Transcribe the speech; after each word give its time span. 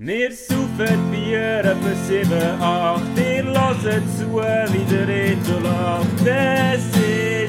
Wir 0.00 0.30
saufen 0.30 1.10
Bier 1.10 1.58
etwa 1.58 1.92
7, 2.06 2.30
8, 2.60 3.02
ihr 3.16 3.42
hört 3.42 4.04
zu, 4.16 4.30
wie 4.72 4.84
der 4.88 5.08
Reto 5.08 5.58
lacht. 5.58 6.24
Es 6.24 6.84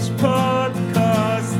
ist 0.02 0.18
Podcast-Zeit. 0.18 1.60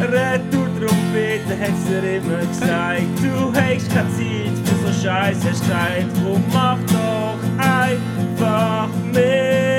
Retour-Trompete 0.00 1.54
hat's 1.60 1.84
dir 1.84 2.16
immer 2.16 2.46
gesagt. 2.46 3.18
Du 3.20 3.52
hast 3.52 3.90
keine 3.92 4.08
Zeit 4.08 4.56
für 4.64 4.78
so 4.86 4.92
Scheiß, 5.02 5.36
hast 5.44 5.62
Zeit. 5.68 6.06
Drum 6.24 6.42
mach 6.50 6.78
doch 6.86 7.40
einfach 7.58 8.88
mit. 9.12 9.71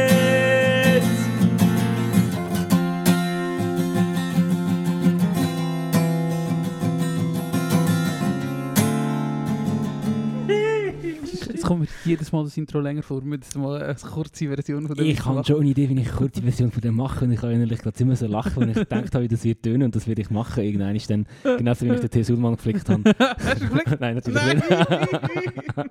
Jedes 12.06 12.32
Mal 12.32 12.44
das 12.44 12.58
Intro 12.58 12.80
länger 12.80 13.04
vor. 13.04 13.22
Wir 13.22 13.30
müssen 13.30 13.62
mal 13.62 13.82
eine 13.82 13.96
kurze 13.96 14.48
Version 14.48 14.88
von 14.88 14.96
dem 14.96 15.06
Ich 15.06 15.24
habe 15.26 15.44
schon 15.44 15.62
eine 15.62 15.70
Idee, 15.70 15.90
wie 15.90 15.94
ich 15.94 16.08
eine 16.08 16.18
kurze 16.18 16.42
Version 16.42 16.72
von 16.72 16.82
dem 16.82 16.96
mache. 16.96 17.26
Und 17.26 17.32
ich 17.32 17.42
habe 17.42 17.54
innerlich 17.54 17.80
gerade 17.80 18.00
immer 18.02 18.16
so 18.16 18.28
lachen, 18.28 18.62
wenn 18.62 18.70
ich 18.70 18.76
gedacht 18.90 19.14
habe, 19.14 19.24
wie 19.24 19.28
das 19.28 19.44
wird 19.44 19.64
tönen. 19.64 19.84
Und 19.84 19.96
das 19.96 20.08
werde 20.08 20.22
ich 20.22 20.30
machen. 20.30 20.64
Irgendwann 20.64 20.96
ist 20.96 21.10
dann, 21.10 21.26
genauso 21.58 21.86
wie 21.86 21.94
ich 21.94 22.00
den 22.00 22.10
T. 22.10 22.24
Sulman 22.24 22.56
geflickt 22.56 22.90
habe. 22.90 23.04
Hast 23.18 23.62
du 23.62 23.68
geflickt? 23.68 24.00
Nein, 24.00 24.16
natürlich 24.16 24.44
nicht. 24.54 24.64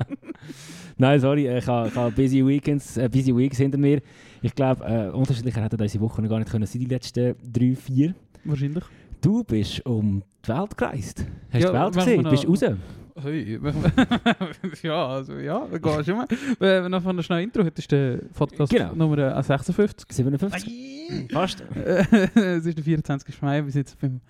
Nein, 0.98 1.20
sorry, 1.20 1.48
ich 1.56 1.66
habe, 1.66 1.88
ich 1.88 1.94
habe 1.94 2.12
busy 2.12 2.46
Weekends, 2.46 2.96
äh, 2.96 3.08
busy 3.08 3.36
Weeks 3.36 3.58
hinter 3.58 3.78
mir. 3.78 4.00
Ich 4.42 4.54
glaube, 4.54 4.84
äh, 4.84 5.08
unterschiedlicher 5.10 5.62
hätten 5.62 5.76
diese 5.78 6.00
Woche 6.00 6.20
noch 6.22 6.28
gar 6.28 6.38
nicht 6.38 6.50
können 6.50 6.66
sein, 6.66 6.80
die 6.80 6.86
letzten 6.86 7.34
drei, 7.52 7.74
vier. 7.74 8.14
Wahrscheinlich. 8.44 8.84
Du 9.20 9.44
bist 9.44 9.84
um 9.86 10.22
die 10.44 10.48
Welt 10.48 10.76
gereist. 10.76 11.24
Hast 11.52 11.62
Ja, 11.62 11.70
die 11.70 11.78
Welt 11.78 11.94
gesehen? 11.94 12.22
Bist 12.28 12.48
raus? 12.48 12.76
Hey, 13.20 13.58
ja, 14.82 15.06
also 15.06 15.34
ja, 15.34 15.66
da 15.70 15.78
gehst 15.78 16.08
du 16.08 16.12
immer. 16.12 16.26
Wenn 16.58 16.82
wir 16.84 16.88
noch 16.88 17.02
von 17.02 17.14
der 17.16 17.22
schnellen 17.22 17.44
Intro, 17.44 17.62
heute 17.62 17.78
ist 17.78 17.92
der 17.92 18.18
Podcast 18.34 18.72
Genau. 18.72 18.94
Nummer 18.94 19.18
äh, 19.36 19.42
56. 19.42 20.10
57? 20.10 21.30
Fast. 21.30 21.62
Äh, 21.74 22.04
es 22.34 22.64
ist 22.64 22.78
der 22.78 22.84
24. 22.84 23.42
Mai, 23.42 23.66
wir 23.66 23.72
jetzt 23.72 24.00
beim 24.00 24.20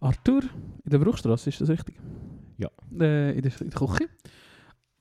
Arthur 0.00 0.42
in 0.84 0.90
der 0.90 0.98
Bruchstraße, 0.98 1.50
ist 1.50 1.60
das 1.60 1.68
richtig? 1.68 1.96
Ja. 2.56 2.68
Äh, 2.98 3.32
in, 3.36 3.42
der, 3.42 3.52
in 3.60 3.70
der 3.70 3.78
Küche. 3.78 4.08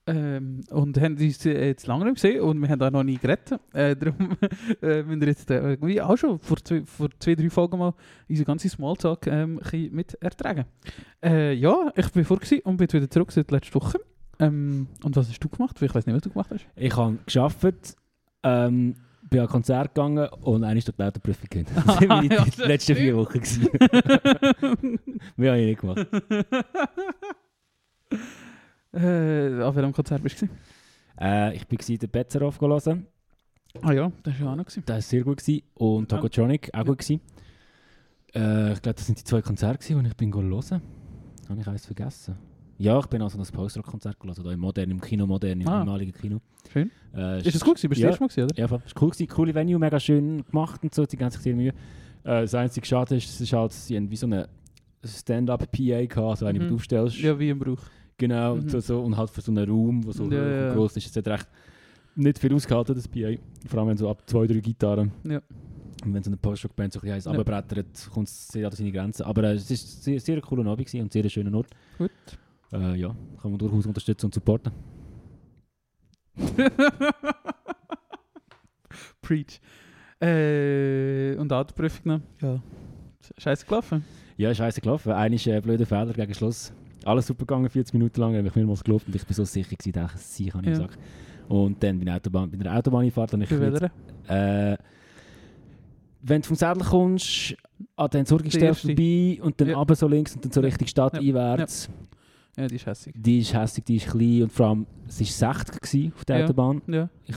Ähm, 0.06 0.62
und 0.70 1.00
haben 1.00 1.16
uns 1.18 1.46
äh, 1.46 1.68
jetzt 1.68 1.88
lange 1.88 2.04
nicht 2.04 2.16
gesehen 2.16 2.42
und 2.42 2.60
wir 2.60 2.68
haben 2.68 2.82
auch 2.82 2.92
noch 2.92 3.04
nie 3.04 3.18
geredet. 3.18 3.58
Äh, 3.72 3.96
darum 4.00 4.36
äh, 4.82 5.02
müssen 5.04 5.22
wir 5.22 5.28
jetzt 5.30 5.50
äh, 5.50 5.78
wie 5.82 6.02
auch 6.02 6.18
schon 6.18 6.40
vor 6.40 6.58
zwei, 6.58 6.84
vor 6.86 7.08
zwei, 7.20 7.36
drei 7.36 7.50
Folgen 7.50 7.78
mal 7.80 7.94
unseren 8.28 8.46
ganzen 8.46 8.70
Smalltalk 8.70 9.28
ähm, 9.28 9.62
mit 9.92 10.16
ertragen. 10.16 10.66
Äh, 11.24 11.54
ja, 11.54 11.92
ich 11.96 12.12
bin 12.12 12.26
vor 12.26 12.40
und 12.66 12.78
bin 12.78 12.92
wieder 12.92 13.10
zurück 13.10 13.32
seit 13.32 13.50
letzter 13.50 13.76
Woche. 13.76 14.00
Ähm, 14.40 14.88
und 15.04 15.16
was 15.16 15.30
hast 15.30 15.40
du 15.40 15.48
gemacht? 15.48 15.82
Ich 15.82 15.96
weiß 15.96 16.06
nicht, 16.06 16.16
was 16.16 16.24
du 16.24 16.30
gemacht 16.32 16.52
hast. 16.52 16.66
Ich 16.76 16.96
habe 16.98 17.18
gearbeitet, 17.26 17.96
ähm, 18.44 18.96
bin 19.30 19.40
an 19.40 19.46
ein 19.46 19.52
Konzert 19.52 19.96
gegangen 19.96 20.28
und 20.42 20.66
eine 20.66 20.80
ist 20.80 20.88
dort 20.90 21.00
die 21.00 21.04
Autoprüfung 21.04 21.48
gegangen. 21.50 21.68
Das 21.86 21.88
waren 21.88 22.08
meine 22.08 22.36
Ja, 22.36 22.44
die 22.44 22.62
letzten 22.62 22.96
vier. 22.96 23.16
Wochen. 23.16 23.40
Mehr 25.38 25.52
habe 25.52 25.62
ich 25.62 25.68
nicht 25.68 25.82
gemacht. 25.82 26.08
Äh, 28.94 29.62
auf 29.62 29.76
welchem 29.76 29.94
Konzert 29.94 30.22
bist 30.24 30.42
du? 30.42 30.48
Äh, 31.20 31.56
ich 31.56 31.68
bin 31.68 31.78
den 31.80 32.10
Betzerhoff 32.10 32.60
hören. 32.62 33.08
Ah 33.82 33.92
ja, 33.92 34.12
das 34.24 34.40
war 34.40 34.46
ja 34.48 34.52
auch 34.52 34.56
noch. 34.56 34.66
gewesen. 34.66 34.84
Das 34.86 34.96
war 34.96 35.02
sehr 35.02 35.24
gut. 35.24 35.38
Gewesen. 35.40 35.64
Und 35.74 36.10
Tokotronic, 36.10 36.70
auch 36.74 36.86
gut. 36.86 37.00
Gewesen. 37.00 37.22
Äh, 38.36 38.74
ich 38.74 38.82
glaube, 38.82 38.96
das 38.96 39.06
sind 39.06 39.20
die 39.20 39.24
zwei 39.24 39.42
Konzerte, 39.42 39.86
die 40.02 40.08
ich 40.08 40.16
bin 40.16 40.34
hören. 40.34 40.82
Habe 41.50 41.60
ich 41.62 41.68
eins 41.68 41.86
vergessen? 41.86 42.36
Ja, 42.80 43.00
ich 43.00 43.06
bin 43.06 43.22
also 43.22 43.38
das 43.38 43.52
Post-Rock-Konzert 43.52 44.20
gelesen, 44.20 44.46
im 44.50 44.60
modernen, 44.60 44.92
im 44.92 45.02
Kino, 45.02 45.28
modern, 45.28 45.62
im 45.62 45.68
Ah. 45.68 45.82
ehemaligen 45.82 46.12
Kino. 46.12 46.42
Schön. 46.72 46.90
Äh, 47.16 47.40
Ist 47.40 47.54
das 47.56 47.64
gut 47.64 47.76
gewesen? 47.76 47.90
Bist 47.90 48.02
du 48.02 48.06
ja. 48.06 48.12
Mal 48.12 48.28
gewesen, 48.28 48.44
oder? 48.46 48.56
Ja, 48.58 48.70
war 48.72 48.82
cool, 49.00 49.10
gewesen, 49.12 49.28
coole 49.28 49.54
Venue, 49.54 49.78
mega 49.78 50.00
schön 50.00 50.44
gemacht 50.44 50.82
und 50.84 50.94
so, 50.94 51.06
die 51.06 51.16
ganze 51.18 51.40
sehr 51.40 51.56
Mühe. 51.56 51.70
Äh, 51.70 52.42
das 52.42 52.56
einzige 52.56 52.86
Schade 52.86 53.16
ist, 53.16 53.30
es 53.30 53.40
ist 53.42 53.54
halt, 53.54 53.72
sie 53.74 53.96
haben 53.96 54.10
wie 54.10 54.16
so 54.16 54.26
eine 54.26 54.50
Stand-up-PA 55.06 56.06
gehabt, 56.06 56.18
also 56.18 56.46
wenn 56.48 56.58
Mhm. 56.58 56.70
du 56.70 56.76
aufstellst. 56.76 57.18
Ja, 57.20 57.38
wie 57.38 57.50
im 57.50 57.60
Brauch. 57.60 57.80
Genau, 58.18 58.56
Mhm. 58.56 58.70
so, 58.70 58.80
so, 58.80 59.02
und 59.02 59.18
halt 59.18 59.30
für 59.30 59.42
so 59.42 59.52
einen 59.52 59.70
Raum, 59.70 60.02
der 60.02 60.14
so 60.14 60.30
Ja, 60.32 60.48
ja. 60.68 60.74
gross 60.74 60.96
ist. 60.98 61.08
Es 61.08 61.16
hat 61.16 61.28
recht 61.28 61.48
nicht 62.16 62.38
viel 62.40 62.54
ausgehalten, 62.54 62.96
das 62.96 63.08
PA. 63.08 63.34
Vor 63.68 63.80
allem 63.80 63.90
wenn 63.90 63.98
so 63.98 64.10
ab 64.10 64.22
zwei, 64.30 64.46
drei 64.48 64.60
Gitarren. 64.60 65.12
Ja. 65.24 65.42
Und 66.06 66.14
wenn 66.14 66.22
so 66.24 66.30
eine 66.30 66.38
Post-Rock-Band 66.38 66.94
so 66.94 67.00
ein 67.02 67.08
bisschen 67.16 67.32
runterbrettert, 67.32 68.10
kommt 68.14 68.28
es 68.28 68.48
sehr 68.50 68.68
an 68.68 68.74
seine 68.76 68.92
Grenzen. 68.92 69.24
Aber 69.24 69.44
äh, 69.46 69.54
es 69.54 69.70
war 69.70 69.78
sehr, 69.78 70.20
sehr 70.20 70.36
ein 70.36 70.42
cooler 70.42 70.66
Abend 70.70 70.86
gewesen 70.86 71.02
und 71.02 71.12
sehr 71.14 71.24
ein 71.24 71.30
schöner 71.30 71.56
Ort. 71.58 71.68
Gut. 71.98 72.12
Äh, 72.74 72.96
ja, 73.00 73.16
kann 73.42 73.52
man 73.52 73.58
durchaus 73.58 73.86
unterstützen 73.86 74.26
und 74.28 74.34
supporten. 74.34 74.72
Preach. 79.22 79.60
Äh, 80.22 81.36
und 81.38 81.52
Autoprüfung 81.52 82.14
noch? 82.14 82.22
Ja. 82.42 82.62
Scheiße 83.38 83.66
gelaufen. 83.66 84.04
Ja, 84.38 84.54
scheiße 84.54 84.82
gelaufen. 84.82 85.12
Einer 85.14 85.36
ist 85.36 85.48
äh, 85.48 85.60
blöder 85.62 85.86
Fehler 85.86 86.14
gegen 86.14 86.34
Schluss. 86.34 86.74
Alles 87.06 87.28
super 87.28 87.46
gegangen, 87.46 87.70
40 87.70 87.94
Minuten 87.94 88.20
lang, 88.22 88.36
habe 88.36 88.48
ich 88.48 88.56
mehrmals 88.56 88.84
gelobt 88.84 89.08
und 89.08 89.16
ich 89.16 89.26
bin 89.26 89.34
so 89.36 89.44
sicher 89.46 89.76
gewesen, 89.76 89.92
dass 89.94 90.14
ich 90.16 90.22
sie 90.22 90.46
kann 90.48 90.64
Ja. 90.64 90.88
Und 91.50 91.84
dann 91.84 92.00
bei 92.00 92.06
der 92.06 92.16
Autobahn, 92.16 92.50
bei 92.50 92.58
der 92.58 92.76
Autobahnfahrt 92.78 93.34
habe 93.34 93.44
ich 93.44 93.50
jetzt, 93.50 93.82
äh, 94.30 94.78
wenn 96.22 96.42
du 96.42 96.48
vom 96.48 96.56
Sädel 96.56 96.84
kommst, 96.84 97.56
an 97.98 98.10
den 98.10 98.26
erste. 98.26 98.74
vorbei 98.88 99.40
und 99.42 99.60
dann 99.60 99.68
Ja. 99.70 99.78
runter 99.78 99.96
so 99.96 100.08
links 100.08 100.36
und 100.36 100.46
dann 100.46 100.52
so 100.52 100.62
Ja. 100.62 100.66
Richtung 100.68 100.88
Stadt 100.88 101.14
Ja. 101.16 101.20
einwärts. 101.20 101.90
Ja, 102.58 102.68
die 102.68 102.76
ist 102.76 102.86
hässlich. 102.86 103.16
Die 103.18 103.40
ist 103.40 103.54
hässlich, 103.54 103.84
die 103.86 103.96
ist 103.98 104.08
klein 104.08 104.44
und 104.44 104.52
vor 104.52 104.68
allem, 104.68 104.86
es 105.08 105.20
war 105.20 105.28
60 105.56 105.82
gewesen 105.82 106.14
auf 106.16 106.24
der 106.26 106.38
Ja. 106.38 106.46
Autobahn. 106.46 106.82
Ja. 106.88 107.10
Ich 107.26 107.36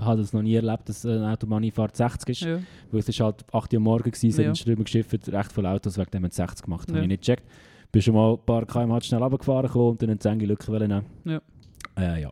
habe 0.00 0.20
das 0.20 0.32
noch 0.34 0.42
nie 0.42 0.54
erlebt, 0.54 0.88
dass 0.88 1.06
eine 1.06 1.30
Autobahnfahrt 1.32 1.96
60 1.96 2.28
ist. 2.28 2.40
ja. 2.42 2.58
Weil 2.90 3.00
es 3.00 3.08
ist 3.08 3.20
halt 3.20 3.44
8 3.54 3.72
Uhr 3.72 3.80
morgen 3.80 4.10
gewesen, 4.10 4.30
sind 4.32 4.44
Ja. 4.44 4.52
drüber 4.52 4.84
geschifft, 4.84 5.28
recht 5.32 5.52
viele 5.52 5.70
Autos, 5.70 5.96
wegen 5.96 6.10
dem 6.10 6.24
haben 6.24 6.30
sie 6.30 6.36
60 6.36 6.64
gemacht. 6.64 6.88
Habe 6.88 6.98
Ja. 6.98 7.02
ich 7.04 7.08
nicht 7.08 7.20
gecheckt. 7.22 7.44
Bin 7.92 8.02
schon 8.02 8.14
mal 8.14 8.34
ein 8.34 8.44
paar 8.44 8.66
km 8.66 9.00
schnell 9.00 9.22
runtergefahren 9.22 9.70
und 9.70 10.02
dann 10.02 10.10
eine 10.10 10.32
enge 10.32 10.46
Lücke 10.46 10.68
wollen 10.68 10.88
nehmen. 10.88 11.06
Ja. 11.24 11.40
Äh, 11.96 12.22
ja. 12.22 12.30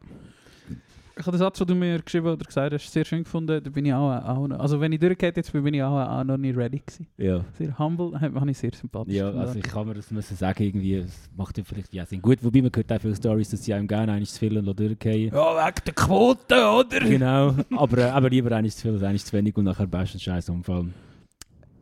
Ich 1.17 1.25
habe 1.27 1.37
den 1.37 1.39
Satz, 1.39 1.59
den 1.59 1.69
du 1.69 1.75
mir 1.77 2.01
geschrieben 2.03 2.27
oder 2.27 2.45
gesagt 2.45 2.73
hast, 2.75 2.93
sehr 2.93 3.05
schön 3.05 3.23
gefunden. 3.23 3.63
Da 3.63 3.71
bin 3.71 3.87
ich 3.87 3.95
auch, 3.95 4.11
auch 4.11 4.49
noch, 4.49 4.59
also 4.59 4.81
wenn 4.81 4.91
ich 4.91 4.99
durchgeht 4.99 5.37
jetzt 5.37 5.53
bin, 5.53 5.73
ich 5.73 5.83
auch, 5.83 5.97
auch 5.97 6.25
noch 6.25 6.37
nicht 6.37 6.57
ready 6.57 6.81
gewesen. 6.81 7.07
Ja. 7.17 7.45
Sehr 7.57 7.79
humble, 7.79 8.21
habe 8.21 8.51
ich 8.51 8.59
sehr 8.59 8.73
sympathisch 8.75 9.15
Ja, 9.15 9.31
also 9.31 9.57
ich 9.57 9.65
kann 9.65 9.87
mir 9.87 9.95
das 9.95 10.11
müssen 10.11 10.37
sagen, 10.37 10.65
irgendwie, 10.65 10.95
es 10.95 11.31
macht 11.37 11.57
ja 11.57 11.63
vielleicht 11.63 11.95
ja 11.95 12.05
Sinn. 12.05 12.21
Gut, 12.21 12.43
wobei 12.43 12.63
man 12.63 12.73
hört 12.75 12.93
auch 12.93 13.01
viele 13.01 13.15
Stories, 13.15 13.51
dass 13.51 13.65
sie 13.65 13.73
einem 13.75 13.87
gerne 13.87 14.13
eines 14.13 14.35
zu 14.35 14.41
viel 14.41 14.59
und 14.59 14.79
durchgehen. 14.79 15.33
Ja, 15.33 15.67
wegen 15.67 15.81
der 15.87 15.95
Quote, 15.95 16.55
oder? 16.55 17.01
Genau, 17.01 17.55
aber, 17.77 17.99
äh, 17.99 18.11
aber 18.11 18.29
lieber 18.29 18.51
eines 18.57 18.77
zu 18.77 18.83
viel 18.83 18.95
als 18.95 19.03
eines 19.05 19.25
zu 19.25 19.33
wenig 19.35 19.57
und 19.57 19.65
nachher 19.65 19.87
besten 19.87 20.19
Scheiß 20.19 20.49
Unfall. 20.49 20.87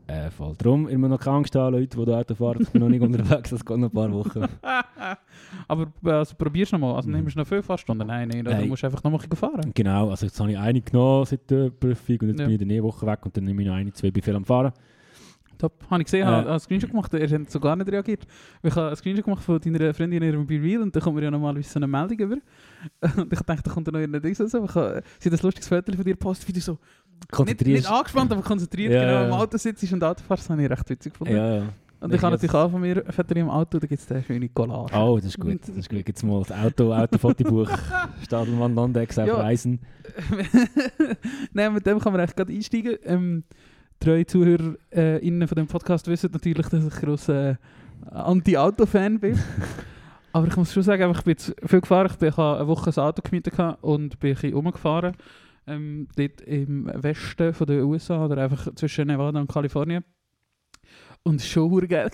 Äh, 0.09 0.31
voll. 0.31 0.55
Darum 0.59 0.89
immer 0.89 1.09
noch 1.09 1.21
keine 1.21 1.37
Angst 1.39 1.55
haben, 1.55 1.75
Leute, 1.75 1.97
die 1.97 2.05
da 2.05 2.19
Auto 2.19 2.35
fahren. 2.35 2.59
Ich 2.61 2.69
bin 2.73 2.81
noch 2.83 2.89
nicht 2.89 3.01
unterwegs, 3.03 3.51
das 3.51 3.65
geht 3.65 3.77
noch 3.79 3.89
ein 3.89 3.93
paar 3.95 4.13
Wochen. 4.13 4.45
Aber 5.69 5.93
also, 6.05 6.35
probier's 6.37 6.73
nochmal. 6.73 6.97
Also 6.97 7.09
Mhm. 7.09 7.17
nimmst 7.17 7.37
du 7.37 7.41
noch 7.41 7.47
viel 7.47 7.63
Fahrstunden? 7.63 8.07
Nein, 8.07 8.29
nein, 8.29 8.45
Nein. 8.45 8.62
du 8.62 8.67
musst 8.67 8.85
einfach 8.85 9.03
nochmal 9.03 9.21
fahren. 9.35 9.73
Genau, 9.75 10.11
also 10.11 10.27
jetzt 10.27 10.39
habe 10.41 10.51
ich 10.51 10.59
eine 10.59 10.81
genommen 10.81 11.25
seit 11.25 11.49
der 11.51 11.71
Prüfung 11.71 12.19
und 12.21 12.29
jetzt 12.29 12.41
Ja. 12.41 12.47
bin 12.47 12.55
ich 12.57 12.61
in 12.62 12.69
der 12.69 12.83
Woche 12.83 13.07
weg 13.07 13.21
und 13.25 13.37
dann 13.37 13.45
nehme 13.45 13.62
ich 13.62 13.69
noch 13.69 13.75
eine, 13.75 13.93
zwei, 13.93 14.11
viel 14.12 14.35
am 14.37 14.45
Fahren. 14.45 14.73
Top. 15.59 15.75
Habe 15.89 16.03
ich 16.03 16.07
gesehen, 16.07 16.23
Äh. 16.23 16.31
habe 16.31 16.51
einen 16.51 16.59
Screenshot 16.59 16.91
gemacht, 16.91 17.15
er 17.15 17.29
hat 17.29 17.51
so 17.51 17.61
gar 17.61 17.77
nicht 17.77 17.89
reagiert. 17.89 18.27
Ich 18.65 18.75
habe 18.75 18.89
einen 18.89 18.97
Screenshot 18.97 19.25
gemacht 19.25 19.45
von 19.45 19.61
deiner 19.61 19.95
Freundin 19.95 20.21
in 20.23 20.29
ihrem 20.33 20.45
Be-Real 20.47 20.83
und 20.83 20.97
dann 20.97 21.01
kommt 21.03 21.15
mir 21.17 21.23
ja 21.23 21.31
normalerweise 21.31 21.71
so 21.71 21.79
eine 21.79 21.87
Meldung 21.87 22.19
über. 22.19 22.37
Und 23.17 23.33
ich 23.33 23.41
dachte, 23.43 23.62
da 23.62 23.71
kommt 23.71 23.87
da 23.87 23.93
noch 23.93 24.01
irgendein 24.01 24.23
Ding 24.23 24.35
so. 24.35 24.45
Ich 24.45 24.53
habe, 24.75 25.03
sie 25.21 25.31
hat 25.31 25.39
ein 25.39 25.43
lustiges 25.45 25.69
Foto 25.69 25.93
von 25.93 26.05
dir 26.05 26.15
gepostet, 26.15 26.49
wie 26.49 26.53
du 26.53 26.61
so 26.61 26.79
Konzentrierst 27.31 27.83
nicht 27.84 27.91
angespannt, 27.91 28.33
aber 28.33 28.43
konzentriert 28.43 28.93
Ja, 28.93 29.05
genau 29.05 29.25
im 29.27 29.33
Auto 29.33 29.56
sitzt 29.56 29.91
und 29.93 30.03
Auto 30.03 30.22
fährst. 30.27 30.50
Habe 30.50 30.62
ich 30.62 30.71
recht 30.71 30.91
witzig 30.91 31.12
gefunden. 31.12 31.37
Ja, 31.37 31.56
ja. 31.56 31.62
Und 32.03 32.12
ich 32.12 32.21
habe 32.21 32.34
ich 32.34 32.43
natürlich 32.43 32.55
auch 32.55 32.69
von 32.69 32.81
mir 32.81 33.05
Foto 33.10 33.34
im 33.34 33.49
Auto, 33.49 33.78
da 33.78 33.87
gibt 33.87 34.00
es 34.00 34.06
den 34.06 34.25
schönen 34.25 34.53
Collage. 34.53 34.93
Oh, 34.97 35.16
das 35.16 35.27
ist 35.27 35.38
gut. 35.38 35.61
Das 35.61 35.76
ist 35.76 35.88
gut. 35.88 36.08
Jetzt 36.08 36.25
mal 36.25 36.43
das 36.43 36.50
Auto, 36.50 36.93
Autofotobuch. 36.93 37.70
Stadelmann 38.25 38.75
Landex 38.75 39.17
auf 39.20 39.29
Ja. 39.29 39.37
Reisen. 39.37 39.79
Nein, 41.52 41.75
mit 41.75 41.87
dem 41.87 42.00
kann 42.00 42.12
man 42.12 42.23
echt 42.23 42.37
gerade 42.37 42.52
einsteigen. 42.52 42.97
Ähm, 43.05 43.44
treue 44.00 44.26
Zuhörer 44.26 44.75
äh, 44.91 45.47
von 45.47 45.56
dem 45.56 45.69
Podcast 45.69 46.08
wissen 46.08 46.31
natürlich, 46.32 46.69
dass 46.69 46.85
ich 46.85 46.94
grosser 47.00 47.50
äh, 47.50 47.56
Anti-Auto-Fan 48.11 49.20
bin. 49.20 49.38
Aber 50.32 50.49
ich 50.49 50.56
muss 50.56 50.73
schon 50.73 50.82
sagen, 50.82 51.08
ich 51.12 51.23
bin 51.23 51.37
viel 51.37 51.81
gefahren. 51.81 52.11
Ich, 52.20 52.37
habe 52.37 52.58
eine 52.58 52.67
Woche 52.67 52.91
ein 52.91 53.05
Auto 53.05 53.23
gemietet 53.23 53.55
und 53.81 54.19
bin 54.19 54.31
ein 54.31 54.35
bisschen 54.35 54.55
rumgefahren. 54.55 55.14
Ähm, 55.67 56.09
dort 56.17 56.41
im 56.43 56.91
Westen 57.03 57.55
von 57.55 57.67
der 57.67 57.87
USA 57.87 58.25
oder 58.25 58.38
einfach 58.43 58.75
zwischen 58.75 59.06
Nevada 59.06 59.41
und 59.41 59.50
Kalifornien. 59.50 60.05
Und 61.23 61.37
es 61.41 61.56
war 61.56 61.69
schon 61.70 61.88
geil. 61.88 62.11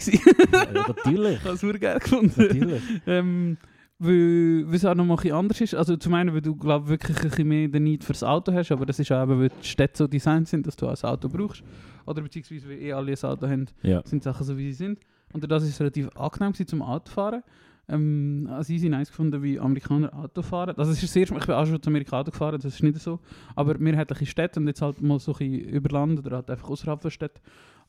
Ja, 0.52 0.72
natürlich. 0.86 1.38
ich 1.42 1.44
habe 1.44 1.54
es 1.74 1.80
geil 1.80 1.98
gefunden. 1.98 2.32
Natürlich. 2.36 2.82
Ähm, 3.06 3.56
weil, 3.98 4.64
weil 4.66 4.74
es 4.74 4.84
auch 4.84 4.94
noch 4.94 5.04
mal 5.04 5.14
ein 5.14 5.16
bisschen 5.16 5.34
anders 5.36 5.60
ist. 5.60 5.74
Also 5.74 5.96
zum 5.96 6.14
einen, 6.14 6.32
weil 6.34 6.42
du 6.42 6.54
glaub, 6.54 6.88
wirklich 6.88 7.16
ein 7.16 7.30
bisschen 7.30 7.48
mehr 7.48 7.68
den 7.68 7.84
Need 7.84 8.04
fürs 8.04 8.22
Auto 8.22 8.52
hast, 8.52 8.70
aber 8.70 8.86
das 8.86 8.98
ist 8.98 9.10
auch 9.10 9.22
eben, 9.22 9.40
weil 9.40 9.48
die 9.48 9.66
Städte 9.66 9.96
so 9.98 10.06
designt 10.06 10.46
sind, 10.46 10.66
dass 10.66 10.76
du 10.76 10.86
auch 10.86 11.02
ein 11.02 11.08
Auto 11.10 11.28
brauchst. 11.28 11.62
Oder 12.06 12.22
beziehungsweise, 12.22 12.68
weil 12.68 12.80
eh 12.82 12.92
alle 12.92 13.12
ein 13.12 13.22
Auto 13.24 13.48
haben, 13.48 13.66
Ja. 13.82 14.02
sind 14.04 14.22
Sachen 14.22 14.44
so, 14.44 14.56
wie 14.56 14.66
sie 14.70 14.76
sind. 14.84 15.00
Und 15.32 15.50
das 15.50 15.62
ist 15.64 15.80
relativ 15.80 16.08
angenehm 16.16 16.54
zum 16.54 16.80
Autofahren. 16.82 17.42
Ähm, 17.88 18.48
als 18.50 18.68
easy 18.68 18.88
nice 18.88 19.08
gefunden, 19.08 19.42
wie 19.42 19.58
Amerikaner 19.58 20.12
Auto 20.14 20.42
fahren. 20.42 20.74
Also 20.76 20.92
es 20.92 21.02
ist 21.02 21.12
sehr, 21.12 21.22
ich 21.22 21.28
bin 21.30 21.54
auch 21.54 21.66
schon 21.66 21.82
zu 21.82 21.90
Amerika 21.90 22.20
Auto 22.20 22.30
gefahren, 22.30 22.60
das 22.60 22.74
ist 22.74 22.82
nicht 22.82 22.98
so. 23.00 23.18
Aber 23.54 23.78
mehrheitlich 23.78 24.20
in 24.20 24.26
Städten 24.26 24.60
und 24.60 24.68
jetzt 24.68 24.82
halt 24.82 25.00
mal 25.00 25.18
so 25.18 25.32
ein 25.32 25.38
bisschen 25.38 25.60
über 25.68 25.88
Land 25.90 26.18
oder 26.18 26.36
halt 26.36 26.50
einfach 26.50 26.68
außerhalb 26.68 27.00
der 27.00 27.10
Stadt. 27.10 27.40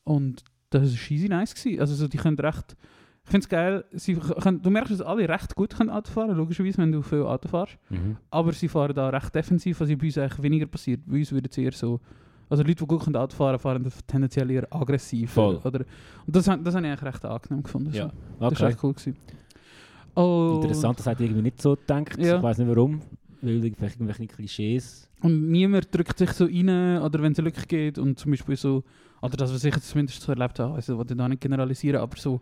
Und 0.04 0.42
das 0.70 0.82
war 0.82 1.10
easy 1.16 1.28
nice. 1.28 1.54
Gewesen. 1.54 1.80
Also 1.80 1.94
so, 1.94 2.08
die 2.08 2.18
können 2.18 2.38
recht... 2.38 2.76
Ich 3.22 3.30
finde 3.30 3.44
es 3.44 3.48
geil, 3.50 3.84
sie 3.92 4.14
können, 4.14 4.62
du 4.62 4.70
merkst, 4.70 4.92
dass 4.92 5.02
alle 5.02 5.28
recht 5.28 5.54
gut 5.54 5.76
können 5.76 5.90
Auto 5.90 6.10
fahren 6.10 6.34
logischerweise, 6.34 6.78
wenn 6.78 6.90
du 6.90 7.02
viel 7.02 7.22
Auto 7.22 7.48
fährst. 7.48 7.78
Mhm. 7.90 8.16
Aber 8.30 8.52
sie 8.54 8.66
fahren 8.66 8.94
da 8.94 9.10
recht 9.10 9.34
defensiv, 9.34 9.78
was 9.78 9.88
bei 9.88 10.06
uns 10.06 10.18
eigentlich 10.18 10.42
weniger 10.42 10.66
passiert. 10.66 11.02
Bei 11.06 11.18
uns 11.18 11.30
würde 11.30 11.48
es 11.50 11.58
eher 11.58 11.72
so... 11.72 12.00
Also 12.48 12.64
Leute, 12.64 12.76
die 12.76 12.86
gut 12.86 13.04
können 13.04 13.14
Auto 13.14 13.36
fahren 13.36 13.58
fahren 13.60 13.86
tendenziell 14.08 14.50
eher 14.50 14.66
aggressiv. 14.74 15.30
Voll. 15.30 15.60
Oder, 15.62 15.84
und 16.26 16.34
das, 16.34 16.46
das 16.46 16.48
habe 16.48 16.60
ich 16.60 16.76
eigentlich 16.76 17.02
recht 17.02 17.24
angenehm 17.24 17.62
gefunden. 17.62 17.92
Ja, 17.92 18.08
So. 18.08 18.08
Das 18.08 18.40
war 18.40 18.48
okay. 18.50 18.66
echt 18.66 18.82
cool. 18.82 18.94
Gewesen. 18.94 19.16
Oh, 20.14 20.60
Interessant, 20.62 20.98
das 20.98 21.06
hat 21.06 21.20
irgendwie 21.20 21.42
nicht 21.42 21.60
so 21.62 21.76
gedacht. 21.76 22.18
Ja. 22.18 22.36
Ich 22.36 22.42
weiß 22.42 22.58
nicht 22.58 22.68
warum. 22.68 23.00
Weil 23.42 23.60
vielleicht 23.60 23.96
irgendwelche 24.00 24.26
Klischees. 24.26 25.08
Und 25.22 25.50
niemand 25.50 25.94
drückt 25.94 26.18
sich 26.18 26.30
so 26.32 26.44
rein, 26.44 27.00
oder 27.02 27.22
wenn 27.22 27.32
es 27.32 27.38
wirklich 27.38 27.68
geht 27.68 27.98
und 27.98 28.18
zum 28.18 28.30
Beispiel 28.32 28.56
so, 28.56 28.84
oder 29.22 29.36
das, 29.36 29.52
was 29.52 29.64
ich 29.64 29.74
jetzt 29.74 29.88
zumindest 29.88 30.20
so 30.22 30.32
erlebt 30.32 30.58
habe, 30.58 30.74
also 30.74 30.96
wollte 30.98 31.14
ich 31.14 31.18
da 31.18 31.28
nicht 31.28 31.40
generalisieren, 31.40 32.00
aber 32.00 32.16
so, 32.16 32.40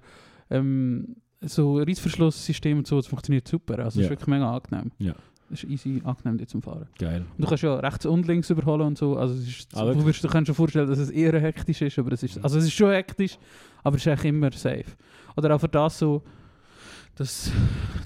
ähm, 0.50 1.16
so 1.40 1.78
Reissverschlusssystem 1.78 2.78
und 2.78 2.86
so, 2.86 2.96
das 2.96 3.06
funktioniert 3.06 3.46
super. 3.46 3.78
Also 3.80 3.88
es 3.88 3.94
Ja. 3.96 4.02
ist 4.04 4.10
wirklich 4.10 4.26
mega 4.28 4.50
angenehm. 4.56 4.90
Ja. 4.98 5.14
Es 5.50 5.64
ist 5.64 5.70
easy 5.70 6.00
angenehm, 6.04 6.36
dort 6.38 6.50
zum 6.50 6.62
Fahren. 6.62 6.88
Geil. 6.98 7.24
Und 7.36 7.42
du 7.44 7.48
kannst 7.48 7.62
ja 7.62 7.74
rechts 7.76 8.04
und 8.06 8.26
links 8.26 8.50
überholen 8.50 8.82
und 8.82 8.98
so, 8.98 9.16
also 9.16 9.34
es 9.34 9.48
ist, 9.48 9.76
Ah, 9.76 9.92
du, 9.92 10.04
wirst, 10.04 10.22
du 10.22 10.28
kannst 10.28 10.48
dir 10.50 10.54
vorstellen, 10.54 10.88
dass 10.88 10.98
es 10.98 11.10
eher 11.10 11.38
hektisch 11.40 11.80
ist, 11.82 11.98
aber 11.98 12.12
es 12.12 12.22
ist, 12.22 12.42
also 12.44 12.58
es 12.58 12.64
ist 12.64 12.74
schon 12.74 12.90
hektisch, 12.90 13.38
aber 13.82 13.96
es 13.96 14.02
ist 14.02 14.08
eigentlich 14.08 14.24
immer 14.26 14.50
safe. 14.52 14.84
Oder 15.36 15.54
auch 15.54 15.60
für 15.60 15.68
das 15.68 15.98
so, 15.98 16.22
dass, 17.18 17.50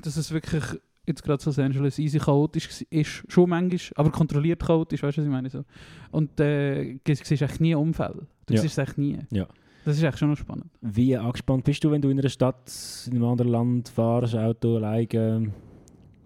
dass 0.02 0.16
es 0.16 0.32
wirklich 0.32 0.64
jetzt 1.06 1.22
gerade 1.24 1.44
Los 1.44 1.58
Angeles 1.58 1.98
easy 1.98 2.18
chaotisch 2.18 2.84
ist, 2.90 3.24
schon 3.28 3.50
manchmal, 3.50 3.80
aber 3.96 4.10
kontrolliert 4.10 4.62
chaotisch, 4.64 5.02
weißt 5.02 5.16
du, 5.18 5.22
was 5.22 5.26
ich 5.26 5.32
meine? 5.32 5.50
So. 5.50 5.64
Und 6.12 6.38
äh, 6.40 6.94
du 7.04 7.14
siehst 7.14 7.42
eigentlich 7.42 7.60
nie 7.60 7.74
Unfälle. 7.74 8.26
Du 8.46 8.54
Ja. 8.54 8.60
siehst 8.60 8.78
es 8.78 8.78
eigentlich 8.78 8.96
nie. 8.98 9.18
Ja. 9.36 9.46
Das 9.84 9.96
ist 9.96 10.04
eigentlich 10.04 10.18
schon 10.18 10.30
noch 10.30 10.36
spannend. 10.36 10.66
Wie 10.80 11.16
angespannt 11.16 11.64
bist 11.64 11.82
du, 11.82 11.90
wenn 11.90 12.00
du 12.00 12.08
in 12.08 12.18
einer 12.20 12.28
Stadt, 12.28 12.70
in 13.06 13.14
einem 13.16 13.24
anderen 13.24 13.50
Land 13.50 13.88
fahrst, 13.88 14.36
Auto, 14.36 14.76
alleine? 14.76 15.52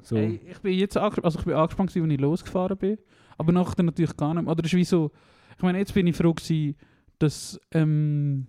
So. 0.03 0.17
Hey, 0.17 0.41
ich 0.50 0.59
bin 0.59 0.75
jetzt 0.79 0.97
also 0.99 1.38
ich 1.38 1.44
bin 1.44 1.55
angespannt, 1.55 1.91
gewesen, 1.91 2.05
als 2.05 2.15
ich 2.15 2.21
losgefahren 2.21 2.77
bin, 2.77 2.99
aber 3.38 3.53
nachher 3.53 3.83
natürlich 3.83 4.17
gar 4.17 4.35
nicht 4.35 4.43
mehr. 4.44 4.53
Oder 4.53 4.65
es 4.65 4.73
ist 4.73 4.77
wie 4.77 4.85
so, 4.85 5.11
ich 5.56 5.62
meine, 5.62 5.79
jetzt 5.79 5.94
bin 5.94 6.06
ich 6.06 6.15
froh 6.15 6.35
gewesen, 6.35 6.77
dass, 7.19 7.59
ähm, 7.73 8.47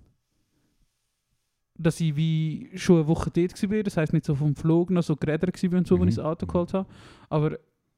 dass 1.77 1.99
ich 1.99 2.15
wie 2.15 2.69
schon 2.75 2.97
eine 2.97 3.07
Woche 3.07 3.29
dort 3.31 3.71
war. 3.71 3.83
Das 3.83 3.97
heisst 3.97 4.13
nicht 4.13 4.25
so 4.25 4.35
vom 4.35 4.55
Flug 4.55 4.89
noch 4.89 5.03
so 5.03 5.15
gerädert 5.15 5.61
war 5.63 5.77
und 5.77 5.87
so, 5.87 5.95
Mhm. 5.97 6.01
wenn 6.01 6.07
ich 6.09 6.15
das 6.15 6.25
Auto 6.25 6.45
geholt 6.45 6.73
habe. 6.73 6.87
Aber 7.29 7.57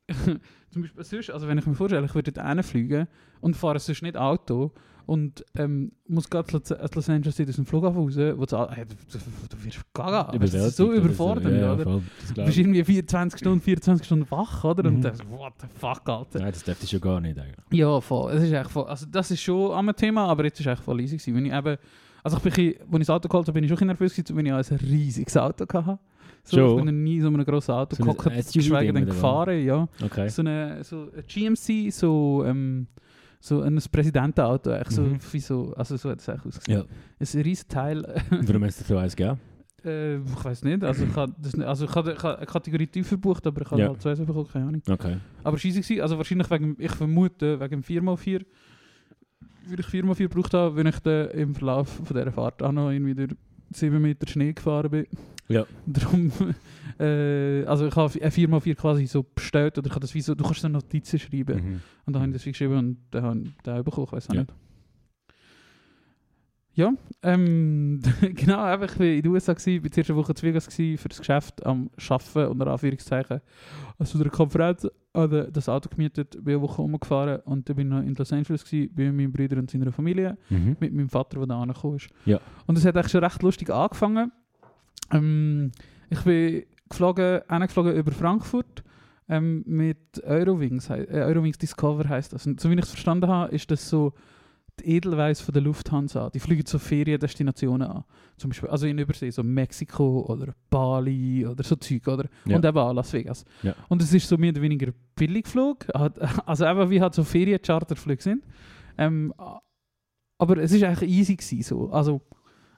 zum 0.69 0.81
Beispiel 0.81 1.03
sonst, 1.03 1.29
also 1.31 1.47
wenn 1.47 1.57
ich 1.57 1.65
mir 1.65 1.75
vorstelle, 1.75 2.05
ich 2.05 2.15
würde 2.15 2.31
dort 2.31 2.47
hinfliegen 2.47 3.07
und 3.41 3.55
fahre 3.55 3.79
sonst 3.79 4.01
nicht 4.01 4.17
Auto 4.17 4.71
und 5.05 5.43
ähm, 5.55 5.91
muss 6.07 6.29
gerade 6.29 6.55
aus 6.57 6.95
Los 6.95 7.09
Angeles 7.09 7.39
aus 7.39 7.55
dem 7.55 7.65
Flughafen 7.65 7.97
raus, 7.99 8.15
wo 8.15 8.45
du, 8.45 8.69
hey, 8.71 8.85
du, 8.85 8.95
du, 9.49 9.63
wirst 9.63 9.79
gaga. 9.93 10.31
Das 10.37 10.53
ist 10.53 10.77
so 10.77 10.91
überfordernd, 10.93 11.59
Ja, 11.61 11.73
oder? 11.73 11.83
voll. 11.83 12.01
Das 12.21 12.33
Du 12.33 12.45
bist 12.45 12.57
irgendwie 12.57 12.83
24 12.83 13.39
Stunden, 13.39 13.61
24 13.61 14.05
Stunden 14.05 14.29
wach, 14.31 14.63
oder? 14.63 14.87
Mhm. 14.89 14.97
Und 14.97 15.01
denkst, 15.03 15.19
what 15.29 15.53
the 15.61 15.67
fuck, 15.79 16.07
Alter. 16.09 16.39
Nein, 16.39 16.51
das 16.51 16.63
darf 16.63 16.81
ich 16.83 16.89
schon 16.89 17.01
gar 17.01 17.19
nicht 17.21 17.37
eigentlich. 17.39 17.55
Ja, 17.71 17.99
voll. 18.01 18.33
Es 18.33 18.43
ist 18.43 18.51
echt 18.51 18.69
voll. 18.69 18.85
Also 18.85 19.05
das 19.09 19.31
ist 19.31 19.41
schon 19.41 19.71
am 19.71 19.95
Thema, 19.95 20.25
aber 20.27 20.43
jetzt 20.43 20.59
ist 20.59 20.65
es 20.67 20.73
echt 20.73 20.83
voll 20.83 20.99
easy 21.01 21.17
gewesen. 21.17 21.35
Wenn 21.35 21.45
ich 21.47 21.53
eben, 21.53 21.77
also 22.23 22.37
ich 22.37 22.43
bin, 22.43 22.51
bisschen- 22.53 22.75
als 22.81 22.93
ich 22.93 23.07
das 23.07 23.09
Auto 23.09 23.27
geholt 23.29 23.47
habe, 23.47 23.53
bin 23.59 23.63
ich 23.71 23.77
schon 23.77 23.87
nervös 23.87 24.15
gewesen, 24.15 24.35
weil 24.35 24.45
ich 24.61 24.71
ein 24.71 24.77
riesiges 24.77 25.37
Auto 25.37 25.65
hatte. 25.71 25.99
So, 26.43 26.57
Schon? 26.57 26.69
Ich 26.69 26.75
bin 26.77 26.85
noch 26.85 26.91
nie 27.03 27.15
in 27.17 27.21
so 27.21 27.27
einem 27.27 27.43
grossen 27.45 27.71
Auto 27.73 27.95
So 27.95 28.03
gehockt, 28.03 28.53
geschweige 28.53 28.93
denn 28.93 29.05
gefahren, 29.05 29.63
ja. 29.63 29.87
Okay. 30.03 30.29
So 30.29 30.41
eine, 30.41 30.83
so 30.83 31.09
ein 31.15 31.23
GMC, 31.27 31.91
so, 31.91 32.43
ähm, 32.45 32.87
so 33.41 33.61
ein 33.61 33.79
Präsidentenauto, 33.91 34.71
echt 34.71 34.91
so, 34.91 35.01
Mhm. 35.03 35.19
wie 35.31 35.39
so, 35.39 35.73
also 35.75 35.97
so 35.97 36.09
hat 36.09 36.19
es 36.19 36.29
eigentlich 36.29 36.45
ausgesehen. 36.45 36.79
Ja. 36.79 36.85
Ein 36.85 37.41
riesiges 37.43 37.67
Teil. 37.67 38.03
Warum 38.31 38.63
hast 38.63 38.79
du 38.81 38.85
so 38.85 38.97
eins 38.97 39.15
gegeben? 39.15 39.39
Äh, 39.85 40.17
ich 40.17 40.43
weiß 40.45 40.63
nicht, 40.63 40.83
also 40.83 41.05
ich 41.05 41.15
habe 41.15 41.33
also 41.65 41.85
ich 41.85 41.95
habe 41.95 42.11
ich 42.11 42.21
habe 42.23 42.37
eine 42.37 42.45
Kategorie 42.45 42.87
tiefer 42.87 43.15
gebucht, 43.15 43.47
aber 43.47 43.61
ich 43.61 43.71
habe 43.71 43.81
Ja. 43.81 43.87
halt 43.89 44.01
zwei 44.01 44.13
bekommen, 44.15 44.47
keine 44.51 44.65
Ahnung. 44.67 44.81
Okay. 44.89 45.17
Aber 45.43 45.57
scheisse 45.57 45.79
gewesen, 45.81 46.01
also 46.01 46.17
wahrscheinlich 46.17 46.49
wegen, 46.51 46.75
ich 46.79 46.91
vermute, 46.91 47.59
wegen 47.61 47.81
dem 47.81 47.83
4x4, 47.83 48.43
würde 49.67 49.83
ich 49.83 49.87
4x4 49.87 50.17
gebraucht 50.29 50.53
haben, 50.53 50.75
wenn 50.75 50.87
ich 50.87 50.99
dann 50.99 51.29
im 51.31 51.55
Verlauf 51.55 51.89
von 51.89 52.05
dieser 52.17 52.31
Fahrt 52.31 52.61
auch 52.63 52.71
noch 52.71 52.89
irgendwie 52.91 53.15
durch 53.15 53.31
7 53.71 54.01
Meter 54.01 54.27
Schnee 54.27 54.53
gefahren 54.53 54.89
bin. 54.89 55.05
Ja. 55.47 55.65
Darum, 55.85 56.31
äh, 56.99 57.63
also 57.65 57.87
ich 57.87 57.95
habe 57.95 58.11
ein 58.21 58.31
4x4 58.31 58.75
quasi 58.75 59.05
so 59.07 59.23
bestellt, 59.23 59.77
oder 59.77 59.87
ich 59.87 59.91
habe 59.91 60.01
das 60.01 60.13
wie 60.13 60.21
so, 60.21 60.35
du 60.35 60.43
kannst 60.43 60.61
so 60.61 60.67
Notizen 60.67 61.19
schreiben. 61.19 61.55
Mhm. 61.63 61.81
Und 62.05 62.13
dann 62.13 62.21
habe 62.21 62.31
ich 62.31 62.37
das 62.37 62.45
wie 62.45 62.51
geschrieben 62.51 62.77
und 62.77 62.97
dann 63.11 63.23
habe 63.23 63.39
ich 63.43 63.49
den 63.63 63.73
auch 63.73 63.83
bekommen, 63.83 64.07
ich 64.07 64.13
weiß 64.13 64.29
auch 64.29 64.33
Ja. 64.33 64.41
nicht. 64.41 64.53
Ja, 66.79 66.93
ähm, 67.23 67.99
genau, 68.21 68.73
ich 68.73 68.99
war 68.99 69.01
in 69.01 69.21
den 69.21 69.27
USA, 69.33 69.51
gewesen, 69.51 69.81
bin 69.81 69.91
zuerst 69.91 70.11
eine 70.11 70.17
Woche 70.17 70.31
in 70.31 70.41
Vegas 70.41 70.65
gewesen, 70.69 70.97
für 70.97 71.09
das 71.09 71.17
Geschäft 71.19 71.65
am 71.65 71.89
Arbeiten, 72.09 72.47
unter 72.47 72.67
Anführungszeichen. 72.67 73.41
Also 73.97 74.17
der 74.17 74.31
Konferenz, 74.31 74.87
habe 75.13 75.49
das 75.51 75.67
Auto 75.67 75.89
gemietet, 75.89 76.41
bin 76.41 76.53
eine 76.53 76.61
Woche 76.61 76.81
rumgefahren 76.81 77.41
und 77.41 77.67
dann 77.67 77.75
bin 77.75 77.87
ich 77.87 77.93
noch 77.93 78.01
in 78.01 78.15
Los 78.15 78.31
Angeles 78.31 78.63
gewesen, 78.63 78.93
bei 78.95 79.11
meinem 79.11 79.33
Bruder 79.33 79.57
und 79.57 79.69
seiner 79.69 79.91
Familie, 79.91 80.37
Mhm. 80.49 80.77
mit 80.79 80.93
meinem 80.93 81.09
Vater, 81.09 81.39
der 81.39 81.47
da 81.47 81.61
angekommen 81.61 81.97
ist. 81.97 82.07
Ja. 82.23 82.39
Und 82.65 82.77
es 82.77 82.85
hat 82.85 82.95
eigentlich 82.95 83.11
schon 83.11 83.25
recht 83.25 83.43
lustig 83.43 83.69
angefangen. 83.71 84.31
Ähm, 85.11 85.71
ich 86.09 86.21
bin 86.21 86.63
geflogen, 86.87 87.41
geflogen 87.49 87.93
über 87.93 88.11
Frankfurt 88.13 88.85
ähm, 89.27 89.63
mit 89.65 90.23
Eurowings. 90.23 90.89
Äh, 90.89 91.07
Eurowings 91.11 91.57
Discover 91.57 92.07
heißt 92.07 92.31
das. 92.31 92.47
Und 92.47 92.61
so 92.61 92.69
wie 92.69 92.75
ich 92.75 92.83
es 92.83 92.89
verstanden 92.91 93.27
habe, 93.27 93.53
ist 93.53 93.69
das 93.69 93.89
so 93.89 94.13
die 94.79 94.89
Edelweiss 94.95 95.41
von 95.41 95.53
der 95.53 95.61
Lufthansa. 95.61 96.29
Die 96.29 96.39
fliegen 96.39 96.65
so 96.65 96.79
Feriendestinationen 96.79 97.87
an. 97.87 98.03
Zum 98.37 98.49
Beispiel, 98.49 98.69
also 98.69 98.87
in 98.87 98.97
Übersee, 98.97 99.29
so 99.29 99.43
Mexiko 99.43 100.25
oder 100.27 100.53
Bali 100.69 101.45
oder 101.45 101.63
so 101.63 101.75
Zeug, 101.75 102.07
oder? 102.07 102.25
Ja. 102.45 102.55
Und 102.57 102.65
eben 102.65 102.77
auch 102.77 102.93
Las 102.93 103.11
Vegas. 103.13 103.45
Ja. 103.63 103.73
Und 103.89 104.01
es 104.01 104.13
ist 104.13 104.27
so 104.27 104.37
mehr 104.37 104.51
oder 104.51 104.61
weniger 104.61 104.91
Billigflug. 105.15 105.87
Hat- 105.93 106.19
Also 106.47 106.65
eben 106.65 106.89
wie 106.89 107.01
halt 107.01 107.13
so 107.13 107.23
Feriencharterflüge 107.23 108.21
sind. 108.21 108.43
Ähm, 108.97 109.33
aber 110.37 110.57
es 110.57 110.71
ist 110.71 110.83
eigentlich 110.83 111.09
easy 111.09 111.35
gewesen, 111.35 111.63
so. 111.63 111.89
Also 111.91 112.21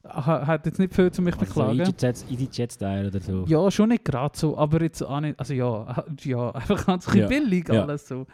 ha- 0.03 0.45
hat 0.48 0.65
jetzt 0.65 0.80
nicht 0.80 0.94
viel 0.95 1.12
zu 1.12 1.21
mich 1.21 1.36
Also 1.38 1.45
so 1.45 1.62
beklagen. 1.62 1.80
EasyJet- 1.81 2.30
EasyJet-Style 2.31 3.07
oder 3.07 3.19
so. 3.19 3.45
Ja, 3.48 3.69
schon 3.71 3.89
nicht 3.89 4.03
gerade 4.06 4.38
so, 4.38 4.57
aber 4.57 4.81
jetzt 4.81 5.01
auch 5.03 5.19
nicht, 5.19 5.39
also 5.39 5.53
ja, 5.53 6.03
ja 6.24 6.51
einfach 6.51 6.86
ganz 6.86 7.13
Ja. 7.13 7.27
billig 7.27 7.70
Ja. 7.70 7.84
alles 7.84 8.08
so. 8.08 8.25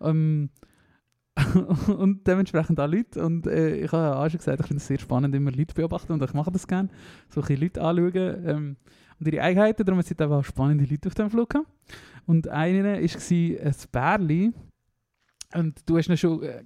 Ähm, 0.00 0.50
und 1.96 2.26
dementsprechend 2.26 2.80
auch 2.80 2.88
Leute 2.88 3.24
und 3.24 3.46
äh, 3.46 3.76
ich 3.76 3.92
habe 3.92 4.02
ja 4.02 4.14
auch 4.14 4.28
schon 4.28 4.38
gesagt, 4.38 4.60
ich 4.60 4.66
finde 4.66 4.80
es 4.80 4.86
sehr 4.86 4.98
spannend, 4.98 5.34
immer 5.34 5.52
Leute 5.52 5.74
beobachten 5.74 6.12
und 6.12 6.22
ich 6.22 6.32
mache 6.34 6.50
das 6.50 6.66
gerne, 6.66 6.88
so 7.28 7.40
ein 7.40 7.46
bisschen 7.46 7.62
Leute 7.62 7.82
anschauen 7.82 8.46
ähm, 8.46 8.76
und 9.20 9.28
ihre 9.28 9.42
Eigenheiten, 9.42 9.84
darum 9.84 10.02
sind 10.02 10.20
eben 10.20 10.32
auch 10.32 10.44
spannende 10.44 10.84
Leute 10.84 11.08
auf 11.08 11.14
dem 11.14 11.30
Flug. 11.30 11.54
Und 12.26 12.46
einer 12.48 12.84
war 12.84 12.94
ein 12.94 13.74
Bärli 13.90 14.52
und 15.54 15.80
du 15.86 15.96
hast 15.96 16.08
ihn 16.08 16.16
schon, 16.16 16.42
äh, 16.42 16.62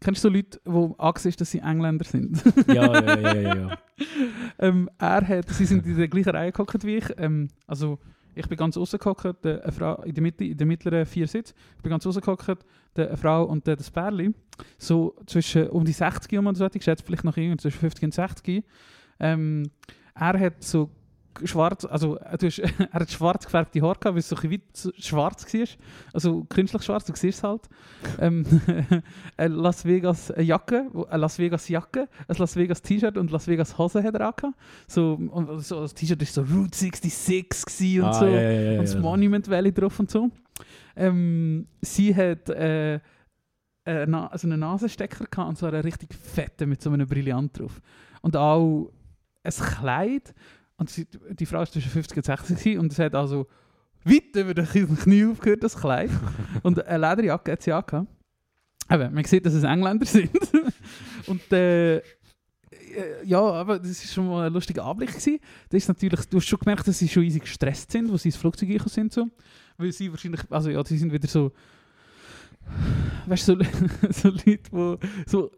kennst 0.00 0.24
du 0.24 0.28
so 0.28 0.34
Leute, 0.34 0.60
die 0.66 0.94
Angst 0.98 1.26
ist, 1.26 1.40
dass 1.40 1.50
sie 1.50 1.60
Engländer 1.60 2.04
sind? 2.04 2.42
Ja, 2.66 2.92
ja, 2.92 3.18
ja, 3.20 3.34
ja, 3.34 3.56
ja. 3.56 3.78
ähm, 4.58 4.90
er 4.98 5.26
hat, 5.26 5.48
sie 5.50 5.64
sind 5.64 5.86
in 5.86 5.96
der 5.96 6.08
gleichen 6.08 6.30
Reihe 6.30 6.50
gehockt 6.50 6.84
wie 6.84 6.96
ich. 6.96 7.04
Ähm, 7.16 7.48
also 7.66 7.98
ich 8.34 8.48
bin 8.48 8.56
ganz 8.58 8.76
außen 8.76 8.98
gehockt, 8.98 9.44
äh, 9.44 9.60
eine 9.62 9.72
Frau 9.72 10.02
in 10.02 10.14
der 10.14 10.22
Mitte, 10.22 10.44
in 10.44 10.56
der 10.56 10.66
mittleren 10.66 11.06
vier 11.06 11.26
Sitz. 11.26 11.54
Ich 11.76 11.82
bin 11.82 11.90
ganz 11.90 12.06
außen 12.06 12.20
gehockt, 12.20 12.64
der- 12.96 13.08
eine 13.08 13.16
Frau 13.16 13.44
und 13.44 13.66
der 13.66 13.76
das 13.76 13.90
Pärli. 13.90 14.32
So 14.78 15.14
zwischen 15.26 15.68
um 15.68 15.84
die 15.84 15.92
60 15.92 16.38
um 16.38 16.46
und 16.46 16.56
so, 16.56 16.66
ich 16.72 16.82
schätze 16.84 17.04
vielleicht 17.04 17.24
noch 17.24 17.36
irgendwie 17.36 17.56
zwischen 17.58 17.78
50 17.78 18.04
und 18.04 18.14
60. 18.14 18.64
Ähm, 19.20 19.70
er 20.14 20.38
hat 20.38 20.62
so 20.62 20.90
schwarz, 21.44 21.84
also 21.84 22.18
äh, 22.18 22.38
du 22.38 22.46
hast, 22.46 22.58
er 22.92 22.92
hat 22.92 23.10
schwarz 23.10 23.44
gefärbte 23.44 23.80
Haare 23.82 23.98
gehabt, 23.98 24.14
weil 24.14 24.18
es 24.18 24.28
so 24.28 24.36
ein 24.36 24.48
bisschen 24.48 24.92
schwarz 24.98 25.52
war. 25.52 25.66
Also 26.12 26.44
künstlich 26.44 26.82
schwarz, 26.82 27.04
du 27.04 27.12
siehst 27.14 27.38
es 27.38 27.44
halt. 27.44 27.62
Ähm, 28.20 28.44
eine 29.36 29.54
Las 29.54 29.84
Vegas 29.84 30.32
Jacke, 30.36 30.90
eine 31.08 31.20
Las 31.20 31.38
Vegas 31.38 31.68
Jacke, 31.68 32.08
ein 32.28 32.36
Las 32.36 32.56
Vegas 32.56 32.82
T-Shirt 32.82 33.16
und 33.16 33.30
Las 33.30 33.46
Vegas 33.46 33.76
Hose 33.78 34.02
hat 34.02 34.14
er 34.14 34.28
auch 34.28 34.36
gehabt. 34.36 34.56
So, 34.86 35.14
und 35.14 35.60
so, 35.60 35.80
das 35.80 35.94
T-Shirt 35.94 36.20
war 36.20 36.26
so 36.26 36.42
Route 36.42 36.76
66 36.76 37.64
gewesen 37.64 38.02
und 38.02 38.08
ah, 38.08 38.12
so. 38.12 38.26
ja, 38.26 38.40
ja, 38.40 38.60
ja, 38.72 38.78
Und 38.78 38.88
das. 38.88 38.96
Monument 38.96 39.48
Valley 39.48 39.72
drauf 39.72 39.98
und 39.98 40.10
so. 40.10 40.30
Ähm, 40.96 41.66
sie 41.82 42.14
hat 42.14 42.48
äh, 42.50 43.00
äh, 43.86 44.06
na, 44.06 44.30
so 44.36 44.46
einen 44.46 44.60
Nasenstecker 44.60 45.26
gehabt 45.30 45.48
und 45.48 45.58
so 45.58 45.66
einen 45.66 45.82
richtig 45.82 46.14
fetten 46.14 46.68
mit 46.68 46.82
so 46.82 46.90
einem 46.90 47.06
Brillant 47.06 47.58
drauf. 47.58 47.80
Und 48.22 48.36
auch 48.36 48.90
ein 49.42 49.52
Kleid. 49.52 50.34
Und 50.76 50.90
sie, 50.90 51.06
die 51.30 51.46
Frau 51.46 51.58
war 51.58 51.66
zwischen 51.66 51.90
50 51.90 52.16
und 52.16 52.24
60 52.24 52.58
gewesen 52.58 52.80
und 52.80 52.92
es 52.92 52.98
hat 52.98 53.14
also 53.14 53.46
weit 54.04 54.34
über 54.34 54.54
den 54.54 54.66
Knie 54.66 55.26
aufgehört, 55.26 55.62
das 55.62 55.76
Kleid. 55.76 56.10
und 56.62 56.84
eine 56.84 57.08
Lederjacke 57.08 57.52
hat 57.52 57.62
sie 57.62 57.72
auch 57.72 57.86
gehabt. 57.86 58.08
Eben, 58.90 59.14
man 59.14 59.24
sieht, 59.24 59.46
dass 59.46 59.54
es 59.54 59.64
Engländer 59.64 60.06
sind. 60.06 60.30
und 61.26 61.52
äh, 61.52 62.02
äh, 62.94 63.24
ja, 63.24 63.40
aber 63.40 63.78
das 63.78 63.90
ist 63.90 64.12
schon 64.12 64.28
mal 64.28 64.46
ein 64.46 64.52
lustiger 64.52 64.84
Anblick 64.84 65.10
gewesen. 65.10 65.38
Das 65.68 65.78
ist 65.78 65.88
natürlich, 65.88 66.26
du 66.26 66.38
hast 66.38 66.46
schon 66.46 66.58
gemerkt, 66.58 66.86
dass 66.86 66.98
sie 66.98 67.08
schon 67.08 67.22
easy 67.22 67.38
gestresst 67.38 67.90
sind, 67.90 68.10
wo 68.10 68.16
sie 68.16 68.28
ins 68.28 68.36
Flugzeug 68.36 68.68
gekommen 68.68 68.90
sind. 68.90 69.12
So. 69.12 69.28
Weil 69.76 69.92
sie 69.92 70.10
wahrscheinlich, 70.10 70.40
also 70.50 70.70
ja, 70.70 70.84
sie 70.84 70.98
sind 70.98 71.12
wieder 71.12 71.28
so, 71.28 71.52
weißt 73.26 73.48
du, 73.48 73.56
so, 73.56 74.10
so 74.10 74.28
Leute, 74.28 74.70
die 74.70 74.96
so 75.26 75.50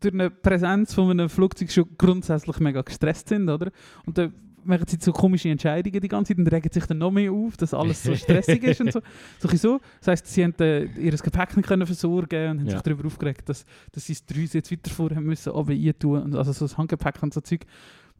durch 0.00 0.14
eine 0.14 0.30
Präsenz 0.30 0.94
von 0.94 1.10
einem 1.10 1.28
Flugzeug 1.28 1.70
schon 1.70 1.96
grundsätzlich 1.96 2.58
mega 2.58 2.82
gestresst 2.82 3.28
sind, 3.28 3.48
oder? 3.48 3.70
Und 4.04 4.18
dann 4.18 4.34
machen 4.64 4.84
sie 4.86 4.98
so 5.00 5.12
komische 5.12 5.48
Entscheidungen 5.48 6.00
die 6.00 6.08
ganze 6.08 6.34
Zeit 6.34 6.38
und 6.38 6.52
regen 6.52 6.70
sich 6.72 6.84
dann 6.86 6.98
noch 6.98 7.10
mehr 7.10 7.30
auf, 7.32 7.56
dass 7.56 7.74
alles 7.74 8.02
so 8.02 8.14
stressig 8.14 8.62
ist 8.64 8.80
und 8.80 8.92
so. 8.92 9.00
so, 9.38 9.48
so. 9.56 9.80
Das 10.00 10.08
heisst, 10.08 10.26
sie 10.26 10.44
haben 10.44 10.54
äh, 10.60 10.84
ihr 10.84 11.12
Gepäck 11.12 11.56
nicht 11.56 11.66
können 11.68 11.86
versorgen 11.86 12.50
und 12.50 12.58
haben 12.60 12.66
Ja. 12.66 12.72
sich 12.72 12.80
darüber 12.82 13.06
aufgeregt, 13.06 13.48
dass, 13.48 13.64
dass 13.92 14.06
sie 14.06 14.12
es 14.14 14.24
drei 14.24 14.40
jetzt 14.52 14.70
weiter 14.72 14.90
vor 14.90 15.10
haben 15.10 15.24
müssen, 15.24 15.52
aber 15.52 15.72
tun 15.98 16.22
und 16.22 16.34
also 16.34 16.52
so 16.52 16.64
das 16.66 16.76
Handgepäck 16.78 17.22
und 17.22 17.32
so 17.34 17.40
Zeug. 17.40 17.60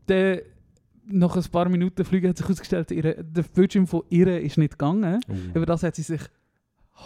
Dann, 0.06 0.38
nach 1.06 1.36
ein 1.36 1.44
paar 1.50 1.68
Minuten 1.68 2.04
Flüge 2.04 2.28
hat 2.28 2.36
sich 2.38 2.46
herausgestellt, 2.46 2.90
der 2.90 3.42
Bildschirm 3.54 3.86
von 3.86 4.02
ihr 4.08 4.40
ist 4.40 4.56
nicht 4.58 4.72
gegangen. 4.78 5.20
Über 5.52 5.66
das 5.66 5.82
hat 5.82 5.94
sie 5.96 6.02
sich 6.02 6.20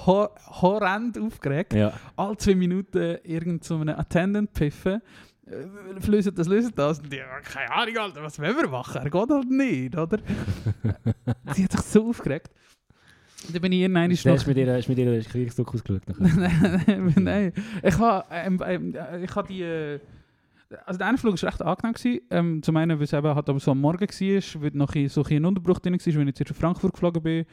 ho 0.07 0.29
horrend 0.61 1.19
aufgeregt 1.19 1.73
Ja. 1.73 1.93
alle 2.15 2.37
zwei 2.37 2.55
Minuten 2.55 3.17
irgend 3.25 3.65
so 3.65 3.77
einen 3.77 3.97
Attendant 3.97 4.51
pfiffen. 4.53 5.01
Äh, 5.51 6.07
Lösen 6.07 6.35
das, 6.35 6.47
lösen 6.49 6.73
das. 6.75 6.99
Und 6.99 7.13
die, 7.13 7.21
keine 7.45 7.71
Ahnung, 7.71 7.97
Alter, 7.97 8.23
was 8.23 8.39
wollen 8.39 8.57
wir 8.57 8.69
machen? 8.69 9.03
Er 9.03 9.11
geht 9.11 9.31
halt 9.31 9.51
nicht, 9.51 9.97
oder? 9.97 10.19
Sie 11.55 11.65
hat 11.65 11.73
sich 11.73 11.81
so 11.81 12.09
aufgeregt. 12.09 12.51
Und 13.47 13.55
dann 13.55 13.63
bin 13.63 13.73
ich 13.73 13.81
irgendwann 13.81 14.11
Hast 14.11 14.27
noch... 14.27 14.43
du 14.43 14.49
mit 14.49 14.59
ihr, 14.59 14.73
hast 14.75 14.89
mit 14.89 14.99
ihr 14.99 15.11
den 15.11 15.25
Kriegsdruck 15.25 15.75
ausgeschaut? 15.75 16.03
nachher? 16.09 16.79
nein, 16.87 17.15
nein. 17.17 17.53
Ich 17.83 17.99
habe 17.99 18.25
ähm, 18.31 18.61
ähm, 18.67 18.95
äh, 18.95 19.25
ich 19.25 19.31
die... 19.49 19.63
Äh, 19.63 20.01
also 20.85 20.99
der 20.99 21.07
eine 21.07 21.17
Flug 21.17 21.43
war 21.43 21.49
recht 21.49 21.63
angenehm. 21.63 21.95
Gewesen. 21.95 22.21
Ähm, 22.31 22.63
zum 22.63 22.77
einen, 22.77 22.99
weil 22.99 23.05
es 23.05 23.13
eben 23.13 23.35
halt 23.35 23.49
aber 23.49 23.59
so 23.59 23.71
am 23.71 23.81
Morgen 23.81 24.01
war, 24.01 24.63
weil 24.63 24.71
noch 24.75 24.95
ein, 24.95 25.09
so 25.09 25.25
ein 25.25 25.45
Unterbruch 25.45 25.79
drin 25.79 25.95
war, 25.95 26.15
wenn 26.15 26.29
ich 26.29 26.39
jetzt 26.39 26.51
auf 26.51 26.59
Frankfurt 26.59 26.93
geflogen 26.93 27.23
bin. 27.23 27.47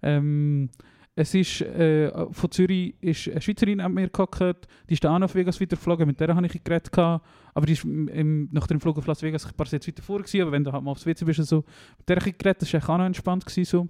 Ähm, 0.00 0.70
es 1.14 1.34
ist, 1.34 1.60
äh, 1.60 2.10
von 2.30 2.50
Zürich 2.50 2.94
ist 3.02 3.28
eine 3.28 3.40
Schweizerin 3.42 3.80
an 3.80 3.92
mir 3.92 4.08
gehockt, 4.08 4.66
die 4.88 4.94
ist 4.94 5.04
dann 5.04 5.12
auch 5.14 5.18
nach 5.18 5.34
Vegas 5.34 5.60
weitergeflogen, 5.60 6.06
mit 6.06 6.18
der 6.18 6.34
habe 6.34 6.46
ich 6.46 6.64
geredet. 6.64 6.90
Gehabt. 6.90 7.26
Aber 7.54 7.66
die 7.66 7.72
ist 7.74 7.84
im, 7.84 8.48
nach 8.52 8.66
dem 8.66 8.80
Flug 8.80 8.96
auf 8.98 9.06
Las 9.06 9.22
Vegas 9.22 9.44
ein 9.46 9.52
paar 9.54 9.66
Sätze 9.66 9.88
weiter 9.88 10.02
vor, 10.02 10.18
gewesen, 10.18 10.40
aber 10.42 10.52
wenn 10.52 10.64
du 10.64 10.72
halt 10.72 10.82
mal 10.82 10.92
aufs 10.92 11.04
WC 11.06 11.24
bist, 11.24 11.38
und 11.40 11.44
so, 11.46 11.64
mit 11.98 12.08
der 12.08 12.16
ich 12.26 12.38
geredet, 12.38 12.62
das 12.62 12.72
war 12.72 12.90
auch 12.90 12.98
noch 12.98 13.04
entspannt. 13.04 13.44
Gewesen, 13.44 13.64
so. 13.64 13.88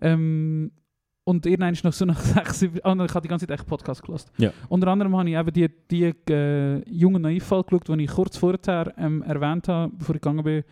ähm, 0.00 0.70
und 1.24 1.46
irgendwann 1.46 1.72
ist 1.72 1.84
noch 1.84 1.92
so 1.92 2.04
nach 2.04 2.18
sechs, 2.20 2.58
sieben- 2.58 2.80
nein, 2.84 3.00
ich 3.06 3.14
habe 3.14 3.22
die 3.22 3.28
ganze 3.28 3.46
Zeit 3.46 3.58
echt 3.60 3.66
Podcast 3.68 4.02
gelassen. 4.02 4.30
Ja. 4.38 4.52
Unter 4.68 4.88
anderem 4.88 5.16
habe 5.16 5.30
ich 5.30 5.36
eben 5.36 5.52
die, 5.52 5.68
die 5.90 6.32
äh, 6.32 6.82
jungen 6.90 7.22
Naivfall 7.22 7.62
geschaut, 7.62 7.88
die 7.88 8.02
ich 8.04 8.10
kurz 8.10 8.36
vorher 8.36 8.92
ähm, 8.98 9.22
erwähnt 9.22 9.68
habe, 9.68 9.92
bevor 9.96 10.16
ich 10.16 10.20
gegangen 10.20 10.42
bin, 10.42 10.64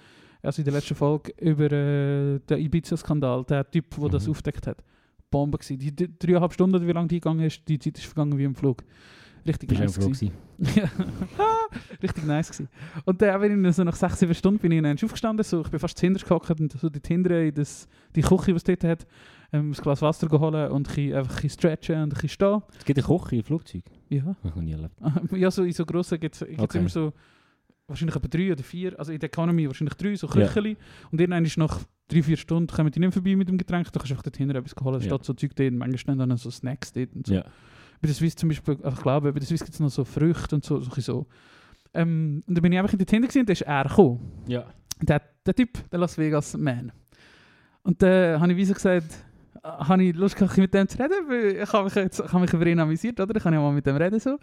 also 0.42 0.60
in 0.60 0.64
der 0.64 0.74
letzten 0.74 0.94
Folge, 0.96 1.32
über 1.40 1.70
äh, 1.70 2.38
den 2.40 2.58
Ibiza-Skandal, 2.58 3.44
der 3.44 3.70
Typ, 3.70 3.94
der 3.98 4.08
das 4.08 4.24
Mhm. 4.26 4.30
aufdeckt 4.32 4.66
hat. 4.66 4.82
Bombe 5.30 5.58
gewesen. 5.58 5.78
Die 5.78 5.94
dreieinhalb 6.18 6.52
Stunden, 6.52 6.84
wie 6.84 6.90
lange 6.92 7.06
die 7.06 7.20
gegangen 7.20 7.40
ist, 7.44 7.62
die 7.68 7.78
Zeit 7.78 7.98
ist 7.98 8.06
vergangen 8.06 8.36
wie 8.36 8.42
im 8.44 8.54
Flug. 8.56 8.82
Richtig 9.50 9.68
Bist 9.68 9.80
nice 9.80 9.94
Flug 9.94 10.12
gewesen. 10.12 10.32
Ja. 10.76 10.88
Richtig 12.02 12.24
nice 12.24 12.50
gewesen. 12.50 12.68
Und 13.04 13.20
dann 13.20 13.40
bin 13.40 13.64
ich 13.64 13.74
so 13.74 13.84
nach 13.84 13.96
sechs, 13.96 14.18
sieben 14.18 14.34
Stunden 14.34 14.58
bin 14.60 14.72
ich 14.72 14.82
dann 14.82 14.96
aufgestanden, 15.02 15.44
so, 15.44 15.62
ich 15.62 15.68
bin 15.68 15.80
fast 15.80 15.98
hinter 16.00 16.24
gehockt 16.24 16.60
und 16.60 16.72
so 16.72 16.88
dort 16.88 17.06
hinten 17.06 17.32
in 17.32 17.54
das, 17.54 17.88
die 18.14 18.20
Küche, 18.22 18.54
was 18.54 18.64
dort 18.64 18.84
hat, 18.84 19.06
ähm, 19.52 19.70
ein 19.70 19.72
Glas 19.72 20.02
Wasser 20.02 20.28
geholt 20.28 20.70
und 20.70 20.88
ein 20.88 20.94
bisschen, 20.94 21.14
einfach 21.14 21.42
ein 21.42 21.50
stretchen 21.50 21.96
und 21.96 22.02
ein 22.02 22.08
bisschen 22.10 22.28
stehen. 22.28 22.62
Es 22.78 22.84
gibt 22.84 22.98
eine 23.06 23.18
Küche 23.18 23.36
im 23.36 23.42
Flugzeug. 23.44 23.82
Ja. 24.08 24.36
Ich 24.44 24.50
habe 24.50 24.62
nie 24.62 24.72
erlebt. 24.72 24.94
ja, 25.32 25.50
so 25.50 25.64
in 25.64 25.72
so 25.72 25.84
grossen 25.84 26.20
gibt 26.20 26.36
es 26.36 26.42
Okay. 26.58 26.78
immer 26.78 26.88
so, 26.88 27.12
wahrscheinlich 27.88 28.14
etwa 28.16 28.28
drei 28.28 28.52
oder 28.52 28.62
vier, 28.62 28.96
also 28.98 29.12
in 29.12 29.18
der 29.18 29.28
Economy 29.28 29.66
wahrscheinlich 29.66 29.94
drei, 29.94 30.14
so 30.14 30.28
Ja. 30.28 30.46
Kücheli. 30.46 30.76
Und 31.10 31.20
irgendwann 31.20 31.44
ist 31.44 31.56
nach 31.58 31.80
drei, 32.08 32.22
vier 32.22 32.36
Stunden, 32.36 32.68
kommen 32.72 32.90
die 32.92 33.00
nicht 33.00 33.12
vorbei 33.12 33.34
mit 33.36 33.48
dem 33.48 33.58
Getränk, 33.58 33.90
da 33.92 33.98
kannst 33.98 34.10
du 34.10 34.14
einfach 34.14 34.22
dort 34.22 34.36
hinten 34.36 34.54
etwas 34.56 34.74
holen, 34.80 34.98
da 35.00 35.04
Ja. 35.04 35.14
steht 35.14 35.24
so 35.24 35.32
Zeug 35.34 35.56
dort, 35.56 35.72
manchmal 35.72 35.98
stehen 35.98 36.18
dann 36.18 36.36
so 36.36 36.50
Snacks 36.50 36.92
dort 36.92 37.14
und 37.14 37.26
so. 37.26 37.34
Ja. 37.34 37.44
Bei 38.00 38.06
der 38.06 38.14
Swiss 38.14 38.34
zum 38.34 38.48
Beispiel, 38.48 38.76
also 38.82 38.96
ich 38.96 39.02
glaube, 39.02 39.32
bei 39.32 39.38
der 39.38 39.46
Swiss 39.46 39.60
gibt 39.60 39.74
es 39.74 39.80
noch 39.80 39.90
so 39.90 40.04
Früchte 40.04 40.54
und 40.54 40.64
so. 40.64 40.80
so. 40.80 41.26
Ähm, 41.92 42.42
und 42.46 42.54
dann 42.54 42.62
bin 42.62 42.72
ich 42.72 42.78
einfach 42.78 42.92
in 42.92 42.98
dort 42.98 43.10
hinten 43.10 43.28
gewesen, 43.28 43.40
und 43.40 43.48
dann 43.48 43.52
ist 43.52 43.62
er 43.62 43.84
gekommen. 43.84 44.42
Ja. 44.46 44.64
Der, 45.02 45.22
der 45.44 45.54
Typ, 45.54 45.90
der 45.90 45.98
Las 45.98 46.16
Vegas 46.16 46.56
Man. 46.56 46.92
Und 47.82 48.02
dann 48.02 48.40
habe 48.40 48.52
ich 48.52 48.58
wie 48.58 48.64
so 48.64 48.74
gesagt, 48.74 49.06
äh, 49.62 49.68
habe 49.68 50.02
ich 50.04 50.14
Lust 50.14 50.36
gehabt, 50.36 50.56
mit 50.56 50.72
dem 50.72 50.88
zu 50.88 50.98
reden, 50.98 51.28
weil 51.28 51.62
ich 51.62 51.72
habe 51.72 51.84
mich, 51.84 51.94
jetzt, 51.94 52.20
ich 52.20 52.32
habe 52.32 52.40
mich 52.40 52.52
über 52.52 52.66
ihn 52.66 52.78
amüsiert, 52.78 53.18
oder? 53.20 53.34
Ich 53.36 53.42
kann 53.42 53.52
ja 53.52 53.60
mal 53.60 53.72
mit 53.72 53.86
dem 53.86 53.96
reden 53.96 54.20
so. 54.20 54.38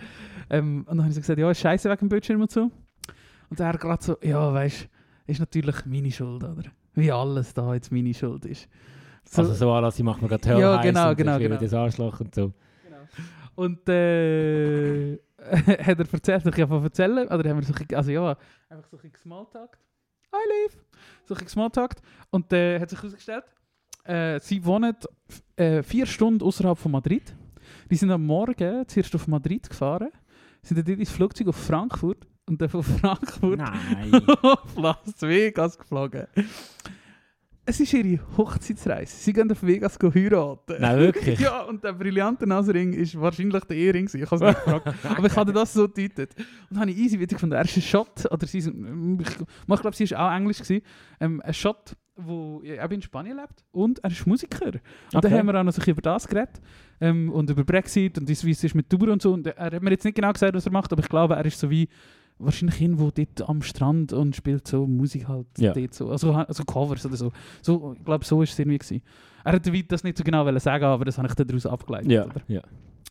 Ähm, 0.49 0.79
und 0.79 0.87
dann 0.89 0.99
habe 0.99 1.09
ich 1.09 1.15
so 1.15 1.21
gesagt, 1.21 1.39
ja, 1.39 1.49
ist 1.49 1.59
scheiße 1.59 1.89
wegen 1.89 1.99
dem 1.99 2.09
Bildschirm 2.09 2.41
und 2.41 2.51
so. 2.51 2.71
Und 3.49 3.59
er 3.59 3.77
gerade 3.77 4.03
so, 4.03 4.17
ja, 4.21 4.53
weißt 4.53 4.83
du, 4.83 5.31
ist 5.31 5.39
natürlich 5.39 5.85
meine 5.85 6.11
Schuld, 6.11 6.43
oder? 6.43 6.63
Wie 6.95 7.11
alles 7.11 7.53
da 7.53 7.73
jetzt 7.73 7.91
meine 7.91 8.13
Schuld 8.13 8.45
ist. 8.45 8.67
So, 9.23 9.41
Also 9.41 9.53
so 9.53 9.71
alles, 9.71 9.97
ich 9.97 10.03
mache 10.03 10.21
mir 10.21 10.27
gerade 10.27 10.47
Hell 10.49 10.59
Ja, 10.59 10.81
genau, 10.81 11.13
genau, 11.15 11.37
genau. 11.37 11.57
das 11.57 11.73
Arschloch 11.73 12.19
und 12.19 12.33
so. 12.33 12.53
Und 13.57 13.89
äh, 13.89 15.17
hat 15.39 15.99
er 15.99 16.13
erzählt, 16.13 16.45
ich 16.45 16.61
habe 16.61 16.83
erzählen, 16.83 17.27
oder 17.27 17.49
haben 17.49 17.59
wir 17.59 17.63
so, 17.63 17.73
ein 17.73 17.95
also 17.95 18.11
ja, 18.11 18.37
einfach 18.69 18.87
so 18.87 18.97
ein 18.97 19.01
bisschen 19.01 19.13
gesmalltalkt. 19.13 19.79
Hi 20.31 20.41
Liv! 20.45 20.73
So 20.73 21.33
ein 21.33 21.37
bisschen 21.37 21.45
gesmalltalkt. 21.45 21.99
Und 22.29 22.53
äh, 22.53 22.79
hat 22.79 22.91
sich 22.91 23.01
herausgestellt, 23.01 23.45
äh, 24.03 24.39
sie 24.39 24.63
wohnen 24.63 24.95
äh, 25.55 25.81
vier 25.81 26.05
Stunden 26.05 26.43
außerhalb 26.43 26.77
von 26.77 26.91
Madrid. 26.91 27.35
Die 27.89 27.95
sind 27.95 28.11
am 28.11 28.27
Morgen 28.27 28.87
zuerst 28.87 29.15
auf 29.15 29.27
Madrid 29.27 29.67
gefahren, 29.67 30.11
sind 30.61 30.87
dann 30.87 30.99
ins 30.99 31.09
Flugzeug 31.09 31.47
auf 31.47 31.55
Frankfurt 31.55 32.27
und 32.45 32.61
dann 32.61 32.69
von 32.69 32.83
Frankfurt 32.99 33.57
Nein. 33.57 34.13
auf 34.43 34.75
Las 34.75 35.19
Vegas 35.19 35.79
geflogen. 35.79 36.27
Es 37.69 37.81
ist 37.81 37.91
ihre 37.93 38.17
Hochzeitsreise. 38.37 39.13
Sie 39.13 39.33
gehen 39.33 39.51
auf 39.51 39.61
Vegas 39.61 39.99
heiraten. 40.01 40.75
Nein, 40.79 40.99
wirklich? 40.99 41.37
Ja, 41.47 41.63
und 41.63 41.83
der 41.83 41.91
brillante 41.91 42.47
Nasering 42.47 42.93
ist 42.93 43.19
wahrscheinlich 43.19 43.63
der 43.65 43.75
Ehering. 43.75 44.09
Ich 44.13 44.25
habe 44.31 44.35
es 44.35 44.41
nicht 44.41 44.63
gefragt. 44.63 44.95
Aber 45.17 45.27
ich 45.27 45.35
hatte 45.35 45.51
das 45.51 45.73
so 45.73 45.87
gedeutet. 45.89 46.33
Und 46.37 46.45
dann 46.71 46.79
habe 46.79 46.91
ich 46.91 46.97
easy 46.97 47.19
witzig 47.19 47.39
von 47.39 47.49
der 47.49 47.59
ersten 47.59 47.81
Shot, 47.81 48.25
oder 48.31 48.47
sie 48.47 48.59
ich, 48.59 48.67
ich 48.67 49.81
glaube, 49.81 49.95
sie 49.95 50.09
war 50.11 50.31
auch 50.31 50.35
Englisch, 50.37 50.59
gewesen, 50.59 50.81
ähm, 51.19 51.41
ein 51.43 51.53
Shot, 51.53 51.97
wo 52.15 52.61
er 52.63 52.89
in 52.89 53.01
Spanien 53.01 53.35
lebt 53.37 53.63
und 53.71 53.99
er 54.03 54.11
ist 54.11 54.25
Musiker. 54.25 54.65
Und 54.67 54.81
dann 55.11 55.25
Okay. 55.25 55.37
haben 55.37 55.47
wir 55.47 55.59
auch 55.59 55.63
noch 55.63 55.73
bisschen 55.75 55.91
über 55.91 56.01
das 56.01 56.27
geredet 56.27 56.61
ähm, 57.01 57.29
und 57.31 57.49
über 57.49 57.63
Brexit 57.65 58.17
und 58.17 58.27
wie 58.27 58.31
es 58.51 58.63
ist 58.63 58.73
mit 58.75 58.89
Tour 58.89 59.09
und 59.09 59.21
so. 59.21 59.33
Und 59.33 59.45
er 59.45 59.71
hat 59.75 59.83
mir 59.83 59.91
jetzt 59.91 60.05
nicht 60.05 60.15
genau 60.15 60.31
gesagt, 60.31 60.55
was 60.55 60.65
er 60.65 60.71
macht, 60.71 60.91
aber 60.93 61.03
ich 61.03 61.09
glaube, 61.09 61.35
er 61.35 61.45
ist 61.45 61.59
so 61.59 61.69
wie 61.69 61.87
wahrscheinlich 62.39 62.81
irgendwo 62.81 63.11
dort 63.11 63.49
am 63.49 63.61
Strand 63.61 64.13
und 64.13 64.35
spielt 64.35 64.67
so 64.67 64.85
Musik 64.85 65.27
halt 65.27 65.47
Ja. 65.57 65.73
dort 65.73 65.93
so. 65.93 66.09
Also, 66.09 66.33
also 66.33 66.63
Covers 66.63 67.05
oder 67.05 67.15
so. 67.15 67.31
so 67.61 67.93
ich 67.97 68.05
glaube, 68.05 68.25
so 68.25 68.41
ist 68.41 68.53
es 68.53 68.59
irgendwie 68.59 68.77
gewesen. 68.77 69.01
Er 69.43 69.53
hat 69.53 69.65
das 69.91 70.03
nicht 70.03 70.17
so 70.17 70.23
genau 70.23 70.45
sagen, 70.59 70.83
aber 70.83 71.05
das 71.05 71.17
habe 71.17 71.27
ich 71.27 71.33
dann 71.33 71.47
daraus 71.47 71.65
abgeleitet. 71.65 72.11
Ja, 72.11 72.25
Oder? 72.25 72.41
ja. 72.47 72.61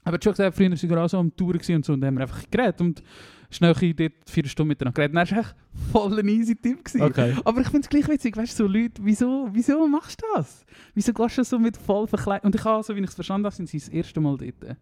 Aber 0.05 0.17
er 0.19 0.23
schon 0.23 0.33
gesagt, 0.33 0.55
früher 0.57 0.71
waren 0.71 0.91
wir 0.91 1.05
auch 1.05 1.09
so 1.09 1.19
am 1.19 1.33
gewesen 1.37 1.77
und 1.77 1.85
so 1.85 1.93
und 1.95 2.01
dann 2.01 2.09
haben 2.09 2.15
wir 2.19 2.23
einfach 2.23 2.45
geredet 2.51 2.81
und 2.81 3.03
schnell 3.51 3.75
dort 3.75 4.13
vier 4.27 4.47
Stunden 4.47 4.69
miteinander 4.69 4.95
geredet. 4.95 5.15
Und 5.17 5.19
er 5.19 5.37
war 5.37 5.39
echt 5.45 5.57
voll 5.93 6.19
ein 6.19 6.29
easy 6.29 6.55
Typ. 6.55 6.85
Gewesen. 6.85 7.03
Okay. 7.03 7.35
Aber 7.45 7.61
ich 7.61 7.67
finde 7.69 7.81
es 7.81 7.89
gleich 7.89 8.09
witzig, 8.09 8.37
weißt 8.37 8.59
du, 8.59 8.65
so 8.65 8.69
Leute, 8.71 9.01
wieso, 9.03 9.49
wieso 9.53 9.89
machst 9.89 10.23
du 10.23 10.27
das? 10.37 10.65
Wieso 10.95 11.13
gehst 11.13 11.39
du 11.39 11.45
so 11.45 11.59
mit 11.59 11.77
voll 11.77 12.07
verkleidet? 12.07 12.45
Und 12.45 12.55
ich 12.55 12.65
habe, 12.65 12.83
so 12.85 12.95
wie 12.95 13.01
ich 13.01 13.07
es 13.09 13.15
verstanden 13.15 13.47
habe, 13.47 13.55
sind 13.57 13.69
sie 13.69 13.79
das 13.79 13.89
erste 13.89 14.21
Mal 14.21 14.37
dort. 14.37 14.77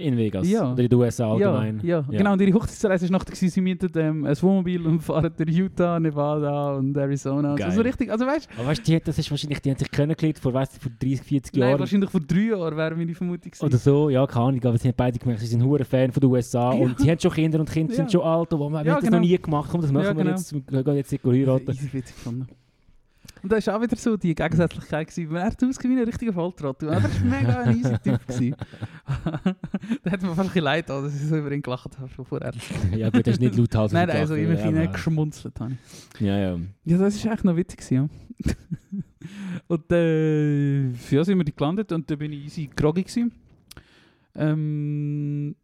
In 0.00 0.16
Vegas. 0.16 0.48
Ja. 0.48 0.72
Oder 0.72 0.82
in 0.82 0.88
den 0.88 0.98
USA 0.98 1.30
allgemein. 1.32 1.80
Ja, 1.82 2.04
ja. 2.10 2.18
genau. 2.18 2.32
Und 2.32 2.40
ihre 2.40 2.52
Hochzeitsreise 2.54 3.04
ist 3.04 3.10
nachher, 3.10 3.26
gewesen, 3.26 3.48
sie 3.50 3.60
mieten 3.60 3.90
ähm, 3.96 4.24
ein 4.24 4.42
Wohnmobil 4.42 4.86
und 4.86 5.00
fahren 5.00 5.32
durch 5.36 5.50
Utah, 5.50 6.00
Nevada 6.00 6.74
und 6.76 6.96
Arizona. 6.96 7.52
Und 7.52 7.58
so. 7.58 7.64
Geil. 7.64 7.72
so 7.72 7.80
richtig, 7.82 8.10
also 8.10 8.26
weißt 8.26 8.48
Aber 8.58 8.68
weißt 8.68 8.88
du, 8.88 9.00
das 9.00 9.18
ist 9.18 9.30
wahrscheinlich, 9.30 9.60
die 9.60 9.70
haben 9.70 9.78
sich 9.78 9.90
kennengelernt 9.90 10.38
vor, 10.38 10.54
weißt 10.54 10.80
vor 10.82 10.90
30, 11.00 11.20
40 11.22 11.52
du, 11.52 11.60
nein, 11.60 11.68
Jahren. 11.68 11.80
wahrscheinlich 11.80 12.10
vor 12.10 12.20
drei 12.20 12.40
Jahren 12.40 12.76
wäre 12.76 12.96
meine 12.96 13.14
Vermutung 13.14 13.50
gewesen. 13.50 13.64
Oder 13.64 13.76
so, 13.78 14.08
ja, 14.10 14.26
keine 14.26 14.46
Ahnung, 14.46 14.64
aber 14.64 14.78
sie 14.78 14.88
haben 14.88 14.94
beide 14.96 15.18
gemerkt, 15.18 15.40
sie 15.40 15.46
sind 15.46 15.62
hure 15.62 15.84
Fan 15.84 16.10
von 16.12 16.20
den 16.20 16.30
USA 16.30 16.72
Ja. 16.74 16.80
und 16.80 16.98
sie 16.98 17.10
haben 17.10 17.18
schon 17.20 17.32
Kinder 17.32 17.60
und 17.60 17.70
Kinder 17.70 17.92
Ja. 17.92 17.96
sind 17.96 18.12
schon 18.12 18.22
alt, 18.22 18.52
aber 18.52 18.68
wir 18.70 18.82
Ja, 18.84 18.92
haben 18.92 19.00
das 19.00 19.04
genau. 19.04 19.16
noch 19.18 19.26
nie 19.26 19.38
gemacht 19.38 19.74
und 19.74 19.82
das 19.82 19.92
machen 19.92 20.04
Ja, 20.04 20.16
wir 20.16 20.24
genau. 20.24 20.30
jetzt, 20.36 20.52
wir 20.54 20.82
gehen 20.84 20.96
jetzt 20.96 21.12
nicht 21.12 21.24
heiraten. 21.24 21.70
Easy 21.70 21.92
witzig 21.92 22.14
gefunden. 22.16 22.46
Und 23.42 23.52
da 23.52 23.64
war 23.64 23.76
auch 23.76 23.82
wieder 23.82 23.96
so 23.96 24.16
die 24.16 24.34
Gegensätzlichkeit, 24.34 25.08
gewesen, 25.08 25.34
er 25.34 25.44
hat 25.44 25.62
ausgesehen 25.62 25.96
wie 25.96 26.00
ein 26.00 26.06
richtiger 26.06 26.32
Volltrottel. 26.32 26.88
Er 26.88 27.02
war 27.02 27.10
mega 27.24 27.60
ein 27.60 27.78
easy 27.78 27.98
Typ. 27.98 28.26
gewesen. 28.26 28.56
da 30.02 30.10
hat 30.10 30.22
mir 30.22 30.34
fast 30.34 30.56
ein 30.56 30.62
leid, 30.62 30.88
dass 30.88 31.14
ich 31.14 31.28
so 31.28 31.36
über 31.36 31.52
ihn 31.52 31.62
gelacht 31.62 31.98
habe 31.98 32.08
schon 32.10 32.24
vorher. 32.24 32.52
ja 32.94 33.10
gut, 33.10 33.26
das 33.26 33.34
ist 33.34 33.40
nicht 33.40 33.56
laut 33.56 33.74
Hals 33.74 33.92
Nein, 33.92 34.08
nein, 34.08 34.26
so 34.26 34.34
immer 34.34 34.54
ja, 34.54 34.60
fein 34.60 34.92
geschmunzelt 34.92 35.58
habe 35.60 35.76
ich. 36.14 36.20
Ja, 36.20 36.38
ja. 36.38 36.58
Ja, 36.84 36.98
das 36.98 37.24
war 37.24 37.32
echt 37.32 37.44
noch 37.44 37.56
witzig, 37.56 37.80
gewesen, 37.80 38.10
ja. 38.44 38.54
und 39.68 39.92
äh, 39.92 40.88
ja, 40.90 41.24
sind 41.24 41.38
wir 41.38 41.44
die 41.44 41.54
gelandet 41.54 41.92
und 41.92 42.10
dann 42.10 42.18
bin 42.18 42.32
ich 42.32 42.44
easy 42.46 42.70
groggy 42.74 43.02
gewesen. 43.02 43.32
Ähm, 44.34 45.54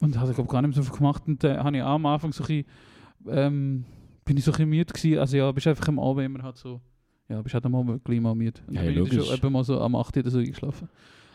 und 0.00 0.18
habe 0.18 0.32
ich 0.32 0.36
gar 0.36 0.62
nicht 0.62 0.74
mehr 0.74 0.82
so 0.82 0.82
viel 0.82 0.96
gemacht 0.96 1.22
und 1.26 1.44
dann 1.44 1.62
habe 1.62 1.76
ich 1.76 1.82
auch 1.82 1.94
am 1.94 2.06
Anfang 2.06 2.32
so 2.32 2.42
ein 2.44 2.46
bisschen, 2.46 2.64
ähm, 3.28 3.84
bin 4.30 4.36
ich 4.36 4.44
so 4.44 4.52
ein 4.52 4.68
müde 4.68 4.92
gewesen. 4.92 5.18
Also 5.18 5.36
ja, 5.36 5.50
bist 5.50 5.66
einfach 5.66 5.88
am 5.88 5.98
Abend 5.98 6.24
immer 6.24 6.44
halt 6.44 6.56
so, 6.56 6.80
ja, 7.28 7.42
bist 7.42 7.52
halt 7.52 7.66
am 7.66 7.74
Abend 7.74 8.04
gleich 8.04 8.20
mal 8.20 8.32
müde. 8.32 8.60
Und 8.68 8.76
dann 8.76 8.84
bin 8.86 8.92
ich 8.92 8.98
dann 8.98 9.04
logisch. 9.08 9.26
schon 9.26 9.34
etwa 9.34 9.50
mal 9.50 9.64
so 9.64 9.80
am 9.80 9.96
8 9.96 10.16
Uhr 10.16 10.22
oder 10.22 10.30
so 10.30 10.38
eingeschlafen. 10.38 10.88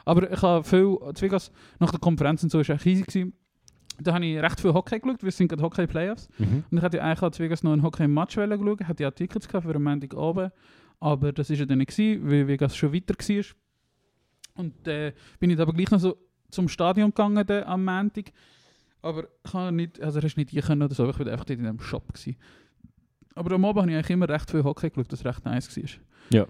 Aber 0.05 0.31
ich 0.31 0.41
habe 0.41 0.63
viel, 0.63 0.97
Vegas, 1.19 1.51
nach 1.77 1.91
der 1.91 1.99
Konferenz 1.99 2.41
und 2.43 2.53
so, 2.53 2.61
ist 2.61 2.69
echt 2.69 2.85
easy 2.85 3.03
gewesen. 3.03 3.33
Da 3.99 4.13
habe 4.13 4.25
ich 4.25 4.41
recht 4.41 4.61
viel 4.61 4.73
Hockey 4.73 4.97
geschaut, 4.97 5.23
wir 5.23 5.31
sind 5.31 5.49
gerade 5.49 5.61
Hockey-Playoffs. 5.61 6.29
Mhm. 6.37 6.63
Und 6.71 6.77
ich 6.77 6.83
hatte 6.83 7.03
eigentlich 7.03 7.21
als 7.21 7.37
Vegas 7.37 7.63
noch 7.63 7.73
einen 7.73 7.83
Hockey-Match 7.83 8.35
schauen, 8.35 8.87
hatte 8.87 9.03
ja 9.03 9.11
Tickets 9.11 9.45
gehabt 9.45 9.65
für 9.65 9.75
einen 9.75 9.83
Montag 9.83 10.13
oben, 10.13 10.51
aber 11.01 11.33
das 11.33 11.49
war 11.49 11.57
ja 11.57 11.65
dann 11.65 11.79
nicht, 11.79 11.91
gewesen, 11.91 12.31
weil 12.31 12.47
Vegas 12.47 12.77
schon 12.77 12.93
weiter 12.93 13.13
war. 13.13 13.45
Und 14.55 14.87
äh, 14.87 15.11
bin 15.41 15.49
ich 15.49 15.59
aber 15.59 15.73
gleich 15.73 15.91
noch 15.91 15.99
so 15.99 16.15
zum 16.49 16.69
Stadion 16.69 17.09
gegangen 17.09 17.45
dann 17.45 17.63
am 17.65 17.83
Montag. 17.83 18.31
Aber 19.01 19.27
ich 19.45 19.53
habe 19.53 19.75
nicht, 19.75 20.01
also 20.01 20.21
hast 20.21 20.37
nicht 20.37 20.51
hier 20.51 20.61
können 20.61 20.81
oder 20.81 20.95
so, 20.95 21.09
ich 21.09 21.19
war 21.19 21.27
einfach 21.27 21.43
dort 21.43 21.59
in 21.59 21.65
einem 21.65 21.81
Shop. 21.81 22.13
Gewesen. 22.13 22.37
Aber 23.36 23.54
am 23.54 23.65
Abend 23.65 23.82
habe 23.82 23.92
ich 23.92 23.98
eigentlich 23.98 24.10
immer 24.12 24.30
recht 24.30 24.50
viel 24.50 24.63
Hockey 24.63 24.89
geschaut, 24.89 25.12
das 25.12 25.25
recht 25.25 25.44
nice 25.46 25.77
war. 25.77 25.84
Ja. 26.32 26.46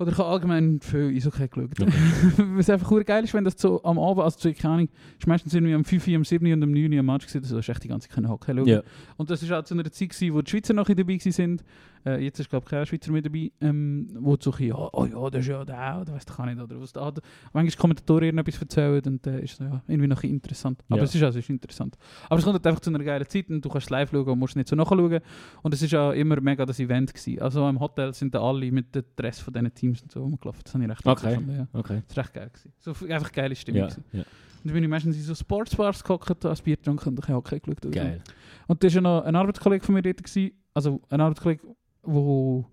Oder 0.00 0.12
ich 0.12 0.18
habe 0.18 0.28
allgemein 0.28 0.78
viel 0.80 1.12
Eishockey 1.14 1.48
geschaut. 1.48 1.70
Okay. 1.80 1.90
Was 2.56 2.70
einfach 2.70 2.88
cool 2.92 3.02
geil 3.02 3.24
ist, 3.24 3.34
wenn 3.34 3.42
das 3.42 3.54
so 3.58 3.82
am 3.82 3.98
Abend, 3.98 4.22
also 4.22 4.38
so, 4.38 4.52
keine 4.52 4.74
Ahnung, 4.74 4.88
ist 5.18 5.26
meistens 5.26 5.52
irgendwie 5.54 5.74
am 5.74 5.84
5, 5.84 6.06
am 6.08 6.24
7 6.24 6.52
und 6.52 6.62
am 6.62 6.70
9 6.70 6.98
am 7.00 7.06
Match 7.06 7.26
gewesen, 7.26 7.42
also 7.42 7.56
hast 7.58 7.68
echt 7.68 7.82
die 7.82 7.88
ganze 7.88 8.08
Zeit 8.08 8.28
Hockey 8.28 8.54
schauen. 8.54 8.66
Ja. 8.66 8.82
Und 9.16 9.28
das 9.28 9.48
war 9.50 9.58
auch 9.58 9.64
zu 9.64 9.74
einer 9.74 9.90
Zeit, 9.90 10.10
gewesen, 10.10 10.34
wo 10.34 10.40
die 10.42 10.50
Schweizer 10.50 10.72
noch 10.72 10.86
dabei 10.86 11.18
waren. 11.18 11.62
Äh, 12.06 12.24
jetzt 12.24 12.38
ist, 12.38 12.48
glaube 12.48 12.64
ich, 12.64 12.70
kein 12.70 12.86
Schweizer 12.86 13.10
mehr 13.10 13.22
dabei. 13.22 13.50
Ähm, 13.60 14.08
wo 14.20 14.36
so 14.38 14.52
ein 14.52 14.66
ja, 14.66 14.76
oh 14.76 15.04
ja, 15.04 15.30
das 15.30 15.40
ist 15.40 15.48
ja 15.48 15.64
der, 15.64 15.98
oder 16.00 16.12
weißt 16.14 16.30
du, 16.30 16.34
kann 16.34 16.48
nicht, 16.54 16.62
oder 16.62 16.80
was 16.80 16.92
da. 16.92 17.12
Manchmal 17.52 17.76
Kommentatoren 17.80 18.22
irgendetwas 18.24 18.60
erzählen 18.60 19.02
und 19.04 19.26
äh, 19.26 19.42
ist 19.42 19.56
so, 19.56 19.64
ja, 19.64 19.82
irgendwie 19.88 20.08
noch 20.08 20.22
ein 20.22 20.30
interessant. 20.30 20.80
Aber 20.88 20.98
Ja. 20.98 21.04
es 21.04 21.14
ist 21.14 21.22
also 21.22 21.38
es 21.38 21.44
ist 21.44 21.50
interessant. 21.50 21.96
Aber 22.28 22.38
es 22.38 22.44
kommt 22.44 22.54
halt 22.54 22.66
einfach 22.66 22.80
zu 22.80 22.90
einer 22.90 23.02
geilen 23.02 23.26
Zeit 23.28 23.50
und 23.50 23.64
du 23.64 23.68
kannst 23.68 23.90
live 23.90 24.10
schauen 24.10 24.28
und 24.28 24.38
musst 24.38 24.54
nicht 24.54 24.68
so 24.68 24.76
nachschauen. 24.76 25.20
Und 25.62 25.74
es 25.74 25.82
ist 25.82 25.90
ja 25.90 26.12
immer 26.12 26.40
mega 26.40 26.64
das 26.64 26.78
Event 26.78 27.12
gewesen. 27.12 27.42
Also 27.42 27.68
im 27.68 27.80
Hotel 27.80 28.14
sind 28.14 28.34
da 28.34 28.42
alle 28.42 28.70
mit 28.70 28.94
dem 28.94 29.02
Dress 29.18 29.40
von 29.40 29.52
diesen 29.52 29.74
Teams 29.74 30.02
und 30.02 30.12
so 30.12 30.22
rumgelaufen. 30.22 30.60
Das 30.64 30.74
habe 30.74 30.84
ich 30.84 30.90
recht 30.90 31.06
Okay. 31.06 31.28
gefunden, 31.30 31.56
ja. 31.56 31.66
Okay. 31.72 32.02
Das 32.06 32.16
war 32.16 32.24
recht 32.24 32.34
geil. 32.34 32.50
Gewesen. 32.52 32.72
So, 32.78 32.90
einfach 33.06 33.32
geile 33.32 33.54
Stimmung. 33.56 33.82
Ja. 33.82 33.96
ja. 34.12 34.20
Und 34.20 34.64
dann 34.64 34.72
bin 34.74 34.82
ich 34.84 34.88
meistens 34.90 35.16
in 35.16 35.22
so 35.22 35.34
Sportsbars 35.34 36.02
gehockt, 36.02 36.44
ein 36.44 36.56
Bier 36.64 36.76
getrunken 36.76 37.08
und 37.10 37.28
ein 37.28 37.34
Hockey 37.34 37.60
geschaut. 37.60 37.92
Geil. 37.92 38.20
Und 38.66 38.82
da 38.82 38.86
war 38.88 38.92
ja 38.94 39.00
noch 39.00 39.22
ein 39.24 39.36
Arbeitskollege 39.36 39.84
von 39.84 39.94
mir 39.94 40.02
dort. 40.02 40.22
Gewesen. 40.22 40.52
Also 40.74 41.00
ein 41.10 41.20
Arbeitskollege, 41.20 41.62
der 42.06 42.64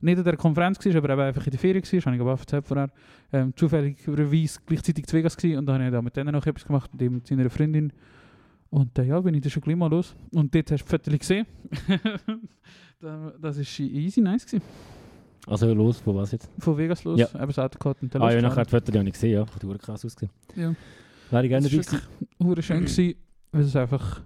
nicht 0.00 0.18
an 0.18 0.24
der 0.24 0.36
Konferenz 0.36 0.84
war, 0.84 0.94
aber 0.96 1.24
einfach 1.24 1.44
in 1.46 1.50
der 1.50 1.58
Ferien 1.58 1.82
war, 1.84 2.00
habe 2.02 2.14
ich 2.16 2.20
aber 2.22 2.30
erzählt 2.32 2.66
vorher. 2.66 2.90
Ähm, 3.32 3.52
zufälligerweise 3.56 4.60
gleichzeitig 4.64 5.06
zu 5.06 5.16
Vegas 5.16 5.36
gewesen 5.36 5.58
und 5.58 5.66
dann 5.66 5.76
habe 5.76 5.86
ich 5.86 5.92
da 5.92 6.02
mit 6.02 6.16
denen 6.16 6.32
noch 6.32 6.46
etwas 6.46 6.64
gemacht, 6.64 6.92
mit 6.92 7.02
ihm 7.02 7.14
und 7.14 7.26
seiner 7.26 7.50
Freundin. 7.50 7.92
Und 8.70 8.96
äh, 8.98 9.04
ja, 9.04 9.20
bin 9.20 9.34
ich 9.34 9.40
dann 9.40 9.50
schon 9.50 9.62
gleich 9.62 9.76
mal 9.76 9.90
los. 9.90 10.14
Und 10.32 10.54
dort 10.54 10.70
hast 10.70 10.82
du 10.82 10.84
die 10.84 10.90
Fotos 10.90 11.18
gesehen. 11.18 11.46
Da- 13.00 13.32
das 13.40 13.56
war 13.58 13.86
easy 13.86 14.20
nice. 14.20 14.44
Gewesen. 14.44 14.62
Also 15.48 15.72
los, 15.72 16.02
wo 16.04 16.14
was 16.14 16.32
jetzt? 16.32 16.50
Von 16.58 16.76
Vegas 16.76 17.04
los, 17.04 17.18
Ja. 17.18 17.28
eben 17.34 17.46
das 17.46 17.58
Auto 17.58 17.78
gehabt 17.78 18.02
und 18.02 18.14
dann 18.14 18.22
Ah 18.22 18.32
ja, 18.32 18.42
nachher 18.42 18.64
die 18.64 18.70
Fotos 18.70 18.90
die 18.92 18.98
habe 18.98 19.08
ich 19.08 19.14
gesehen, 19.14 19.32
ja. 19.32 19.40
Hat 19.40 19.62
die 19.62 19.78
krass 19.78 20.04
ausgesehen. 20.04 20.30
Ja. 20.54 20.74
Wäre 21.30 21.44
ich 21.44 21.48
gerne 21.50 21.68
dabei 21.68 21.82
gewesen. 21.82 22.00
wirklich 22.38 22.66
schön 22.66 22.80
gewesen, 22.84 23.14
weil 23.52 23.62
es 23.62 23.76
einfach 23.76 24.22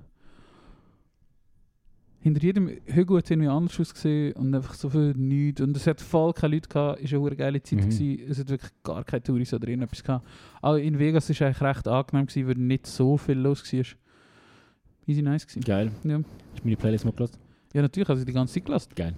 hinter 2.21 2.41
jedem 2.41 2.69
Hügel 2.87 3.17
hat 3.19 3.25
es 3.25 3.31
irgendwie 3.33 3.49
anders 3.49 3.81
ausgesehen 3.81 4.35
und 4.35 4.55
einfach 4.55 4.75
so 4.75 4.89
viel 4.89 5.13
nichts. 5.17 5.61
Und 5.61 5.77
es 5.77 5.87
hat 5.89 6.01
voll 6.01 6.33
keine 6.33 6.55
Leute 6.55 6.69
gehabt, 6.69 7.01
es 7.03 7.11
war 7.11 7.19
eine 7.19 7.27
verdammt 7.29 7.39
geile 7.39 7.63
Zeit. 7.63 7.79
Mhm. 7.81 7.91
Gewesen. 7.91 8.31
Es 8.31 8.39
hat 8.39 8.49
wirklich 8.49 8.71
gar 8.85 9.05
keine 9.05 9.23
Touris 9.25 9.53
oder 9.53 9.67
irgendetwas 9.67 10.05
gehabt. 10.05 10.27
Auch 10.61 10.77
in 10.77 10.99
Vegas 10.99 11.29
war 11.29 11.35
es 11.35 11.43
eigentlich 11.43 11.61
recht 11.61 11.89
angenehm, 11.89 12.27
gewesen, 12.27 12.49
weil 12.49 12.55
nicht 12.55 12.87
so 12.87 13.17
viel 13.17 13.39
los 13.39 13.73
war. 13.73 13.85
Easy 15.07 15.21
nice 15.23 15.47
gewesen. 15.47 15.63
Geil. 15.65 15.91
Ja. 16.05 16.19
Hast 16.19 16.25
du 16.61 16.65
meine 16.65 16.77
Playlist 16.77 17.05
mal 17.05 17.11
gelassen? 17.13 17.39
Ja, 17.75 17.83
natürlich, 17.83 18.09
also 18.09 18.25
die 18.25 18.33
ganze 18.33 18.55
Zeit 18.55 18.67
gelassen. 18.67 18.91
Geil. 18.95 19.15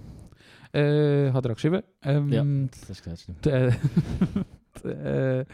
Äh, 0.75 1.31
hat 1.31 1.45
er 1.45 1.51
auch 1.51 1.55
geschrieben. 1.55 1.81
Ähm, 2.03 2.29
Ja. 2.29 2.43
Das 2.71 2.89
hast 2.89 3.03
gesagt, 3.03 3.19
stimmt. 3.21 3.45
äh, 3.47 3.71
äh, 5.41 5.45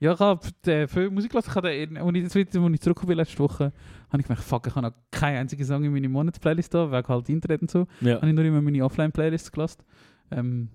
ja, 0.00 0.12
ich 0.12 0.20
habe 0.20 0.40
viel 0.86 1.10
Musik 1.10 1.32
gelassen. 1.32 1.50
Ich 1.56 1.88
den- 1.88 1.96
als 1.96 2.14
ich, 2.16 2.24
als 2.24 2.34
ich 2.36 2.50
zurückgekommen 2.50 3.08
bin 3.08 3.16
letzte 3.16 3.38
Woche, 3.40 3.72
habe 4.10 4.20
ich 4.20 4.26
gemerkt, 4.26 4.44
fuck, 4.44 4.66
ich 4.68 4.74
habe 4.76 4.86
noch 4.86 4.94
keinen 5.10 5.38
einzigen 5.38 5.64
Song 5.64 5.82
in 5.82 5.92
meine 5.92 6.08
Monatsplaylist 6.08 6.72
da, 6.72 6.90
wegen 6.92 7.08
halt 7.08 7.28
Internet 7.28 7.62
und 7.62 7.70
so. 7.70 7.86
Ja. 8.00 8.16
habe 8.16 8.28
ich 8.28 8.34
nur 8.34 8.44
immer 8.44 8.62
meine 8.62 8.84
Offline-Playlist 8.84 9.52
gelassen. 9.52 9.82
Ähm, 10.30 10.68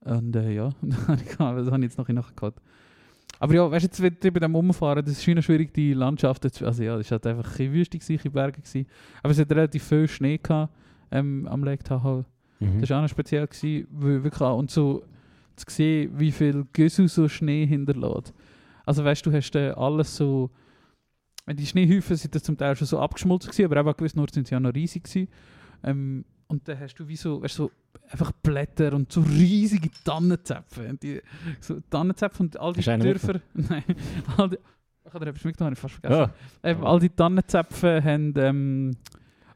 und 0.00 0.34
äh, 0.34 0.50
ja, 0.52 0.70
das 0.82 1.06
habe 1.38 1.60
ich, 1.60 1.84
jetzt 1.84 1.98
noch 1.98 2.08
ein 2.08 2.14
nachgehabt. 2.16 2.60
Aber 3.38 3.54
ja, 3.54 3.70
weißt 3.70 3.98
du, 3.98 4.02
jetzt 4.02 4.20
bei 4.20 4.40
dem 4.40 4.54
Umfahren, 4.56 5.04
das 5.04 5.12
ist 5.14 5.24
schon 5.24 5.40
schwierig, 5.42 5.72
die 5.72 5.94
Landschaft 5.94 6.48
zu, 6.52 6.66
also 6.66 6.82
ja, 6.82 6.96
das 6.96 7.10
war 7.10 7.16
halt 7.18 7.26
einfach 7.28 7.44
ein 7.46 7.50
bisschen 7.56 7.72
wüstig, 7.72 8.02
ein 8.02 8.16
bisschen 8.16 8.32
Berge 8.32 8.60
gewesen. 8.60 8.86
Aber 9.22 9.30
es 9.32 9.38
hat 9.38 9.50
relativ 9.50 9.84
viel 9.84 10.08
Schnee 10.08 10.38
gehabt, 10.38 10.72
ähm, 11.12 11.46
am 11.48 11.62
Lake 11.62 11.84
Tahoe. 11.84 12.24
Mhm. 12.62 12.80
Das 12.80 12.90
war 12.90 12.98
auch 12.98 13.02
noch 13.02 13.08
speziell, 13.08 13.46
gewesen, 13.46 13.86
weil 13.90 14.24
wirklich 14.24 14.40
auch, 14.40 14.58
und 14.58 14.70
so 14.70 15.04
zu 15.56 15.64
sehen, 15.68 16.12
wie 16.18 16.32
viel 16.32 16.66
Güssel 16.72 17.08
so 17.08 17.28
Schnee 17.28 17.66
hinterlässt. 17.66 18.32
Also 18.86 19.04
weißt 19.04 19.24
du, 19.24 19.30
du 19.30 19.36
hast 19.36 19.54
äh, 19.54 19.70
alles 19.70 20.16
so, 20.16 20.50
die 21.48 21.66
Schneehäufen 21.66 22.16
sind 22.16 22.34
das 22.34 22.42
zum 22.42 22.56
Teil 22.56 22.76
schon 22.76 22.86
so 22.86 22.98
abgeschmolzen 22.98 23.50
gewesen, 23.50 23.72
aber 23.72 23.90
an 23.90 23.96
gewissen 23.96 24.20
Orten 24.20 24.34
sind 24.34 24.48
sie 24.48 24.54
ja 24.54 24.60
noch 24.60 24.74
riesig 24.74 25.04
gewesen. 25.04 25.28
Ähm, 25.84 26.24
und 26.48 26.68
dann 26.68 26.78
hast 26.78 26.94
du 26.96 27.08
wie 27.08 27.16
so, 27.16 27.42
weißt, 27.42 27.58
du, 27.58 27.64
so 27.64 27.70
einfach 28.10 28.32
Blätter 28.32 28.92
und 28.92 29.10
so 29.10 29.22
riesige 29.22 29.88
Tannenzäpfe. 30.04 30.88
Und 30.88 31.02
Die, 31.02 31.20
so 31.60 31.80
Tannenzäpfe 31.90 32.42
und 32.42 32.58
all 32.58 32.72
die 32.72 32.82
Dörfer... 32.82 33.40
Nein, 33.54 33.84
all 34.36 34.50
die, 34.50 34.58
ich 35.04 35.12
habe 35.12 35.76
fast 35.76 35.94
vergessen. 35.94 36.32
Ja. 36.62 36.70
Eben, 36.70 36.86
all 36.86 37.00
die 37.00 37.08
Tannenzäpfe 37.08 38.02
haben, 38.02 38.34
ähm, 38.36 38.96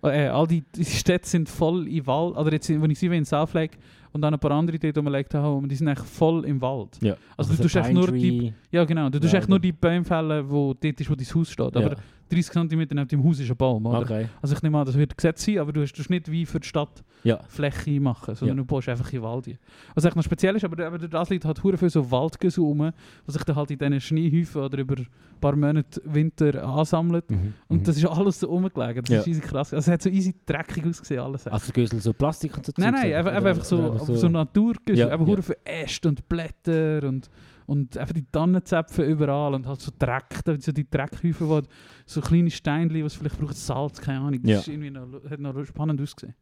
äh, 0.06 0.28
all 0.28 0.46
die, 0.46 0.62
die 0.74 0.84
Städte 0.84 1.28
sind 1.28 1.48
voll 1.48 1.88
im 1.88 2.06
Wald, 2.06 2.36
oder 2.36 2.52
jetzt, 2.52 2.68
wenn 2.68 2.90
ich 2.90 2.98
sie 2.98 3.06
in 3.06 3.24
South 3.24 3.52
Lake 3.54 3.78
und 4.12 4.22
dann 4.22 4.32
ein 4.34 4.40
paar 4.40 4.52
andere 4.52 4.78
dort 4.78 4.96
umgelegt 4.98 5.34
habe, 5.34 5.68
die 5.68 5.74
sind 5.74 5.88
eigentlich 5.88 6.06
voll 6.06 6.44
im 6.44 6.60
Wald. 6.60 6.98
Ja. 7.00 7.16
Also 7.36 7.54
du 7.54 7.62
tust 7.62 7.76
echt 7.76 7.92
nur 7.92 8.10
die, 8.10 8.52
ja 8.70 8.84
genau, 8.84 9.08
du 9.10 9.20
tust 9.20 9.34
echt 9.34 9.48
nur 9.48 9.60
die 9.60 9.72
Bäume 9.72 10.04
fällen, 10.04 10.48
wo 10.48 10.74
dort 10.74 11.00
ist, 11.00 11.10
wo 11.10 11.14
dein 11.14 11.26
Haus 11.26 11.50
steht. 11.50 11.76
Aber. 11.76 11.96
30 12.28 12.52
cm 12.52 12.78
neben 12.78 13.08
dem 13.08 13.24
Haus 13.24 13.38
ist 13.40 13.50
ein 13.50 13.56
Baum, 13.56 13.86
oder? 13.86 14.00
Okay. 14.00 14.28
Also 14.42 14.54
ich 14.54 14.62
nehme 14.62 14.78
an, 14.78 14.86
das 14.86 14.96
wird 14.96 15.16
gesetzt 15.16 15.44
sein, 15.44 15.58
aber 15.58 15.72
du 15.72 15.82
hast 15.82 15.92
das 15.94 16.08
nicht 16.10 16.30
wie 16.30 16.44
für 16.46 16.60
die 16.60 16.66
Stadt 16.68 17.04
Ja. 17.24 17.38
Fläche 17.48 18.00
machen, 18.00 18.34
sondern 18.34 18.58
Ja. 18.58 18.62
du 18.62 18.66
baust 18.66 18.88
einfach 18.88 19.12
in 19.12 19.22
Wald. 19.22 19.58
Was 19.94 20.04
echt 20.04 20.16
noch 20.16 20.22
speziell 20.22 20.56
ist, 20.56 20.64
aber, 20.64 20.86
aber 20.86 20.98
das 20.98 21.30
liegt 21.30 21.44
halt 21.44 21.62
hure 21.62 21.76
viel 21.78 21.90
so 21.90 22.10
Waldgüsse 22.10 22.60
rum, 22.60 22.90
was 23.24 23.34
sich 23.34 23.44
dann 23.44 23.56
halt 23.56 23.70
in 23.70 23.78
diesen 23.78 24.00
Schneehäufen 24.00 24.62
oder 24.62 24.78
über 24.78 24.96
ein 24.96 25.06
paar 25.40 25.54
Monate 25.56 26.00
Winter 26.04 26.64
ansammelt. 26.66 27.30
Mhm. 27.30 27.54
Und 27.68 27.80
Mhm. 27.80 27.84
das 27.84 27.96
ist 27.96 28.06
alles 28.06 28.40
so 28.40 28.48
rumgelegen. 28.48 29.02
Das 29.04 29.10
Ja. 29.10 29.20
ist 29.20 29.26
easy 29.28 29.40
krass. 29.40 29.72
Also 29.74 29.88
es 29.90 29.92
hat 29.92 30.02
so 30.02 30.08
easy 30.10 30.34
dreckig 30.46 30.86
ausgesehen, 30.86 31.20
alles. 31.22 31.46
Also 31.46 31.72
Gösel 31.72 32.00
so 32.00 32.12
Plastik 32.12 32.56
und 32.56 32.66
so 32.66 32.72
nein, 32.76 32.92
nein, 32.94 33.12
einfach, 33.14 33.32
einfach 33.32 33.64
so, 33.64 33.92
einfach 33.92 34.06
so 34.06 34.28
Naturgüsse. 34.28 35.00
Ja, 35.00 35.08
einfach 35.08 35.26
ja. 35.28 35.42
viel 35.42 35.56
Äste 35.64 36.08
und 36.08 36.28
Blätter 36.28 37.06
und, 37.08 37.28
und 37.66 37.96
einfach 37.98 38.14
die 38.14 38.24
Tannenzäpfe 38.30 39.02
überall 39.04 39.54
und 39.54 39.66
halt 39.66 39.80
so 39.80 39.90
Dreck, 39.98 40.40
da 40.44 40.58
so 40.58 40.72
die 40.72 40.88
Dreckhäufen, 40.88 41.48
wo 41.48 41.62
so 42.06 42.20
kleine 42.20 42.50
Steinchen, 42.50 43.04
was 43.04 43.14
vielleicht 43.14 43.38
braucht 43.38 43.56
Salz, 43.56 44.00
keine 44.00 44.20
Ahnung. 44.20 44.40
Das 44.42 44.50
Ja. 44.50 44.58
ist 44.60 44.68
irgendwie 44.68 44.90
noch, 44.90 45.08
hat 45.28 45.40
noch 45.40 45.64
spannend 45.64 46.00
ausgesehen. 46.00 46.34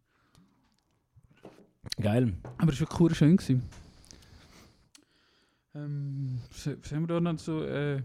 Geil. 2.01 2.33
Aber 2.59 2.73
es 2.73 2.81
war 2.81 2.87
wirklich 2.87 2.99
hure 3.01 3.15
schön. 3.15 3.37
Gewesen. 3.37 3.63
Ähm, 5.75 6.39
haben 6.93 7.01
wir 7.03 7.07
da 7.09 7.21
noch 7.21 7.39
so 7.39 7.63
äh, 7.65 8.01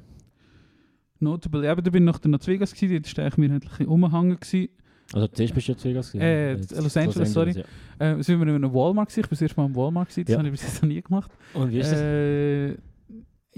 notable? 1.19 1.65
Ja, 1.65 1.71
aber 1.73 1.82
da 1.82 1.91
bin 1.91 2.03
ich 2.08 2.13
noch 2.13 2.23
in 2.23 2.32
Las 2.32 2.47
Vegas 2.47 2.73
gewesen, 2.73 3.03
dort 3.03 3.17
war 3.17 3.27
ich 3.27 3.38
mir 3.38 3.51
halt 3.51 3.63
ein 3.63 3.69
bisschen 3.69 3.88
umgehangen. 3.88 4.39
Gewesen. 4.39 4.69
Also 5.13 5.27
zuerst 5.27 5.53
bist 5.55 5.67
du 5.67 5.71
jetzt 5.71 5.84
Vegas 5.86 6.12
gewesen? 6.12 6.21
Äh, 6.23 6.51
Jetzt 6.53 6.75
Los 6.82 6.97
Angeles, 6.97 7.34
sorry. 7.34 7.63
ja. 7.99 8.12
Äh, 8.17 8.23
sind 8.23 8.39
wir 8.39 8.47
in 8.47 8.55
einem 8.55 8.73
Walmart 8.73 9.10
gewesen. 9.10 9.21
Ich 9.21 9.29
bin 9.29 9.36
das 9.36 9.41
erste 9.41 9.60
Mal 9.60 9.65
im 9.67 9.75
Walmart 9.75 10.10
gewesen, 10.10 10.25
das 10.25 10.32
Ja. 10.34 10.38
habe 10.39 10.47
ich 10.47 10.51
bis 10.51 10.63
jetzt 10.63 10.82
noch 10.82 10.89
nie 10.89 11.01
gemacht. 11.01 11.32
Und 11.53 11.71
wie 11.71 11.79
ist 11.79 11.91
das? 11.91 11.99
Äh, 11.99 12.77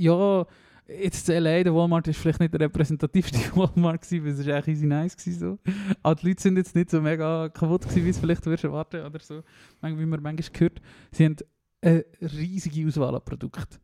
ja, 0.02 0.46
jetzt 0.88 1.30
in 1.30 1.44
LA, 1.44 1.64
der 1.64 1.76
Walmart 1.76 2.08
ist 2.08 2.20
vielleicht 2.20 2.40
nicht 2.40 2.54
der 2.54 2.62
repräsentativste 2.62 3.38
Walmart 3.56 4.02
gewesen, 4.02 4.26
weil 4.26 4.32
es 4.32 4.40
ist 4.40 4.50
eigentlich 4.50 4.76
easy 4.76 4.86
nice 4.86 5.16
gewesen, 5.16 5.40
so. 5.40 5.60
Aber 6.04 6.16
die 6.16 6.30
Leute 6.30 6.42
sind 6.42 6.58
jetzt 6.58 6.76
nicht 6.76 6.90
so 6.90 7.02
mega 7.02 7.50
kaputt 7.50 7.84
gewesen, 7.84 8.06
wie 8.06 8.10
es 8.10 8.20
vielleicht 8.20 8.46
würdest 8.46 8.64
erwarten 8.64 9.06
oder 9.06 9.20
so. 9.20 9.44
Wie 9.82 10.06
man 10.06 10.22
manchmal 10.22 10.60
hört, 10.60 10.82
sie 11.12 11.26
haben 11.26 11.36
eine 11.82 12.06
riesige 12.22 12.88
Auswahl 12.88 13.16
an 13.16 13.22
Produkten. 13.24 13.78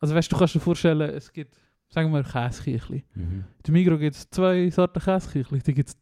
Also 0.00 0.14
weißt 0.14 0.30
du, 0.30 0.34
du 0.34 0.38
kannst 0.38 0.54
dir 0.54 0.60
vorstellen, 0.60 1.10
es 1.10 1.32
gibt, 1.32 1.56
sagen 1.88 2.12
wir, 2.12 2.22
Käseküchli. 2.22 3.04
Mhm. 3.14 3.44
Im 3.66 3.72
Migros 3.72 3.98
gibt 3.98 4.16
es 4.16 4.30
zwei 4.30 4.70
Sorten 4.70 5.00
Käseküchli, 5.00 5.60
da 5.60 5.72
gibt 5.72 5.88
es 5.88 5.96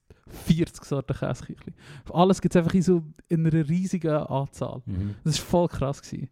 40 0.44 0.84
Sorten 0.84 1.16
Käseküchli. 1.16 1.72
Für 2.04 2.14
alles 2.14 2.40
gibt 2.40 2.54
es 2.54 2.58
einfach 2.58 2.74
in 2.74 2.82
so 2.82 3.02
in 3.28 3.46
einer 3.46 3.68
riesigen 3.68 4.10
Anzahl. 4.10 4.82
Mhm. 4.84 5.14
Das 5.24 5.38
war 5.38 5.46
voll 5.46 5.68
krass. 5.68 6.02
Gewesen. 6.02 6.28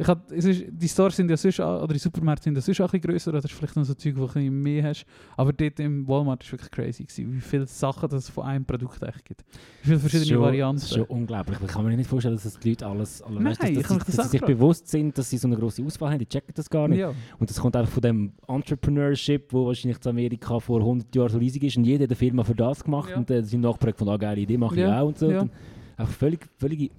Ich 0.00 0.06
hab, 0.06 0.30
es 0.30 0.44
ist, 0.44 0.64
die 0.68 0.88
Stores 0.88 1.16
sind 1.16 1.28
ja 1.28 1.36
sonst, 1.36 1.58
oder 1.58 1.88
die 1.88 1.98
Supermärkte 1.98 2.44
sind 2.44 2.54
ja 2.54 2.60
sonst 2.60 2.80
auch 2.80 2.84
ein 2.92 3.00
bisschen 3.00 3.10
grösser, 3.10 3.30
oder 3.30 3.40
das 3.40 3.50
ist 3.50 3.56
vielleicht 3.58 3.74
noch 3.74 3.82
so 3.84 3.94
Zeug, 3.94 4.14
wo 4.16 4.26
du 4.26 4.38
mehr 4.38 4.84
hast. 4.84 5.04
Aber 5.36 5.52
dort 5.52 5.80
im 5.80 6.06
Walmart 6.06 6.44
ist 6.44 6.52
wirklich 6.52 6.70
crazy 6.70 7.02
gewesen, 7.02 7.32
wie 7.34 7.40
viele 7.40 7.66
Sachen 7.66 8.08
das 8.08 8.28
von 8.28 8.44
einem 8.44 8.64
Produkt 8.64 9.02
echt 9.02 9.24
gibt. 9.24 9.42
Wie 9.82 9.88
viele 9.88 9.98
verschiedene 9.98 10.28
schon, 10.28 10.40
Varianten. 10.40 10.80
Das 10.80 10.90
ist 10.90 10.94
schon 10.96 11.04
unglaublich. 11.06 11.58
Ich 11.60 11.66
kann 11.66 11.84
mir 11.84 11.96
nicht 11.96 12.08
vorstellen, 12.08 12.36
dass 12.36 12.44
das 12.44 12.58
die 12.60 12.70
Leute 12.70 12.86
alles... 12.86 13.20
alle- 13.22 13.40
Nein, 13.40 13.52
ich 13.52 13.58
dass, 13.58 13.88
dass, 13.88 13.98
das 13.98 14.06
dass 14.06 14.18
auch 14.20 14.24
sie 14.26 14.30
sich 14.30 14.40
bewusst 14.42 14.86
sind, 14.86 15.18
dass 15.18 15.30
sie 15.30 15.36
so 15.36 15.48
eine 15.48 15.56
grosse 15.56 15.82
Auswahl 15.84 16.10
haben. 16.12 16.20
Die 16.20 16.28
checken 16.28 16.52
das 16.54 16.70
gar 16.70 16.86
nicht. 16.86 17.00
ja. 17.00 17.12
Und 17.40 17.50
das 17.50 17.58
kommt 17.60 17.74
einfach 17.74 17.92
von 17.92 18.02
dem 18.02 18.32
Entrepreneurship, 18.46 19.52
wo 19.52 19.66
wahrscheinlich 19.66 19.98
in 20.04 20.10
Amerika 20.10 20.60
vor 20.60 20.78
100 20.78 21.12
Jahren 21.16 21.28
so 21.30 21.38
riesig 21.38 21.64
ist 21.64 21.76
und 21.76 21.84
jeder 21.84 22.04
hat 22.04 22.10
eine 22.10 22.16
Firma 22.16 22.44
für 22.44 22.54
das 22.54 22.84
gemacht 22.84 23.10
Ja. 23.10 23.16
und 23.16 23.28
äh, 23.32 23.42
sind 23.42 23.62
Nachbarn 23.62 23.94
von, 23.94 24.08
ah, 24.10 24.16
geile 24.16 24.40
Idee, 24.40 24.58
mache 24.58 24.76
ich 24.76 24.80
Ja, 24.82 25.00
auch 25.00 25.08
und 25.08 25.18
so. 25.18 25.30
ja. 25.30 25.40
Und 25.42 25.50
einfach 25.96 26.12
völlig, 26.14 26.46
völlige 26.56 26.90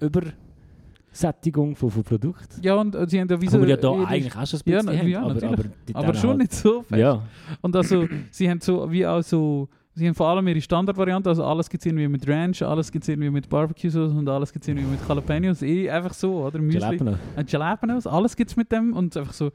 Übersättigung 1.10 1.76
von, 1.76 1.90
von 1.90 2.02
Produkten. 2.04 2.60
ja, 2.62 2.74
und 2.76 2.94
äh, 2.94 3.06
sie 3.08 3.20
haben 3.20 3.28
ja 3.28 3.40
wie 3.40 3.46
Wo 3.46 3.50
so... 3.50 3.60
wir 3.60 3.68
ja 3.68 3.76
da 3.76 3.92
eigentlich 4.04 4.36
auch 4.36 4.46
schon 4.46 4.60
ein 4.60 4.70
Ja, 4.70 4.78
bisschen 4.78 4.86
na- 4.86 4.98
haben, 4.98 5.08
ja, 5.08 5.22
aber, 5.22 5.42
aber, 5.42 5.64
aber 5.94 6.14
schon 6.14 6.30
halt, 6.30 6.38
nicht 6.38 6.52
so 6.52 6.82
fest. 6.82 7.00
Ja, 7.00 7.22
Und 7.60 7.76
also, 7.76 8.06
sie 8.30 8.48
haben 8.48 8.60
so 8.60 8.90
wie 8.90 9.06
auch 9.06 9.22
so 9.22 9.68
Sie 9.92 10.06
haben 10.06 10.14
vor 10.14 10.28
allem 10.28 10.46
ihre 10.46 10.60
Standardvariante, 10.60 11.28
also 11.28 11.44
alles 11.44 11.68
gibt 11.68 11.82
es 11.82 11.86
irgendwie 11.86 12.06
mit 12.06 12.26
Ranch, 12.26 12.62
alles 12.62 12.92
gibt 12.92 13.02
es 13.02 13.08
irgendwie 13.08 13.28
mit 13.28 13.48
Barbecue 13.48 13.90
Sauce 13.90 14.12
und 14.12 14.26
alles 14.28 14.52
gibt 14.52 14.62
es 14.64 14.68
irgendwie 14.68 14.86
mit 14.86 15.00
Jalapenos. 15.06 15.62
Eh 15.62 15.90
einfach 15.90 16.14
so, 16.14 16.44
oder? 16.44 16.60
Müsli. 16.60 16.80
Jalapeno. 16.80 17.16
Ein 17.36 17.46
Jalapenos, 17.48 18.06
alles 18.06 18.36
gibt 18.36 18.50
es 18.52 18.56
mit 18.56 18.70
dem 18.70 18.92
und 18.94 19.14
einfach 19.16 19.32
so. 19.32 19.50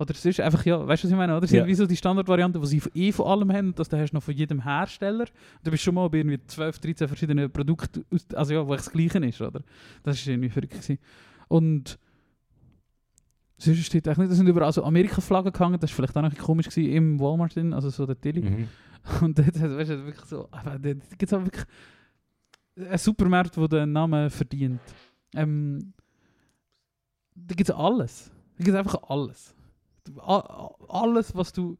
Oder 0.00 0.12
es 0.12 0.24
ist 0.24 0.40
einfach, 0.40 0.64
ja, 0.64 0.78
weißt 0.78 1.04
du, 1.04 1.08
was 1.08 1.12
ich 1.12 1.18
meine? 1.18 1.36
Oder? 1.36 1.46
Ja. 1.46 1.60
haben 1.60 1.68
wie 1.68 1.74
so 1.74 1.86
die 1.86 1.94
Standardvariante, 1.96 2.58
die 2.58 2.66
sie 2.66 2.82
eh 2.94 3.12
von 3.12 3.26
allem 3.26 3.52
haben, 3.52 3.74
dass 3.74 3.90
du 3.90 3.98
hast 3.98 4.14
noch 4.14 4.22
von 4.22 4.32
jedem 4.32 4.62
Hersteller. 4.62 5.26
Du 5.62 5.70
bist 5.70 5.82
schon 5.82 5.94
mal 5.94 6.08
bei 6.08 6.18
irgendwie 6.18 6.40
12, 6.42 6.78
13 6.78 7.06
verschiedenen 7.06 7.52
Produkten, 7.52 8.06
also 8.34 8.54
ja, 8.54 8.66
wo 8.66 8.74
das 8.74 8.90
Gleiche 8.90 9.18
ist, 9.18 9.42
oder? 9.42 9.60
Das 10.02 10.26
war 10.26 10.32
irgendwie 10.32 10.48
verrückt. 10.48 10.72
Gewesen. 10.72 10.98
Und 11.48 11.98
sonst 13.58 13.84
steht 13.84 14.08
eigentlich 14.08 14.20
nicht, 14.20 14.30
da 14.30 14.34
sind 14.36 14.48
überall 14.48 14.72
so 14.72 14.82
Amerika-Flaggen 14.84 15.52
gehangen, 15.52 15.78
das 15.78 15.90
war 15.90 15.96
vielleicht 15.96 16.16
auch 16.16 16.22
noch 16.22 16.28
ein 16.28 16.30
bisschen 16.30 16.46
komisch 16.46 16.70
gewesen, 16.70 16.92
im 16.92 17.20
Walmart 17.20 17.54
drin, 17.54 17.74
also 17.74 17.90
so 17.90 18.06
der 18.06 18.18
Tilly. 18.18 18.40
Mhm. 18.40 18.68
Und 19.20 19.38
dort 19.38 19.60
weißt 19.60 19.90
du, 19.90 20.06
wirklich 20.06 20.24
so, 20.24 20.48
aber 20.50 20.78
da 20.78 20.94
gibt 20.94 21.24
es 21.24 21.32
auch 21.34 21.44
wirklich 21.44 21.66
einen 22.74 22.96
Supermarkt, 22.96 23.54
der 23.54 23.68
den 23.68 23.92
Namen 23.92 24.30
verdient. 24.30 24.80
Ähm, 25.34 25.92
da 27.34 27.54
gibt 27.54 27.68
es 27.68 27.76
alles. 27.76 28.30
Da 28.56 28.64
gibt 28.64 28.74
es 28.74 28.78
einfach 28.78 29.02
alles. 29.10 29.54
Alles, 30.88 31.34
was 31.34 31.52
du. 31.52 31.76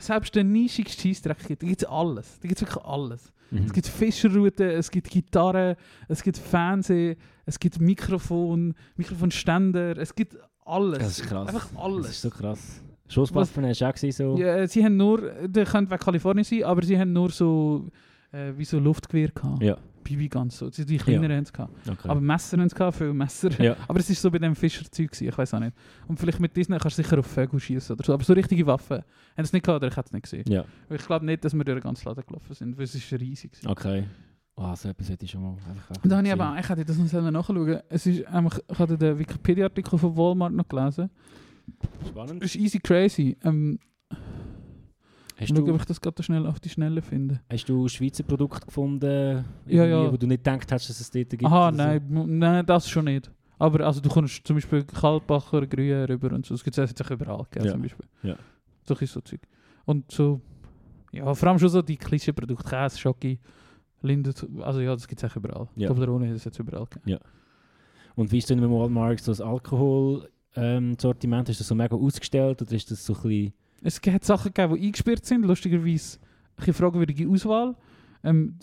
Selbst 0.00 0.34
der 0.36 0.44
nischigste 0.44 1.02
Scheissdreck 1.08 1.44
gibt, 1.48 1.62
da 1.62 1.66
gibt 1.66 1.82
es 1.82 1.88
alles. 1.88 2.38
Da 2.40 2.46
gibt 2.48 2.62
es 2.62 2.66
wirklich 2.68 2.84
alles. 2.84 3.32
Mhm. 3.50 3.64
Es 3.64 3.72
gibt 3.72 3.86
Fischerrouten, 3.88 4.70
es 4.70 4.90
gibt 4.90 5.10
Gitarren, 5.10 5.74
es 6.06 6.22
gibt 6.22 6.36
Fernsehen, 6.38 7.16
es 7.46 7.58
gibt 7.58 7.80
Mikrofon, 7.80 8.74
Mikrofonständer, 8.96 9.96
es 9.98 10.14
gibt 10.14 10.36
alles. 10.64 10.98
Das 10.98 11.18
ist 11.18 11.26
krass. 11.26 11.48
Einfach 11.48 11.68
Das 11.70 11.78
alles. 11.82 12.08
ist 12.10 12.20
so 12.22 12.30
krass. 12.30 12.80
Schusswaffen 13.08 13.64
hast 13.66 13.80
du 13.80 13.86
auch 13.88 14.12
so? 14.12 14.36
Ja, 14.38 14.68
sie 14.68 14.84
haben 14.84 14.96
nur, 14.96 15.18
der 15.48 15.64
könnte 15.64 15.90
weg 15.90 16.00
Kalifornien 16.00 16.44
sein, 16.44 16.62
aber 16.62 16.82
sie 16.84 16.96
haben 16.98 17.12
nur 17.12 17.30
so, 17.30 17.88
äh, 18.30 18.52
wie 18.56 18.64
so 18.66 18.78
Luftgewehr 18.78 19.30
gehabt. 19.30 19.62
Ja. 19.62 19.78
BB-Guns, 20.16 20.58
so. 20.58 20.70
Die, 20.70 20.96
kleineren 20.96 21.36
haben 21.36 21.44
sie 21.44 21.52
gehabt. 21.52 21.72
Okay. 21.88 22.08
Aber 22.08 22.20
Messer 22.20 22.58
haben 22.58 22.68
sie 22.68 22.74
gehabt, 22.74 22.96
viele 22.96 23.14
Messer. 23.14 23.50
ja. 23.62 23.76
Aber 23.88 23.98
es 24.00 24.08
ist 24.10 24.20
so 24.22 24.30
bei 24.30 24.38
dem 24.38 24.54
Fischerzeug 24.54 25.10
gewesen, 25.10 25.28
ich 25.28 25.36
weiß 25.38 25.54
auch 25.54 25.60
nicht. 25.60 25.76
Und 26.06 26.18
vielleicht 26.18 26.40
mit 26.40 26.56
diesen 26.56 26.78
kannst 26.78 26.98
du 26.98 27.02
sicher 27.02 27.18
auf 27.18 27.26
Vögel 27.26 27.60
schießen 27.60 27.94
oder 27.96 28.04
so. 28.04 28.12
Aber 28.14 28.24
so 28.24 28.32
richtige 28.32 28.66
Waffen 28.66 28.98
haben 29.36 29.44
sie 29.44 29.56
nicht 29.56 29.64
gehabt, 29.64 29.82
oder 29.82 29.88
ich 29.88 29.96
hätte 29.96 30.06
es 30.06 30.12
nicht 30.12 30.22
gesehen. 30.22 30.44
ja, 30.48 30.64
Ich 30.90 31.06
glaube 31.06 31.26
nicht, 31.26 31.44
dass 31.44 31.54
wir 31.54 31.64
durch 31.64 31.78
den 31.78 31.82
ganzen 31.82 32.08
Laden 32.08 32.24
gelaufen 32.26 32.54
sind, 32.54 32.76
weil 32.76 32.84
es 32.84 32.94
ist 32.94 33.12
riesig 33.12 33.52
gewesen. 33.52 33.68
okay. 33.68 34.04
Oh, 34.60 34.74
so 34.74 34.88
etwas 34.88 35.08
hätte 35.08 35.24
ich 35.24 35.30
schon 35.30 35.40
mal 35.42 35.50
einfach 35.52 36.02
Und 36.02 36.10
dann 36.10 36.18
habe 36.18 36.26
ich 36.26 36.32
aber, 36.32 36.56
ich 36.58 36.68
hätte 36.68 36.84
das 36.84 36.98
noch 36.98 37.30
nachschauen. 37.30 37.80
Es 37.88 38.06
ist 38.06 38.26
einfach, 38.26 38.58
ich 38.68 38.78
hatte 38.78 38.98
den 38.98 39.16
Wikipedia-Artikel 39.16 39.96
von 39.96 40.16
Walmart 40.16 40.52
noch 40.52 40.68
gelesen. 40.68 41.10
Spannend. 42.08 42.42
Das 42.42 42.54
ist 42.54 42.60
easy 42.60 42.80
crazy. 42.80 43.36
Ähm, 43.44 43.78
Hast 45.40 45.56
ob 45.56 45.64
du, 45.66 45.76
ich 45.76 45.84
das 45.84 46.00
gerade 46.00 46.20
schnell 46.22 46.46
auf 46.46 46.58
die 46.58 46.68
Schnelle 46.68 47.00
finde. 47.00 47.40
hast 47.50 47.68
du 47.68 47.86
Schweizer 47.88 48.24
Produkte 48.24 48.66
gefunden, 48.66 49.44
Ja, 49.66 49.84
ja. 49.86 50.12
wo 50.12 50.16
du 50.16 50.26
nicht 50.26 50.42
gedacht 50.42 50.70
hast, 50.72 50.88
dass 50.88 51.00
es 51.00 51.10
dort 51.10 51.30
gibt? 51.30 51.44
Aha, 51.44 51.68
oder 51.68 51.76
so? 51.76 51.82
nein, 51.82 52.38
nein, 52.38 52.66
das 52.66 52.88
schon 52.88 53.04
nicht. 53.04 53.30
Aber 53.58 53.86
also 53.86 54.00
du 54.00 54.08
kommst 54.08 54.46
zum 54.46 54.56
Beispiel 54.56 54.84
Kaltbacher, 54.84 55.58
Gruyère 55.62 56.08
rüber 56.08 56.32
und 56.32 56.44
so. 56.46 56.54
Das 56.54 56.64
gibt 56.64 56.76
es 56.76 56.90
jetzt 56.90 57.10
überall, 57.10 57.46
gell, 57.50 57.66
Ja. 57.66 57.72
zum 57.72 57.82
Beispiel. 57.82 58.06
Ja. 58.22 58.36
So 58.84 58.94
ist 58.94 59.12
so 59.12 59.20
Zeug. 59.20 59.40
Und 59.84 60.10
so, 60.10 60.40
ja, 61.12 61.32
vor 61.34 61.48
allem 61.48 61.58
schon 61.58 61.68
so 61.68 61.82
die 61.82 61.96
Klischee-Produkte, 61.96 62.68
Käse, 62.68 62.98
Schoki, 62.98 63.38
Linde, 64.02 64.32
also 64.60 64.80
ja, 64.80 64.94
das 64.94 65.06
gibt 65.08 65.22
es 65.22 65.36
überall. 65.36 65.68
Ja. 65.76 65.88
Toblerone 65.88 66.28
ist 66.30 66.36
es 66.36 66.44
jetzt 66.44 66.58
überall 66.58 66.86
gegeben. 66.86 67.18
Und 68.14 68.32
wie 68.32 68.38
ist 68.38 68.50
denn 68.50 68.62
im 68.62 68.70
Walmart 68.70 69.20
so 69.20 69.32
das 69.32 69.40
Alkohol-Sortiment? 69.40 71.48
Ähm, 71.48 71.52
ist 71.52 71.60
das 71.60 71.68
so 71.68 71.74
mega 71.74 71.96
ausgestellt 71.96 72.60
oder 72.62 72.72
ist 72.72 72.90
das 72.90 73.04
so 73.04 73.14
ein 73.14 73.22
bisschen... 73.22 73.52
Es 73.82 74.00
hat 74.06 74.24
Sachen 74.24 74.52
gegeben, 74.52 74.74
die 74.80 74.86
eingesperrt 74.86 75.24
sind, 75.24 75.44
lustigerweise 75.44 76.18
ein 76.18 76.56
bisschen 76.56 76.74
fragwürdige 76.74 77.28
Auswahl. 77.28 77.76
Ähm, 78.24 78.56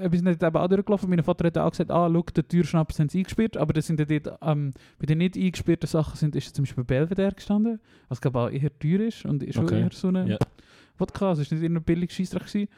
äh, 0.00 0.10
sind 0.14 0.26
dort 0.26 0.42
eben 0.42 0.56
auch 0.56 0.68
durchgelaufen. 0.68 1.08
Mein 1.08 1.22
Vater 1.22 1.46
hat 1.46 1.56
auch 1.56 1.70
gesagt, 1.70 1.90
ah, 1.90 2.10
schau, 2.12 2.22
den 2.22 2.46
Türschnaps 2.46 2.98
haben 2.98 3.08
sie 3.08 3.18
eingesperrt, 3.20 3.56
aber 3.56 3.72
das 3.72 3.86
sind 3.86 3.98
dort, 3.98 4.38
ähm, 4.42 4.72
bei 4.98 5.06
den 5.06 5.18
nicht 5.18 5.36
eingesperrten 5.36 5.86
Sachen 5.86 6.16
sind, 6.16 6.36
ist 6.36 6.54
zum 6.54 6.64
Beispiel 6.64 6.84
Belvedere 6.84 7.32
gestanden, 7.32 7.80
was 8.08 8.20
glaube 8.20 8.38
auch 8.38 8.50
eher 8.50 8.70
teuer 8.78 9.00
ist 9.00 9.24
und 9.24 9.42
ist 9.42 9.56
Okay. 9.56 9.80
eher 9.80 9.88
so 9.92 10.08
eine 10.08 10.28
Ja. 10.28 10.38
Wodka, 10.98 11.30
also 11.30 11.42
war 11.42 11.56
nicht 11.56 11.64
immer 11.64 11.80
billig 11.80 12.12
Scheissdreck. 12.12 12.46
gewesen. 12.46 12.68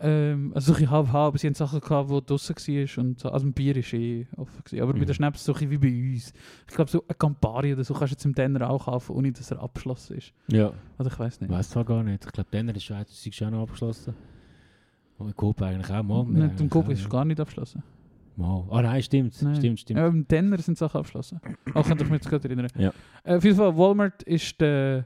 Ähm, 0.00 0.52
also 0.54 0.72
bisschen 0.72 0.90
halb-halb, 0.90 1.28
aber 1.28 1.38
sie 1.38 1.46
haben 1.46 1.54
Sachen 1.54 1.80
gehabt, 1.80 2.10
die 2.10 2.20
draussen 2.26 2.56
waren 2.56 3.06
und 3.06 3.18
so. 3.20 3.28
Also 3.30 3.46
ein 3.46 3.52
Bier 3.52 3.76
war 3.76 3.92
eh 3.94 4.26
offen. 4.36 4.62
Gewesen. 4.64 4.82
Aber 4.82 4.92
bei 4.92 4.98
Mhm. 5.00 5.04
den 5.06 5.14
Schnaps 5.14 5.44
so 5.44 5.54
ein 5.54 5.70
wie 5.70 5.78
bei 5.78 5.88
uns. 6.14 6.32
Ich 6.68 6.74
glaube, 6.74 6.90
so 6.90 7.04
ein 7.06 7.18
Campari 7.18 7.72
oder 7.72 7.84
so 7.84 7.94
kannst 7.94 8.12
du 8.12 8.14
jetzt 8.16 8.24
im 8.24 8.34
Denner 8.34 8.68
auch 8.68 8.84
kaufen, 8.86 9.14
ohne 9.16 9.32
dass 9.32 9.50
er 9.50 9.62
abgeschlossen 9.62 10.16
ist. 10.18 10.32
Ja. 10.48 10.72
Also 10.98 11.10
ich 11.10 11.18
weiß 11.18 11.34
Ich 11.36 11.40
nicht. 11.42 11.50
weiß 11.50 11.70
zwar 11.70 11.84
gar 11.84 12.02
nicht. 12.02 12.24
Ich 12.24 12.32
glaube, 12.32 12.48
dann 12.50 12.68
ist 12.70 12.82
schon, 12.84 13.50
noch 13.52 13.62
abgeschlossen. 13.62 14.14
Und 15.18 15.28
im 15.28 15.36
Coop 15.36 15.62
eigentlich 15.62 15.90
auch 15.92 16.02
mal. 16.02 16.24
Nicht, 16.24 16.60
im 16.60 16.68
Coop 16.68 16.88
ist 16.88 17.08
gar 17.08 17.24
nicht 17.24 17.38
abgeschlossen. 17.40 17.82
Mal. 18.36 18.64
Ah 18.70 18.82
nein, 18.82 19.00
stimmt. 19.00 19.40
Nein. 19.42 19.54
Stimmt, 19.54 19.78
stimmt. 19.80 19.98
Ja, 20.00 20.08
im 20.08 20.26
Denner 20.26 20.58
sind 20.58 20.76
Sachen 20.76 20.98
abgeschlossen. 20.98 21.40
Auch 21.72 21.86
könnt 21.86 22.00
ihr 22.00 22.04
euch 22.06 22.10
mich 22.10 22.20
jetzt 22.22 22.28
gerade 22.28 22.48
erinnern. 22.48 22.66
Ja. 22.76 22.92
Äh, 23.22 23.36
auf 23.36 23.44
jeden 23.44 23.56
Fall, 23.56 23.76
Walmart 23.76 24.24
ist 24.24 24.60
der 24.60 25.04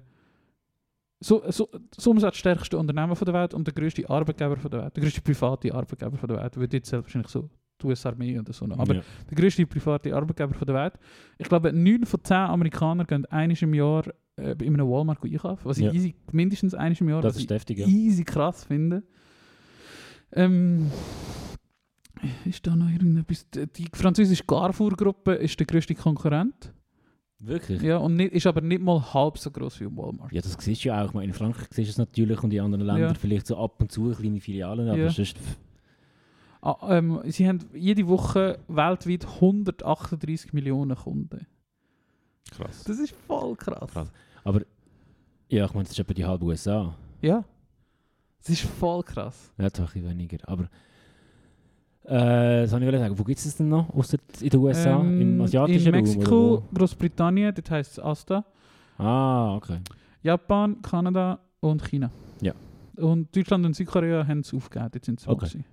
so, 1.21 1.43
so, 1.51 1.69
das 1.95 2.07
umsatzstärkste 2.07 2.79
Unternehmen 2.79 3.17
von 3.17 3.25
der 3.25 3.35
Welt 3.35 3.55
und 3.55 3.67
der 3.67 3.75
größte 3.75 4.09
Arbeitgeber 4.09 4.57
von 4.57 4.71
der 4.71 4.83
Welt. 4.83 4.97
Der 4.97 5.03
größte 5.03 5.21
private 5.21 5.75
Arbeitgeber 5.75 6.17
von 6.17 6.29
der 6.29 6.39
Welt. 6.39 6.57
Wird 6.57 6.73
jetzt 6.73 6.93
wahrscheinlich 6.93 7.31
so 7.31 7.51
die 7.81 7.87
US-Armee 7.87 8.39
oder 8.39 8.53
so. 8.53 8.67
noch. 8.67 8.79
Aber 8.79 8.97
ja. 8.97 9.03
der 9.29 9.37
größte 9.37 9.67
private 9.67 10.15
Arbeitgeber 10.15 10.55
von 10.55 10.67
der 10.67 10.77
Welt. 10.77 10.95
Ich 11.39 11.49
glaube, 11.49 11.73
9 11.73 12.05
von 12.05 12.23
10 12.23 12.37
Amerikaner 12.37 13.05
gehen 13.05 13.27
einiges 13.27 13.63
im 13.63 13.75
Jahr 13.75 14.05
äh, 14.37 14.53
in 14.63 14.75
einem 14.75 14.89
Walmart 14.89 15.23
einkaufen. 15.25 15.65
Was 15.65 15.79
ich 15.79 15.85
Ja. 15.87 15.93
easy, 15.93 16.15
mindestens 16.31 16.75
einiges 16.75 17.01
im 17.01 17.09
Jahr 17.09 17.23
Das 17.23 17.35
was 17.35 17.43
ist 17.43 17.51
ich 17.51 17.55
heftig, 17.55 17.79
ja. 17.79 17.87
easy 17.87 18.25
krass 18.25 18.65
finde. 18.65 19.03
Ähm, 20.33 20.91
ist 22.45 22.67
da 22.67 22.77
noch 22.77 22.91
irgendetwas? 22.91 23.49
Die 23.51 23.67
die 23.67 23.89
französische 23.93 24.45
Carrefour-Gruppe 24.45 25.35
ist 25.35 25.59
der 25.59 25.67
größte 25.67 25.95
Konkurrent. 25.95 26.73
Wirklich? 27.41 27.81
Ja, 27.83 27.99
und 27.99 28.17
nicht, 28.17 28.33
ist 28.33 28.47
aber 28.47 28.61
nicht 28.61 28.83
mal 28.83 29.01
halb 29.15 29.39
so 29.39 29.51
groß 29.51 29.81
wie 29.81 29.85
Walmart. 29.97 30.33
Ja, 30.33 30.41
das 30.41 30.57
siehst 30.59 30.85
du 30.85 30.89
ja 30.89 31.05
auch. 31.05 31.15
In 31.21 31.33
Frankreich 31.33 31.69
siehst 31.71 31.89
du 31.89 31.93
es 31.93 31.99
natürlich 31.99 32.43
und 32.43 32.53
in 32.53 32.61
anderen 32.61 32.85
Ländern 32.87 33.11
Ja. 33.11 33.15
vielleicht 33.15 33.47
so 33.47 33.57
ab 33.57 33.81
und 33.81 33.93
zu 33.93 34.11
kleine 34.13 34.41
Filialen, 34.41 34.89
aber 34.89 34.99
Ja. 34.99 35.11
sonst... 35.11 35.37
Ah, 36.61 36.77
ähm, 36.99 37.21
sie 37.27 37.47
haben 37.47 37.61
jede 37.73 38.09
Woche 38.09 38.59
weltweit 38.67 39.25
138 39.25 40.53
Millionen 40.53 40.97
Kunden. 40.97 41.47
Krass. 42.51 42.83
Das 42.83 42.99
ist 42.99 43.15
voll 43.29 43.55
krass. 43.55 43.89
Krass. 43.93 44.11
Aber 44.43 44.63
ja, 45.49 45.65
ich 45.67 45.73
meine, 45.75 45.85
das 45.85 45.93
ist 45.93 46.01
etwa 46.01 46.15
die 46.15 46.25
halbe 46.25 46.45
USA. 46.47 46.97
Ja. 47.23 47.45
Das 48.41 48.49
ist 48.51 48.63
voll 48.63 49.05
krass. 49.05 49.53
Ja, 49.59 49.71
zwar 49.71 49.89
ein 49.95 50.05
weniger, 50.05 50.39
aber... 50.49 50.69
Äh, 52.11 52.71
wollte 52.71 52.87
ich 52.87 52.99
sagen. 53.01 53.19
Wo 53.19 53.25
gibt 53.25 53.39
es 53.39 53.45
das 53.45 53.57
denn 53.57 53.69
noch? 53.69 53.89
Außer 53.95 54.17
in 54.41 54.49
den 54.49 54.61
USA? 54.61 55.01
Ähm, 55.01 55.21
Im 55.21 55.41
asiatischen 55.43 55.89
In 55.89 55.95
Raum? 55.95 56.03
Mexiko, 56.05 56.55
Oder 56.55 56.63
Großbritannien, 56.75 57.55
das 57.55 57.71
heißt 57.71 58.03
Asta. 58.03 58.45
wo? 58.97 59.03
Ah, 59.05 59.55
okay. 59.57 59.79
Japan, 60.23 60.81
Kanada 60.83 61.39
und 61.61 61.83
China. 61.87 62.11
Ja. 62.41 62.53
Und 62.97 63.35
Deutschland 63.37 63.65
und 63.67 63.77
Südkorea 63.77 64.27
haben 64.27 64.41
es 64.41 64.53
aufgegeben, 64.55 64.91
jetzt 64.95 65.05
sind 65.07 65.21
es 65.21 65.29
Okay. 65.29 65.65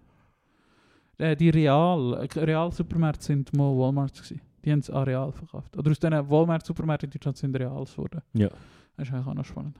äh, 1.17 1.35
Die 1.35 1.49
Real, 1.49 2.13
äh, 2.35 2.39
Real-Supermärkte 2.39 3.23
sind 3.23 3.55
mal 3.55 3.71
Walmarts 3.75 4.21
gewesen. 4.21 4.41
Die 4.63 4.71
haben 4.71 4.79
es 4.79 4.89
an 4.89 5.03
Real 5.03 5.31
verkauft. 5.31 5.77
Oder 5.77 5.91
aus 5.91 5.99
diesen 5.99 6.29
Walmart-Supermärkten 6.29 7.07
in 7.07 7.11
Deutschland 7.11 7.37
sind 7.37 7.55
Reals 7.55 7.93
geworden. 7.95 8.21
Ja. 8.33 8.49
Das 8.97 9.07
ist 9.07 9.13
eigentlich 9.13 9.27
auch 9.27 9.33
noch 9.33 9.45
spannend. 9.45 9.77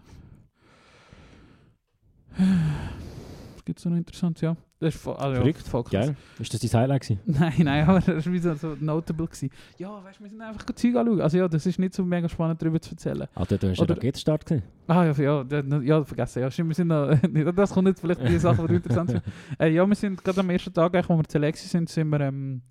Gibt 3.66 3.80
es 3.80 3.86
noch 3.86 3.98
interessant? 3.98 4.40
Ja. 4.42 4.56
Das 4.80 4.94
ist 4.94 5.02
voll, 5.02 5.16
also 5.16 5.30
ja, 5.30 5.36
Verrückt. 5.38 5.68
voll 5.68 5.84
krass. 5.84 6.06
Geil. 6.08 6.16
Ist 6.38 6.54
das 6.54 6.62
dein 6.62 6.82
Highlight 6.82 7.02
gewesen? 7.02 7.20
Nein, 7.26 7.54
nein, 7.60 7.88
aber 7.88 8.00
das 8.00 8.26
war 8.26 8.34
wie 8.34 8.38
so, 8.40 8.54
so 8.54 8.78
notable. 8.80 9.26
Gewesen. 9.26 9.50
Ja, 9.80 10.04
weißt 10.04 10.20
du, 10.20 10.24
wir 10.24 10.30
sind 10.30 10.42
einfach 10.42 10.66
Zeug 10.66 10.96
anschauen. 10.96 11.22
Also 11.22 11.38
ja, 11.40 11.48
das 11.48 11.66
ist 11.66 11.80
nicht 11.80 11.94
so 11.96 12.04
mega 12.04 12.30
spannend 12.30 12.62
darüber 12.62 12.80
zu 12.80 12.92
erzählen. 12.92 13.28
Alter, 13.34 13.58
du 13.58 13.70
hast 13.70 13.80
Oder- 13.80 13.94
einen 13.94 13.98
Raketenstart 13.98 14.46
gesehen? 14.46 14.64
Ah 14.88 15.06
ja, 15.06 15.12
ja, 15.14 15.46
ja, 15.50 15.82
ja 15.82 16.04
vergessen. 16.04 16.42
Ja, 16.42 16.52
stimmt, 16.52 16.70
wir 16.70 16.76
sind 16.76 16.88
noch, 16.90 17.18
das 17.56 17.74
kommt 17.74 17.88
jetzt 17.88 18.02
vielleicht 18.02 18.22
die 18.28 18.38
Sachen, 18.38 18.68
die 18.68 18.76
interessant 18.76 19.10
sind. 19.10 19.24
Äh, 19.60 19.70
ja, 19.70 19.88
wir 19.88 19.96
sind 19.96 20.24
gerade 20.24 20.40
am 20.42 20.50
ersten 20.52 20.74
Tag, 20.74 20.94
eigentlich, 20.94 21.10
wo 21.10 21.18
wir 21.18 21.24
zu 21.24 21.38
Lexi 21.40 21.68
sind, 21.68 21.90
sind 21.90 22.10
wir 22.10 22.20
ähm, 22.20 22.62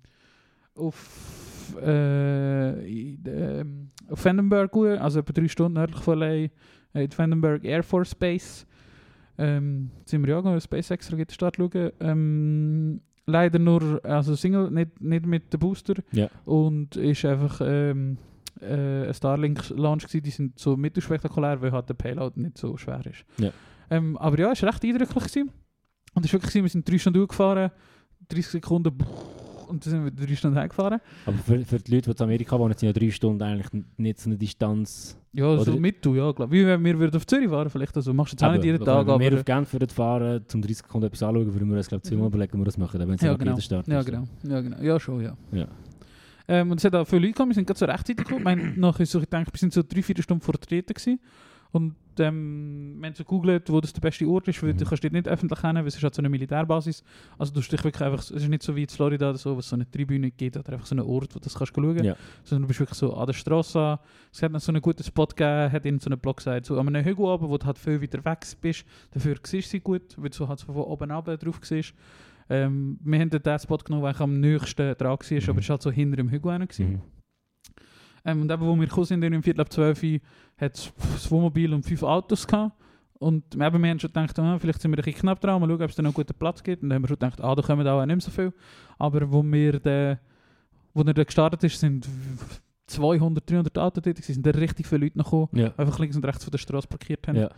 auf, 0.75 1.75
äh, 1.81 2.69
ähm, 3.25 3.89
auf 4.09 4.23
Vandenberg, 4.23 4.73
also 5.01 5.19
etwa 5.19 5.33
drei 5.33 5.47
Stunden 5.49 5.73
nördlich 5.73 6.01
von 6.01 6.19
LA, 6.19 6.25
äh, 6.27 6.49
in 6.93 7.09
Vandenberg 7.17 7.63
Air 7.65 7.83
Force 7.83 8.15
Base. 8.15 8.65
Ähm, 9.37 9.91
sind 10.05 10.23
wir 10.23 10.29
ja 10.29 10.37
gegangen, 10.37 10.61
SpaceX 10.61 11.11
Raketenstart 11.11 11.57
schauen. 11.57 11.91
Ähm, 11.99 13.01
leider 13.25 13.59
nur, 13.59 13.99
also 14.03 14.35
Single, 14.35 14.71
nicht, 14.71 15.01
nicht 15.01 15.25
mit 15.25 15.51
dem 15.51 15.59
Booster. 15.59 15.95
Ja. 16.11 16.29
Und 16.45 16.95
ist 16.95 17.25
einfach 17.25 17.61
ähm, 17.63 18.17
äh, 18.61 19.07
ein 19.07 19.13
Starlink-Launch. 19.13 20.07
Die 20.07 20.29
sind 20.29 20.59
so 20.59 20.77
mittelspektakulär, 20.77 21.61
weil 21.61 21.71
halt 21.71 21.89
der 21.89 21.95
Payload 21.95 22.39
nicht 22.39 22.57
so 22.57 22.77
schwer 22.77 23.05
ist. 23.05 23.25
Ja. 23.37 23.51
Ähm, 23.89 24.17
aber 24.17 24.39
ja, 24.39 24.51
es 24.51 24.61
war 24.61 24.69
recht 24.69 24.83
eindrücklich. 24.83 25.23
Gewesen. 25.23 25.51
Und 26.13 26.25
es 26.25 26.33
war 26.33 26.41
wirklich, 26.41 26.63
wir 26.63 26.69
sind 26.69 26.89
drei 26.89 26.97
Stunden 26.97 27.19
durchgefahren, 27.19 27.71
30 28.29 28.47
Sekunden 28.47 28.97
und 29.67 29.85
dann 29.85 29.91
sind 29.91 30.03
wir 30.03 30.11
drei 30.27 30.35
Stunden 30.35 30.57
heimgefahren. 30.57 30.99
Aber 31.25 31.37
für, 31.37 31.59
für 31.65 31.77
die 31.79 31.95
Leute, 31.95 32.11
die 32.13 32.17
in 32.17 32.23
Amerika 32.23 32.57
wohnen, 32.59 32.73
sind 32.77 32.87
ja 32.87 32.93
drei 32.93 33.11
Stunden 33.11 33.41
eigentlich 33.41 33.83
nicht 33.97 34.19
so 34.19 34.29
eine 34.29 34.37
Distanz. 34.37 35.17
Ja, 35.33 35.57
so 35.57 35.71
Oder- 35.71 35.79
mit 35.79 36.05
du, 36.05 36.15
ja, 36.15 36.31
glaube 36.31 36.51
Wie 36.53 36.65
wenn 36.65 36.83
wir 36.83 36.97
würden 36.99 37.15
auf 37.17 37.25
Zürich 37.27 37.49
fahren 37.49 37.69
vielleicht. 37.69 37.95
Also 37.97 38.13
machst 38.13 38.31
du 38.31 38.35
jetzt 38.35 38.43
auch 38.43 38.51
nicht 38.53 38.63
jeden 38.63 38.83
Tag, 38.83 39.05
wenn 39.07 39.19
wir 39.19 39.27
aber... 39.27 39.37
auf 39.39 39.45
Genf 39.45 39.73
würden 39.73 39.89
fahren, 39.89 40.45
zum 40.47 40.61
30 40.61 40.77
Sekunden 40.77 41.07
etwas 41.07 41.23
anschauen, 41.23 41.53
würden 41.53 41.69
wir 41.69 41.77
uns 41.77 41.87
glaube 41.87 42.01
ich 42.03 42.09
zweimal 42.09 42.23
Mhm. 42.29 42.33
überlegen, 42.33 42.53
wie 42.53 42.57
wir 42.61 42.65
das 42.65 42.77
machen, 42.77 42.99
wenn 42.99 43.09
es 43.15 43.21
Ja, 43.21 43.33
genau. 43.35 43.51
jeder 43.51 43.61
Start 43.61 43.87
Ja, 43.87 44.01
genau. 44.01 44.23
Ja, 44.43 44.61
genau. 44.61 44.81
Ja, 44.81 44.99
schon, 44.99 45.21
ja. 45.21 45.35
Ja. 45.51 45.67
Ähm, 46.47 46.71
und 46.71 46.77
es 46.77 46.83
hat 46.85 46.93
auch 46.95 47.05
viele 47.05 47.21
Leute 47.21 47.31
gekommen, 47.33 47.49
wir 47.51 47.55
sind 47.55 47.65
gerade 47.67 47.79
so 47.79 47.85
rechtzeitig 47.85 48.17
gekommen. 48.17 48.43
Wir 48.45 48.51
haben 48.51 48.79
nachher 48.79 49.05
so 49.05 49.19
gedacht, 49.19 49.51
wir 49.51 49.57
sind 49.59 49.73
so 49.73 49.81
drei, 49.81 50.01
vier 50.03 50.21
Stunden 50.21 50.41
vortreten 50.43 50.93
gewesen. 50.93 51.19
Und 51.71 51.95
ähm, 52.19 52.95
wir 52.99 53.07
haben 53.07 53.15
so 53.15 53.23
gegoogelt, 53.23 53.69
wo 53.71 53.79
das 53.81 53.93
der 53.93 54.01
beste 54.01 54.27
Ort 54.27 54.47
ist, 54.47 54.61
weil 54.63 54.73
Mhm. 54.73 54.77
du 54.77 54.85
kannst 54.85 55.03
dort 55.03 55.13
nicht 55.13 55.27
öffentlich 55.27 55.59
kennen, 55.59 55.77
weil 55.77 55.87
es 55.87 55.95
ist 55.95 56.03
halt 56.03 56.15
so 56.15 56.21
eine 56.21 56.29
Militärbasis. 56.29 57.03
Also 57.37 57.53
du 57.53 57.59
dich 57.61 57.83
wirklich 57.83 58.01
einfach, 58.01 58.19
es 58.19 58.31
ist 58.31 58.47
nicht 58.47 58.63
so 58.63 58.75
wie 58.75 58.83
in 58.83 58.89
Florida 58.89 59.29
oder 59.29 59.37
so, 59.37 59.55
wo 59.55 59.59
es 59.59 59.69
so 59.69 59.75
eine 59.75 59.89
Tribüne 59.89 60.31
gibt 60.31 60.57
oder 60.57 60.73
einfach 60.73 60.85
so 60.85 60.95
einen 60.95 61.05
Ort, 61.05 61.35
wo 61.35 61.39
du 61.39 61.43
das 61.43 61.53
kannst 61.55 61.73
schauen. 61.75 62.03
Ja. 62.03 62.15
Sondern 62.43 62.63
du 62.63 62.67
bist 62.67 62.79
wirklich 62.79 62.97
so 62.97 63.13
an 63.13 63.25
der 63.27 63.33
Straße. 63.33 63.99
Es 64.31 64.41
hat 64.43 64.51
noch 64.51 64.59
so 64.59 64.71
einen 64.71 64.81
guten 64.81 65.03
Spot 65.03 65.25
gegeben, 65.27 65.71
hat 65.71 65.85
in 65.85 65.99
so 65.99 66.09
einem 66.09 66.19
Blog 66.19 66.37
gesagt, 66.37 66.65
so 66.65 66.79
an 66.79 66.87
einem 66.87 67.03
Hügel 67.05 67.25
oben, 67.25 67.49
wo 67.49 67.57
du 67.57 67.65
halt 67.65 67.77
viel 67.77 68.01
weiter 68.01 68.23
weg 68.25 68.39
bist, 68.61 68.85
dafür 69.11 69.35
siehst 69.43 69.67
du 69.67 69.71
sie 69.71 69.79
gut, 69.79 70.15
weil 70.17 70.29
du 70.29 70.47
halt 70.47 70.59
so 70.59 70.65
von 70.67 70.75
oben 70.83 71.11
runter 71.11 71.37
drauf 71.37 71.59
siehst. 71.61 71.93
Ähm, 72.47 72.99
wir 73.03 73.19
haben 73.19 73.29
den 73.31 73.59
Spot 73.59 73.77
genommen, 73.77 74.03
der 74.03 74.09
eigentlich 74.09 74.21
am 74.21 74.39
nächsten 74.39 74.95
dran 74.97 75.09
war, 75.17 75.17
Mhm. 75.31 75.49
aber 75.49 75.59
es 75.59 75.69
war 75.69 75.73
halt 75.73 75.81
so 75.81 75.91
hinter 75.91 76.17
dem 76.17 76.29
Hügel. 76.29 76.59
Mhm. 76.59 77.01
Ähm, 78.25 78.41
und 78.41 78.51
eben, 78.51 78.61
wo 78.65 78.75
wir 78.75 78.87
gekommen 78.87 79.05
sind, 79.05 79.23
im 79.23 79.43
Viertel 79.43 79.61
ab 79.61 79.71
12 79.71 80.03
Uhr, 80.03 80.19
hat 80.57 80.73
es 80.75 80.91
das 81.13 81.29
Wohnmobil 81.31 81.73
und 81.73 81.83
fünf 81.85 82.03
Autos 82.03 82.45
gehabt. 82.47 82.73
Und 83.19 83.43
eben, 83.55 83.83
wir 83.83 83.89
haben 83.89 83.99
schon 83.99 84.09
gedacht, 84.11 84.37
ah, 84.39 84.59
vielleicht 84.59 84.81
sind 84.81 84.91
wir 84.91 84.97
ein 84.97 85.03
bisschen 85.03 85.21
knapp 85.21 85.39
dran, 85.39 85.61
mal 85.61 85.67
schauen, 85.69 85.81
ob 85.81 85.89
es 85.89 85.95
da 85.95 86.01
noch 86.03 86.09
einen 86.09 86.13
guten 86.15 86.33
Platz 86.37 86.61
gibt. 86.63 86.83
Und 86.83 86.89
dann 86.89 86.95
haben 86.97 87.03
wir 87.03 87.07
schon 87.07 87.17
gedacht, 87.19 87.39
ah, 87.41 87.55
da 87.55 87.61
kommen 87.61 87.87
auch 87.87 88.05
nicht 88.05 88.15
mehr 88.15 88.21
so 88.21 88.31
viel. 88.31 88.51
Aber 88.97 89.31
wo 89.31 89.43
wir 89.43 89.79
dann, 89.79 90.19
wo 90.93 91.01
er 91.01 91.13
dann 91.13 91.25
gestartet 91.25 91.63
ist, 91.63 91.79
sind 91.79 92.07
200, 92.87 93.49
300 93.49 93.77
Autos 93.77 94.03
dort, 94.03 94.15
gewesen, 94.17 94.33
sind 94.33 94.45
da 94.45 94.51
richtig 94.51 94.85
viele 94.87 95.05
Leute 95.05 95.17
noch 95.17 95.25
gekommen, 95.25 95.49
Ja. 95.53 95.73
einfach 95.77 95.97
links 95.99 96.15
und 96.15 96.25
rechts 96.25 96.43
von 96.43 96.51
der 96.51 96.57
Straße 96.57 96.87
parkiert 96.87 97.27
haben. 97.27 97.37
Ja. 97.37 97.49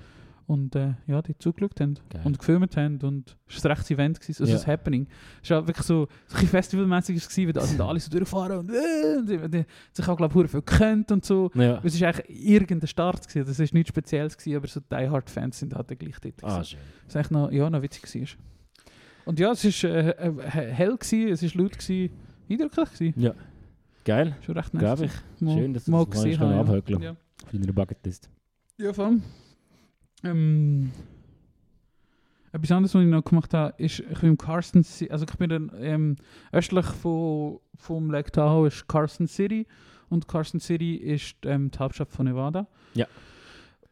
Und 0.48 0.78
äh, 0.78 0.94
ja, 1.08 1.22
die 1.22 1.38
zugeschaut 1.38 1.78
haben 1.82 1.96
Geil. 2.10 2.22
und 2.24 2.40
gefilmt 2.40 2.78
haben. 2.78 3.00
Und 3.02 3.36
es 3.50 3.62
war 3.62 3.70
ein 3.72 3.74
rechtes 3.76 3.92
Event, 3.92 4.22
gewesen, 4.22 4.42
also 4.44 4.52
Ja. 4.54 4.58
das 4.58 4.66
Happening. 4.66 5.06
Es 5.44 5.50
war 5.50 5.68
wirklich 5.68 5.86
so, 5.86 6.08
so 6.28 6.38
ein 6.38 6.48
festivalmäßig, 6.48 7.16
gewesen, 7.22 7.46
weil 7.48 7.54
da 7.54 7.62
sind 7.62 7.82
alle 7.82 8.00
so 8.00 8.10
durchgefahren 8.10 8.60
und, 8.60 8.70
äh, 8.70 9.18
und 9.18 9.30
die, 9.30 9.50
die, 9.50 9.66
sich 9.92 10.08
auch, 10.08 10.16
glaube 10.16 10.42
ich, 10.46 10.50
viel 10.52 10.62
gekannt 10.62 11.12
und 11.12 11.26
so. 11.26 11.52
Ja. 11.54 11.82
Es 11.84 12.00
war 12.00 12.08
eigentlich 12.08 12.48
irgendein 12.50 12.88
Start, 12.88 13.28
gewesen. 13.28 13.46
das 13.46 13.60
war 13.60 13.68
nichts 13.74 13.90
Spezielles, 13.90 14.38
gewesen, 14.38 14.56
aber 14.56 14.68
so 14.68 14.80
Die 14.80 15.10
Hard-Fans 15.10 15.60
sind 15.60 15.76
halt 15.76 15.88
gleich 16.00 16.16
dort. 16.22 16.42
Ah, 16.44 16.48
gewesen. 16.54 16.66
schön. 16.66 16.80
Was 17.08 17.16
echt 17.16 17.32
noch, 17.32 17.52
ja, 17.52 17.70
noch 17.70 17.82
witzig 17.82 18.16
war. 18.16 18.28
Und 19.26 19.40
ja, 19.42 19.52
es 19.52 19.66
war 19.84 19.90
äh, 19.92 20.10
äh, 20.12 20.72
hell, 20.74 20.96
gewesen, 20.98 21.28
es 21.28 21.44
war 21.44 21.62
laut, 21.62 21.78
gewesen, 21.78 22.14
eindrücklich. 22.50 22.92
Gewesen. 22.94 23.32
Geil. 24.06 24.38
Schon 24.46 24.56
recht 24.58 24.74
nice. 24.74 24.82
Glaube 24.82 25.06
ich. 25.08 25.42
Mal- 25.42 25.58
Schön, 25.58 25.74
dass 25.74 25.84
du 25.84 25.92
mal 25.92 26.06
das 26.06 26.12
gesehen 26.16 26.36
schnell 26.36 26.54
habe, 26.54 26.70
abhökeln 26.70 27.02
Ja. 27.02 27.12
auf 27.44 27.52
deiner 27.52 27.74
Bucketlist. 27.74 28.30
Ja, 28.78 28.94
vor 28.94 29.08
allem. 29.08 29.24
Ähm, 30.32 30.92
etwas 32.52 32.72
anderes, 32.72 32.96
was 32.96 33.02
ich 33.04 33.08
noch 33.08 33.24
gemacht 33.24 33.54
habe, 33.54 33.74
ist, 33.82 34.00
ich 34.00 34.20
bin 34.20 34.30
im 34.32 34.38
Carson 34.38 34.84
City, 34.84 35.12
also 35.12 35.26
ich 35.30 35.38
bin 35.38 35.50
dann 35.50 35.72
ähm, 35.80 36.16
östlich 36.52 36.86
von, 36.86 37.60
vom 37.76 38.10
Lake 38.10 38.32
Tahoe 38.32 38.68
ist 38.68 38.88
Carson 38.88 39.28
City 39.28 39.68
und 40.10 40.28
Carson 40.28 40.60
City 40.60 40.96
ist 40.96 41.36
ähm, 41.44 41.70
die 41.70 41.78
Hauptstadt 41.78 42.10
von 42.12 42.26
Nevada. 42.26 42.66
Ja. 42.94 43.06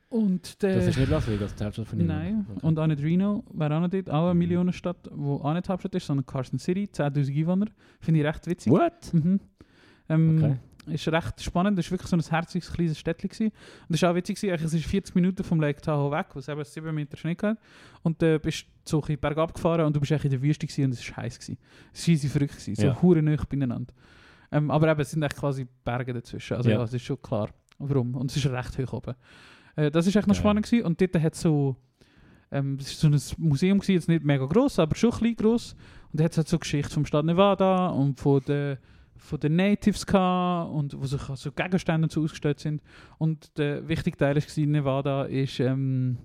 Und 0.10 0.62
der, 0.62 0.76
Das 0.76 0.88
ist 0.88 0.98
nicht 0.98 1.10
Las 1.10 1.28
Vegas, 1.28 1.54
die 1.56 1.64
Hauptstadt 1.66 1.88
von 1.88 1.98
Nevada. 2.00 2.20
Nein, 2.20 2.46
Okay. 2.50 2.66
und 2.66 2.80
auch 2.80 2.88
nicht 2.88 3.04
Reno, 3.04 3.44
wäre 3.54 3.76
auch 3.76 3.82
nicht 3.82 3.94
dort, 3.94 4.10
auch 4.10 4.24
eine 4.26 4.34
Mhm. 4.34 4.40
Millionenstadt, 4.40 5.10
wo 5.12 5.36
auch 5.36 5.54
nicht 5.54 5.68
die 5.68 5.72
Hauptstadt 5.72 5.94
ist, 5.96 6.06
sondern 6.08 6.26
Carson 6.26 6.58
City, 6.58 6.88
10'000 6.92 7.38
Einwohner. 7.38 7.66
Finde 8.00 8.22
ich 8.22 8.26
recht 8.26 8.48
witzig. 8.48 8.72
What? 8.72 9.14
Mhm. 9.14 9.40
Ähm, 10.08 10.38
Okay. 10.38 10.56
Ist 10.88 11.08
recht 11.08 11.42
spannend, 11.42 11.78
das 11.78 11.86
war 11.88 11.92
wirklich 11.98 12.10
so 12.10 12.16
ein 12.18 12.22
herziges 12.22 12.72
kleines 12.72 13.00
Städtchen. 13.00 13.30
gewesen. 13.30 13.48
Und 13.48 13.54
das 13.90 14.02
war 14.02 14.12
auch 14.12 14.16
witzig, 14.16 14.40
gewesen, 14.40 14.64
es 14.66 14.74
ist 14.74 14.86
40 14.86 15.16
Minuten 15.16 15.44
vom 15.44 15.60
Lake 15.60 15.82
Tahoe 15.82 16.12
weg, 16.12 16.28
wo 16.34 16.40
es 16.40 16.48
eben 16.48 16.64
7 16.64 16.94
Meter 16.94 17.18
Schnee 17.18 17.36
hat. 17.42 17.58
Und 18.04 18.22
du 18.22 18.40
bist 18.40 18.66
so 18.84 18.98
ein 18.98 19.02
bisschen 19.02 19.20
bergab 19.20 19.54
gefahren 19.54 19.86
und 19.86 19.96
du 19.96 20.00
bist 20.00 20.12
in 20.12 20.30
der 20.30 20.42
Wüste 20.42 20.68
gewesen 20.68 20.86
und 20.86 20.92
es 20.94 21.10
war 21.10 21.24
heiß. 21.24 21.40
Gewesen. 21.40 21.58
Es 21.94 22.08
war 22.08 22.14
easy 22.14 22.30
verrückt, 22.30 22.54
gewesen, 22.54 22.76
so 22.76 22.86
Ja. 22.88 23.02
hure 23.02 23.22
beieinander. 23.50 23.94
Ähm, 24.52 24.70
aber 24.70 24.90
eben, 24.92 25.02
es 25.02 25.12
sind 25.12 25.24
echt 25.24 25.36
quasi 25.36 25.68
Berge 25.84 26.14
dazwischen, 26.14 26.56
also 26.58 26.70
ja, 26.70 26.78
Ja. 26.78 26.84
es 26.84 26.94
ist 26.94 27.02
schon 27.04 27.20
klar, 27.22 27.50
warum. 27.80 28.14
Und 28.16 28.30
es 28.30 28.38
ist 28.38 28.46
recht 28.46 28.78
hoch 28.78 28.94
oben. 28.94 29.16
Äh, 29.76 29.90
das 29.92 30.06
ist 30.08 30.16
echt 30.16 30.28
noch 30.28 30.36
Geil. 30.36 30.40
spannend 30.42 30.66
gewesen. 30.66 30.86
und 30.86 31.02
dort 31.02 31.16
hat 31.20 31.34
es 31.34 31.42
so... 31.42 31.76
Ähm, 32.52 32.78
es 32.80 33.04
war 33.04 33.10
so 33.18 33.36
ein 33.42 33.44
Museum, 33.50 33.80
gewesen, 33.80 33.94
jetzt 33.96 34.08
nicht 34.08 34.24
mega 34.24 34.46
gross, 34.46 34.78
aber 34.78 34.96
schon 34.96 35.10
klein 35.12 35.36
gross. 35.36 35.76
Und 36.12 36.20
da 36.20 36.26
hat 36.26 36.32
es 36.32 36.38
halt 36.38 36.48
so 36.48 36.60
Geschichte 36.60 36.94
vom 36.94 37.04
Stadt 37.06 37.26
Nevada 37.26 37.88
und 37.88 38.20
von 38.20 38.40
den 38.48 38.78
von 39.18 39.40
den 39.40 39.56
Natives 39.56 40.06
gehabt 40.06 40.72
und 40.72 41.00
wo 41.00 41.06
sich 41.06 41.22
so 41.22 41.52
Gegenstände 41.52 42.08
so 42.10 42.24
ausgestellt 42.24 42.60
sind. 42.60 42.82
Und 43.18 43.58
der 43.58 43.88
wichtige 43.88 44.18
Teil 44.18 44.38
ist 44.38 44.48
gewesen, 44.48 44.72
Nevada 44.72 45.24
ist 45.24 45.60
ähm, 45.60 46.18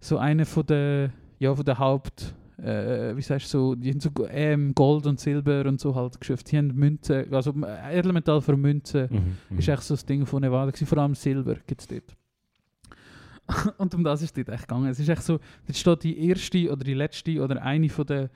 so 0.00 0.18
einer 0.18 0.46
von 0.46 0.66
der 0.66 1.10
ja 1.38 1.54
von 1.54 1.64
der 1.64 1.78
Haupt 1.78 2.34
äh, 2.58 3.16
wie 3.16 3.22
sagst 3.22 3.52
du 3.52 3.58
so, 3.58 3.74
die 3.74 3.90
haben 3.90 4.00
so 4.00 4.10
ähm, 4.30 4.74
Gold 4.74 5.06
und 5.06 5.18
Silber 5.18 5.66
und 5.66 5.80
so 5.80 5.94
halt 5.94 6.20
geschafft. 6.20 6.50
Die 6.52 6.58
haben 6.58 6.68
Münzen, 6.68 7.32
also 7.34 7.52
äh, 7.62 7.98
Edelmetall 7.98 8.40
für 8.40 8.56
Münzen 8.56 9.08
Mhm. 9.10 9.36
mhm. 9.50 9.58
ist 9.58 9.68
echt 9.68 9.82
so 9.82 9.94
das 9.94 10.06
Ding 10.06 10.24
von 10.24 10.40
Nevada 10.40 10.70
gewesen, 10.70 10.86
vor 10.86 10.98
allem 10.98 11.14
Silber 11.14 11.56
gibt 11.66 11.80
es 11.80 11.88
dort. 11.88 12.16
und 13.78 13.94
um 13.94 14.04
das 14.04 14.22
ist 14.22 14.36
dort 14.36 14.48
echt 14.48 14.68
gegangen. 14.68 14.86
Es 14.88 14.98
ist 14.98 15.08
echt 15.08 15.22
so, 15.22 15.38
dort 15.66 15.76
steht 15.76 16.02
die 16.04 16.28
erste 16.28 16.70
oder 16.72 16.84
die 16.84 16.94
letzte 16.94 17.42
oder 17.42 17.62
eine 17.62 17.88
von 17.88 18.06
den 18.06 18.28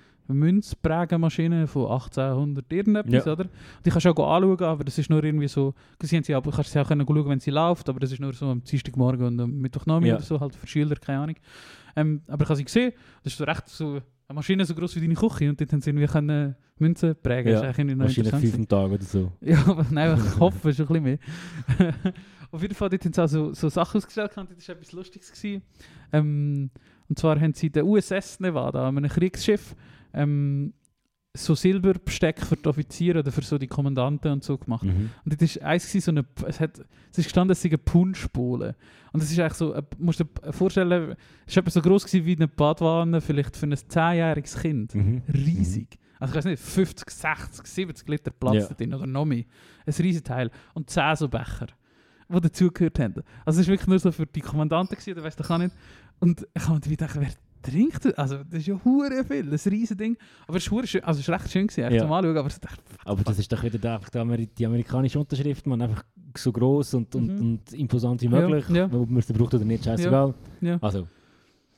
Münzprägemaschinen 0.62 1.66
von 1.66 1.90
1800 1.90 2.70
irgendetwas, 2.72 3.24
Ja. 3.24 3.32
oder? 3.32 3.46
Die 3.84 3.90
kannst 3.90 4.04
du 4.06 4.10
auch 4.10 4.34
anschauen, 4.36 4.62
aber 4.62 4.84
das 4.84 4.98
ist 4.98 5.08
nur 5.08 5.22
irgendwie 5.24 5.48
so, 5.48 5.74
sie 6.02 6.16
haben 6.16 6.24
sie, 6.24 6.34
aber 6.34 6.50
du 6.50 6.56
kannst 6.56 6.72
sie 6.72 6.78
auch 6.80 6.88
können 6.88 7.06
schauen, 7.06 7.28
wenn 7.28 7.40
sie 7.40 7.50
läuft, 7.50 7.88
aber 7.88 8.00
das 8.00 8.12
ist 8.12 8.20
nur 8.20 8.32
so 8.34 8.46
am 8.46 8.62
Dienstagmorgen 8.62 9.26
und 9.26 9.40
am 9.40 9.50
Mittwochnachmittag 9.60 10.08
Ja. 10.10 10.16
oder 10.16 10.24
so, 10.24 10.40
halt 10.40 10.54
für 10.54 10.66
Schüler, 10.66 10.96
keine 10.96 11.20
Ahnung. 11.20 11.36
Ähm, 11.96 12.20
aber 12.28 12.42
ich 12.42 12.48
habe 12.48 12.56
sie 12.56 12.64
gesehen, 12.64 12.92
das 13.24 13.32
ist 13.32 13.38
so 13.38 13.44
recht 13.44 13.68
so 13.68 14.00
eine 14.28 14.36
Maschine 14.36 14.64
so 14.66 14.74
groß 14.74 14.94
wie 14.96 15.00
deine 15.00 15.14
Küche 15.14 15.48
und 15.48 15.58
dort 15.58 15.72
haben 15.72 15.80
sie 15.80 15.88
irgendwie 15.90 16.06
können 16.06 16.54
Münzen 16.78 17.16
prägen. 17.22 17.52
Ja, 17.52 17.62
Wahrscheinlich 17.62 18.28
fünf 18.28 18.54
am 18.54 18.68
Tag 18.68 18.90
oder 18.90 19.02
so. 19.02 19.32
ja, 19.40 19.64
aber 19.66 19.86
nein, 19.90 20.18
ich 20.22 20.38
hoffe 20.40 20.72
schon 20.74 20.86
ein 20.86 21.02
bisschen 21.02 21.18
mehr. 21.78 21.94
Auf 22.50 22.62
jeden 22.62 22.74
Fall, 22.74 22.90
dort 22.90 23.04
haben 23.04 23.12
sie 23.12 23.22
auch 23.22 23.28
so, 23.28 23.54
so 23.54 23.68
Sachen 23.68 23.98
ausgestellt, 23.98 24.36
und 24.36 24.50
das 24.50 24.68
war 24.68 24.74
etwas 24.74 24.92
Lustiges. 24.92 25.32
Gewesen. 25.32 25.62
Ähm, 26.12 26.70
und 27.08 27.18
zwar 27.18 27.40
haben 27.40 27.54
sie 27.54 27.70
den 27.70 27.84
USS 27.84 28.40
Nevada, 28.40 28.86
einem 28.86 29.08
Kriegsschiff, 29.08 29.74
ähm, 30.12 30.74
so 31.36 31.54
Silberbesteck 31.54 32.40
für 32.40 32.56
die 32.56 32.66
Offiziere 32.68 33.20
oder 33.20 33.30
für 33.30 33.42
so 33.42 33.58
die 33.58 33.66
Kommandanten 33.66 34.32
und 34.32 34.44
so 34.44 34.58
gemacht. 34.58 34.84
Mhm. 34.84 35.10
Und 35.24 35.32
das 35.34 35.42
ist 35.42 35.62
eins 35.62 35.92
so 35.92 36.10
eine, 36.10 36.24
es, 36.46 36.60
hat, 36.60 36.78
es 37.12 37.18
ist 37.18 37.24
gestanden, 37.24 37.52
es 37.52 37.62
sei 37.62 37.68
eine 37.68 37.78
Punschbowle. 37.78 38.74
Und 39.12 39.22
das 39.22 39.30
ist 39.30 39.38
eigentlich 39.38 39.54
so, 39.54 39.72
äh, 39.74 39.82
musst 39.98 40.20
du 40.20 40.24
dir 40.24 40.52
vorstellen, 40.52 41.16
es 41.46 41.56
war 41.56 41.70
so 41.70 41.80
groß 41.80 42.12
wie 42.12 42.34
eine 42.36 42.48
Badwanne, 42.48 43.20
vielleicht 43.20 43.56
für 43.56 43.66
ein 43.66 43.74
10-jähriges 43.74 44.60
Kind. 44.60 44.94
Mhm. 44.94 45.22
Riesig. 45.32 45.98
Also 46.18 46.32
ich 46.32 46.38
weiß 46.38 46.44
nicht, 46.46 46.62
50, 46.62 47.10
60, 47.10 47.66
70 47.66 48.08
Liter 48.08 48.30
Platz 48.32 48.54
Ja. 48.54 48.66
da 48.68 48.74
drin 48.74 48.94
oder 48.94 49.06
noch 49.06 49.24
mehr. 49.24 49.44
Ein 49.86 49.92
riesiges 49.98 50.24
Teil. 50.24 50.50
Und 50.74 50.90
10 50.90 51.16
so 51.16 51.28
Becher, 51.28 51.68
die 52.28 52.40
dazugehört 52.40 52.98
haben. 52.98 53.22
Also 53.44 53.60
es 53.60 53.68
war 53.68 53.74
wirklich 53.74 53.88
nur 53.88 53.98
so 54.00 54.10
für 54.10 54.26
die 54.26 54.40
Kommandanten, 54.40 54.96
gewesen, 54.96 55.12
oder 55.12 55.22
weiss 55.22 55.36
doch 55.36 55.48
auch 55.50 55.58
nicht. 55.58 55.74
Und 56.18 56.46
ich 56.54 56.62
habe 56.66 56.74
mir 56.74 56.96
gedacht, 56.96 57.16
wer 57.20 57.28
trinkt 57.62 58.04
das? 58.04 58.14
Also 58.14 58.36
das 58.44 58.60
ist 58.60 58.66
ja 58.66 58.80
hure 58.84 59.24
viel, 59.24 59.44
ein 59.44 59.50
riesiges 59.50 59.96
Ding. 59.96 60.16
Aber 60.46 60.56
es 60.58 60.64
ist, 60.64 60.70
hure 60.70 60.86
schön, 60.86 61.02
also 61.04 61.20
es 61.20 61.28
ist 61.28 61.34
recht 61.34 61.50
schön 61.50 61.66
gewesen, 61.66 61.84
echt 61.84 61.92
Ja. 61.94 62.02
zum 62.02 62.12
Anschauen, 62.12 62.36
aber 62.36 62.48
dachte, 62.48 62.82
Aber 63.04 63.22
das 63.24 63.38
ist 63.38 63.52
doch 63.52 63.62
wieder 63.62 63.78
der, 63.78 63.94
einfach 63.94 64.08
die, 64.10 64.18
Ameri 64.18 64.46
die 64.46 64.66
amerikanische 64.66 65.18
Unterschrift, 65.18 65.66
man 65.66 65.80
einfach 65.82 66.04
so 66.36 66.52
groß 66.52 66.94
und, 66.94 67.14
und, 67.14 67.26
Mhm. 67.26 67.40
und 67.40 67.72
imposant 67.72 68.20
wie 68.22 68.26
Ja, 68.26 68.30
möglich. 68.48 68.68
ja. 68.70 68.84
Ob 68.86 69.08
man 69.08 69.18
es 69.18 69.26
braucht 69.26 69.54
oder 69.54 69.64
nicht, 69.64 69.84
scheißegal. 69.84 70.34
Ja. 70.60 70.78
Also, 70.80 71.06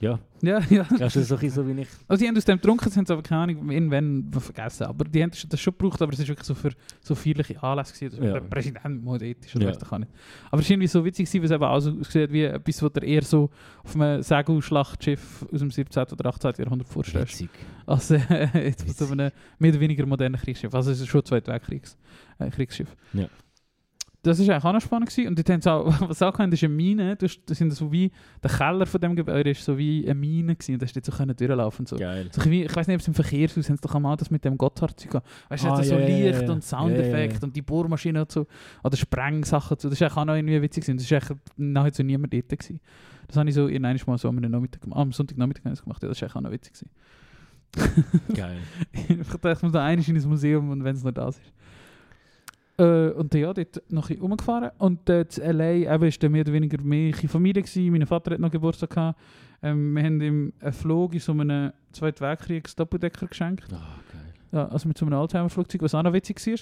ja, 0.00 0.18
ja, 0.40 0.60
ja. 0.70 0.86
das 0.98 1.14
ist 1.14 1.28
so, 1.28 1.36
so 1.36 1.66
wie 1.68 1.82
ich. 1.82 1.88
Also 2.08 2.22
die 2.22 2.28
haben 2.28 2.36
aus 2.36 2.44
dem 2.46 2.56
getrunken, 2.56 2.90
haben 2.90 3.04
es 3.04 3.10
aber 3.10 3.22
keine 3.22 3.42
Ahnung, 3.42 3.70
irgendwann 3.70 4.30
vergessen. 4.32 4.84
Aber 4.84 5.04
die 5.04 5.22
haben 5.22 5.30
das 5.48 5.60
schon 5.60 5.74
gebraucht, 5.76 6.00
aber 6.00 6.12
es 6.14 6.18
ist 6.18 6.28
wirklich 6.28 6.46
so 6.46 6.54
für 6.54 6.70
so 7.02 7.14
feierliche 7.14 7.62
Anlässe 7.62 7.92
gewesen. 7.92 8.14
Also 8.14 8.24
Ja. 8.24 8.32
Der 8.32 8.40
Präsident 8.40 9.06
dort 9.06 9.22
ist, 9.22 9.54
oder 9.56 9.64
Ja. 9.66 9.70
weiss 9.70 9.92
auch 9.92 9.98
nicht. 9.98 10.10
Aber 10.50 10.60
es 10.60 10.66
ist 10.66 10.70
irgendwie 10.70 10.86
so 10.88 11.04
witzig 11.04 11.26
gewesen, 11.26 11.42
weil 11.42 11.46
es 11.46 11.50
eben 11.52 11.64
auch 11.64 11.80
so 11.80 12.00
aussieht 12.00 12.32
wie 12.32 12.44
etwas, 12.44 12.82
was 12.82 12.92
dir 12.94 13.02
eher 13.02 13.22
so 13.22 13.50
auf 13.84 13.94
einem 13.94 14.22
Segel-Schlachtschiff 14.22 15.46
aus 15.52 15.58
dem 15.60 15.70
17. 15.70 16.02
oder 16.12 16.26
18. 16.30 16.52
Jahrhundert 16.58 16.88
vorstellst. 16.88 17.34
Witzig. 17.34 17.50
Als 17.84 18.10
äh, 18.10 18.20
jetzt 18.64 18.88
auf 18.88 18.96
so 18.96 19.12
einem 19.12 19.30
mehr 19.58 19.70
oder 19.70 19.80
weniger 19.80 20.06
modernen 20.06 20.40
Kriegsschiff. 20.40 20.74
Also 20.74 20.92
es 20.92 21.00
ist 21.00 21.08
schon 21.08 21.20
ein 21.20 21.26
Zweiter 21.26 21.52
Weltkriegs 21.52 21.98
äh, 22.38 22.48
Kriegsschiff. 22.48 22.96
Ja. 23.12 23.28
Das 24.22 24.38
war 24.38 24.54
eigentlich 24.54 24.64
auch 24.64 24.72
noch 24.74 24.80
spannend. 24.82 25.08
Gewesen. 25.08 25.28
Und 25.28 25.38
dort 25.38 25.48
haben 25.48 25.62
sie 25.62 25.72
auch, 25.72 25.86
was 26.10 26.20
auch 26.22 26.38
haben, 26.38 26.52
ist 26.52 26.62
eine 26.62 26.74
Mine. 26.74 27.16
Du 27.16 27.24
hast- 27.26 27.40
Das 27.46 27.56
sind 27.56 27.72
so 27.72 27.90
wie, 27.90 28.10
der 28.42 28.50
Keller 28.50 28.84
von 28.84 29.00
dem 29.00 29.16
Gebäude 29.16 29.50
ist 29.50 29.64
so 29.64 29.78
wie 29.78 30.04
eine 30.04 30.14
Mine 30.14 30.56
gewesen. 30.56 30.74
Und 30.74 30.82
da 30.82 30.86
hast 30.86 31.04
so 31.06 31.12
können 31.12 31.34
durchlaufen 31.34 31.82
und 31.82 31.88
so. 31.88 31.96
Geil. 31.96 32.28
So 32.30 32.42
ein 32.42 32.50
wie, 32.50 32.64
ich 32.64 32.76
weiß 32.76 32.86
nicht, 32.86 32.96
ob 32.96 33.00
es 33.00 33.08
im 33.08 33.14
Verkehrshaus 33.14 33.68
haben 33.70 33.76
sie 33.76 33.80
doch 33.80 33.94
einmal 33.94 34.16
das 34.18 34.30
mit 34.30 34.44
dem 34.44 34.58
Gotthard-Zeug 34.58 35.10
gehabt. 35.10 35.28
Weißt 35.48 35.64
du, 35.64 35.68
Ah, 35.68 35.72
ah, 35.78 35.82
so 35.82 35.96
Licht 35.96 36.42
ja. 36.42 36.52
und 36.52 36.62
Soundeffekt 36.62 37.34
ja. 37.34 37.42
und 37.42 37.56
die 37.56 37.62
Bohrmaschine 37.62 38.20
und 38.20 38.30
so. 38.30 38.46
Oder 38.84 38.96
Sprengsachen 38.96 39.72
und 39.74 39.80
so. 39.80 39.88
Das 39.88 39.96
ist 39.98 40.02
eigentlich 40.02 40.16
auch 40.18 40.24
noch 40.26 40.34
irgendwie 40.34 40.60
witzig. 40.60 40.84
gewesen. 40.84 40.98
Das 40.98 41.10
war 41.10 41.18
echt 41.18 41.40
nahezu 41.56 42.02
niemand 42.02 42.32
dort. 42.34 42.48
Gewesen. 42.50 42.80
Das 43.26 43.36
habe 43.38 43.48
ich 43.48 43.54
so 43.54 43.68
irgendwann 43.68 43.96
mal 44.06 44.18
so 44.18 44.28
am, 44.28 44.36
Nachmittag, 44.36 44.82
am 44.90 45.12
Sonntagnachmittag 45.12 45.60
habe 45.64 45.72
ich 45.72 45.78
das 45.78 45.82
gemacht. 45.84 46.02
Ja, 46.02 46.08
das 46.08 46.20
war 46.20 46.26
eigentlich 46.26 46.36
auch 46.36 46.40
noch 46.42 46.50
witzig. 46.50 46.74
Gewesen. 46.74 46.90
Geil. 48.34 48.58
ich 48.92 49.28
dachte, 49.28 49.52
ich 49.52 49.62
muss 49.62 49.72
da 49.72 49.84
einmal 49.84 50.06
in 50.08 50.16
ein 50.16 50.28
Museum 50.28 50.70
und 50.70 50.84
wenn 50.84 50.96
es 50.96 51.02
nur 51.04 51.12
das 51.12 51.36
ist. 51.38 51.52
Äh, 52.80 53.10
und 53.10 53.34
ja, 53.34 53.52
dort 53.52 53.82
noch 53.90 54.04
ein 54.04 54.08
bisschen 54.08 54.22
rumgefahren. 54.22 54.70
Und 54.78 55.08
äh, 55.10 55.26
in 55.36 55.42
L.A. 55.42 55.94
eben, 55.94 56.04
ist 56.04 56.22
dann 56.22 56.32
mehr 56.32 56.42
oder 56.42 56.52
weniger 56.52 56.80
mehr 56.82 57.14
eine 57.14 57.28
Familie 57.28 57.62
gewesen. 57.62 57.92
Mein 57.92 58.06
Vater 58.06 58.32
hat 58.32 58.40
noch 58.40 58.50
Geburtstag 58.50 58.90
gehabt. 58.90 59.20
Ähm, 59.62 59.94
wir 59.94 60.02
haben 60.02 60.20
ihm 60.20 60.52
einen 60.60 60.72
Flug 60.72 61.12
in 61.12 61.20
so 61.20 61.32
einem 61.32 61.72
Zweiten 61.92 62.20
Weltkriegs-Doppeldecker 62.20 63.26
geschenkt. 63.26 63.64
Ah, 63.72 64.00
geil. 64.10 64.34
Ja, 64.52 64.68
also 64.68 64.88
mit 64.88 64.96
so 64.96 65.04
einem 65.04 65.18
Alzheimer-Flugzeug, 65.18 65.82
was 65.82 65.94
auch 65.94 66.02
noch 66.02 66.14
witzig 66.14 66.44
war. 66.46 66.54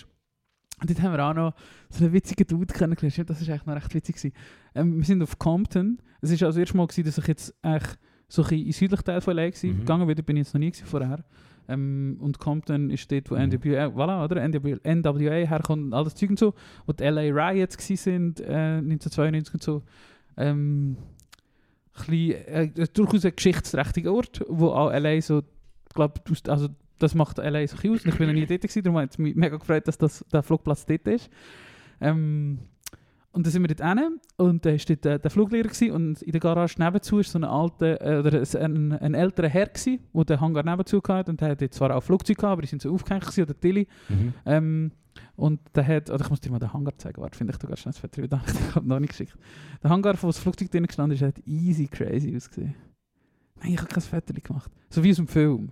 Und 0.81 0.91
dort 0.91 1.03
haben 1.03 1.13
wir 1.13 1.25
auch 1.25 1.35
noch 1.35 1.55
so 1.91 2.05
einen 2.05 2.13
witzigen 2.13 2.47
Dude 2.47 2.75
kennengelernt. 2.75 3.31
Das 3.31 3.41
war 3.41 3.55
eigentlich 3.55 3.67
noch 3.67 3.77
recht 3.77 3.95
witzig. 3.95 4.17
gewesen. 4.17 4.35
Ähm, 4.75 4.99
wir 4.99 5.05
sind 5.05 5.23
auf 5.23 5.39
Compton. 5.39 5.99
Es 6.21 6.31
war 6.31 6.47
also 6.47 6.47
das 6.47 6.57
erste 6.57 6.77
Mal, 6.77 6.87
gewesen, 6.89 7.05
dass 7.05 7.19
ich 7.19 7.27
jetzt 7.29 7.55
eigentlich 7.63 7.97
so 8.27 8.43
ein 8.43 8.49
bisschen 8.49 8.59
in 8.59 8.65
den 8.65 8.73
südlichen 8.73 9.05
Teil 9.05 9.21
von 9.21 9.37
LA 9.37 9.43
war. 9.43 9.49
Mhm. 9.49 9.79
Gegangen 9.79 10.07
bin, 10.09 10.25
bin 10.25 10.37
ich 10.37 10.47
jetzt 10.47 10.55
noch 10.55 10.59
nie 10.59 10.71
gewesen 10.71 10.87
vorher. 10.87 11.25
Ähm, 11.69 12.17
und 12.21 12.39
Compton 12.39 12.91
ist 12.91 13.11
dort, 13.13 13.31
wo 13.31 13.35
Mhm. 13.37 13.51
NWA, 13.51 13.87
voilà, 13.89 14.25
oder? 14.25 14.47
NWA, 14.49 14.79
NWA 14.85 15.47
herkommt 15.47 15.85
und 15.85 15.95
alles 15.95 16.15
Zeug 16.15 16.31
und 16.31 16.39
so. 16.39 16.55
Wo 16.87 16.93
die 16.93 17.05
LA 17.05 17.21
Riots 17.51 17.77
sind, 17.87 18.41
äh, 18.41 18.81
1992 18.81 19.55
und 19.55 19.63
so. 19.63 19.83
Ähm, 20.37 20.97
ein 21.95 22.07
bisschen, 22.07 22.47
äh, 22.47 22.87
durchaus 22.93 23.25
ein 23.25 23.35
geschichtsträchtiger 23.35 24.13
Ort, 24.13 24.45
wo 24.49 24.69
auch 24.69 24.91
LA 24.93 25.21
so, 25.21 25.43
glaub, 25.95 26.21
also 26.49 26.69
das 26.99 27.15
macht 27.15 27.39
LA 27.39 27.67
so 27.67 27.77
aus. 27.77 28.05
Ich 28.05 28.17
bin 28.17 28.27
noch 28.29 28.35
nie 28.35 28.47
dort 28.47 28.63
gewesen, 28.63 28.83
darum 28.83 28.99
hat 28.99 29.11
es 29.11 29.19
mich 29.19 29.35
mega 29.35 29.57
gefreut, 29.57 29.87
dass 29.87 29.99
das, 29.99 30.25
der 30.33 30.43
Flugplatz 30.43 30.87
dort 30.87 31.07
ist. 31.07 31.29
Ähm, 32.01 32.59
und 33.39 33.47
dann 33.47 33.53
sind 33.53 33.63
wir 33.63 33.73
dort 33.73 33.89
hin 33.99 34.19
und 34.37 34.67
da 34.67 34.71
war 34.73 34.79
dort 34.89 35.07
äh, 35.07 35.19
der 35.21 35.31
Fluglehrer 35.31 35.69
gewesen, 35.69 35.93
und 35.93 36.23
in 36.23 36.33
der 36.33 36.41
Garage 36.41 36.75
nebenzu 36.83 37.21
ist 37.21 37.31
so 37.31 37.39
ein 37.39 37.45
alter, 37.45 38.01
äh, 38.05 38.19
oder 38.19 38.43
ein, 38.61 38.93
ein 38.95 39.15
älterer 39.15 39.49
Herr 39.49 39.67
gewesen, 39.67 40.01
der 40.13 40.25
den 40.25 40.41
Hangar 40.41 40.65
nebenzu 40.65 41.01
hatte 41.07 41.31
und 41.31 41.41
der 41.41 41.51
hat 41.51 41.61
zwar 41.73 41.95
auch 41.95 42.03
Flugzeug 42.03 42.37
gehabt, 42.37 42.53
aber 42.55 42.63
die 42.63 42.69
sind 42.69 42.83
so 42.83 42.93
aufgehängt 42.93 43.23
gewesen, 43.23 43.43
oder 43.45 43.55
Tilly. 43.61 43.87
Mhm. 44.09 44.35
Ähm, 44.45 44.93
und 45.37 45.61
der 45.77 45.87
hat, 45.87 46.11
oder 46.11 46.25
ich 46.25 46.31
muss 46.31 46.41
dir 46.41 46.51
mal 46.51 46.59
den 46.59 46.73
Hangar 46.73 46.99
zeigen, 46.99 47.23
warte, 47.23 47.39
finde 47.39 47.53
ich 47.53 47.59
da 47.59 47.69
ganz 47.69 47.79
schnell 47.79 47.93
das 47.93 48.01
Foto, 48.01 48.21
ich 48.23 48.75
habe 48.75 48.89
noch 48.89 48.99
nicht 48.99 49.11
geschickt. 49.11 49.37
Der 49.85 49.91
Hangar, 49.91 50.21
wo 50.21 50.27
das 50.27 50.39
Flugzeug 50.41 50.73
drin 50.73 50.85
gestanden 50.87 51.15
ist, 51.17 51.23
hat 51.23 51.39
easy 51.47 51.87
crazy 51.87 52.35
ausgesehen. 52.35 52.75
Nein, 53.61 53.73
ich 53.75 53.79
habe 53.79 53.89
kein 53.89 54.03
Foto 54.03 54.33
gemacht. 54.35 54.71
So 54.91 55.03
wie 55.05 55.11
aus 55.11 55.17
dem 55.17 55.29
Film. 55.29 55.71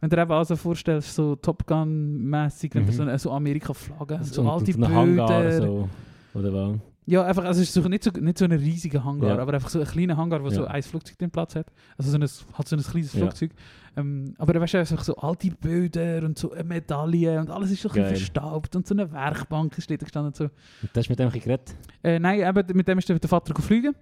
Wenn 0.00 0.10
du 0.10 0.16
dir 0.16 0.22
eben 0.22 0.32
also 0.32 0.56
vorstellst, 0.56 1.14
so 1.14 1.36
Top 1.36 1.66
Gun-mäßig, 1.66 2.74
wenn 2.74 2.84
Mhm. 2.84 2.90
so 2.92 3.02
eine 3.02 3.18
so 3.18 3.30
Amerika-Flagge 3.30 4.18
so 4.24 4.48
alte 4.50 4.72
ein 4.72 4.94
Hangar, 4.94 5.40
Bilder. 5.42 5.52
so. 5.62 5.88
Oder 6.34 6.52
was? 6.52 6.78
Ja, 7.08 7.24
einfach, 7.24 7.44
also 7.44 7.60
es 7.62 7.68
ist 7.68 7.74
so 7.74 7.88
nicht, 7.88 8.02
so, 8.02 8.10
nicht 8.10 8.36
so 8.36 8.44
ein 8.44 8.50
riesiger 8.52 9.04
Hangar, 9.04 9.36
Ja. 9.36 9.42
aber 9.42 9.54
einfach 9.54 9.68
so 9.68 9.78
ein 9.78 9.86
kleiner 9.86 10.16
Hangar, 10.16 10.42
wo 10.42 10.50
so 10.50 10.62
Ja. 10.64 10.70
ein 10.70 10.82
Flugzeug 10.82 11.16
den 11.18 11.30
Platz 11.30 11.54
hat. 11.54 11.68
Also 11.96 12.10
so 12.10 12.16
ein, 12.18 12.22
halt 12.58 12.68
so 12.68 12.76
ein 12.76 12.82
kleines 12.82 13.12
Ja. 13.12 13.20
Flugzeug. 13.20 13.52
Ähm, 13.96 14.34
aber 14.38 14.52
da 14.54 14.60
weißt 14.60 14.74
du 14.74 14.78
einfach 14.78 15.04
so 15.04 15.14
alte 15.16 15.50
Bilder 15.52 16.24
und 16.24 16.36
so 16.36 16.50
eine 16.52 16.64
Medaille 16.64 17.38
und 17.38 17.48
alles 17.50 17.70
ist 17.70 17.82
so 17.82 17.88
ein 17.90 17.94
bisschen 17.94 18.16
verstaubt 18.16 18.74
und 18.74 18.86
so 18.88 18.94
eine 18.94 19.10
Werkbank 19.12 19.78
ist 19.78 19.88
dort 19.88 20.00
gestanden 20.00 20.28
und 20.28 20.36
so. 20.36 20.44
Und 20.44 20.90
das 20.94 21.04
ist 21.04 21.08
mit 21.08 21.18
dem 21.20 21.30
geredet? 21.30 21.74
Äh, 22.02 22.18
nein, 22.18 22.40
eben, 22.40 22.76
mit 22.76 22.88
dem 22.88 22.98
ist 22.98 23.08
der 23.08 23.18
der 23.20 23.30
Vater 23.30 23.54
geflogen. 23.54 23.94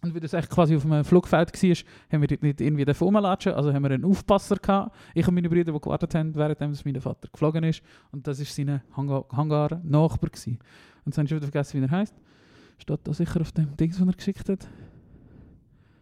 Und 0.00 0.14
wie 0.14 0.20
das 0.20 0.32
echt 0.32 0.48
quasi 0.48 0.76
auf 0.76 0.84
einem 0.86 1.04
Flugfeld 1.04 1.52
war, 1.52 1.76
haben 2.12 2.20
wir 2.20 2.28
dort 2.28 2.42
nicht 2.42 2.60
irgendwie 2.60 2.84
den 2.84 2.94
rumlatschen. 2.94 3.52
Also 3.52 3.74
haben 3.74 3.82
wir 3.82 3.90
einen 3.90 4.04
Aufpasser 4.04 4.54
gehabt. 4.56 4.94
Ich 5.12 5.26
und 5.26 5.34
meine 5.34 5.48
Brüder, 5.48 5.72
die 5.72 5.78
gewartet 5.80 6.14
haben, 6.14 6.34
während 6.36 6.60
mein 6.86 7.00
Vater 7.00 7.28
geflogen 7.32 7.64
ist. 7.64 7.82
Und 8.12 8.26
das 8.26 8.38
war 8.38 8.46
sein 8.46 8.80
Hangar, 8.96 9.24
Hangar. 9.32 9.72
Und 9.72 9.84
jetzt 9.84 11.18
habe 11.18 11.24
ich 11.26 11.30
wieder 11.32 11.42
vergessen, 11.42 11.80
wie 11.80 11.84
er 11.84 11.90
heißt. 11.90 12.14
Steht 12.78 13.00
da 13.04 13.12
sicher 13.12 13.40
auf 13.40 13.52
dem 13.52 13.76
Ding, 13.76 13.90
das 13.90 14.00
er 14.00 14.06
geschickt 14.06 14.48
hat. 14.48 14.66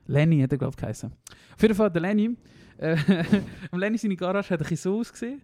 Lenny 0.06 0.40
hat 0.40 0.52
er, 0.52 0.58
glaube 0.58 0.72
ich, 0.72 0.76
geheißen. 0.76 1.10
Auf 1.54 1.62
jeden 1.62 1.74
Fall, 1.74 1.90
der 1.90 2.02
Lenny. 2.02 2.36
Äh, 2.78 2.96
am 3.70 3.78
Lenny 3.78 3.98
seine 3.98 4.16
Garage 4.16 4.50
hat 4.50 4.60
ein 4.60 4.68
bisschen 4.68 4.76
so 4.92 5.00
ausgesehen. 5.00 5.40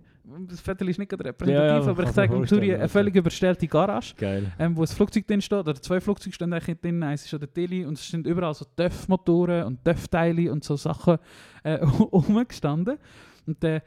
Das 0.48 0.60
Viertel 0.60 0.88
ist 0.88 0.98
nicht 0.98 1.08
gerade 1.08 1.24
repräsentativ, 1.24 1.68
Ja, 1.68 1.80
ja, 1.80 1.90
aber 1.90 2.04
ich 2.04 2.10
zeige 2.12 2.44
Turi 2.44 2.74
eine 2.76 2.88
völlig 2.88 3.16
überstellte 3.16 3.66
Garage 3.66 4.14
Geil. 4.16 4.52
ähm, 4.56 4.76
wo 4.76 4.82
ein 4.82 4.86
Flugzeug 4.86 5.26
drin 5.26 5.42
steht, 5.42 5.58
oder 5.58 5.74
zwei 5.74 6.00
Flugzeuge 6.00 6.32
stehen 6.32 6.52
eigentlich 6.52 6.78
drin, 6.78 7.02
eins 7.02 7.24
ist 7.24 7.34
an 7.34 7.40
der 7.40 7.52
Tilly 7.52 7.84
und 7.84 7.94
es 7.98 8.08
sind 8.08 8.24
überall 8.24 8.54
so 8.54 8.64
TÜV-Motoren 8.76 9.64
und 9.64 9.84
TÜV-Teile 9.84 10.52
und 10.52 10.62
so 10.62 10.76
Sachen 10.76 11.18
äh, 11.64 11.74
rumgestanden. 11.84 12.98
Und 13.46 13.64
dann 13.64 13.80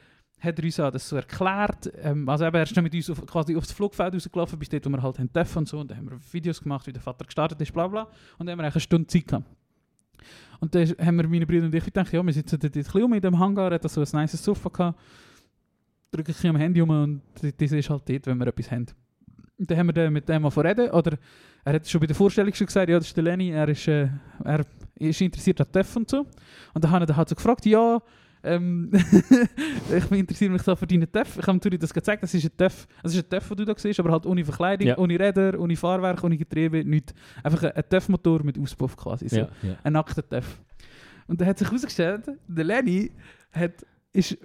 hat 0.46 0.60
er 0.60 0.66
uns 0.66 0.76
das 0.76 1.10
so 1.10 1.16
erklärt, 1.16 1.92
ähm, 2.02 2.30
also 2.30 2.46
eben, 2.46 2.56
er 2.56 2.64
ist 2.64 2.76
dann 2.76 2.84
mit 2.84 2.94
uns 2.94 3.10
auf, 3.10 3.26
quasi 3.26 3.56
aufs 3.56 3.72
Flugfeld 3.72 4.14
rausgelaufen, 4.14 4.60
bis 4.60 4.70
dort, 4.70 4.86
wo 4.86 4.90
wir 4.90 5.02
halt 5.02 5.20
haben 5.20 5.32
TÜV 5.32 5.56
und 5.58 5.68
so, 5.68 5.80
und 5.80 5.92
dann 5.92 5.98
haben 5.98 6.10
wir 6.10 6.20
Videos 6.32 6.62
gemacht, 6.62 6.88
wie 6.88 6.94
der 6.94 7.02
Vater 7.02 7.26
gestartet 7.26 7.60
ist, 7.62 7.74
bla 7.74 7.88
bla, 7.88 8.04
und 8.38 8.46
dann 8.46 8.52
haben 8.52 8.60
wir 8.60 8.72
eine 8.72 8.80
Stunde 8.80 9.08
Zeit 9.08 9.28
gehabt. 9.28 9.46
Und 10.60 10.74
dann 10.74 10.88
haben 10.88 11.18
wir, 11.18 11.28
meine 11.28 11.46
Brüder 11.46 11.66
und 11.66 11.76
ich, 11.76 11.84
gedacht, 11.84 12.12
ja, 12.14 12.26
wir 12.26 12.34
sitzen 12.34 12.60
dort 12.60 12.76
ein 12.76 12.84
bisschen 12.84 13.14
in 13.14 13.22
dem 13.22 13.38
Hangar, 13.38 13.72
hat 13.72 13.90
so 13.90 14.02
ein 14.02 14.08
nice 14.14 14.42
Sofa 14.42 14.70
gehabt, 14.70 15.00
drücke 16.12 16.32
ich 16.32 16.48
am 16.48 16.56
Handy 16.56 16.82
um 16.82 16.90
und 16.90 17.22
das 17.42 17.72
ist 17.72 17.90
halt 17.90 18.04
dort, 18.08 18.28
wenn 18.28 18.38
wir 18.38 18.48
etwas 18.48 18.72
haben. 18.72 18.86
Und 19.58 19.72
dann 19.72 19.78
haben 19.78 19.88
wir 19.88 19.94
dann 19.94 20.14
mit 20.14 20.28
dem 20.28 20.42
mal 20.42 20.50
reden. 20.50 20.90
Oder 20.92 21.18
er 21.64 21.74
hat 21.74 21.88
schon 21.88 22.02
bei 22.02 22.08
der 22.08 22.16
Vorstellung 22.16 22.54
schon 22.54 22.68
gesagt, 22.68 22.90
ja, 22.90 22.98
das 22.98 23.08
ist 23.08 23.16
der 23.16 23.24
Lenny, 23.24 23.52
er 23.52 23.70
ist, 23.70 23.88
äh, 23.88 24.10
er 24.44 24.66
ist 24.96 25.22
interessiert 25.22 25.62
an 25.62 25.72
TÜV 25.72 25.96
und 25.96 26.10
so. 26.10 26.26
Und 26.74 26.84
dann 26.84 26.92
habe 26.92 27.06
ich 27.10 27.16
halt 27.16 27.30
so 27.30 27.36
gefragt, 27.36 27.66
ja, 27.66 28.02
ähm, 28.46 28.92
ich 29.96 30.12
interessiere 30.12 30.52
mich 30.52 30.62
da 30.62 30.76
für 30.76 30.88
deinen 30.88 31.12
TÜV. 31.12 31.38
Ich 31.40 31.48
habe 31.48 31.54
natürlich 31.58 31.80
das 31.80 31.94
gezeigt, 31.94 32.24
das 32.24 32.34
ist 32.34 32.44
ein 32.46 32.58
TÜV, 32.58 32.88
das 33.04 33.14
ist 33.16 33.24
ein 33.24 33.30
TÜV, 33.30 33.48
den 33.50 33.58
du 33.58 33.66
da 33.66 33.74
siehst, 33.78 34.00
aber 34.00 34.12
halt 34.12 34.26
ohne 34.26 34.44
Verkleidung, 34.46 34.88
Ja. 34.88 34.98
ohne 34.98 35.20
Räder, 35.20 35.60
ohne 35.60 35.76
Fahrwerk, 35.76 36.24
ohne 36.24 36.38
Getriebe, 36.38 36.84
nichts. 36.86 37.14
Einfach 37.44 37.64
ein, 37.64 37.72
ein 37.72 37.84
TÜV-Motor 37.90 38.44
mit 38.44 38.60
Auspuff 38.60 38.96
quasi. 38.96 39.28
So 39.30 39.38
Ja, 39.38 39.50
ja. 39.64 39.76
ein 39.84 39.94
nackter 39.94 40.28
TÜV. 40.28 40.46
Und 41.28 41.42
dann 41.42 41.48
hat 41.48 41.58
sich 41.58 41.68
herausgestellt, 41.68 42.26
der 42.48 42.64
Lenny 42.64 43.12
hat, 43.52 43.86
ist 44.14 44.38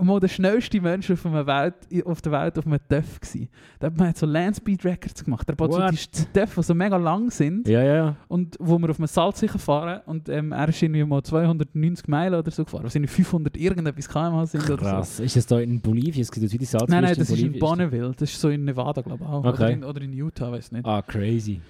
mal 0.00 0.20
der 0.20 0.28
schnellste 0.28 0.80
Mensch 0.80 1.10
auf, 1.10 1.24
einer 1.26 1.46
Welt, 1.46 1.74
auf 2.04 2.20
der 2.22 2.32
Welt 2.32 2.58
auf 2.58 2.66
einem 2.66 2.78
TÜV 2.88 3.20
gewesen. 3.20 3.48
Der 3.80 3.86
hat, 3.90 3.96
man 3.96 4.08
hat 4.08 4.16
so 4.18 4.26
Landspeed 4.26 4.84
Records 4.84 5.24
gemacht. 5.24 5.48
Er 5.48 5.56
baut 5.56 5.72
so 5.72 5.78
What? 5.80 5.92
die, 5.92 6.26
die 6.56 6.62
so 6.62 6.74
mega 6.74 6.96
lang 6.96 7.30
sind 7.30 7.66
Ja, 7.68 7.82
ja. 7.82 8.16
und 8.28 8.56
wo 8.60 8.78
wir 8.78 8.90
auf 8.90 8.98
einem 8.98 9.06
Salz 9.06 9.44
fahren 9.58 10.00
und 10.06 10.28
ähm, 10.28 10.52
er 10.52 10.68
ist 10.68 10.82
irgendwie 10.82 11.04
mal 11.04 11.22
290 11.22 12.08
Meilen 12.08 12.38
oder 12.38 12.50
so 12.50 12.64
gefahren, 12.64 12.84
was 12.84 12.94
irgendwie 12.94 13.12
500 13.12 13.56
irgendetwas 13.56 14.08
km 14.08 14.44
sind 14.44 14.64
oder 14.70 14.78
so. 14.84 14.90
Krass. 14.90 15.20
Ist 15.20 15.36
das 15.36 15.46
da 15.46 15.60
in 15.60 15.80
Bolivien? 15.80 16.22
Es 16.22 16.30
gibt 16.30 16.42
jetzt 16.42 16.52
wie 16.52 16.58
die 16.58 16.64
Salzwüste 16.64 16.92
Nein, 16.94 17.04
nein, 17.04 17.14
das 17.16 17.30
ist 17.30 17.40
in. 17.42 17.58
Bonneville. 17.58 18.12
Das 18.16 18.30
ist 18.30 18.40
so 18.40 18.48
in 18.48 18.64
Nevada, 18.64 19.00
glaube 19.02 19.24
ich 19.24 19.28
auch. 19.30 19.40
Oder, 19.40 19.50
Okay. 19.50 19.72
in, 19.74 19.84
oder 19.84 20.00
in 20.02 20.12
Utah, 20.12 20.50
weiß 20.52 20.72
nicht. 20.72 20.86
Ah, 20.86 21.02
crazy. 21.02 21.60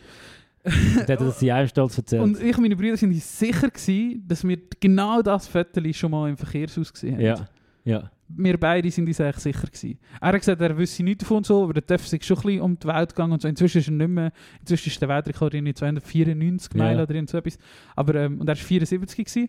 Der 1.08 1.18
hat 1.18 1.20
das 1.26 1.40
ja 1.40 1.66
stolz 1.66 1.96
erzählt. 1.96 2.22
Und 2.22 2.38
ich 2.42 2.54
und 2.54 2.62
meine 2.62 2.76
Brüder 2.76 2.96
sind 2.96 3.12
uns 3.14 3.38
sicher 3.38 3.70
gewesen, 3.70 4.22
dass 4.28 4.46
wir 4.46 4.58
genau 4.78 5.22
das 5.22 5.48
Viertel 5.48 5.92
schon 5.94 6.10
mal 6.10 6.28
im 6.28 6.36
Verkehrsaus 6.36 6.92
gesehen 6.92 7.14
haben. 7.14 7.22
ja, 7.24 7.48
ja. 7.84 8.10
Wir 8.32 8.60
beide 8.60 8.88
sind 8.92 9.08
uns 9.08 9.20
eigentlich 9.20 9.38
sicher 9.38 9.66
gewesen. 9.66 9.98
Er 10.20 10.28
hat 10.28 10.38
gesagt, 10.38 10.60
er 10.60 10.78
wüsste 10.78 11.02
nichts 11.02 11.24
davon 11.24 11.42
so, 11.42 11.64
aber 11.64 11.74
der 11.74 11.84
TÜV 11.84 12.12
ist 12.12 12.24
schon 12.24 12.36
ein 12.36 12.42
bisschen 12.42 12.60
um 12.60 12.78
die 12.78 12.86
Welt 12.86 13.08
gegangen 13.10 13.32
und 13.32 13.42
so. 13.42 13.48
Inzwischen 13.48 13.78
ist 13.78 13.88
er 13.88 13.92
nicht 13.92 14.08
mehr, 14.08 14.32
inzwischen 14.60 14.88
ist 14.90 15.02
der 15.02 15.08
Weltrekord 15.08 15.54
in 15.54 15.74
294 15.74 16.72
Ja. 16.74 16.78
Meilen 16.78 17.00
oder 17.00 17.12
irgend 17.12 17.30
so 17.30 17.38
etwas. 17.38 17.58
Aber, 17.96 18.14
ähm, 18.14 18.40
und 18.40 18.48
er 18.48 18.56
war 18.56 18.62
74 18.62 19.24
gewesen. 19.26 19.48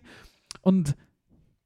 Und 0.62 0.96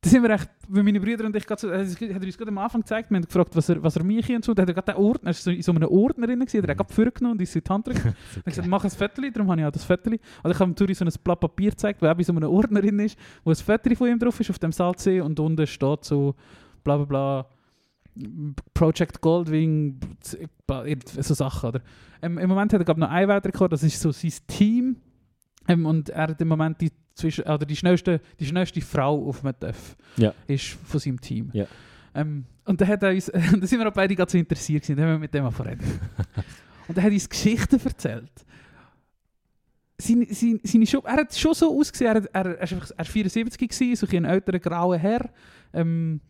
da 0.07 0.11
sind 0.11 0.23
wir 0.23 0.31
echt, 0.31 0.49
weil 0.69 0.85
meine 0.85 1.01
Brüder 1.01 1.25
und 1.25 1.35
ich, 1.35 1.45
so, 1.59 1.69
äh, 1.69 1.85
hat 1.85 2.01
er 2.01 2.23
uns 2.23 2.39
gerade 2.39 2.51
am 2.51 2.59
Anfang 2.59 2.83
gezeigt, 2.83 3.11
wir 3.11 3.17
haben 3.17 3.25
gefragt, 3.25 3.57
was 3.57 3.69
er, 3.69 3.83
was 3.83 3.97
er 3.97 4.05
mich 4.05 4.31
und 4.31 4.45
so, 4.45 4.55
da 4.55 4.63
hat 4.63 4.69
er 4.69 4.75
gerade 4.75 4.93
den 4.93 5.03
Ordner, 5.03 5.31
er 5.31 5.31
ist 5.31 5.43
so 5.43 5.51
in 5.51 5.63
so 5.63 5.73
einem 5.73 5.89
Ordner 5.89 6.29
drin 6.29 6.39
gewesen, 6.39 6.63
hat 6.63 6.69
er 6.69 6.75
gerade 6.77 6.95
vorgenommen 6.95 7.33
und 7.33 7.41
uns 7.41 7.57
in 7.57 7.65
die 7.65 7.69
Hand 7.69 7.87
gedrückt. 7.87 8.07
Er 8.07 8.37
hat 8.37 8.45
gesagt, 8.45 8.69
mach 8.69 8.85
ein 8.85 8.91
Viertel, 8.91 9.33
darum 9.33 9.51
habe 9.51 9.61
ich 9.61 9.67
auch 9.67 9.73
das 9.73 9.85
Viertel. 9.85 10.21
Also 10.45 10.55
ich 10.55 10.61
habe 10.61 10.71
ihm 10.71 10.77
Turi 10.77 10.95
so 10.95 11.05
ein 11.05 11.11
Blatt 11.25 11.41
Papier 11.41 11.71
gezeigt, 11.71 12.01
wo 12.01 12.07
auch 12.07 12.15
bei 12.15 12.23
so 12.23 12.33
einem 12.33 12.49
Ordner 12.49 12.81
drin 12.83 13.01
ist, 13.01 13.19
wo 13.43 13.51
ein 13.51 13.57
Viertel 13.57 13.97
von 13.97 14.09
ihm 14.09 14.19
drauf 14.21 14.39
ist, 14.39 14.51
auf 14.51 14.61
dem 14.61 14.71
Salzsee 14.71 15.21
und 15.21 15.41
unten 15.41 15.67
steht 15.67 16.05
so 16.05 16.37
bla 16.85 16.99
bla 16.99 17.05
bla 17.05 17.47
Project 18.75 19.21
Goldwing, 19.21 19.99
so 20.23 21.35
Sachen, 21.35 21.69
oder? 21.69 21.81
Ähm, 22.23 22.39
Im 22.39 22.49
Moment 22.49 22.73
hat 22.73 22.81
er 22.81 22.85
glaub, 22.85 22.97
noch 22.97 23.11
einen 23.11 23.29
Weltrekord, 23.29 23.73
das 23.73 23.83
ist 23.83 24.01
so 24.01 24.13
sein 24.13 24.33
Team 24.47 24.97
ähm, 25.67 25.85
und 25.85 26.11
er 26.11 26.29
hat 26.29 26.41
im 26.41 26.49
Moment 26.49 26.81
die, 26.81 26.93
zwischen, 27.17 27.45
oder 27.45 27.65
die, 27.67 27.75
schnellste, 27.77 28.21
die 28.39 28.47
schnellste 28.47 28.81
Frau 28.81 29.27
auf 29.29 29.41
dem 29.41 29.59
TÜV 29.59 29.97
Ja. 30.17 30.35
ist 30.47 30.77
von 30.85 31.01
seinem 31.01 31.21
Team. 31.21 31.51
Ja. 31.53 31.67
Ähm, 32.15 32.45
und 32.65 32.81
da 32.81 32.87
hat 32.87 33.03
er 33.03 33.11
uns, 33.11 33.27
da 33.33 33.67
sind 33.67 33.79
wir 33.79 33.89
auch 33.89 33.93
beide 33.93 34.15
gerade 34.15 34.31
so 34.31 34.39
interessiert 34.39 34.83
gewesen, 34.83 34.97
da 34.97 35.03
haben 35.05 35.13
wir 35.13 35.19
mit 35.19 35.35
dem 35.35 35.45
mal 35.45 35.51
reden. 35.51 36.01
und 36.89 36.97
er 36.97 37.03
hat 37.03 37.13
uns 37.13 37.29
Geschichten 37.29 37.81
erzählt. 37.83 38.31
Seine, 39.99 40.27
seine, 40.33 40.61
seine 40.63 40.87
Schub, 40.87 41.07
er 41.07 41.17
hat 41.17 41.35
schon 41.35 41.55
so 41.55 41.79
ausgesehen, 41.79 42.15
er, 42.15 42.25
er, 42.35 42.59
er, 42.59 42.71
er 42.73 42.99
war 42.99 43.05
74 43.05 43.59
gewesen, 43.69 43.97
so 43.97 44.17
ein 44.17 44.25
älterer 44.27 44.59
grauer 44.59 44.99
Herr. 44.99 45.31
Ähm, 45.73 46.21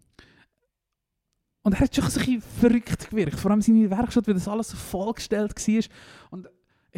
und 1.63 1.73
er 1.73 1.81
hat 1.81 1.97
schon 1.97 2.09
so 2.09 2.21
ein 2.21 2.27
bisschen 2.27 2.43
verrückt 2.61 3.11
gewirkt, 3.11 3.41
vor 3.41 3.51
allem 3.51 3.61
seine 3.61 3.91
Werkstatt, 3.91 4.29
weil 4.29 4.35
das 4.35 4.47
alles 4.47 4.69
so 4.69 4.77
vollgestellt 4.77 5.53
war. 5.57 5.85
Und 6.31 6.49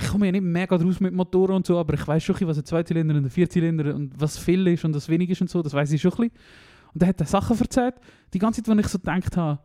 ich 0.01 0.09
komme 0.09 0.27
ja 0.27 0.33
nicht 0.33 0.45
mega 0.45 0.79
draus 0.79 1.01
mit 1.01 1.13
Motoren 1.13 1.57
und 1.57 1.67
so, 1.67 1.79
aber 1.79 1.95
ich 1.95 2.07
weiß 2.07 2.23
schon, 2.23 2.37
was 2.43 2.59
ein 2.59 2.65
Zweizylinder 2.65 3.17
und 3.17 3.25
ein 3.25 3.31
Vierzylinder 3.31 3.95
und 3.95 4.13
was 4.19 4.39
viel 4.39 4.67
ist 4.69 4.85
und 4.85 4.95
was 4.95 5.09
wenig 5.09 5.31
ist 5.31 5.41
und 5.41 5.51
so, 5.51 5.61
das 5.63 5.73
weiß 5.75 5.91
ich 5.93 6.01
schon 6.01 6.13
ein 6.13 6.17
bisschen. 6.29 6.33
Und 6.95 7.03
er 7.03 7.09
hat 7.09 7.21
dann 7.21 7.27
Sachen 7.27 7.59
erzählt, 7.59 7.95
die 8.33 8.39
ganze 8.39 8.63
Zeit, 8.63 8.75
wo 8.75 8.79
ich 8.79 8.87
so 8.89 8.99
gedacht 8.99 9.37
habe, 9.37 9.61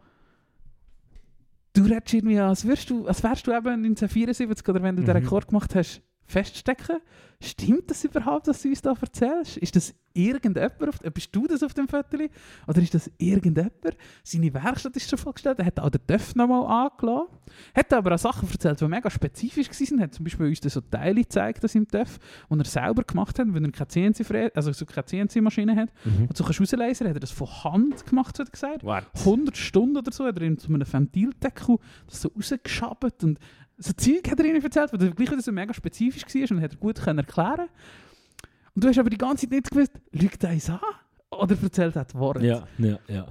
du 1.74 1.84
redest 1.84 2.14
irgendwie, 2.14 2.40
als, 2.40 2.68
wärst 2.68 2.90
du, 2.90 3.08
als 3.08 3.24
wärst 3.24 3.48
du 3.48 3.52
eben 3.52 3.86
1974 3.86 4.68
oder 4.68 4.82
wenn 4.84 4.96
du 4.96 5.04
den 5.04 5.16
Mhm. 5.16 5.24
Rekord 5.24 5.48
gemacht 5.48 5.74
hast, 5.76 6.02
feststecken. 6.26 6.98
Stimmt 7.42 7.90
das 7.90 8.04
überhaupt, 8.06 8.48
was 8.48 8.62
du 8.62 8.70
uns 8.70 8.82
da 8.82 8.94
erzählst? 9.00 9.58
Ist 9.58 9.76
das 9.76 9.94
irgendjemand? 10.14 10.88
Auf, 10.88 11.04
äh, 11.04 11.10
bist 11.10 11.36
du 11.36 11.46
das 11.46 11.62
auf 11.62 11.74
dem 11.74 11.88
Foto? 11.90 12.18
Oder 12.68 12.82
ist 12.82 12.94
das 12.94 13.12
irgendjemand? 13.18 13.74
Seine 14.24 14.54
Werkstatt 14.54 14.96
ist 14.96 15.10
schon 15.10 15.20
vorgestellt. 15.20 15.60
Er 15.60 15.66
hat 15.66 15.80
auch 15.80 15.90
den 15.90 16.06
TÜV 16.08 16.36
nochmal 16.36 16.66
angelassen. 16.66 17.38
Hat 17.76 17.92
aber 17.92 18.16
auch 18.16 18.18
Sachen 18.18 18.50
erzählt, 18.50 18.80
die 18.80 18.88
mega 18.88 19.10
spezifisch 19.10 19.70
waren. 19.70 20.00
Er 20.00 20.04
hat 20.06 20.14
zum 20.14 20.24
Beispiel 20.24 20.48
uns 20.48 20.62
so 20.62 20.80
Teile 20.82 21.22
gezeigt 21.22 21.66
aus 21.66 21.76
im 21.76 21.88
TÜV, 21.88 22.18
die 22.50 22.60
er 22.60 22.66
selber 22.66 23.04
gemacht 23.04 23.38
hat, 23.38 23.48
wenn 23.54 23.66
er 23.66 23.72
keine 23.72 23.88
CNC, 23.88 24.56
also 24.56 24.72
so 24.72 24.86
keine 24.86 25.06
CNC-Maschine 25.06 25.76
hat. 25.76 25.90
Mhm. 26.06 26.28
Und 26.28 26.38
so 26.38 26.46
kannst 26.46 26.60
du 26.60 26.64
rauslesen, 26.64 27.08
hat 27.08 27.16
er 27.16 27.20
das 27.20 27.32
von 27.32 27.48
Hand 27.66 28.06
gemacht, 28.06 28.40
hat 28.40 28.48
er 28.48 28.52
gesagt. 28.52 28.84
What? 28.84 29.04
100 29.20 29.58
Stunden 29.58 29.98
oder 29.98 30.12
so 30.12 30.26
hat 30.26 30.38
er 30.38 30.44
in 30.44 30.58
so 30.58 30.70
einem 30.70 30.86
Ventildeckel 30.90 31.78
das 32.08 32.22
so 32.22 32.30
rausgeschabt 32.30 33.24
und 33.24 33.40
so 33.78 33.94
Zeug 33.94 34.30
hat 34.30 34.40
er 34.40 34.46
ihnen 34.46 34.64
erzählt, 34.64 34.92
weil 34.94 35.12
gleich 35.12 35.32
wieder 35.32 35.42
so 35.42 35.52
mega 35.52 35.74
spezifisch 35.74 36.24
war 36.24 36.58
und 36.58 36.64
hat 36.64 36.74
er 36.74 36.78
gut 36.78 37.02
können 37.02 37.20
erklären 37.20 37.68
Und 38.76 38.84
du 38.84 38.88
hast 38.88 38.98
aber 38.98 39.10
die 39.10 39.18
ganze 39.18 39.46
Zeit 39.46 39.52
nicht 39.52 39.72
gewusst, 39.72 39.92
lügt 40.12 40.44
er 40.44 40.52
uns 40.52 40.70
an 40.70 40.80
oder 41.32 41.58
erzählt 41.62 41.96
er 41.96 42.06
die 42.06 42.14
Worte. 42.16 42.46
Ja, 42.46 42.68
ja, 42.78 43.00
ja. 43.08 43.28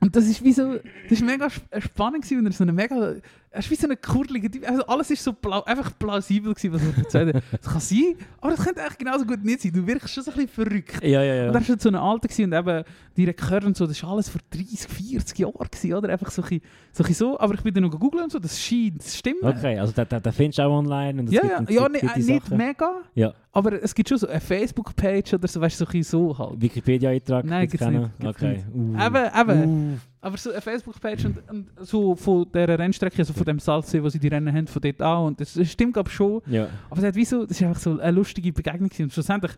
Und 0.00 0.14
das 0.16 0.26
ist 0.26 0.44
wie 0.44 0.52
so, 0.52 0.74
das 0.74 1.12
ist 1.12 1.24
mega 1.24 1.48
äh, 1.70 1.80
spannend 1.80 2.22
gewesen, 2.24 2.38
wenn 2.38 2.46
er 2.46 2.52
so 2.52 2.64
eine 2.64 2.72
mega, 2.72 3.14
er 3.54 3.60
ist 3.60 3.70
wie 3.70 3.76
so 3.76 3.86
eine 3.86 3.96
kurlige 3.96 4.50
Typ, 4.50 4.68
also 4.68 4.84
alles 4.86 5.10
ist 5.12 5.22
so 5.22 5.32
plau 5.32 5.62
einfach 5.62 5.96
plausibel 5.96 6.52
gewesen, 6.54 6.72
was 6.72 6.82
er 6.82 6.98
erzählt 6.98 7.34
hat. 7.36 7.42
Das 7.52 7.72
kann 7.72 7.80
sein, 7.80 8.16
aber 8.40 8.50
das 8.56 8.64
könnte 8.64 8.82
eigentlich 8.82 8.98
genauso 8.98 9.24
gut 9.24 9.44
nicht 9.44 9.60
sein. 9.62 9.72
Du 9.72 9.86
wirkst 9.86 10.12
schon 10.12 10.24
so 10.24 10.32
ein 10.32 10.36
bisschen 10.38 10.66
verrückt. 10.66 11.04
Ja, 11.04 11.22
ja, 11.22 11.34
ja. 11.34 11.48
Und 11.48 11.54
er 11.54 11.68
war 11.68 11.76
so 11.78 11.88
ein 11.88 11.94
Alter 11.94 12.26
gewesen, 12.26 12.52
und 12.52 12.58
eben 12.58 12.84
die 13.16 13.24
Rekorde 13.24 13.66
und 13.68 13.76
so, 13.76 13.86
das 13.86 14.02
war 14.02 14.10
alles 14.10 14.28
vor 14.28 14.40
30, 14.50 14.80
40 14.88 15.38
Jahren 15.38 15.52
gewesen, 15.70 15.94
oder? 15.94 16.08
Einfach 16.08 16.32
so 16.32 16.42
ein 16.42 16.48
bisschen 16.48 16.62
so, 16.92 17.04
ein 17.04 17.06
bisschen 17.06 17.28
so. 17.28 17.38
aber 17.38 17.54
ich 17.54 17.62
bin 17.62 17.72
dann 17.74 17.84
noch 17.84 17.90
googeln 17.98 18.24
und 18.24 18.32
so, 18.32 18.40
das 18.40 18.60
scheint 18.60 19.00
zu 19.00 19.16
stimmen. 19.16 19.38
Okay, 19.44 19.78
also 19.78 19.92
den, 19.92 20.08
den, 20.20 20.32
findest 20.32 20.58
du 20.58 20.62
auch 20.64 20.76
online 20.76 21.20
und 21.20 21.28
es 21.28 21.34
Ja, 21.34 21.40
gibt, 21.42 21.70
ja, 21.70 21.86
und 21.86 21.94
es 21.94 22.02
ja 22.02 22.08
gibt 22.08 22.16
nicht, 22.16 22.28
nicht 22.28 22.50
mega, 22.50 23.02
Ja, 23.14 23.34
aber 23.52 23.80
es 23.80 23.94
gibt 23.94 24.08
schon 24.08 24.18
so 24.18 24.26
eine 24.26 24.40
Facebook-Page 24.40 25.34
oder 25.34 25.46
so, 25.46 25.60
weißt 25.60 25.80
du, 25.80 26.02
so 26.02 26.02
so 26.02 26.38
halt. 26.38 26.60
Wikipedia-Eintrag. 26.60 27.44
Nein, 27.44 27.68
gibt's 27.68 27.84
keinen? 27.86 28.02
nicht, 28.02 28.18
gibt's 28.18 28.42
Okay. 28.42 28.52
nicht. 28.54 28.66
Uh. 28.74 29.06
Eben, 29.06 29.40
eben. 29.40 29.92
Uh. 29.94 29.98
Aber 30.24 30.36
so 30.38 30.50
eine 30.50 30.60
Facebook-Page 30.60 31.26
und, 31.26 31.50
und 31.50 31.66
so 31.86 32.14
von 32.16 32.46
dieser 32.52 32.78
Rennstrecke, 32.78 33.18
also 33.18 33.32
von 33.34 33.44
dem 33.44 33.58
Salzsee, 33.58 34.02
wo 34.02 34.08
sie 34.08 34.18
die 34.18 34.28
Rennen 34.28 34.54
haben, 34.54 34.66
von 34.66 34.80
dort 34.80 35.02
an, 35.02 35.24
und 35.26 35.40
das, 35.40 35.52
das 35.54 35.70
stimmt 35.70 35.92
glaube 35.92 36.08
ich 36.08 36.14
schon. 36.14 36.40
Ja. 36.46 36.68
Aber 36.88 36.98
es 37.00 37.04
hat 37.06 37.14
wie 37.14 37.24
so, 37.24 37.44
das 37.44 37.60
ist 37.60 37.62
einfach 37.66 37.80
so 37.80 37.98
eine 37.98 38.10
lustige 38.10 38.52
Begegnung 38.52 38.88
gewesen. 38.88 39.04
Und 39.04 39.12
schlussendlich 39.12 39.52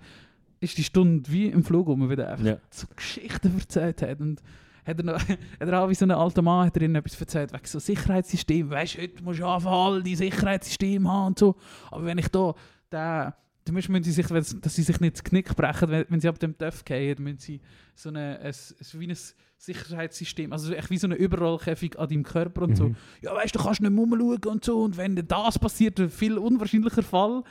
ist 0.60 0.76
die 0.76 0.82
Stunde 0.84 1.30
wie 1.30 1.46
im 1.46 1.62
Flug, 1.62 1.86
wo 1.86 1.94
man 1.94 2.10
wieder 2.10 2.28
einfach 2.30 2.44
Ja. 2.44 2.58
so 2.70 2.86
Geschichten 2.96 3.56
erzählt 3.58 4.02
hat. 4.02 4.20
Und 4.20 4.42
hat 4.84 4.98
er, 4.98 5.04
noch, 5.04 5.20
hat 5.28 5.38
er 5.60 5.80
auch 5.82 5.88
wie 5.88 5.94
so 5.94 6.04
ein 6.04 6.10
alter 6.10 6.42
Mann 6.42 6.66
hat 6.66 6.76
er 6.76 6.82
ihnen 6.82 6.96
etwas 6.96 7.20
erzählt 7.20 7.52
wegen 7.52 7.64
so 7.66 7.78
Sicherheitssystem. 7.78 8.68
Weißt 8.68 8.96
du, 8.96 9.02
heute 9.02 9.22
musst 9.22 9.40
du 9.40 9.46
anfangen, 9.46 9.74
all 9.94 10.02
die 10.02 10.16
Sicherheitssysteme 10.16 11.08
haben 11.08 11.26
und 11.28 11.38
so. 11.38 11.54
Aber 11.90 12.04
wenn 12.06 12.18
ich 12.18 12.28
da, 12.28 12.54
da 12.90 13.36
dann 13.64 13.74
müssen 13.74 14.02
sie 14.04 14.12
sich, 14.12 14.30
wenn- 14.30 14.60
dass 14.60 14.74
sie 14.76 14.82
sich 14.82 15.00
nicht 15.00 15.16
das 15.16 15.24
Knick 15.24 15.54
brechen, 15.56 15.88
wenn, 15.90 16.06
wenn 16.08 16.20
sie 16.20 16.28
ab 16.28 16.38
dem 16.38 16.56
TÜV 16.56 16.84
gehen, 16.84 17.22
müssen 17.22 17.38
sie 17.38 17.60
so 17.96 18.08
eine, 18.10 18.38
ein, 18.38 18.46
ein, 18.46 19.00
wie 19.00 19.08
ein 19.08 19.16
Sicherheitssystem, 19.59 20.52
also 20.52 20.72
echt 20.72 20.90
wie 20.90 20.98
so 20.98 21.07
eine 21.07 21.14
Überrollkäfig 21.14 21.98
an 21.98 22.09
deinem 22.09 22.22
Körper 22.22 22.62
und 22.62 22.76
so. 22.76 22.88
Mhm. 22.90 22.96
Ja, 23.22 23.34
weißt 23.34 23.54
du, 23.54 23.59
kannst 23.59 23.80
nicht 23.80 23.90
mehr 23.90 24.04
rumschauen 24.04 24.44
und 24.44 24.64
so. 24.64 24.82
Und 24.82 24.96
wenn 24.96 25.16
das 25.16 25.59
passiert, 25.59 25.98
ein 25.98 26.11
viel 26.11 26.38
unwahrscheinlicher 26.38 27.02
Fall, 27.02 27.42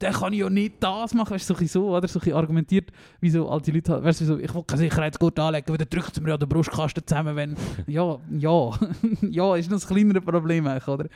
dann 0.00 0.14
kann 0.14 0.32
ich 0.32 0.40
ja 0.40 0.48
nicht 0.48 0.82
das 0.82 1.12
machen. 1.12 1.34
Weißt 1.34 1.50
du, 1.50 1.54
so, 1.54 1.66
so, 1.66 1.96
oder? 1.96 2.08
So 2.08 2.20
argumentiert, 2.34 2.90
wie 3.20 3.30
so 3.30 3.48
alte 3.48 3.70
Leute 3.70 3.92
halt, 3.92 4.04
weißt 4.04 4.22
du, 4.22 4.24
so, 4.24 4.38
ich 4.38 4.52
will 4.54 4.64
keine 4.64 4.80
Sicherheitsgurt 4.80 5.38
anlegen, 5.38 5.68
weil 5.68 5.76
dann 5.76 5.88
drückt 5.90 6.12
es 6.12 6.20
mir 6.20 6.30
ja 6.30 6.38
den 6.38 6.48
Brustkasten 6.48 7.06
zusammen, 7.06 7.36
wenn. 7.36 7.56
Ja, 7.86 8.18
ja, 8.30 8.70
ja, 9.30 9.56
ist 9.56 9.70
noch 9.70 9.80
ein 9.80 9.86
kleineres 9.86 10.24
Problem, 10.24 10.66
eigentlich, 10.66 10.88
oder? 10.88 11.08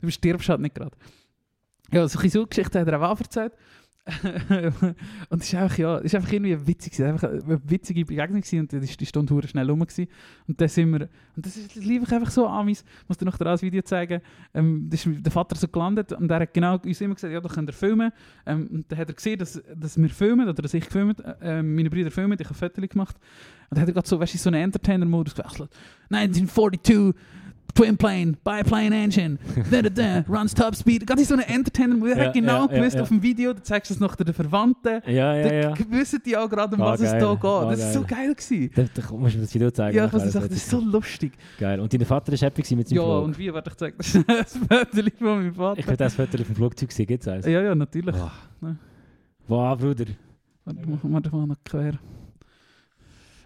Du 0.00 0.10
stirbst 0.10 0.48
halt 0.48 0.60
nicht 0.60 0.76
gerade. 0.76 0.96
Ja, 1.90 2.06
so 2.06 2.18
bisschen 2.18 2.42
so 2.42 2.46
Geschichte 2.46 2.78
hat 2.78 2.86
er 2.86 3.02
auch 3.02 3.18
erzählt. 3.18 3.52
und 5.28 5.42
es 5.42 5.48
ist 5.48 5.54
einfach, 5.54 5.78
ja, 5.78 5.98
es 5.98 6.14
einfach 6.14 6.32
irgendwie 6.32 6.66
witzig, 6.66 6.92
gewesen, 6.92 7.10
einfach 7.12 7.28
eine 7.28 7.60
witzige 7.64 8.04
Begegnung 8.04 8.40
gewesen 8.40 8.60
und 8.60 8.72
dann 8.72 8.82
ist 8.82 8.98
die 9.00 9.06
Stunde 9.06 9.34
hure 9.34 9.46
schnell 9.46 9.68
rum 9.68 9.80
gewesen. 9.80 10.08
Und 10.46 10.60
dann 10.60 10.68
sind 10.68 10.92
wir, 10.92 11.08
und 11.36 11.46
das, 11.46 11.56
ist, 11.56 11.76
das 11.76 12.12
einfach 12.12 12.30
so 12.30 12.46
an 12.46 12.66
mich, 12.66 12.78
ich 12.78 13.08
muss 13.08 13.18
dir 13.18 13.26
noch 13.26 13.36
das 13.36 13.62
Video 13.62 13.82
zeigen, 13.82 14.20
ähm, 14.54 14.88
da 14.88 14.94
ist 14.94 15.06
der 15.06 15.32
Vater 15.32 15.56
so 15.56 15.68
gelandet 15.68 16.12
und 16.12 16.30
er 16.30 16.40
hat 16.40 16.54
genau 16.54 16.78
uns 16.78 17.00
immer 17.00 17.14
gesagt, 17.14 17.32
ja, 17.32 17.40
da 17.40 17.48
könnt 17.48 17.68
ihr 17.68 17.74
filmen. 17.74 18.10
Ähm, 18.46 18.68
und 18.72 18.90
dann 18.90 18.98
hat 18.98 19.08
er 19.08 19.14
gesehen, 19.14 19.38
dass, 19.38 19.62
dass 19.76 20.00
wir 20.00 20.08
filmen, 20.08 20.48
oder 20.48 20.62
dass 20.62 20.74
ich 20.74 20.84
gefilmt, 20.84 21.22
äh, 21.42 21.62
meine 21.62 21.90
Brüder 21.90 22.10
filmen, 22.10 22.38
ich 22.40 22.46
habe 22.46 22.54
Fotos 22.54 22.88
gemacht. 22.88 23.16
Und 23.70 23.76
dann 23.76 23.82
hat 23.82 23.88
er 23.88 23.94
gerade 23.94 24.08
so, 24.08 24.18
weißt 24.18 24.34
du, 24.34 24.38
so 24.38 24.48
einen 24.48 24.62
Entertainer-Modus 24.62 25.34
gewechselt. 25.34 25.70
1942, 26.10 27.14
Twin 27.78 27.96
Plane, 27.96 28.32
Biplane 28.42 28.92
Engine, 29.04 29.38
da, 29.70 29.82
da, 29.82 29.88
da, 29.88 30.24
runs 30.28 30.52
top 30.52 30.74
speed. 30.74 31.06
Gerade 31.06 31.24
so 31.24 31.34
einen 31.34 31.44
Entertainer-Modus. 31.44 32.14
Er 32.16 32.18
Ja, 32.22 32.26
hat 32.26 32.34
genau 32.34 32.66
ja, 32.66 32.66
gewusst 32.66 32.96
ja. 32.96 33.02
auf 33.02 33.08
dem 33.08 33.22
Video, 33.22 33.52
du 33.52 33.62
zeigst 33.62 33.90
es 33.92 34.00
noch 34.00 34.16
den 34.16 34.34
Verwandten. 34.34 35.00
Ja, 35.06 35.34
ja, 35.36 35.52
ja. 35.52 35.70
Dann 35.74 35.90
wissen 35.90 36.20
die 36.26 36.36
auch 36.36 36.48
gerade, 36.50 36.74
um 36.74 36.82
Ah, 36.82 36.92
was 36.92 37.00
es 37.02 37.12
geil. 37.12 37.20
da 37.20 37.34
geht. 37.34 37.44
Ah, 37.44 37.70
das 37.70 37.78
ist 37.80 37.92
so 37.94 38.02
geil. 38.04 38.34
gewesen. 38.34 38.70
Da, 38.74 38.82
da 38.82 39.14
musst 39.14 39.34
du 39.34 39.38
mir 39.38 39.44
das 39.44 39.54
Video 39.54 39.70
zeigen. 39.70 39.96
Ja, 39.96 40.06
ich 40.06 40.12
muss 40.12 40.22
sagen, 40.32 40.48
das 40.48 40.56
ist 40.56 40.70
so 40.70 40.80
lustig. 40.80 41.32
Geil. 41.58 41.78
Und 41.78 41.92
dein 41.92 42.04
Vater 42.04 42.32
war 42.32 42.38
happy 42.38 42.74
mit 42.74 42.88
seinem 42.88 42.96
Ja, 42.98 43.04
Flug? 43.04 43.24
und 43.24 43.38
wie, 43.38 43.54
warte, 43.54 43.70
ich 43.70 43.76
zeige 43.76 43.96
das 43.98 44.14
ist 44.14 44.58
Foto 44.58 45.10
von 45.18 45.26
meinem 45.38 45.54
Vater. 45.54 45.78
Ich 45.80 45.86
will 45.86 45.96
das 45.96 46.14
Foto 46.14 46.44
vom 46.44 46.54
Flugzeug 46.56 46.90
sehen. 46.92 47.06
Gibt 47.06 47.22
es 47.22 47.28
eins? 47.28 47.46
Ja, 47.46 47.62
ja, 47.62 47.74
natürlich. 47.76 48.14
Wow. 48.14 48.74
Wow, 49.46 49.78
Bruder. 49.78 50.04
Warte, 50.64 50.80
wir 50.86 51.20
das 51.20 51.32
mal 51.32 51.46
noch 51.46 51.56
quer. 51.64 51.92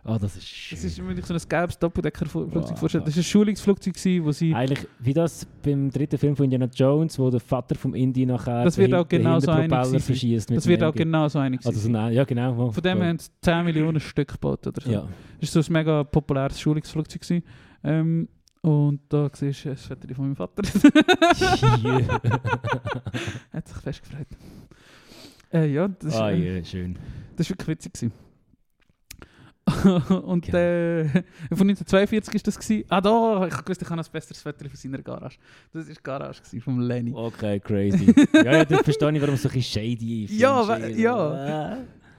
Ah, 0.05 0.19
das 0.19 0.37
ist 0.37 0.49
schön. 0.49 0.77
Das 0.77 0.85
ist, 0.85 1.07
wenn 1.07 1.17
ich 1.17 1.25
so 1.25 1.33
ein 1.35 1.41
gelbes 1.49 1.79
Doppeldecker-Flugzeug 1.79 2.71
Wow. 2.71 2.79
vorstelle. 2.79 3.05
Das 3.05 3.15
war 3.15 3.21
ein 3.21 3.25
Schulungsflugzeug, 3.25 3.95
wo 4.25 4.33
sie... 4.33 4.53
Eigentlich 4.53 4.89
wie 4.99 5.15
das 5.15 5.47
beim 5.63 5.91
dritten 5.91 6.19
Film 6.19 6.35
von 6.35 6.45
Indiana 6.45 6.69
Jones, 6.75 7.17
wo 7.21 7.31
der 7.31 7.39
Vater 7.39 7.77
vom 7.77 7.95
Indy 7.95 8.27
nachher 8.27 8.65
Das 8.65 8.77
wird 8.77 8.93
auch 8.95 9.07
genau 9.07 9.39
so 9.39 9.53
verschießt. 9.53 10.51
Das 10.51 10.67
wird 10.67 10.83
auch 10.83 10.93
genau 10.95 11.29
so 11.29 11.39
einig 11.39 11.61
Also 11.65 11.79
so 11.79 11.87
sein. 11.87 11.95
ein, 11.95 12.13
ja, 12.15 12.25
genau. 12.25 12.57
wo- 12.57 12.73
Von 12.73 12.83
dem 12.83 12.99
wo- 12.99 13.03
haben 13.05 13.19
sie 13.21 13.29
10 13.43 13.65
Millionen 13.65 14.01
Stück 14.01 14.33
gebaut 14.33 14.67
oder 14.67 14.81
so. 14.81 14.91
Ja. 14.91 15.07
Das 15.41 15.55
war 15.55 15.63
so 15.63 15.71
ein 15.71 15.73
mega 15.73 16.03
populäres 16.03 16.61
Schulungsflugzeug. 16.61 17.21
gewesen. 17.23 17.45
Ähm, 17.85 18.29
und 18.63 19.01
da 19.09 19.31
siehst 19.33 19.65
du 19.65 19.71
ein 19.71 19.77
Foto 19.77 20.15
von 20.15 20.25
meinem 20.25 20.37
Vater. 20.37 20.63
Hat 23.53 23.69
sich 23.69 23.77
fest 23.79 24.03
gefreut. 24.03 24.27
Äh, 25.53 25.73
ja, 25.73 25.87
das, 25.89 26.17
ah, 26.17 26.31
äh, 26.31 26.59
ja, 26.59 26.65
schön. 26.65 26.99
das 27.37 27.47
war 27.49 27.51
wirklich 27.59 27.69
witzig. 27.69 27.93
Gewesen. 27.93 28.13
und 30.25 30.49
äh, 30.49 31.05
von 31.51 31.69
1942 31.69 32.35
war 32.35 32.41
das. 32.45 32.59
Gewesen. 32.59 32.85
Ah, 32.89 33.01
da, 33.01 33.47
ich 33.47 33.69
wusste, 33.69 33.85
ich 33.85 33.91
habe 33.91 34.01
ein 34.01 34.07
besseres 34.13 34.43
Foto 34.43 34.69
von 34.69 34.77
seiner 34.77 35.03
Garage. 35.03 35.39
Das 35.73 35.87
war 35.87 35.95
die 35.95 36.03
Garage 36.03 36.41
gewesen, 36.41 36.61
vom 36.61 36.81
Lenny. 36.81 37.13
Okay, 37.15 37.61
crazy. 37.61 38.13
ja, 38.35 38.43
ja, 38.43 38.65
das 38.65 38.83
verstehe 38.83 39.13
ich, 39.13 39.23
warum 39.23 39.37
so 39.37 39.49
ein 39.49 39.63
shady 39.63 40.25
ist. 40.25 40.35
Ja, 40.35 40.77
ja. 40.89 41.79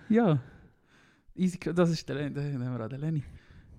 Ja. 0.09 0.39
Easy, 1.35 1.59
das 1.59 1.89
ist 1.89 2.07
der 2.07 2.15
Lenny. 2.15 2.33
Da 2.33 2.41
haben 2.41 2.77
wir 2.77 2.85
auch 2.85 2.89
den 2.89 3.01
Lenny. 3.01 3.23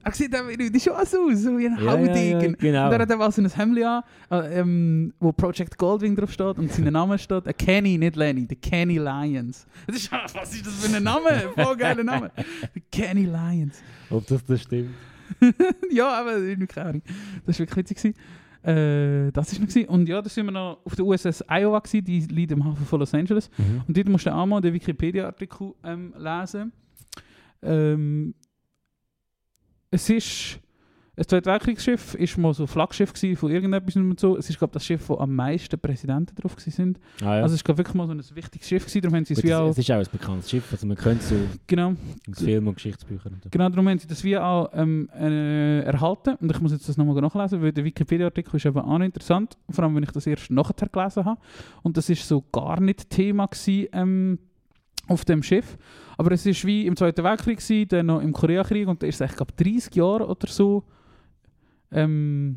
Er 0.05 0.13
sieht 0.13 0.37
auch 0.37 0.47
wieder 0.47 0.65
schon 0.79 0.93
so 1.07 1.31
aus, 1.31 1.41
so 1.41 1.59
wie 1.59 1.67
ein 1.67 1.79
Ja, 1.83 1.97
ja, 1.99 2.15
ja, 2.15 2.39
genau. 2.39 2.87
Und 2.87 2.93
er 2.93 2.99
hat 2.99 3.13
auch 3.13 3.33
so 3.33 3.41
ein 3.41 3.51
Hemd 3.51 3.83
an, 3.83 4.03
äh, 4.31 4.61
ähm, 4.61 5.15
wo 5.19 5.33
Project 5.33 5.79
Goldwing 5.79 6.15
drauf 6.15 6.31
steht 6.31 6.59
und 6.59 6.71
sein 6.71 6.93
Name 6.93 7.19
steht. 7.19 7.47
Äh, 7.47 7.55
Kenny, 7.55 7.97
nicht 7.97 8.17
Lenny, 8.17 8.47
der 8.47 8.59
Kenny 8.59 8.99
Lions. 8.99 9.67
Das 9.87 9.97
ist, 9.97 10.13
was 10.13 10.55
ist 10.55 10.67
das 10.67 10.75
für 10.75 10.95
ein 10.95 11.03
Name? 11.03 11.51
Voll 11.55 11.77
geiler 11.77 12.05
Name. 12.05 12.31
Der 12.37 12.83
Kenny 12.91 13.25
Lions. 13.25 13.83
Ob 14.11 14.27
das 14.27 14.45
das 14.45 14.63
stimmt? 14.63 14.91
ja, 15.91 16.21
aber 16.21 16.37
irgendwie 16.37 16.67
keine 16.67 16.89
Ahnung. 16.91 17.03
Das 17.47 17.59
war 17.59 17.67
wirklich 17.67 17.91
witzig. 17.91 18.15
Äh, 18.63 19.31
das 19.33 19.53
war 19.53 19.61
noch. 19.61 19.69
gewesen. 19.69 19.89
Und 19.89 20.09
ja, 20.09 20.21
da 20.21 20.29
sind 20.29 20.47
wir 20.47 20.53
noch 20.53 20.81
auf 20.85 20.97
der 20.97 21.05
USS 21.05 21.45
Iowa, 21.49 21.79
gewesen, 21.79 22.05
die 22.05 22.21
liegt 22.21 22.53
im 22.53 22.63
Hafen 22.65 22.85
von 22.85 23.01
Los 23.01 23.15
Angeles. 23.15 23.51
Und 23.87 23.97
dort 23.97 24.09
musst 24.09 24.27
du 24.27 24.35
auch 24.35 24.47
mal 24.47 24.61
den 24.61 24.75
Wikipedia-Artikel 24.75 25.73
ähm, 25.83 26.15
lesen. 26.19 26.73
Ähm, 27.63 28.35
es 29.95 30.11
ist 30.11 30.61
ein 31.17 31.25
Zweite 31.29 31.49
Weltkriegsschiff, 31.49 32.15
ist 32.15 32.37
mal 32.39 32.53
so 32.53 32.67
Flaggschiff 32.67 33.13
gewesen 33.13 33.37
von 33.37 33.49
irgendetwas 33.53 33.95
und 33.95 34.19
so. 34.19 34.37
Es 34.37 34.51
ist 34.51 34.59
glaube 34.59 34.73
das 34.73 34.85
Schiff, 34.85 35.09
wo 35.09 35.17
am 35.19 35.33
meisten 35.33 35.79
Präsidenten 35.79 36.35
drauf 36.35 36.57
sind. 36.59 36.99
Ah, 37.21 37.37
ja. 37.37 37.43
Also 37.43 37.55
es 37.55 37.63
glaub, 37.63 37.79
wirklich 37.79 37.95
mal 37.95 38.09
so 38.09 38.13
ein 38.13 38.37
wichtiges 38.37 38.69
Schiff 38.69 38.85
gewesen. 38.85 39.03
Darum 39.03 39.17
haben 39.17 39.25
sie 39.25 39.35
es 39.35 39.43
wie 39.45 39.55
auch 39.55 39.69
es 39.69 39.79
ist 39.79 39.89
auch 39.93 39.99
ein 39.99 40.07
bekanntes 40.11 40.51
Schiff, 40.51 40.65
also 40.73 40.85
man 40.89 40.97
könnte 40.97 41.23
es 41.23 41.29
so 41.29 41.37
genau, 41.69 41.95
aus 42.29 42.39
Filmen 42.43 42.67
und 42.67 42.75
Geschichtsbüchern 42.75 43.35
und 43.35 43.45
so. 43.45 43.51
genau 43.51 43.69
darum 43.69 43.89
haben 43.89 43.99
sie 44.01 44.09
das 44.09 44.25
wie 44.25 44.37
auch 44.37 44.71
ähm, 44.73 45.09
äh, 45.17 45.83
erhalten. 45.83 46.35
Und 46.41 46.51
ich 46.51 46.61
muss 46.61 46.73
jetzt 46.73 46.89
das 46.89 46.97
nochmal 46.97 47.21
nachlesen, 47.23 47.63
weil 47.63 47.71
der 47.71 47.85
Wikipedia-Artikel 47.85 48.57
ist 48.57 48.67
eben 48.67 48.79
auch 48.79 48.99
noch 48.99 49.07
interessant. 49.07 49.57
Vor 49.71 49.85
allem, 49.85 49.95
wenn 49.95 50.03
ich 50.03 50.11
das 50.11 50.27
erst 50.27 50.51
nachher 50.51 50.89
gelesen 50.89 51.25
habe. 51.25 51.41
Und 51.85 51.97
das 51.97 52.11
ist 52.11 52.27
so 52.27 52.43
gar 52.51 52.81
nicht 52.81 53.09
Thema 53.11 53.47
gewesen, 53.47 53.89
ähm, 53.93 54.39
auf 55.09 55.25
dem 55.25 55.43
Schiff. 55.43 55.77
Aber 56.17 56.33
es 56.33 56.47
ist 56.47 56.65
wie 56.65 56.87
im 56.87 56.97
Zweiten 56.97 57.25
Weltkrieg, 57.25 57.59
gewesen, 57.59 57.89
dann 57.89 58.07
noch 58.07 58.21
im 58.21 58.33
Koreakrieg 58.33 58.87
und 58.89 59.03
da 59.03 59.07
ist 59.07 59.17
es 59.17 59.21
echt, 59.23 59.37
glaube 59.37 59.53
30 59.57 59.95
Jahre 59.95 60.27
oder 60.29 60.47
so. 60.47 60.85
Ähm, 61.91 62.57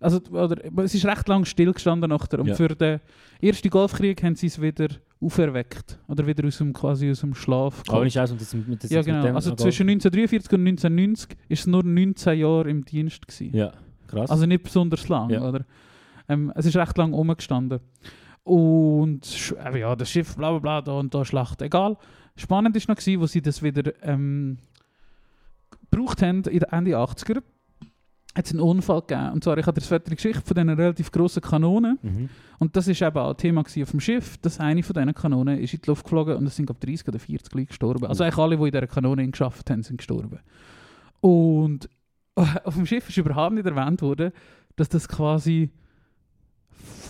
also, 0.00 0.20
oder, 0.30 0.56
es 0.84 0.94
ist 0.94 1.06
recht 1.06 1.26
lang 1.28 1.44
stillgestanden 1.44 2.10
nachher. 2.10 2.38
Und 2.40 2.48
Ja. 2.48 2.54
für 2.54 2.68
den 2.68 3.00
ersten 3.40 3.70
Golfkrieg 3.70 4.22
haben 4.22 4.34
sie 4.34 4.46
es 4.48 4.60
wieder 4.60 4.88
auferweckt. 5.20 5.98
Oder 6.08 6.26
wieder 6.26 6.46
aus 6.46 6.58
dem, 6.58 6.72
quasi 6.72 7.10
aus 7.10 7.20
dem 7.20 7.34
Schlaf 7.34 7.82
Aber 7.88 8.04
nicht 8.04 8.18
aus, 8.18 8.30
und 8.30 8.40
das 8.40 8.52
mit 8.52 8.84
das 8.84 8.90
ja, 8.90 9.00
genau. 9.02 9.34
Also 9.34 9.54
zwischen 9.54 9.88
1943 9.88 10.52
und 10.52 10.66
1990 10.66 11.36
ist 11.48 11.60
es 11.60 11.66
nur 11.66 11.82
19 11.82 12.38
Jahre 12.38 12.68
im 12.68 12.84
Dienst. 12.84 13.26
Gewesen. 13.26 13.56
Ja, 13.56 13.72
krass. 14.06 14.30
Also 14.30 14.44
nicht 14.44 14.64
besonders 14.64 15.08
lang, 15.08 15.30
Ja. 15.30 15.42
oder? 15.48 15.64
Ähm, 16.28 16.52
es 16.54 16.66
ist 16.66 16.76
recht 16.76 16.98
lang 16.98 17.14
rumgestanden. 17.14 17.80
Und 18.46 19.54
eben, 19.66 19.76
ja, 19.76 19.96
das 19.96 20.08
Schiff, 20.08 20.36
bla 20.36 20.50
bla 20.52 20.58
bla, 20.60 20.80
da 20.80 20.92
und 20.92 21.12
da 21.12 21.24
Schlacht, 21.24 21.62
egal. 21.62 21.96
Spannend 22.36 22.76
ist 22.76 22.86
noch, 22.88 22.94
gewesen, 22.94 23.20
wo 23.20 23.26
sie 23.26 23.42
das 23.42 23.60
wieder 23.60 23.92
ähm, 24.02 24.58
gebraucht 25.90 26.22
haben 26.22 26.44
in 26.44 26.60
den 26.60 26.70
Ende 26.70 26.92
80er. 26.96 27.42
Hat 28.36 28.44
es 28.46 28.52
einen 28.52 28.60
Unfall 28.60 29.00
gegeben. 29.00 29.32
Und 29.32 29.42
zwar, 29.42 29.58
ich 29.58 29.66
hatte 29.66 29.80
eine 29.80 30.14
Geschichte 30.14 30.42
von 30.42 30.54
diesen 30.54 30.68
relativ 30.70 31.10
grossen 31.10 31.42
Kanonen. 31.42 31.98
Mhm. 32.00 32.28
Und 32.60 32.76
das 32.76 32.86
ist 32.86 33.02
eben 33.02 33.16
auch 33.16 33.34
Thema 33.34 33.62
auf 33.62 33.90
dem 33.90 33.98
Schiff, 33.98 34.36
dass 34.38 34.60
eine 34.60 34.84
von 34.84 34.94
diesen 34.94 35.12
Kanonen 35.14 35.58
ist 35.58 35.74
in 35.74 35.80
die 35.80 35.88
Luft 35.88 36.04
geflogen 36.04 36.36
und 36.36 36.46
es 36.46 36.54
sind, 36.54 36.66
glaube 36.66 36.86
30 36.86 37.08
oder 37.08 37.18
40 37.18 37.52
Leute 37.52 37.66
gestorben. 37.66 38.06
Also 38.06 38.22
Oh. 38.22 38.26
eigentlich 38.26 38.38
alle, 38.38 38.56
die 38.58 38.62
in 38.62 38.70
dieser 38.70 38.86
Kanone 38.86 39.28
geschafft 39.28 39.68
haben, 39.70 39.82
sind 39.82 39.96
gestorben. 39.96 40.38
Und 41.20 41.88
auf 42.36 42.74
dem 42.74 42.86
Schiff 42.86 43.08
ist 43.08 43.16
überhaupt 43.16 43.54
nicht 43.54 43.66
erwähnt 43.66 44.02
worden, 44.02 44.30
dass 44.76 44.88
das 44.88 45.08
quasi 45.08 45.70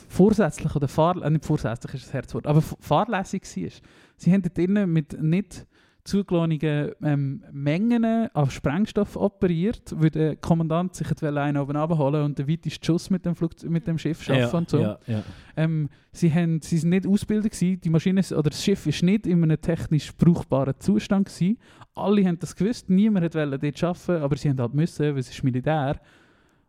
vorsätzlich 0.09 0.75
oder 0.75 0.89
fahr 0.89 1.23
äh, 1.23 1.31
nicht 1.31 1.45
vorsätzlich 1.45 1.95
ist 1.95 2.07
das 2.07 2.13
Herzwort, 2.13 2.47
aber 2.47 2.63
fahrlässig 2.63 3.43
war. 3.45 3.71
Sie 4.17 4.33
haben 4.33 4.43
dort 4.43 4.57
drinnen 4.57 4.93
mit 4.93 5.21
nicht 5.21 5.67
zugelassenen 6.07 6.93
ähm, 7.03 7.45
Mengen 7.53 8.05
an 8.05 8.51
Sprengstoff 8.51 9.17
operiert, 9.17 9.93
weil 9.97 10.11
der 10.11 10.37
Kommandant 10.37 10.95
sich 10.95 11.09
einen 11.23 11.57
oben 11.57 11.77
abholen 11.77 12.25
und 12.25 12.39
den 12.39 12.49
weitesten 12.49 12.85
Schuss 12.85 13.11
mit 13.11 13.27
dem, 13.27 13.35
Flug 13.35 13.61
mit 13.65 13.87
dem 13.87 13.99
Schiff 13.99 14.23
schaffen 14.23 14.41
ja, 14.41 14.59
und 14.59 14.71
so. 14.71 14.79
ja, 14.79 14.99
ja. 15.07 15.23
Ähm, 15.57 15.89
sie, 16.13 16.33
haben, 16.33 16.63
sie 16.63 16.79
sind 16.79 16.91
nicht 16.91 17.07
ausgebildet 17.07 17.53
gewesen. 17.53 17.81
die 17.81 17.91
Maschine 17.91 18.23
oder 18.31 18.51
das 18.51 18.63
Schiff 18.63 18.87
ist 18.87 19.03
nicht 19.03 19.27
in 19.27 19.43
einem 19.43 19.61
technisch 19.61 20.13
brauchbaren 20.17 20.75
Zustand 20.79 21.29
gewesen. 21.29 21.59
Alle 21.95 22.25
haben 22.25 22.39
das 22.39 22.55
gewusst, 22.55 22.89
niemand 22.89 23.35
wollte 23.35 23.59
dort 23.59 23.85
arbeiten, 23.85 24.23
aber 24.23 24.37
sie 24.37 24.49
haben 24.51 24.61
halt 24.61 24.75
müssen, 24.75 25.07
weil 25.07 25.19
es 25.19 25.31
ist 25.31 25.43
Militär. 25.43 26.01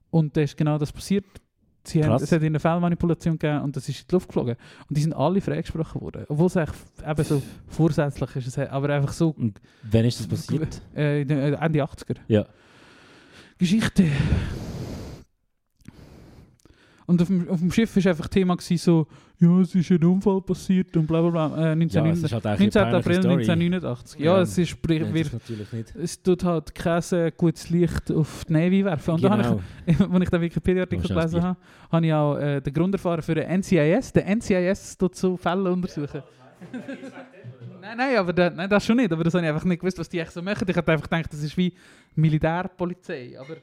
Und 0.10 0.36
da 0.36 0.42
ist 0.42 0.58
genau 0.58 0.78
das 0.78 0.92
passiert. 0.92 1.26
Sie 1.88 2.04
haben, 2.04 2.22
es 2.22 2.32
hat 2.32 2.42
eine 2.42 2.60
Fehlmanipulation 2.60 3.40
gegeben 3.40 3.62
und 3.64 3.76
das 3.76 3.88
ist 3.88 4.02
in 4.02 4.06
die 4.10 4.16
Luft 4.16 4.28
geflogen. 4.28 4.56
Und 4.90 4.98
die 4.98 5.02
sind 5.02 5.14
alle 5.14 5.42
freigesprochen 5.42 6.02
worden. 6.02 6.26
Obwohl 6.28 6.48
es 6.48 6.58
eigentlich 6.58 6.76
eben 7.08 7.24
so 7.24 7.42
vorsätzlich 7.68 8.36
ist, 8.36 8.58
aber 8.60 8.90
einfach 8.90 9.14
so 9.14 9.30
Und 9.30 9.60
wann 9.84 10.06
ist 10.06 10.20
das 10.20 10.28
passiert? 10.28 10.82
äh, 10.96 11.22
äh, 11.22 11.54
Ende 11.54 11.84
80er. 11.84 12.18
Ja. 12.28 12.46
Geschichte. 13.58 14.06
Und 17.08 17.22
auf 17.22 17.30
dem, 17.30 17.48
auf 17.48 17.60
dem 17.60 17.72
Schiff 17.72 17.96
war 17.96 18.12
einfach 18.12 18.28
Thema 18.28 18.58
gewesen, 18.58 18.78
so, 18.78 19.08
ja, 19.40 19.62
es 19.62 19.74
ist 19.74 19.90
ein 19.92 20.04
Unfall 20.04 20.42
passiert 20.42 20.96
und 20.98 21.08
bla 21.08 21.22
bla 21.22 21.48
bla. 21.48 21.72
Äh, 21.72 21.76
19, 21.76 22.06
Ja, 22.06 22.12
halt 22.12 22.46
eigentlich 22.46 22.74
19. 22.76 22.82
eine 22.82 22.98
April 22.98 23.02
peinliche 23.02 23.22
Story. 23.22 23.34
1989. 23.50 24.20
Ja, 24.20 24.42
es 24.42 24.58
ist, 24.58 24.78
wir, 24.86 25.00
das 25.00 25.16
ist 25.16 25.34
natürlich 25.34 25.72
nicht. 25.72 25.96
es 25.96 26.22
tut 26.22 26.44
halt 26.44 26.76
kein 26.76 27.02
äh, 27.12 27.32
gutes 27.36 27.70
Licht 27.70 28.12
auf 28.12 28.44
die 28.44 28.54
Navy 28.54 28.84
werfen. 28.84 29.14
Und 29.14 29.24
da 29.24 29.30
habe 29.30 29.42
genau. 29.42 29.62
ich, 29.86 30.02
als 30.02 30.24
ich 30.24 30.30
den 30.30 30.42
Wikipedia-Artikel 30.42 31.08
gelesen 31.08 31.44
habe, 31.44 31.58
habe 31.90 32.06
ich 32.06 32.14
auch 32.14 32.36
äh, 32.36 32.60
den 32.60 32.74
Grund 32.74 32.94
erfahren 32.94 33.22
für 33.22 33.36
den 33.36 33.62
NCIS. 33.62 34.12
Der 34.12 34.36
NCIS 34.36 34.98
tut 34.98 35.16
so 35.16 35.38
Fälle 35.38 35.72
untersuchen. 35.72 36.24
nein, 37.82 37.98
nein, 37.98 38.18
aber 38.18 38.34
da, 38.34 38.50
nein, 38.50 38.70
das 38.70 38.86
schon 38.86 38.98
nicht. 38.98 39.14
Aber 39.14 39.24
das 39.24 39.34
habe 39.34 39.46
ich 39.46 39.50
einfach 39.50 39.64
nicht 39.64 39.80
gewusst, 39.80 39.98
was 39.98 40.10
die 40.10 40.20
echt 40.20 40.34
so 40.34 40.42
machen. 40.42 40.66
Ich 40.68 40.76
hätte 40.76 40.92
einfach 40.92 41.10
gedacht, 41.10 41.32
das 41.32 41.42
ist 41.42 41.56
wie 41.56 41.74
Militärpolizei. 42.16 43.40
Aber 43.40 43.56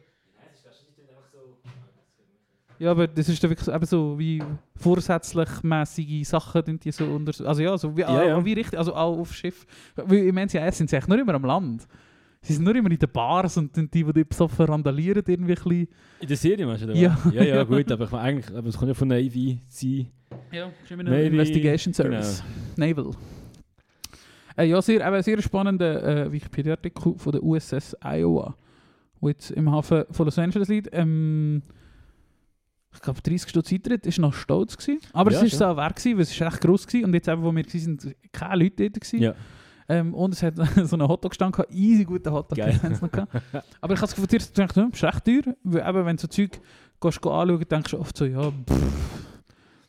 ja, 2.79 2.91
aber 2.91 3.07
das 3.07 3.29
ist 3.29 3.43
dann 3.43 3.51
wirklich 3.51 3.66
so- 3.66 3.72
eben 3.72 3.87
so 3.87 4.18
wie 4.18 4.43
vorsätzlich 4.77 5.49
mäßige 5.62 6.27
Sachen, 6.29 6.62
die 6.64 6.79
die 6.79 6.93
so 6.93 7.05
unter 7.05 7.47
also 7.47 7.62
ja, 7.62 7.77
so 7.79 7.97
wie, 7.97 8.01
Ja, 8.03 8.22
ja. 8.25 8.45
wie 8.45 8.53
richtig, 8.55 8.79
also 8.79 8.95
auch 8.95 9.18
auf 9.18 9.35
Schiff. 9.35 9.66
Weil 9.97 10.27
im 10.27 10.37
NCIS 10.37 10.79
sind 10.79 10.91
sie 10.91 10.97
eigentlich 10.97 11.09
nur 11.09 11.18
immer 11.20 11.35
am 11.35 11.45
Land. 11.45 11.87
Sie 12.43 12.53
sind 12.53 12.64
nur 12.64 12.75
immer 12.77 12.91
in 12.91 12.99
den 12.99 13.09
Bars 13.11 13.57
und 13.57 13.75
dann 13.75 13.91
die, 13.91 14.05
die 14.05 14.12
dort 14.12 14.29
besoffen 14.29 14.66
randalieren, 14.66 15.22
irgendwie 15.27 15.53
ein 15.53 15.57
bisschen. 15.57 15.89
In 16.20 16.29
der 16.29 16.37
Serie 16.37 16.66
meinst 16.66 16.83
du? 16.83 16.89
oder 16.89 16.95
Ja. 16.97 17.18
was? 17.25 17.33
ja, 17.33 17.43
ja, 17.43 17.62
gut, 17.64 17.91
aber 17.91 18.05
ich 18.05 18.11
meine 18.11 18.22
eigentlich, 18.25 18.55
aber 18.57 18.68
es 18.68 18.77
kommt 18.77 18.89
ja 18.89 18.95
von 18.95 19.09
Navy 19.09 19.59
sein. 19.68 20.09
Ja, 20.53 20.70
Navy, 20.91 21.27
Investigation 21.29 21.95
Service. 21.95 22.43
Naval. 22.77 23.12
Äh, 24.57 24.64
ja, 24.66 24.81
sehr, 24.83 25.07
eben, 25.07 25.22
sehr 25.22 25.41
spannender 25.43 26.27
äh, 26.27 26.33
Wikipedia-Artikel 26.33 27.14
von 27.16 27.33
der 27.33 27.43
USS 27.43 27.97
Iowa, 28.05 28.55
wo 29.20 29.29
jetzt 29.29 29.51
im 29.51 29.70
Hafen 29.70 30.05
von 30.11 30.27
Los 30.27 30.39
Angeles 30.39 30.68
liegt. 30.68 30.89
Ähm, 30.93 31.62
ich 32.95 33.01
glaube, 33.01 33.20
30 33.20 33.49
Stunden 33.49 33.74
Eintritt 33.74 34.07
ist 34.07 34.18
noch 34.18 34.32
stolz 34.32 34.76
gewesen. 34.76 35.01
Aber 35.12 35.30
Ja, 35.30 35.38
es 35.38 35.45
ist 35.45 35.51
schon. 35.51 35.59
so 35.59 35.64
auch 35.66 35.76
wert 35.76 35.97
gewesen, 35.97 36.16
weil 36.16 36.22
es 36.22 36.30
ist 36.30 36.40
recht 36.40 36.61
gross 36.61 36.86
gewesen. 36.86 37.05
Und 37.07 37.14
jetzt 37.14 37.28
eben, 37.28 37.42
wo 37.42 37.55
wir 37.55 37.64
waren, 37.64 37.80
sind 37.80 38.16
keine 38.32 38.62
Leute 38.64 38.90
dort 38.90 38.95
gewesen. 38.95 39.22
Ja. 39.22 39.34
Ähm, 39.88 40.14
und 40.14 40.32
es 40.32 40.42
hat 40.42 40.55
so 40.84 40.97
einen 40.97 41.09
Hotdog-Stand 41.09 41.55
gehabt, 41.55 41.72
easy 41.72 42.05
guter 42.05 42.32
Hotdog, 42.32 42.57
Geil. 42.57 42.80
das 42.82 43.03
noch 43.03 43.11
gehabt. 43.11 43.32
Aber 43.80 43.95
ich 43.95 44.01
habe 44.01 44.07
es 44.07 44.14
gefunden, 44.14 44.30
zuerst 44.30 44.55
gedacht, 44.55 44.76
hm, 44.76 44.90
ist 44.92 45.05
recht 45.05 45.24
teuer, 45.24 45.55
weil 45.62 45.88
eben, 45.88 46.07
wenn 46.07 46.16
du 46.16 46.22
so 46.22 46.28
Zeug 46.28 46.61
gehst, 47.01 47.18
anschauen, 47.18 47.64
denkst 47.68 47.90
du 47.90 48.01
oft 48.01 48.16
so, 48.16 48.24
ja, 48.24 48.51
pff, 48.51 49.24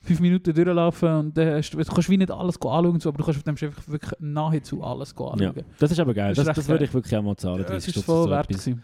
fünf 0.02 0.20
Minuten 0.20 0.54
durchlaufen 0.54 1.10
und 1.10 1.38
dann 1.38 1.56
hast 1.56 1.72
du, 1.72 1.78
kannst 1.78 2.10
wie 2.10 2.18
nicht 2.18 2.32
alles 2.32 2.56
anschauen, 2.56 3.00
so, 3.00 3.10
aber 3.10 3.18
du 3.20 3.24
kannst 3.24 3.38
auf 3.38 3.44
dem 3.44 3.58
Schiff 3.58 3.88
wirklich 3.88 4.12
nahezu 4.20 4.84
alles 4.84 5.16
go 5.16 5.26
ja. 5.28 5.32
anschauen. 5.32 5.64
Das 5.80 5.92
ist 5.92 6.00
aber 6.00 6.14
geil. 6.14 6.34
Das 6.34 6.46
Das, 6.46 6.56
das, 6.56 6.68
würde 6.68 6.86
ich 6.86 6.94
wirklich 6.94 7.16
auch 7.16 7.24
mal 7.24 7.36
zahlen. 7.36 7.60
Ja, 7.60 7.64
30 7.64 7.76
das 7.76 7.88
ist 7.88 7.92
Stutz 7.92 8.06
voll 8.06 8.24
so 8.24 8.30
wert 8.30 8.48
gewesen. 8.48 8.84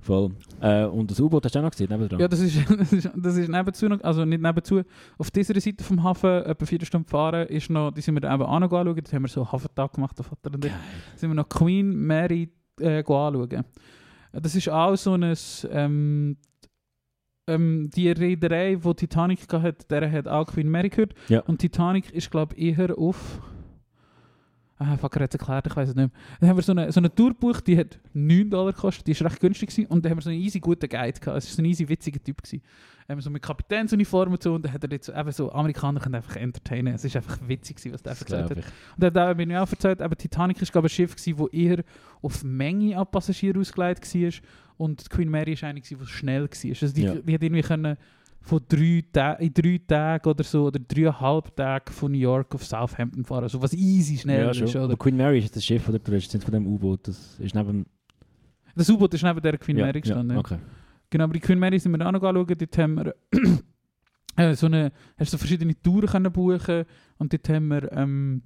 Voll. 0.00 0.30
Äh, 0.60 0.84
und 0.84 1.10
das 1.10 1.20
U-Boot 1.20 1.44
hast 1.44 1.54
du 1.54 1.58
auch 1.58 1.64
noch 1.64 1.70
gesehen, 1.70 1.88
nebendran? 1.90 2.20
Ja, 2.20 2.28
das 2.28 2.40
ist, 2.40 2.56
das 2.78 2.92
ist, 2.92 3.10
das 3.14 3.36
ist 3.36 3.48
nebenzu, 3.48 3.88
noch, 3.88 4.00
also 4.02 4.24
nicht 4.24 4.40
nebenzu, 4.40 4.82
auf 5.18 5.30
dieser 5.30 5.60
Seite 5.60 5.82
vom 5.82 6.02
Hafen, 6.02 6.44
etwa 6.44 6.66
vier 6.66 6.84
Stunden 6.84 7.08
fahren, 7.08 7.48
ist 7.48 7.68
noch, 7.68 7.90
die 7.90 8.00
sind 8.00 8.14
wir 8.14 8.20
dann 8.20 8.34
eben 8.34 8.44
auch 8.44 8.60
noch 8.60 8.72
anschauen, 8.72 9.02
da 9.02 9.12
haben 9.12 9.22
wir 9.22 9.28
so 9.28 9.40
einen 9.40 9.52
Hafentag 9.52 9.92
gemacht, 9.94 10.16
der 10.16 10.24
Vater 10.24 10.54
und 10.54 10.64
ich. 10.64 10.72
Sind 11.16 11.30
wir 11.30 11.34
noch 11.34 11.48
Queen 11.48 11.94
Mary 11.94 12.48
äh, 12.80 12.98
anschauen. 12.98 13.64
Das 14.32 14.54
ist 14.54 14.68
auch 14.68 14.96
so 14.96 15.14
ein... 15.14 15.34
Ähm, 15.70 16.36
ähm, 17.48 17.90
die 17.94 18.10
Reederei, 18.10 18.76
die 18.76 18.94
Titanic 18.94 19.50
hat, 19.50 19.90
der 19.90 20.12
hat 20.12 20.28
auch 20.28 20.46
Queen 20.46 20.68
Mary 20.68 20.90
gehört. 20.90 21.14
Ja. 21.28 21.40
Und 21.40 21.58
Titanic 21.58 22.10
ist, 22.12 22.30
glaube 22.30 22.54
ich, 22.54 22.78
eher 22.78 22.96
auf... 22.98 23.40
Ah, 24.80 24.96
fuck, 24.96 25.16
er 25.16 25.24
hat 25.24 25.34
es 25.34 25.40
erklärt, 25.40 25.66
ich 25.66 25.74
weiß 25.74 25.88
es 25.88 25.94
nicht 25.96 26.12
mehr. 26.12 26.20
Dann 26.40 26.50
haben 26.50 26.56
wir 26.56 26.62
so 26.62 26.70
eine, 26.72 26.92
so 26.92 27.00
eine 27.00 27.12
Tour 27.12 27.30
gebucht, 27.30 27.66
die 27.66 27.76
hat 27.76 27.98
9 28.12 28.48
Dollar 28.48 28.72
gekostet, 28.72 29.06
die 29.08 29.20
war 29.20 29.28
recht 29.30 29.40
günstig. 29.40 29.70
Gewesen. 29.70 29.86
Und 29.88 30.04
dann 30.04 30.10
haben 30.10 30.18
wir 30.18 30.22
so 30.22 30.30
einen 30.30 30.38
easy 30.40 30.60
guten 30.60 30.88
Guide 30.88 31.18
gehabt. 31.18 31.36
Es 31.38 31.46
war 31.48 31.54
so 31.56 31.62
ein 31.62 31.64
easy 31.64 31.88
witziger 31.88 32.22
Typ. 32.22 32.40
Gewesen. 32.42 32.62
Ähm, 33.08 33.20
so 33.20 33.30
mit 33.30 33.42
Kapitänsuniform 33.42 34.32
und 34.32 34.42
so. 34.42 34.54
Und 34.54 34.64
dann 34.64 34.72
hat 34.72 34.84
er 34.84 34.90
jetzt 34.92 35.06
so, 35.06 35.12
eben 35.14 35.32
so, 35.32 35.50
Amerikaner 35.50 35.98
können 35.98 36.14
einfach 36.14 36.36
entertainen. 36.36 36.94
Es 36.94 37.02
war 37.04 37.16
einfach 37.16 37.38
witzig, 37.48 37.76
gewesen, 37.76 37.94
was 37.94 38.02
der 38.02 38.12
Das 38.12 38.22
erzählt 38.22 38.50
hat. 38.50 38.58
ich. 38.58 38.64
Und 38.96 39.02
er 39.16 39.24
hat 39.24 39.36
auch 39.40 39.46
mir 39.46 39.62
auch 39.62 39.70
erzählt, 39.70 40.00
eben 40.00 40.16
Titanic 40.16 40.60
war 40.60 40.68
glaube 40.68 40.86
ein 40.86 40.90
Schiff, 40.90 41.14
das 41.14 41.26
eher 41.52 41.82
auf 42.22 42.44
Menge 42.44 42.96
an 42.98 43.06
Passagieren 43.10 43.60
ausgelegt 43.60 44.14
war. 44.14 44.30
Und 44.76 45.04
die 45.04 45.08
Queen 45.08 45.28
Mary 45.28 45.60
war 45.60 45.70
eine, 45.70 45.80
die 45.80 45.96
schnell 46.06 46.42
war. 46.42 46.70
Also 46.70 46.94
die, 46.94 47.02
Ja. 47.02 47.14
die 47.16 47.34
hat 47.34 47.42
irgendwie 47.42 47.62
können 47.62 47.96
von 48.48 48.62
drei 48.66 49.04
Ta 49.12 49.32
in 49.34 49.52
drei 49.52 49.78
Tagen 49.86 50.26
oder 50.26 50.42
so, 50.42 50.66
oder 50.66 50.78
dreieinhalb 50.78 51.54
Tagen 51.54 51.92
von 51.92 52.10
New 52.10 52.18
York 52.18 52.54
auf 52.54 52.64
Southampton 52.64 53.22
fahren. 53.22 53.42
Also 53.42 53.60
was 53.60 53.74
easy 53.74 54.16
schnell 54.16 54.40
Ja, 54.40 54.50
ist. 54.50 54.56
schon. 54.58 54.68
Oder? 54.68 54.84
Aber 54.84 54.96
Queen 54.96 55.16
Mary 55.16 55.40
ist 55.40 55.54
das 55.54 55.64
Schiff, 55.64 55.86
oder 55.86 55.98
du 55.98 56.10
redest 56.10 56.42
von 56.42 56.52
dem 56.52 56.66
U-Boot. 56.66 57.08
Das 57.08 57.38
ist 57.38 57.54
neben... 57.54 57.84
Das 58.74 58.88
U-Boot 58.88 59.12
ist 59.12 59.22
neben 59.22 59.42
der 59.42 59.58
Queen 59.58 59.76
ja, 59.76 59.84
Mary 59.84 60.00
gestanden. 60.00 60.34
Ja, 60.34 60.40
okay. 60.40 60.58
Genau, 61.10 61.24
aber 61.24 61.34
die 61.34 61.40
Queen 61.40 61.58
Mary 61.58 61.78
sind 61.78 61.92
wir 61.92 62.06
auch 62.06 62.10
noch 62.12 62.22
anschauen. 62.22 62.46
Dort 62.46 62.78
haben 62.78 62.94
wir 62.94 63.14
äh, 64.36 64.54
so 64.54 64.66
eine, 64.66 64.92
hast 65.18 65.32
du 65.32 65.36
so 65.36 65.38
verschiedene 65.38 65.78
Touren 65.82 66.08
können 66.08 66.32
buchen 66.32 66.84
und 67.18 67.32
dort 67.32 67.48
haben 67.50 67.68
wir 67.68 67.92
ähm, 67.92 68.42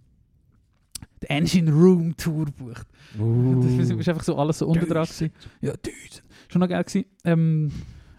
die 1.22 1.30
Engine 1.30 1.70
Room 1.70 2.16
Tour 2.16 2.46
gebucht. 2.46 2.88
Uh. 3.20 3.62
Das 3.78 3.88
war 3.88 4.09
einfach 4.14 4.24
so 4.24 4.36
alles 4.36 4.59
so 4.59 4.72
dran. 4.72 4.84
gewesen. 4.84 5.30
Ja, 5.61 5.74
Düsen. 5.74 6.24
Schon 6.48 6.61
noch 6.61 6.68
geil 6.68 6.82
gewesen. 6.82 7.05
Ähm, 7.24 7.70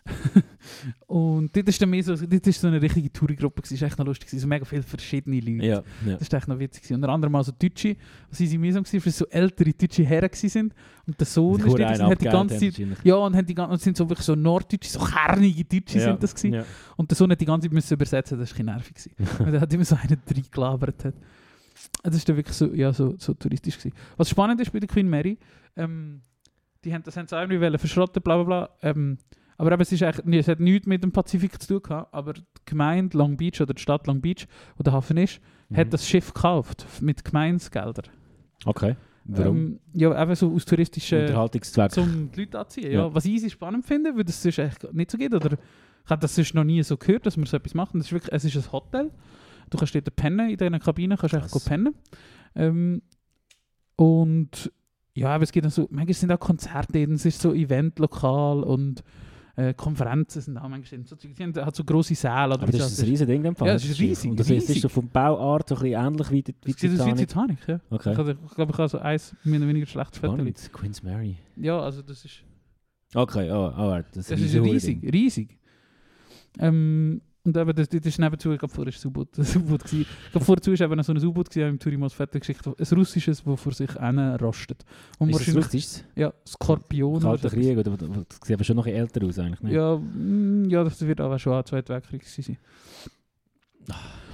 und 1.08 1.56
dort 1.56 1.68
ist 1.68 1.82
dann 1.82 1.90
mehr 1.90 2.04
so, 2.04 2.16
dort 2.16 2.48
ist 2.48 2.60
so 2.60 2.68
eine 2.68 2.82
richtige 2.82 3.12
Tourgruppe. 3.12 3.62
Das 3.62 3.80
war 3.80 3.88
echt 3.88 3.98
noch 3.98 4.06
lustig. 4.06 4.30
So 4.30 4.48
mega 4.48 4.66
viele 4.66 4.84
verschiedene 4.84 5.40
Leute. 5.40 5.66
Ja, 5.66 5.84
ja. 6.06 6.18
Das 6.18 6.32
war 6.32 6.40
echt 6.40 6.48
noch 6.48 6.60
witzig. 6.60 6.92
Unter 6.92 7.10
anderem 7.10 7.36
auch 7.36 7.44
so 7.44 7.52
Deutsche, 7.52 7.96
was 8.30 8.38
sie 8.38 8.58
mühsam 8.58 8.84
gewesen, 8.84 9.06
weil 9.06 9.14
so 9.14 9.26
ältere 9.28 9.74
deutsche 9.74 10.04
Herren 10.04 10.30
sind. 10.34 10.74
Und 11.06 11.20
der 11.20 11.28
Sohn 11.28 11.60
ist 11.60 11.68
dort 11.68 11.82
einen 11.82 12.08
hat 12.08 12.22
die 12.22 12.26
ganze 12.26 12.72
Zeit... 12.72 12.88
Ja, 13.04 13.16
und, 13.16 13.36
haben 13.36 13.46
die 13.46 13.56
ganze, 13.56 13.72
und 13.72 13.82
sind 13.82 13.98
so 13.98 14.10
wirklich 14.10 14.26
so 14.26 14.36
norddeutsche, 14.36 14.90
so 14.90 15.00
kernige 15.00 15.64
Deutsche 15.64 16.00
Ja, 16.00 16.06
sind 16.06 16.24
das 16.24 16.36
gewesen. 16.36 16.54
Ja. 16.54 16.66
Und 16.98 17.10
der 17.10 17.16
Sohn 17.16 17.32
hat 17.32 17.40
die 17.40 17.46
ganze 17.46 17.68
Zeit 17.68 17.74
müssen 17.74 17.94
übersetzen, 17.94 18.40
das 18.40 18.52
war 18.52 18.60
ein 18.60 18.66
nervig. 18.66 18.96
gewesen. 18.96 19.14
Und 19.46 19.54
er 19.54 19.62
hat 19.62 19.74
immer 19.74 19.86
so 19.86 19.96
einen 19.96 20.22
reingelabert. 20.30 21.06
Hat. 21.06 21.16
Das 22.04 22.14
war 22.14 22.22
dann 22.26 22.36
wirklich 22.38 22.56
so, 22.56 22.74
ja, 22.74 22.92
so, 22.94 23.16
so 23.18 23.34
touristisch. 23.34 23.78
Gewesen. 23.78 23.96
Was 24.18 24.30
spannend 24.30 24.60
ist 24.62 24.72
bei 24.72 24.80
der 24.80 24.90
Queen 24.90 25.10
Mary, 25.10 25.38
ähm, 25.76 26.22
die 26.84 26.94
haben, 26.94 27.04
das 27.04 27.16
haben 27.18 27.28
sie 27.28 27.38
auch 27.38 27.50
irgendwie 27.50 27.78
verschrotten, 27.78 28.22
bla 28.22 28.44
bla 28.44 28.44
bla. 28.44 28.70
Ähm, 28.82 29.18
aber 29.64 29.72
eben, 29.74 29.82
es, 29.82 29.92
ist 29.92 30.26
nee, 30.26 30.40
es 30.40 30.48
hat 30.48 30.60
nichts 30.60 30.88
mit 30.88 31.04
dem 31.04 31.12
Pazifik 31.12 31.62
zu 31.62 31.68
tun 31.80 31.84
gehabt, 31.84 32.14
aber 32.14 32.34
die 32.34 32.44
Gemeinde 32.66 33.18
Long 33.18 33.38
Beach 33.38 33.62
oder 33.62 33.74
die 33.74 33.82
Stadt 33.82 34.08
Long 34.08 34.22
Beach, 34.22 34.46
wo 34.78 34.84
der 34.84 34.94
Hafen 34.94 35.18
ist, 35.18 35.40
Mhm. 35.70 35.78
hat 35.78 35.94
das 35.94 36.08
Schiff 36.08 36.34
gekauft 36.34 36.86
mit 37.02 37.24
Gemeinsgeldern. 37.24 38.06
Okay. 38.66 38.96
Warum? 39.26 39.58
Ähm, 39.58 39.80
ja, 39.94 40.22
eben 40.22 40.36
so 40.36 40.52
aus 40.54 40.66
touristischen... 40.66 41.22
Unterhaltungszweck. 41.22 41.92
zum 41.92 42.30
die 42.32 42.42
Leute 42.42 42.60
anziehen. 42.60 42.92
Ja. 42.92 43.08
Ja. 43.08 43.16
Was 43.16 43.26
ich 43.26 43.32
easy 43.34 43.50
spannend 43.50 43.86
finde, 43.86 44.16
weil 44.16 44.24
das 44.26 44.42
sonst 44.44 44.58
echt 44.58 44.94
nicht 44.94 45.10
so 45.12 45.18
geht. 45.18 45.34
Oder 45.34 45.54
ich 45.54 46.10
habe 46.10 46.20
das 46.20 46.36
sonst 46.36 46.54
noch 46.54 46.66
nie 46.66 46.84
so 46.84 46.98
gehört, 46.98 47.26
dass 47.26 47.38
wir 47.38 47.46
so 47.46 47.58
etwas 47.58 47.74
machen. 47.74 48.00
Das 48.00 48.08
ist 48.08 48.14
wirklich, 48.14 48.34
es 48.34 48.44
ist 48.44 48.56
ein 48.58 48.72
Hotel. 48.72 49.12
Du 49.70 49.78
kannst 49.78 49.96
dort 49.96 50.16
pennen, 50.16 50.50
in 50.50 50.58
deiner 50.58 50.80
Kabine 50.80 51.16
kannst 51.18 51.34
du 51.34 51.38
echt 51.38 51.66
pennen. 51.66 51.96
Ähm, 52.56 53.02
und 53.96 54.72
ja, 55.16 55.30
aber 55.30 55.44
es 55.44 55.52
gibt 55.52 55.64
dann 55.64 55.72
so, 55.72 55.88
manchmal 55.90 56.14
sind 56.14 56.32
auch 56.32 56.40
Konzerte, 56.40 57.00
es 57.04 57.26
ist 57.26 57.42
so 57.42 57.54
Eventlokal 57.54 58.64
und 58.64 59.04
äh, 59.56 59.74
Konferenzen 59.74 60.42
sind 60.42 60.58
auch 60.58 60.68
manchmal 60.68 61.06
so, 61.06 61.16
die 61.16 61.34
haben 61.44 61.54
halt 61.56 61.76
so 61.76 61.84
grosse 61.84 62.16
Säle. 62.16 62.46
Oder 62.56 62.64
Aber 62.64 62.66
das 62.72 62.76
ist 62.88 62.98
das 62.98 63.00
ein 63.06 63.10
riesen 63.10 63.28
Ding. 63.28 63.44
Ja, 63.46 63.52
das 63.52 63.86
ist 63.86 64.00
riesig, 64.00 64.32
Und 64.32 64.40
das 64.40 64.48
ist, 64.48 64.54
riesig. 64.54 64.76
ist 64.78 64.82
so 64.82 64.90
vom 64.90 65.08
Bauart 65.10 65.70
so 65.70 65.76
ein 65.76 65.82
bisschen 65.82 66.06
ähnlich 66.08 66.32
wie, 66.32 66.42
die- 66.44 66.56
wie 66.64 66.72
Das 66.72 66.82
sieht 66.82 67.00
aus 67.00 67.06
wie 67.08 67.14
Titanic. 67.14 67.60
Titanic, 67.60 67.68
ja. 67.68 67.80
Okay. 67.92 68.12
Ich, 68.14 68.18
hatte- 68.18 68.38
ich 68.46 68.56
glaube, 68.56 68.72
ich 68.72 68.78
habe 68.80 68.90
so 68.90 68.98
eins 69.00 69.36
mehr 69.44 69.60
oder 69.60 69.68
weniger 69.68 69.86
schlechtes 69.86 70.18
Foto. 70.20 70.34
Spannend. 70.34 70.70
Queen's 70.74 71.04
Mary. 71.04 71.38
Ja, 71.58 71.80
also 71.80 72.02
das 72.02 72.26
ist, 72.26 72.44
Okay, 73.16 73.52
oh, 73.52 73.72
oh, 73.76 73.78
warte, 73.78 74.10
das, 74.16 74.28
das 74.28 74.42
ist 74.42 74.56
riesig, 74.56 75.04
riesig. 75.14 75.60
Ähm, 76.58 77.22
und 77.46 77.58
eben, 77.58 77.76
das, 77.76 77.90
das 77.90 78.06
ist 78.06 78.20
nebenzu, 78.20 78.52
ich 78.54 78.60
glaube, 78.60 78.74
vorher 78.74 78.94
war 78.94 78.98
es 78.98 79.06
ein 79.06 79.10
U-Boot. 79.10 79.30
das. 79.38 79.56
Ich 79.56 80.08
glaube, 80.32 80.46
vorher 80.46 80.80
war 80.80 80.92
eben 80.92 81.04
so 81.04 81.14
ein 81.14 81.26
U-Boot 81.26 81.50
gewesen, 81.50 81.70
im 81.70 81.80
Tourimos 81.80 82.14
Fette 82.14 82.40
geschickt, 82.40 82.66
ein 82.66 82.98
russisches, 82.98 83.44
das 83.44 83.60
vor 83.60 83.74
sich 83.74 83.90
rastet. 83.98 84.86
Und 85.20 85.30
Ist 85.30 85.40
das 85.40 85.56
wahrscheinlich, 85.56 85.66
russisch? 85.66 86.04
ja, 86.16 86.34
Skorpion 86.48 87.22
Kalter 87.22 87.50
Krieg? 87.50 87.78
Oder, 87.78 87.98
das 87.98 88.48
sieht 88.48 88.54
aber 88.54 88.64
schon 88.64 88.78
noch 88.78 88.88
älter 88.88 89.26
aus 89.26 89.38
eigentlich. 89.40 89.62
Ne? 89.62 89.74
Ja, 89.74 89.98
mm, 89.98 90.70
ja, 90.70 90.84
das 90.84 91.02
wird 91.06 91.20
aber 91.20 91.38
schon 91.38 91.54
ein 91.54 91.66
Zweiter 91.66 91.94
Weltkrieg 91.96 92.24
sein. 92.24 92.58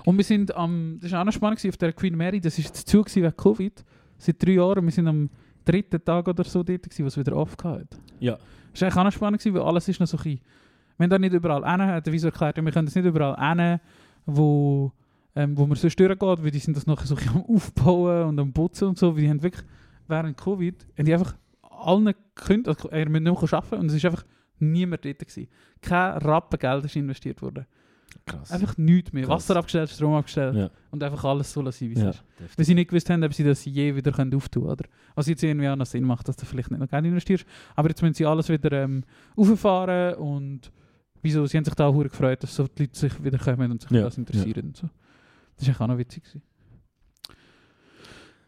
Und 0.05 0.18
wir 0.18 0.24
sind 0.24 0.55
am, 0.55 0.99
das 1.01 1.12
war 1.12 1.22
auch 1.22 1.26
noch 1.26 1.34
spannend 1.34 1.66
auf 1.68 1.78
der 1.78 1.93
Queen 1.93 2.16
Mary, 2.16 2.39
das 2.39 2.57
war 2.64 2.74
zu 2.74 3.01
gewesen 3.01 3.24
wegen 3.24 3.36
Covid, 3.36 3.84
seit 4.18 4.43
drei 4.43 4.51
Jahren, 4.53 4.86
wir 4.86 4.91
sind 4.91 5.07
am 5.07 5.30
dritten 5.66 6.03
Tag 6.03 6.28
oder 6.28 6.43
so 6.43 6.64
dort 6.64 6.88
was 6.99 7.18
wieder 7.18 7.36
aufgehört. 7.36 7.97
Ja. 8.20 8.38
Das 8.72 8.82
war 8.82 8.88
eigentlich 8.88 8.97
auch 8.97 9.03
noch 9.03 9.12
spannend 9.12 9.45
weil 9.45 9.62
alles 9.62 9.88
ist 9.88 9.99
noch 9.99 10.07
so 10.07 10.18
ein 10.18 10.24
bisschen, 10.24 10.41
wir 11.00 11.06
haben 11.06 11.10
da 11.10 11.18
nicht 11.20 11.34
überall 11.34 11.64
hin, 11.70 11.82
hat 11.88 12.06
der 12.06 12.14
Visor 12.14 12.32
erklärt, 12.32 12.58
wir 12.58 12.72
können 12.72 12.86
das 12.86 12.95
nicht 12.95 13.06
überall 13.06 13.58
hin, 13.58 13.80
wo, 14.26 14.91
ähm, 15.36 15.58
wo 15.58 15.66
man 15.66 15.78
sonst 15.78 16.00
durchgeht, 16.00 16.22
weil 16.22 16.52
die 16.52 16.60
sind 16.60 16.76
das 16.76 16.86
noch 16.86 17.04
so 17.06 17.16
am 17.34 17.43
Aufbauen 17.45 18.28
und 18.28 18.39
am 18.39 18.52
Putzen 18.54 18.89
und 18.89 18.97
so, 18.97 19.16
weil 19.16 19.24
die 19.24 19.30
haben 19.30 19.41
wirklich 19.41 19.66
während 20.08 20.38
Covid, 20.38 20.76
haben 20.97 21.06
die 21.06 21.14
einfach 21.14 21.36
allen 21.62 22.14
gekündigt, 22.36 22.68
also, 22.68 22.89
er 22.89 23.10
müsste 23.10 23.24
nicht 23.32 23.41
mehr 23.41 23.54
arbeiten 23.54 23.76
und 23.76 23.86
es 23.88 23.93
ist 23.93 24.06
einfach 24.06 24.26
niemand 24.60 25.06
dort 25.06 25.20
gewesen. 25.20 25.47
Kein 25.82 26.18
Rappen 26.18 26.60
Geld 26.60 26.84
ist 26.84 26.95
investiert 26.97 27.41
worden. 27.41 27.66
Krass. 28.26 28.52
Einfach 28.52 28.78
nichts 28.78 29.14
mehr. 29.14 29.24
Krass. 29.24 29.47
Wasser 29.50 29.56
abgestellt, 29.58 29.89
Strom 29.89 30.14
abgestellt 30.16 30.56
ja. 30.56 30.70
und 30.91 31.02
einfach 31.02 31.24
alles 31.24 31.52
so 31.54 31.62
lassen, 31.62 31.89
wie 31.89 31.93
es 31.93 32.02
Ja. 32.02 32.10
ist. 32.10 32.24
Weil 32.58 32.66
sie 32.66 32.74
nicht 32.76 32.89
gewusst 32.89 33.10
haben, 33.10 33.24
ob 33.24 33.34
sie 33.34 33.43
das 33.43 33.64
je 33.66 33.95
wieder 33.95 34.12
können 34.12 34.34
auftun 34.34 34.68
können. 34.68 34.89
Was 35.16 35.28
jetzt 35.28 35.43
irgendwie 35.43 35.70
auch 35.70 35.76
noch 35.76 35.86
Sinn 35.86 36.04
macht, 36.04 36.28
dass 36.28 36.36
du 36.36 36.45
vielleicht 36.45 36.72
nicht 36.72 36.80
noch 36.80 36.89
Geld 36.89 37.06
investierst. 37.06 37.45
Aber 37.76 37.88
jetzt 37.88 38.02
müssen 38.02 38.16
sie 38.16 38.26
alles 38.26 38.50
wieder 38.50 38.72
ähm, 38.84 39.04
auffahren 39.38 40.16
und 40.16 40.72
wieso, 41.22 41.45
sie 41.45 41.57
haben 41.57 41.65
sich 41.65 41.74
da 41.76 41.88
auch 41.88 42.03
gefreut, 42.03 42.43
dass 42.43 42.55
so 42.55 42.67
die 42.67 42.84
Leute 42.84 42.97
sich 42.99 43.24
wieder 43.24 43.38
kommen 43.38 43.72
und 43.72 43.82
sich 43.82 43.91
Ja, 43.91 44.01
das 44.03 44.17
interessieren. 44.17 44.67
Und 44.67 44.78
so. 44.78 44.89
Das 45.57 45.67
war 45.67 45.82
auch 45.82 45.88
noch 45.88 45.97
witzig. 45.97 46.24
Gewesen. 46.24 46.41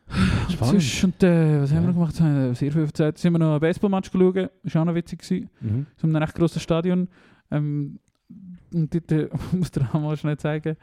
Und 0.07 0.51
Spannend. 0.51 0.81
sonst- 0.81 1.03
Und, 1.05 1.23
äh, 1.23 1.61
was 1.61 1.69
haben 1.71 1.75
Ja. 1.77 1.81
wir 1.83 1.87
noch 1.93 2.13
gemacht? 2.13 2.55
Sehr 2.57 2.71
viel 2.71 2.91
Zeit. 2.93 3.17
Sind 3.17 3.31
wir 3.33 3.39
noch 3.39 3.51
einen 3.51 3.59
Baseballmatch 3.61 4.11
geschaut. 4.11 4.35
Das 4.63 4.75
war 4.75 4.81
auch 4.81 4.85
noch 4.85 4.95
witzig. 4.95 5.19
Gewesen. 5.21 5.49
Mhm. 5.61 5.85
So 5.95 6.07
in 6.07 6.15
einem 6.15 6.23
recht 6.23 6.35
grossen 6.35 6.59
Stadion. 6.59 7.07
Ähm, 7.49 7.99
und 8.73 8.93
dort 8.93 9.11
äh, 9.11 9.29
muss 9.53 9.71
auch 9.77 9.93
mal 10.01 10.17
schnell 10.17 10.37
zeigen. 10.37 10.75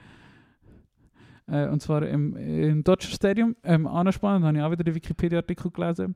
Äh, 1.47 1.69
und 1.69 1.81
zwar 1.83 2.07
im, 2.07 2.37
im 2.37 2.85
Dodger 2.85 3.09
Stadium. 3.09 3.55
Ähm, 3.65 3.87
spannend, 4.13 4.47
habe 4.47 4.57
ich 4.57 4.63
auch 4.63 4.71
wieder 4.71 4.85
den 4.85 4.95
Wikipedia-Artikel 4.95 5.71
gelesen. 5.71 6.15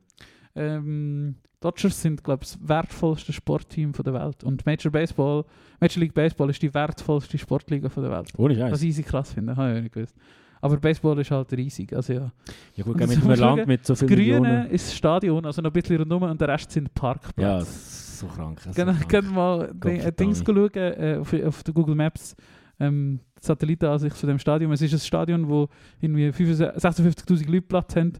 Ähm, 0.54 1.36
Dodgers 1.62 2.00
sind, 2.02 2.22
glaube 2.22 2.44
ich, 2.44 2.50
das 2.52 2.58
wertvollste 2.68 3.32
Sportteam 3.32 3.94
von 3.94 4.04
der 4.04 4.12
Welt. 4.14 4.44
Und 4.44 4.66
Major 4.66 4.92
Baseball, 4.92 5.44
Major 5.80 6.00
League 6.00 6.12
Baseball 6.14 6.50
ist 6.50 6.60
die 6.60 6.72
wertvollste 6.74 7.38
Sportliga 7.38 7.88
von 7.88 8.02
der 8.02 8.12
Welt. 8.12 8.28
Ohne 8.36 8.54
Was 8.58 8.70
Scheiß. 8.70 8.82
ich 8.82 8.88
easy 8.88 9.02
krass 9.02 9.32
finde, 9.32 9.56
habe 9.56 9.72
ich 9.72 9.78
auch 9.78 9.82
nicht 9.82 9.94
gewusst. 9.94 10.14
Aber 10.60 10.76
Baseball 10.76 11.18
ist 11.18 11.30
halt 11.30 11.52
riesig. 11.54 11.92
Also 11.94 12.12
ja. 12.12 12.30
Ja 12.76 12.84
gut, 12.84 12.96
mit 12.96 13.10
das 13.10 13.24
einem 13.24 13.40
Land 13.40 13.66
mit 13.66 13.84
so 13.86 13.94
Das 13.94 14.00
vielen 14.00 14.10
Grüne 14.14 14.40
Millionen. 14.40 14.66
ist 14.70 14.86
das 14.88 14.94
Stadion, 14.96 15.44
also 15.46 15.60
noch 15.62 15.70
ein 15.70 15.72
bisschen 15.72 15.96
rundherum 15.96 16.22
und 16.30 16.40
der 16.40 16.48
Rest 16.48 16.70
sind 16.70 16.92
Parkplätze. 16.94 17.48
Ja, 17.50 17.58
das 17.58 18.18
so 18.20 18.26
krank. 18.28 18.60
das 18.64 18.76
so 18.76 18.84
Können 18.84 18.98
krank. 19.08 19.32
mal 19.32 19.72
Gott 19.80 19.84
Ding- 19.92 20.16
Dings 20.16 20.44
schauen, 20.46 20.70
äh, 20.74 21.16
auf, 21.20 21.32
auf 21.34 21.62
der 21.64 21.74
Google 21.74 21.96
Maps, 21.96 22.36
ähm, 22.78 23.18
Satellitenansicht 23.40 24.16
von 24.16 24.28
dem 24.28 24.38
Stadion. 24.38 24.70
Es 24.72 24.80
ist 24.82 24.92
ein 24.92 25.00
Stadion, 25.00 25.48
wo 25.48 25.68
irgendwie 26.00 26.30
55 26.32 26.80
56'000 27.28 27.46
Leute 27.50 27.62
Platz 27.62 27.96
haben. 27.96 28.12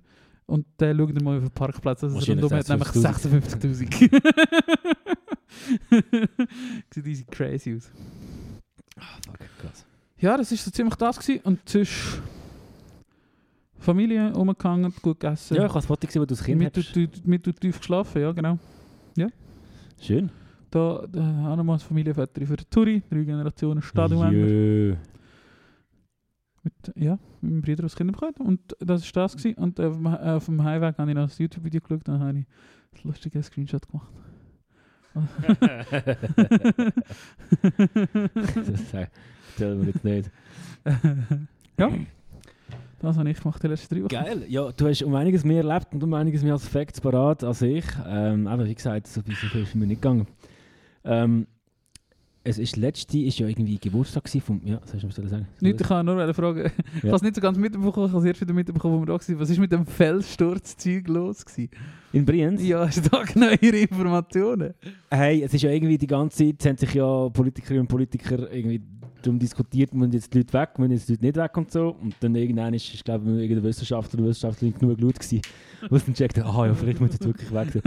Und 0.47 0.66
dann 0.76 0.97
schauen 0.97 1.14
wir 1.14 1.22
mal 1.22 1.36
auf 1.38 1.45
den 1.45 1.51
Parkplatz. 1.51 2.05
Also 2.05 2.18
rundum 2.18 2.51
hat 2.51 2.68
nämlich 2.68 2.88
56'000. 2.88 3.90
56'000. 3.90 4.22
Sieht 6.95 7.07
easy 7.07 7.24
crazy 7.24 7.76
aus. 7.76 7.90
Ah, 8.99 9.03
fuck, 9.24 9.38
krass. 9.59 9.86
Ja, 10.18 10.36
das 10.36 10.51
war 10.51 10.59
so 10.59 10.70
ziemlich 10.70 10.95
das. 10.97 11.18
Gewesen. 11.18 11.40
Und 11.45 11.68
sonst 11.68 12.20
Familie 13.78 14.32
umgegangen, 14.34 14.93
gut 15.03 15.20
gegessen. 15.20 15.55
Ja, 15.55 15.64
ich 15.64 15.68
habe 15.68 15.80
ein 15.80 15.86
Foto 15.86 16.07
gesehen, 16.07 16.22
wo 16.22 16.26
du 16.26 16.34
das 16.34 16.45
Kind 16.45 16.59
mit, 16.59 16.76
hast. 16.76 16.95
mit, 16.95 17.26
mit, 17.26 17.47
mit 17.47 17.61
tief 17.61 17.78
geschlafen, 17.78 18.20
ja 18.22 18.32
genau. 18.32 18.59
Schön. 20.03 20.30
Da, 20.68 21.07
da 21.07 21.53
auch 21.53 21.57
nochmal 21.57 21.76
das 21.76 21.84
Familienfoto 21.84 22.45
für 22.45 22.57
den 22.57 22.68
Turi, 22.68 23.03
drei 23.09 23.22
Generationen 23.22 23.82
Stadion. 23.82 24.99
Mit, 26.64 26.74
ja, 26.94 27.18
mit 27.40 27.50
meinem 27.50 27.62
Bruder 27.62 27.82
als 27.84 27.96
Kind 27.96 28.12
bekommen. 28.12 28.34
Und 28.38 28.76
das 28.78 29.02
war 29.14 29.24
das. 29.24 29.36
Gewesen. 29.36 29.58
Und 29.58 29.80
auf 29.80 29.94
dem, 29.94 30.06
auf 30.06 30.44
dem 30.46 30.62
Heimweg 30.62 30.96
habe 30.98 31.10
ich 31.10 31.16
noch 31.16 31.28
ein 31.28 31.34
YouTube-Video 31.36 31.80
geschaut 31.80 32.08
und 32.08 32.08
dann 32.08 32.20
habe 32.20 32.38
ich 32.38 32.44
ein 32.44 33.08
lustiges 33.08 33.46
Screenshot 33.46 33.88
gemacht. 33.88 34.08
das 35.14 35.26
erzählen 38.94 39.80
wir 39.80 39.88
jetzt 39.88 40.04
nicht. 40.04 40.30
ja, 41.78 41.90
das 43.02 43.18
habe 43.18 43.30
ich 43.30 43.40
gemacht 43.40 43.62
die 43.62 43.66
letzten 43.66 43.94
drei 43.94 44.04
Wochen. 44.04 44.08
Geil. 44.08 44.44
Ja, 44.48 44.70
du 44.70 44.88
hast 44.88 45.02
um 45.02 45.14
einiges 45.16 45.44
mehr 45.44 45.64
erlebt 45.64 45.92
und 45.92 46.02
um 46.02 46.14
einiges 46.14 46.42
mehr 46.42 46.52
als 46.52 46.66
Facts 46.66 47.00
parat 47.00 47.44
als 47.44 47.60
ich. 47.62 47.84
Ähm, 48.06 48.46
aber 48.46 48.64
wie 48.64 48.74
gesagt, 48.74 49.08
so 49.08 49.22
viel 49.22 49.34
so 49.34 49.48
viel 49.48 49.64
ist 49.64 49.74
mir 49.74 49.86
nicht 49.86 50.00
gegangen. 50.00 50.28
Ähm, 51.04 51.48
es 52.45 52.59
ist 52.59 52.76
letzte 52.76 53.18
ist 53.18 53.38
ja 53.38 53.47
irgendwie 53.47 53.78
Geburtstag 53.78 54.28
vom... 54.28 54.61
Ja, 54.64 54.80
was 54.82 54.95
hast 54.95 55.03
du 55.03 55.22
mir 55.22 55.28
sagen? 55.28 55.47
Nicht, 55.61 55.80
ich 55.80 55.86
kann 55.86 56.05
nur 56.05 56.34
fragen, 56.34 56.70
ich 56.97 57.03
habe 57.05 57.16
es 57.16 57.22
nicht 57.22 57.36
so 57.36 57.40
ganz 57.40 57.57
mitbekommen, 57.57 58.07
ich 58.07 58.12
habe 58.12 58.18
es 58.18 58.24
erst 58.24 58.40
wieder 58.40 58.53
mitbekommen, 58.53 58.97
wo 58.97 59.01
wir 59.01 59.07
da 59.07 59.12
waren. 59.12 59.40
Was 59.40 59.51
ist 59.51 59.59
mit 59.59 59.70
dem 59.70 59.86
Felssturzzeug 59.86 61.07
los? 61.09 61.45
Gewesen? 61.45 61.70
In 62.12 62.24
Brienz? 62.24 62.62
Ja, 62.62 62.86
hast 62.86 63.05
du 63.05 63.09
da 63.09 63.22
neuere 63.34 63.78
Informationen? 63.78 64.74
Hey, 65.09 65.43
es 65.43 65.55
ist 65.55 65.62
ja 65.62 65.70
irgendwie 65.70 65.99
die 65.99 66.07
ganze 66.07 66.45
Zeit, 66.45 66.66
haben 66.66 66.76
sich 66.76 66.95
ja 66.95 67.28
Politikerinnen 67.28 67.82
und 67.82 67.88
Politiker 67.88 68.53
irgendwie 68.53 68.82
darum 69.23 69.39
diskutiert, 69.39 69.95
müssen 69.95 70.12
jetzt 70.12 70.33
die 70.33 70.39
Leute 70.39 70.53
weg, 70.53 70.79
müssen 70.79 70.93
jetzt 70.93 71.09
die 71.09 71.12
Leute 71.12 71.25
nicht 71.25 71.37
weg 71.37 71.57
und 71.57 71.70
so. 71.70 71.97
Und 72.01 72.14
dann 72.20 72.35
irgendwann 72.35 72.75
ist, 72.75 72.93
ist 72.93 73.05
glaube 73.05 73.25
ich, 73.31 73.43
irgendein 73.43 73.64
Wissenschaftler 73.64 74.20
oder 74.20 74.29
Wissenschaftlerin 74.29 74.79
genug 74.79 75.01
laut 75.01 75.18
gewesen, 75.18 75.43
sie 75.91 75.99
dann 76.05 76.14
checkt, 76.14 76.39
ah 76.39 76.66
ja, 76.66 76.75
vielleicht 76.75 77.01
müssen 77.01 77.12
jetzt 77.12 77.27
wirklich 77.27 77.53
weg. 77.53 77.83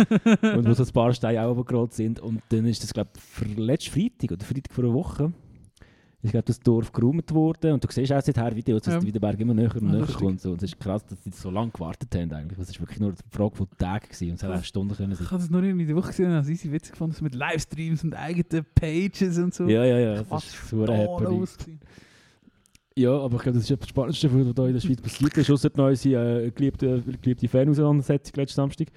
und 0.55 0.67
wo 0.67 0.73
so 0.73 0.83
ein 0.83 0.91
paar 0.91 1.13
Steine 1.13 1.41
auch 1.41 1.49
runtergerollt 1.49 1.93
sind. 1.93 2.19
Und 2.19 2.41
dann 2.49 2.65
ist 2.65 2.83
das, 2.83 2.93
glaube 2.93 3.11
ich, 3.15 3.57
letzten 3.57 3.91
Freitag 3.91 4.31
oder 4.31 4.45
Freitag 4.45 4.73
vor 4.73 4.83
einer 4.83 4.93
Woche, 4.93 5.33
ist 6.25 6.31
glaube 6.31 6.45
das 6.45 6.59
Dorf 6.59 6.91
geräumt 6.91 7.31
worden. 7.33 7.73
Und 7.73 7.83
du 7.83 7.87
siehst 7.91 8.11
auch 8.11 8.21
seither 8.21 8.55
Videos, 8.55 8.81
dass 8.81 9.03
Ja. 9.03 9.11
der 9.11 9.19
Berg 9.19 9.39
immer 9.39 9.53
näher 9.53 9.75
und 9.75 9.89
Ah, 9.89 9.91
näher 9.93 10.05
kommt. 10.07 10.41
So. 10.41 10.51
Und 10.51 10.63
es 10.63 10.71
ist 10.73 10.79
krass, 10.79 11.05
dass 11.05 11.23
sie 11.23 11.31
so 11.31 11.49
lange 11.49 11.71
gewartet 11.71 12.13
haben 12.15 12.31
eigentlich. 12.33 12.57
Das 12.57 12.69
ist 12.69 12.79
wirklich 12.79 12.99
nur 12.99 13.09
eine 13.09 13.17
Frage 13.29 13.55
von 13.55 13.67
Tagen 13.77 14.05
gewesen. 14.07 14.29
Und 14.31 14.35
es 14.35 14.43
hat 14.43 14.51
auch 14.59 14.63
Stunden 14.63 14.95
können 14.95 15.15
sein. 15.15 15.25
Ich 15.25 15.31
habe 15.31 15.41
das 15.41 15.49
nur 15.49 15.63
in 15.63 15.77
der 15.87 15.95
Woche 15.95 16.07
gesehen 16.07 16.25
und 16.25 16.35
habe 16.35 16.51
es 16.51 16.71
witzig 16.71 16.91
gefunden, 16.91 17.15
mit 17.21 17.35
Livestreams 17.35 18.03
und 18.03 18.13
eigenen 18.13 18.65
Pages 18.75 19.37
und 19.37 19.53
so. 19.53 19.67
Ja, 19.67 19.85
ja, 19.85 19.99
ja. 19.99 20.23
Das 20.23 20.43
ist 20.45 20.71
los 20.71 21.57
gewesen. 21.57 21.79
Ja, 22.97 23.11
aber 23.11 23.35
ich 23.35 23.43
glaube, 23.43 23.57
das 23.57 23.69
ist 23.69 23.81
das 23.81 23.89
Spannendste, 23.89 24.29
was 24.33 24.53
da 24.53 24.67
in 24.67 24.73
der 24.73 24.79
Schweiz 24.79 25.01
passiert 25.01 25.37
ist, 25.37 25.51
ausser 25.51 25.69
die 25.69 25.77
neue 25.77 25.93
äh, 25.93 26.51
geliebte, 26.51 27.03
geliebte 27.21 27.47
Fan-Auseinandersetzung 27.49 28.33
letzten 28.37 28.55
Samstag. 28.55 28.87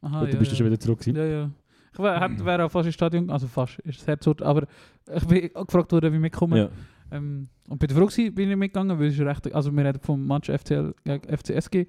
Aha, 0.00 0.24
ja, 0.24 0.30
du 0.30 0.38
bist 0.38 0.50
ja. 0.50 0.52
ja 0.52 0.56
schon 0.56 0.66
wieder 0.66 0.80
zurück 0.80 1.00
gewesen. 1.00 1.16
Ja, 1.16 1.26
ja. 1.26 1.50
Ich 1.92 1.98
hätte- 1.98 2.44
wäre 2.44 2.64
auch 2.64 2.70
fast 2.70 2.86
ins 2.86 2.94
Stadion, 2.94 3.28
also 3.30 3.46
fast, 3.46 3.78
ist 3.80 4.00
das 4.00 4.06
Herzort, 4.06 4.42
aber 4.42 4.66
ich 5.14 5.26
bin 5.26 5.50
gefragt 5.52 5.92
worden, 5.92 6.12
wie 6.12 6.16
ich 6.16 6.22
mitkomme. 6.22 6.58
Ja. 6.58 6.68
Ähm, 7.10 7.48
und 7.68 7.78
bei 7.78 7.86
der 7.86 7.96
Frage 7.96 8.30
bin 8.30 8.50
ich 8.50 8.56
mitgegangen, 8.56 8.98
weil 8.98 9.08
es 9.08 9.20
recht, 9.20 9.54
also 9.54 9.70
wir 9.70 9.84
reden 9.84 10.00
vom 10.00 10.26
Match 10.26 10.48
FCL 10.48 10.94
gegen 11.04 11.28
FCSG, 11.28 11.86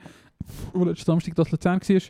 wo 0.74 0.84
letzten 0.84 1.06
Samstag 1.06 1.36
das 1.36 1.51
Luzern 1.51 1.80
war. 1.80 2.01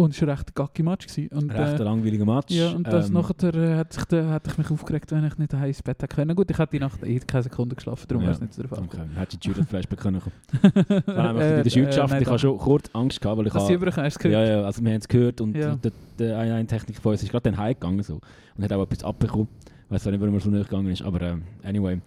Und 0.00 0.14
es 0.14 0.20
war 0.22 0.28
ein 0.28 0.34
recht 0.36 0.54
gacki 0.54 0.82
Match. 0.82 1.06
Gewesen. 1.06 1.28
Und, 1.36 1.50
Recht 1.52 1.60
ein 1.74 1.80
äh, 1.80 1.82
langweiliger 1.82 2.24
Match. 2.24 2.50
ja, 2.54 2.70
und 2.70 2.86
das 2.86 3.08
Ähm, 3.08 3.14
nachher 3.14 3.54
äh, 3.54 3.76
hat, 3.76 3.92
sich 3.92 4.02
hat 4.10 4.46
ich 4.46 4.58
mich 4.58 4.70
aufgeregt, 4.70 5.12
wenn 5.12 5.24
ich 5.26 5.36
nicht 5.38 5.52
daheim 5.52 5.68
ins 5.68 5.82
Bett 5.82 6.02
hätte 6.02 6.14
können. 6.14 6.34
Gut, 6.34 6.50
ich 6.50 6.58
hätte 6.58 6.70
die 6.72 6.78
Nacht 6.80 7.02
eh 7.04 7.18
keine 7.20 7.42
Sekunde 7.42 7.76
geschlafen, 7.76 8.06
darum 8.08 8.22
Ja. 8.22 8.28
wäre 8.28 8.34
es 8.36 8.40
nicht 8.40 8.54
zu 8.54 8.60
der 8.62 8.68
Fall. 8.70 8.82
Okay, 8.84 8.98
hättest 9.16 9.44
du 9.44 9.52
die 9.52 9.58
Judith 9.60 9.88
können 9.98 10.20
kommen. 10.20 11.38
Äh, 11.40 11.58
in 11.58 11.64
der 11.64 11.70
Schulschaft. 11.70 12.20
ich 12.20 12.26
habe 12.28 12.38
schon 12.38 12.58
kurz 12.58 12.90
Angst 12.92 13.20
gehabt, 13.20 13.38
weil 13.38 13.46
ich 13.46 13.52
du 13.52 13.58
habe... 13.60 13.74
überkommen? 13.74 14.04
Hast 14.06 14.24
du 14.24 14.28
Ja, 14.28 14.40
gehört? 14.40 14.60
ja, 14.60 14.64
also 14.66 14.82
wir 14.84 14.90
haben 14.92 15.00
es 15.00 15.08
gehört 15.08 15.40
und 15.40 15.56
Ja. 15.56 15.74
der, 15.76 15.92
der 16.18 16.38
eine, 16.38 16.54
eine 16.54 16.66
Technik 16.66 16.98
von 16.98 17.12
uns 17.12 17.22
ist 17.22 17.30
gerade 17.30 17.50
dann 17.50 17.58
heimgegangen 17.58 18.02
so, 18.02 18.20
und 18.56 18.64
hat 18.64 18.72
auch 18.72 18.82
etwas 18.82 19.04
abbekommen. 19.04 19.48
Ich 19.86 19.90
weiß 19.90 20.06
nicht, 20.06 20.20
warum 20.20 20.34
er 20.34 20.40
so 20.40 20.50
näher 20.50 20.64
gegangen 20.64 20.90
ist, 20.90 21.02
aber 21.02 21.20
ähm, 21.22 21.42
anyway. 21.64 22.00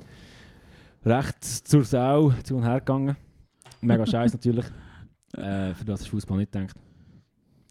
Recht 1.06 1.44
zur 1.44 1.84
Sau 1.84 2.32
zu 2.44 2.56
und 2.56 2.64
her 2.64 2.80
gegangen. 2.80 3.18
Mega 3.82 4.06
scheiße 4.08 4.38
natürlich. 4.38 4.66
Äh, 5.36 5.74
für 5.74 5.84
das 5.86 6.02
ist 6.02 6.08
Fußball 6.08 6.38
nicht 6.38 6.52
gedacht. 6.52 6.76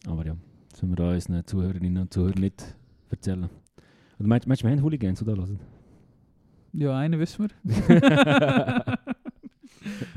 Aber 0.06 0.26
ja, 0.26 0.36
das 0.70 0.82
müssen 0.82 0.92
wir 0.92 1.04
da 1.04 1.12
unseren 1.12 1.46
Zuhörerinnen 1.46 2.02
und 2.02 2.12
Zuhörern 2.12 2.40
nicht 2.40 2.76
erzählen. 3.10 3.48
Und 4.18 4.26
meinst 4.26 4.46
meinst 4.46 4.62
du, 4.62 4.66
wir 4.66 4.72
haben 4.72 4.82
Hooligans, 4.82 5.18
die 5.18 5.24
da 5.24 5.32
hören? 5.32 5.60
Ja, 6.72 6.98
einen 6.98 7.18
wissen 7.20 7.48
wir. 7.48 7.50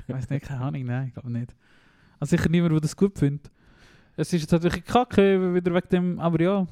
ich 0.08 0.10
weiß 0.14 0.30
nicht, 0.30 0.46
keine 0.46 0.62
Ahnung, 0.62 0.86
nein, 0.86 1.08
ich 1.08 1.14
glaube 1.14 1.32
nicht. 1.32 1.56
Also 2.20 2.36
sicher 2.36 2.50
niemand, 2.50 2.74
der 2.74 2.80
das 2.82 2.96
gut 2.96 3.18
findet. 3.20 3.52
Es 4.16 4.32
ist 4.32 4.42
jetzt 4.42 4.52
natürlich 4.52 4.86
kacke, 4.86 5.54
wieder 5.54 5.74
wegen 5.74 5.90
dem, 5.90 6.20
aber 6.20 6.42
ja. 6.42 6.68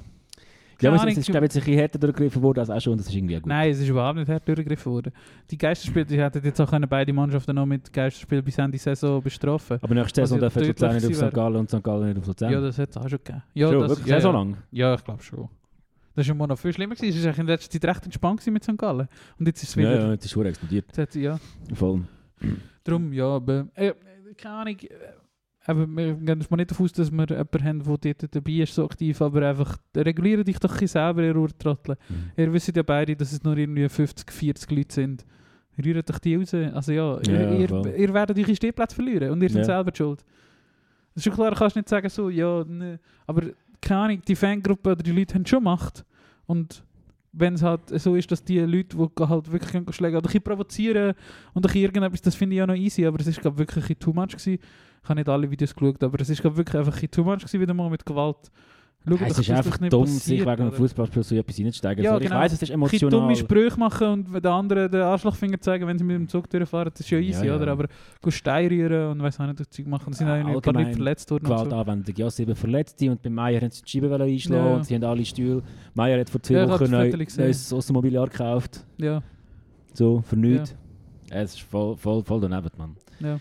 Ja, 0.81 0.91
aber 0.91 1.07
es, 1.07 1.11
es 1.13 1.17
ist, 1.19 1.31
glaube 1.31 1.45
ich, 1.45 1.53
jetzt 1.53 1.57
ein 1.57 1.65
bisschen 1.65 1.79
härter 1.79 1.99
durchgegriffen 1.99 2.41
worden 2.41 2.59
als 2.59 2.69
auch 2.69 2.79
schon, 2.81 2.97
das 2.97 3.07
ist 3.07 3.15
irgendwie 3.15 3.35
gut. 3.35 3.45
Nein, 3.45 3.71
es 3.71 3.79
ist 3.79 3.87
überhaupt 3.89 4.17
nicht 4.17 4.29
hart 4.29 4.47
durchgegriffen 4.47 4.91
worden. 4.91 5.13
Die 5.49 5.57
Geisterspiele, 5.57 6.05
die 6.05 6.19
hätten 6.19 6.43
jetzt 6.43 6.59
auch 6.59 6.69
können 6.69 6.89
beide 6.89 7.13
Mannschaften 7.13 7.55
noch 7.55 7.65
mit 7.65 7.91
Geisterspielen 7.93 8.43
bis 8.43 8.57
Ende 8.57 8.77
Saison 8.77 9.21
bestrafen 9.21 9.79
Aber 9.81 9.93
nächste 9.93 10.21
Saison 10.21 10.37
ja 10.37 10.41
dürfen 10.49 10.67
Luzern 10.67 10.95
nicht 10.95 11.05
auf 11.07 11.15
St. 11.15 11.33
Gallen 11.33 11.55
und 11.55 11.69
St. 11.69 11.83
Gallen 11.83 12.07
nicht 12.09 12.17
auf 12.19 12.27
Luzern. 12.27 12.51
Ja, 12.51 12.61
das 12.61 12.77
hat 12.77 12.89
es 12.89 12.97
auch 12.97 13.09
schon 13.09 13.19
gegeben. 13.19 13.43
Ja, 13.53 13.69
schon, 13.71 13.79
das, 13.81 13.89
wirklich 13.91 14.07
ja, 14.07 14.17
ja. 14.19 14.31
lang. 14.31 14.57
Ja, 14.71 14.93
ich 14.95 15.03
glaube 15.03 15.23
schon. 15.23 15.49
Das 16.15 16.27
war 16.27 16.35
immer 16.35 16.47
noch 16.47 16.59
viel 16.59 16.73
schlimmer. 16.73 16.95
gewesen. 16.95 17.17
Es 17.17 17.23
war 17.23 17.29
eigentlich 17.29 17.39
in 17.39 17.47
letzter 17.47 17.71
Zeit 17.71 17.85
recht 17.95 18.05
entspannt 18.05 18.39
gewesen 18.39 18.53
mit 18.53 18.63
St. 18.63 18.77
Gallen. 18.77 19.07
Und 19.39 19.47
jetzt 19.47 19.63
ist 19.63 19.69
es 19.69 19.75
Ja, 19.75 19.81
wieder... 19.81 19.99
ja, 19.99 20.11
jetzt 20.11 20.25
ist 20.25 20.31
schon 20.31 20.45
explodiert. 20.45 20.85
Jetzt 20.87 20.97
hat- 20.97 21.15
ja. 21.15 21.39
Voll. 21.73 22.01
Darum, 22.83 23.13
ja, 23.13 23.25
aber... 23.27 23.67
Äh, 23.75 23.93
keine 24.37 24.55
Ahnung. 24.55 24.77
äh, 24.81 24.87
Aber 25.65 25.87
wir 25.87 26.13
gehen 26.15 26.43
mal 26.49 26.57
nicht 26.57 26.71
davon 26.71 26.85
aus, 26.85 26.91
dass 26.91 27.09
wir 27.11 27.25
jemanden 27.25 27.63
haben, 27.63 27.99
der 28.01 28.13
dort 28.15 28.35
dabei 28.35 28.51
ist, 28.51 28.75
so 28.75 28.83
aktiv, 28.85 29.21
aber 29.21 29.47
einfach 29.47 29.77
reguliert 29.95 30.45
dich 30.47 30.59
doch 30.59 30.79
ein 30.81 30.87
selber, 30.87 31.23
ihr 31.23 31.35
Urtrotteln. 31.37 31.97
Mhm. 32.09 32.31
Ihr 32.35 32.51
wisst 32.53 32.75
ja 32.75 32.83
beide, 32.83 33.15
dass 33.15 33.31
es 33.31 33.43
nur 33.43 33.55
irgendwie 33.57 33.87
50, 33.87 34.29
40 34.31 34.71
Leute 34.71 34.93
sind. 34.93 35.25
Rührt 35.83 36.09
doch 36.09 36.19
die 36.19 36.35
raus. 36.35 36.53
Also 36.53 36.91
ja, 36.91 37.17
ihr, 37.27 37.33
Ja, 37.41 37.53
ihr, 37.53 37.69
voll. 37.69 37.87
ihr 37.97 38.13
werdet 38.13 38.37
eure 38.37 38.55
Stehplätze 38.55 38.95
verlieren 38.95 39.31
und 39.31 39.41
ihr 39.41 39.49
seid 39.49 39.59
Ja. 39.59 39.63
selber 39.77 39.91
schuld. 39.95 40.19
Das 41.15 41.17
ist 41.17 41.23
schon 41.23 41.33
klar, 41.33 41.51
du 41.51 41.57
kannst 41.57 41.75
nicht 41.75 41.87
sagen 41.89 42.09
so, 42.09 42.29
ja, 42.29 42.63
ne. 42.65 42.99
aber 43.25 43.43
keine 43.81 44.01
Ahnung, 44.01 44.21
die 44.27 44.35
Fangruppe 44.35 44.91
oder 44.91 45.03
die 45.03 45.11
Leute 45.11 45.35
haben 45.35 45.45
schon 45.45 45.63
Macht. 45.63 46.03
Und 46.45 46.83
wenn 47.33 47.55
es 47.55 47.63
halt 47.63 47.89
so 47.99 48.15
ist, 48.15 48.31
dass 48.31 48.43
die 48.43 48.59
Leute, 48.59 48.95
die 48.95 49.23
halt 49.25 49.51
wirklich 49.51 49.95
schlagen 49.95 50.17
oder 50.17 50.29
ein 50.31 50.41
provozieren 50.41 51.15
und 51.53 51.67
ein 51.67 51.77
irgendetwas, 51.77 52.21
das 52.21 52.35
finde 52.35 52.55
ich 52.55 52.59
ja 52.59 52.67
noch 52.67 52.75
easy, 52.75 53.05
aber 53.05 53.19
es 53.19 53.27
ist 53.27 53.41
glaube 53.41 53.57
wirklich 53.57 53.89
ein 53.89 53.99
too 53.99 54.13
much 54.13 54.29
gewesen. 54.29 54.59
Ich 55.03 55.09
habe 55.09 55.19
nicht 55.19 55.27
alle 55.27 55.49
Videos 55.49 55.75
geschaut, 55.75 56.01
aber 56.03 56.21
es 56.21 56.29
ist 56.29 56.41
glaube 56.41 56.57
wirklich 56.57 56.77
einfach 56.77 57.01
ein 57.01 57.11
too 57.11 57.23
much 57.23 57.39
gewesen, 57.39 57.59
wieder 57.59 57.73
mal 57.73 57.89
mit 57.89 58.05
Gewalt. 58.05 58.51
Schau 59.05 59.15
Ja, 59.15 59.25
es 59.27 59.37
ist 59.39 59.49
einfach 59.51 59.71
das 59.71 59.81
nicht 59.81 59.91
dumm, 59.91 60.05
sich 60.07 60.39
wegen 60.39 60.49
einem? 60.49 60.71
Fußballspiel 60.71 61.23
so 61.23 61.35
etwas 61.35 61.59
reinzusteigen. 61.59 62.03
Ja, 62.05 62.11
Sorry, 62.11 62.23
genau. 62.23 62.35
Ich 62.37 62.41
weiss, 62.43 62.53
es 62.53 62.61
ist 62.61 62.69
ein 62.69 62.75
emotional. 62.75 63.09
dumme 63.11 63.35
Sprüche 63.35 63.77
machen 63.77 64.07
und 64.07 64.33
den 64.33 64.45
anderen 64.51 64.89
den 64.89 65.01
Arschlochfinger 65.01 65.59
zeigen, 65.59 65.85
wenn 65.87 65.97
sie 65.97 66.05
mit 66.05 66.15
dem 66.15 66.27
Zug 66.29 66.49
durchfahren, 66.49 66.89
das 66.93 67.01
ist 67.01 67.09
ja 67.09 67.17
easy, 67.19 67.39
Ja, 67.45 67.53
ja. 67.53 67.55
oder? 67.57 67.71
Aber 67.73 67.87
go 68.21 68.31
Stein 68.31 68.67
rühren 68.69 69.11
und 69.11 69.21
weiss 69.21 69.37
auch 69.41 69.45
nicht, 69.45 69.59
das 69.59 69.69
Zeug 69.69 69.87
machen, 69.87 70.05
da 70.11 70.17
sind 70.17 70.27
Ja, 70.27 70.41
auch 70.43 70.47
ein 70.55 70.61
paar 70.61 70.73
Leute 70.73 70.91
verletzt 70.93 71.29
worden. 71.31 71.45
und 71.45 71.57
so. 71.57 71.65
Gewaltanwendung. 71.65 72.15
Ja, 72.15 72.29
sieben 72.29 72.55
Verletzte 72.55 73.11
und 73.11 73.21
bei 73.21 73.29
Meier 73.29 73.59
haben 73.61 73.71
sie 73.71 73.81
die 73.83 73.89
Scheibe 73.91 74.15
einschlagen 74.23 74.65
Ja. 74.67 74.75
und 74.75 74.85
sie 74.85 74.95
haben 74.95 75.03
alle 75.03 75.25
Stühle. 75.25 75.61
Meier 75.93 76.19
hat 76.21 76.29
vor 76.29 76.41
zwei 76.41 76.53
Ja, 76.55 76.63
ich 76.63 76.69
Wochen 76.71 76.91
gesehen. 77.25 77.43
neues 77.45 77.73
Außenmobiliar 77.73 78.27
gekauft. 78.29 78.85
Ja, 78.97 79.21
So, 79.93 80.21
für 80.21 80.37
nichts. 80.37 80.75
Es 81.29 81.55
ist 81.55 81.61
voll, 81.63 81.97
voll, 81.97 82.23
voll 82.23 82.39
daneben, 82.39 82.69
Mann. 82.77 82.95
ja. 83.19 83.37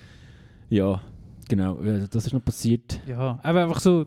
Ja, 0.70 1.00
genau. 1.48 1.78
Das 2.10 2.26
ist 2.26 2.32
noch 2.32 2.42
passiert. 2.44 2.98
Ja, 3.06 3.38
aber 3.42 3.64
einfach 3.64 3.78
so, 3.80 4.06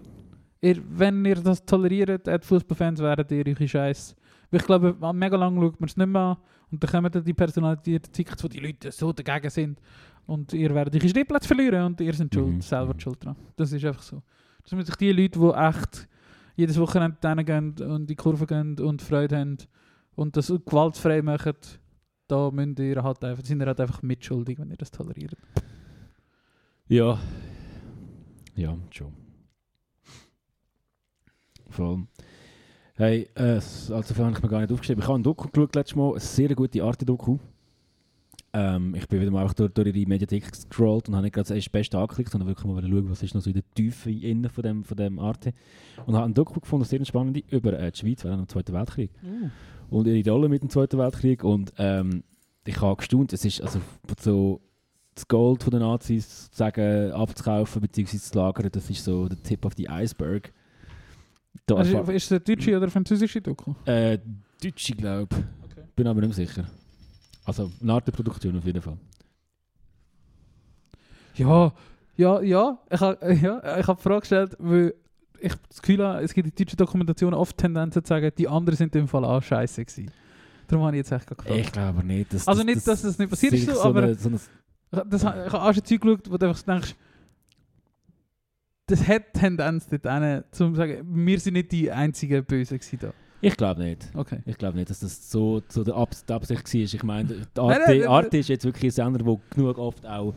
ihr, 0.65 0.81
wenn 0.89 1.23
ihr 1.25 1.35
das 1.35 1.65
toleriert, 1.65 2.27
als 2.27 2.45
Fußballfans 2.47 2.99
werdet 3.01 3.31
ihr 3.31 3.45
eure 3.47 3.67
Scheiß. 3.67 4.15
Ich 4.51 4.63
glaube, 4.63 4.95
mega 5.13 5.35
lang 5.37 5.59
schaut 5.59 5.79
man 5.79 5.87
es 5.89 5.97
nicht 5.97 6.07
mehr 6.07 6.21
an 6.21 6.37
und 6.71 6.83
dann 6.83 6.89
kommen 6.91 7.11
dann 7.11 7.23
die 7.23 7.33
personalisierten 7.33 8.11
Tickets, 8.13 8.43
wo 8.43 8.47
die 8.47 8.59
Leute 8.59 8.91
so 8.91 9.11
dagegen 9.11 9.49
sind 9.49 9.79
und 10.27 10.53
ihr 10.53 10.73
werdet 10.73 10.95
eure 10.95 11.09
Stehplätze 11.09 11.47
verlieren 11.47 11.85
und 11.85 12.01
ihr 12.01 12.13
seid 12.13 12.33
schuld, 12.33 12.55
Mhm. 12.55 12.61
selber 12.61 12.93
Mhm. 12.93 12.99
schuld 12.99 13.23
dran. 13.25 13.35
Das 13.55 13.71
ist 13.71 13.83
einfach 13.85 14.01
so. 14.01 14.21
Das 14.63 14.71
müssen 14.73 14.87
sich 14.87 14.95
die 14.95 15.11
Leute, 15.11 15.39
die 15.39 15.49
echt 15.49 16.07
jedes 16.55 16.79
Wochenende 16.79 17.17
hingehen 17.27 17.75
und 17.81 17.81
in 18.01 18.07
die 18.07 18.15
Kurve 18.15 18.45
gehen 18.47 18.79
und 18.79 19.01
Freude 19.01 19.37
haben 19.37 19.57
und 20.15 20.37
das 20.37 20.47
gewaltfrei 20.47 21.21
machen, 21.21 21.53
da 22.27 22.49
müsst 22.49 22.79
ihr 22.79 23.03
halt 23.03 23.23
einfach, 23.23 23.43
sind 23.43 23.61
ihr 23.61 23.67
halt 23.67 23.79
einfach 23.81 24.01
mitschuldig, 24.01 24.57
wenn 24.59 24.71
ihr 24.71 24.77
das 24.77 24.89
toleriert. 24.91 25.35
Ja. 26.87 27.19
Ja, 28.55 28.77
schon. 28.91 29.11
Voll. 31.75 32.07
Hey, 32.95 33.27
äh, 33.35 33.55
also 33.55 34.01
viel 34.01 34.23
habe 34.23 34.33
ich 34.33 34.41
mir 34.41 34.47
gar 34.47 34.61
nicht 34.61 34.71
aufgeschrieben. 34.71 35.01
Ich 35.01 35.07
habe 35.09 35.19
ein 35.19 35.23
Doku 35.23 35.49
geschaut 35.49 35.75
letztes 35.75 35.97
Mal, 35.97 36.11
eine 36.11 36.19
sehr 36.21 36.55
gute 36.55 36.81
Arte-Doku. 36.81 37.37
Ähm, 38.53 38.95
ich 38.95 39.05
bin 39.09 39.19
wieder 39.19 39.31
mal 39.31 39.41
einfach 39.41 39.55
durch, 39.55 39.73
durch 39.73 39.93
ihre 39.93 40.07
Mediathek 40.07 40.49
gescrollt 40.49 41.09
und 41.09 41.15
habe 41.15 41.25
nicht 41.25 41.33
gerade 41.33 41.53
das 41.53 41.69
Beste 41.69 41.97
angeklickt, 41.97 42.31
sondern 42.31 42.47
wirklich 42.47 42.65
mal 42.65 42.81
schauen, 42.81 43.09
was 43.09 43.21
ist 43.21 43.35
noch 43.35 43.41
so 43.41 43.49
in 43.49 43.55
der 43.55 43.69
Tiefe 43.75 44.09
innen 44.09 44.49
von 44.49 44.63
dem, 44.63 44.85
von 44.85 44.95
dem 44.95 45.19
Arte. 45.19 45.51
Und 46.05 46.15
habe 46.15 46.25
ein 46.25 46.33
Doku 46.33 46.61
gefunden, 46.61 46.85
sehr 46.85 47.03
spannend, 47.03 47.43
über 47.51 47.77
äh, 47.77 47.91
die 47.91 47.99
Schweiz 47.99 48.23
während 48.23 48.43
dem 48.43 48.47
Zweiten 48.47 48.71
Weltkrieg. 48.71 49.11
und 49.89 50.07
ihre 50.07 50.31
Rolle 50.31 50.47
mit 50.47 50.61
dem 50.61 50.69
Zweiten 50.69 50.97
Weltkrieg. 50.97 51.43
Und 51.43 51.73
ähm, 51.77 52.23
ich 52.65 52.79
habe 52.79 52.95
gestaunt, 52.95 53.33
es 53.33 53.43
ist 53.43 53.61
also 53.61 53.81
so 54.21 54.61
das 55.13 55.27
Gold 55.27 55.63
von 55.63 55.71
den 55.71 55.81
Nazis 55.81 56.45
sozusagen 56.45 57.11
abzukaufen 57.11 57.81
bzw. 57.81 58.17
zu 58.17 58.37
lagern, 58.37 58.69
das 58.71 58.89
ist 58.89 59.03
so 59.03 59.27
der 59.27 59.43
Tip 59.43 59.65
of 59.65 59.73
the 59.75 59.89
Iceberg. 59.89 60.53
Da 61.67 61.75
Also, 61.75 61.99
ist 62.11 62.25
es 62.25 62.31
eine 62.31 62.39
deutsche 62.41 62.77
oder 62.77 62.89
französische 62.89 63.41
Doku? 63.41 63.73
äh, 63.85 64.19
Deutsche, 64.61 64.93
glaube 64.95 65.27
ich. 65.31 65.71
Okay. 65.71 65.87
Bin 65.95 66.07
aber 66.07 66.21
nicht 66.21 66.35
sicher. 66.35 66.65
Also 67.43 67.71
eine 67.81 67.93
Art 67.93 68.07
der 68.07 68.11
Produktion 68.11 68.57
auf 68.57 68.65
jeden 68.65 68.81
Fall. 68.81 68.97
Ja, 71.35 71.73
ja, 72.15 72.41
ja. 72.41 72.77
Ich 72.89 72.99
habe 73.01 73.33
ja, 73.41 73.79
ich 73.79 73.87
hab 73.87 73.97
die 73.97 74.03
Frage 74.03 74.19
gestellt, 74.21 74.55
weil 74.59 74.93
ich 75.39 75.53
das 75.69 75.81
Gefühl 75.81 76.05
habe, 76.05 76.23
es 76.23 76.33
gibt 76.33 76.47
in 76.47 76.55
deutschen 76.65 76.77
Dokumentationen 76.77 77.37
oft 77.37 77.57
Tendenzen 77.57 78.03
zu 78.03 78.07
sagen, 78.09 78.31
die 78.37 78.47
anderen 78.47 78.77
sind 78.77 78.95
im 78.95 79.07
Fall 79.07 79.25
auch 79.25 79.41
scheiße 79.43 79.83
gewesen. 79.85 80.11
Darum 80.67 80.85
habe 80.85 80.95
ich 80.95 80.99
jetzt 80.99 81.11
echt 81.11 81.27
gefragt. 81.27 81.49
Ich 81.51 81.71
glaube 81.71 82.03
nicht, 82.03 82.33
dass 82.33 82.47
Also 82.47 82.63
nicht, 82.63 82.87
dass 82.87 83.01
das 83.01 83.19
nicht 83.19 83.29
passiert 83.29 83.53
ist, 83.53 83.65
so, 83.69 83.81
aber- 83.81 84.03
eine, 84.03 84.15
so 84.15 84.29
eine, 84.29 84.37
Ich, 84.37 84.99
das, 85.09 85.21
ich 85.21 85.27
habe 85.27 85.61
auch 85.61 85.73
schon 85.73 85.83
Zeug 85.85 86.01
geschaut, 86.01 86.31
wo 86.31 86.37
du 86.37 86.45
einfach 86.47 86.57
so 86.59 86.71
denkst, 86.71 86.95
das 88.87 89.07
hat 89.07 89.33
Tendenz 89.33 89.87
dort 89.87 90.03
hin, 90.03 90.43
zum 90.51 90.73
zu 90.73 90.77
sagen, 90.77 91.01
wir 91.05 91.39
sind 91.39 91.53
nicht 91.53 91.71
die 91.71 91.91
einzigen 91.91 92.43
Bösen 92.45 92.79
da. 92.99 93.13
Ich 93.41 93.57
glaube 93.57 93.83
nicht. 93.83 94.09
Okay. 94.15 94.39
Ich 94.45 94.57
glaube 94.57 94.77
nicht, 94.77 94.89
dass 94.89 94.99
das 94.99 95.29
so, 95.29 95.61
so 95.67 95.83
die 95.83 95.91
Absicht 95.91 96.29
war. 96.29 96.41
Ich 96.73 97.03
meine, 97.03 97.27
die 97.27 97.59
Arte, 97.59 97.81
nein, 97.87 97.99
nein, 97.99 98.07
Arte 98.07 98.37
ist 98.37 98.49
jetzt 98.49 98.65
wirklich 98.65 98.85
ein 98.85 98.91
Sender, 98.91 99.19
der 99.23 99.37
genug 99.49 99.77
oft 99.77 100.05
auch 100.05 100.33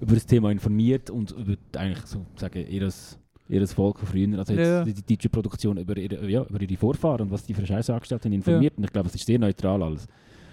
über 0.00 0.14
das 0.14 0.26
Thema 0.26 0.50
informiert 0.50 1.10
und 1.10 1.30
über 1.32 1.54
eigentlich 1.76 2.04
so 2.06 2.24
sagen, 2.36 2.66
ihres, 2.66 3.18
ihres 3.48 3.72
Volk 3.72 3.98
von 3.98 4.08
früher, 4.08 4.38
also 4.38 4.52
jetzt 4.52 4.66
Ja. 4.66 4.84
die, 4.84 4.94
die 4.94 5.16
deutsche 5.16 5.28
Produktion 5.28 5.76
über 5.76 5.96
ihre, 5.96 6.28
ja, 6.28 6.42
über 6.42 6.60
ihre 6.60 6.76
Vorfahren 6.76 7.22
und 7.22 7.30
was 7.30 7.44
die 7.44 7.54
für 7.54 7.66
Scheiße 7.66 7.92
angestellt 7.92 8.24
haben, 8.24 8.32
informiert. 8.32 8.76
Und 8.78 8.84
ich 8.84 8.92
glaube, 8.92 9.08
es 9.08 9.14
ist 9.14 9.26
sehr 9.26 9.38
neutral 9.38 9.82
alles, 9.82 10.06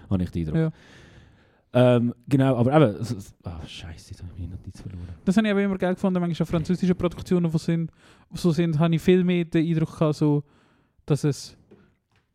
habe 0.10 0.24
ich 0.24 0.30
den 0.32 0.48
Eindruck. 0.48 0.58
Ja. 0.58 0.72
Ähm, 1.74 2.14
genau, 2.28 2.58
aber 2.58 2.74
eben, 2.76 3.02
es- 3.02 3.34
ah, 3.44 3.60
Scheiße, 3.66 4.12
jetzt 4.12 4.22
habe 4.22 4.32
ich 4.34 4.40
meine 4.40 4.52
Notiz 4.56 4.82
verloren. 4.82 5.08
Das 5.24 5.38
habe 5.38 5.48
ich 5.48 5.52
aber 5.52 5.64
immer 5.64 5.78
geil 5.78 5.94
gefunden, 5.94 6.20
manchmal 6.20 6.46
auch 6.46 6.50
französische 6.50 6.96
Produktionen, 6.96 7.50
die 7.50 7.58
sind, 7.58 7.92
so 8.34 8.52
sind, 8.52 8.78
habe 8.78 8.94
ich 8.96 9.02
viel 9.02 9.24
mehr 9.24 9.46
den 9.46 9.66
Eindruck 9.66 9.98
gehabt, 9.98 10.16
so, 10.16 10.44
dass 11.06 11.24
es 11.24 11.56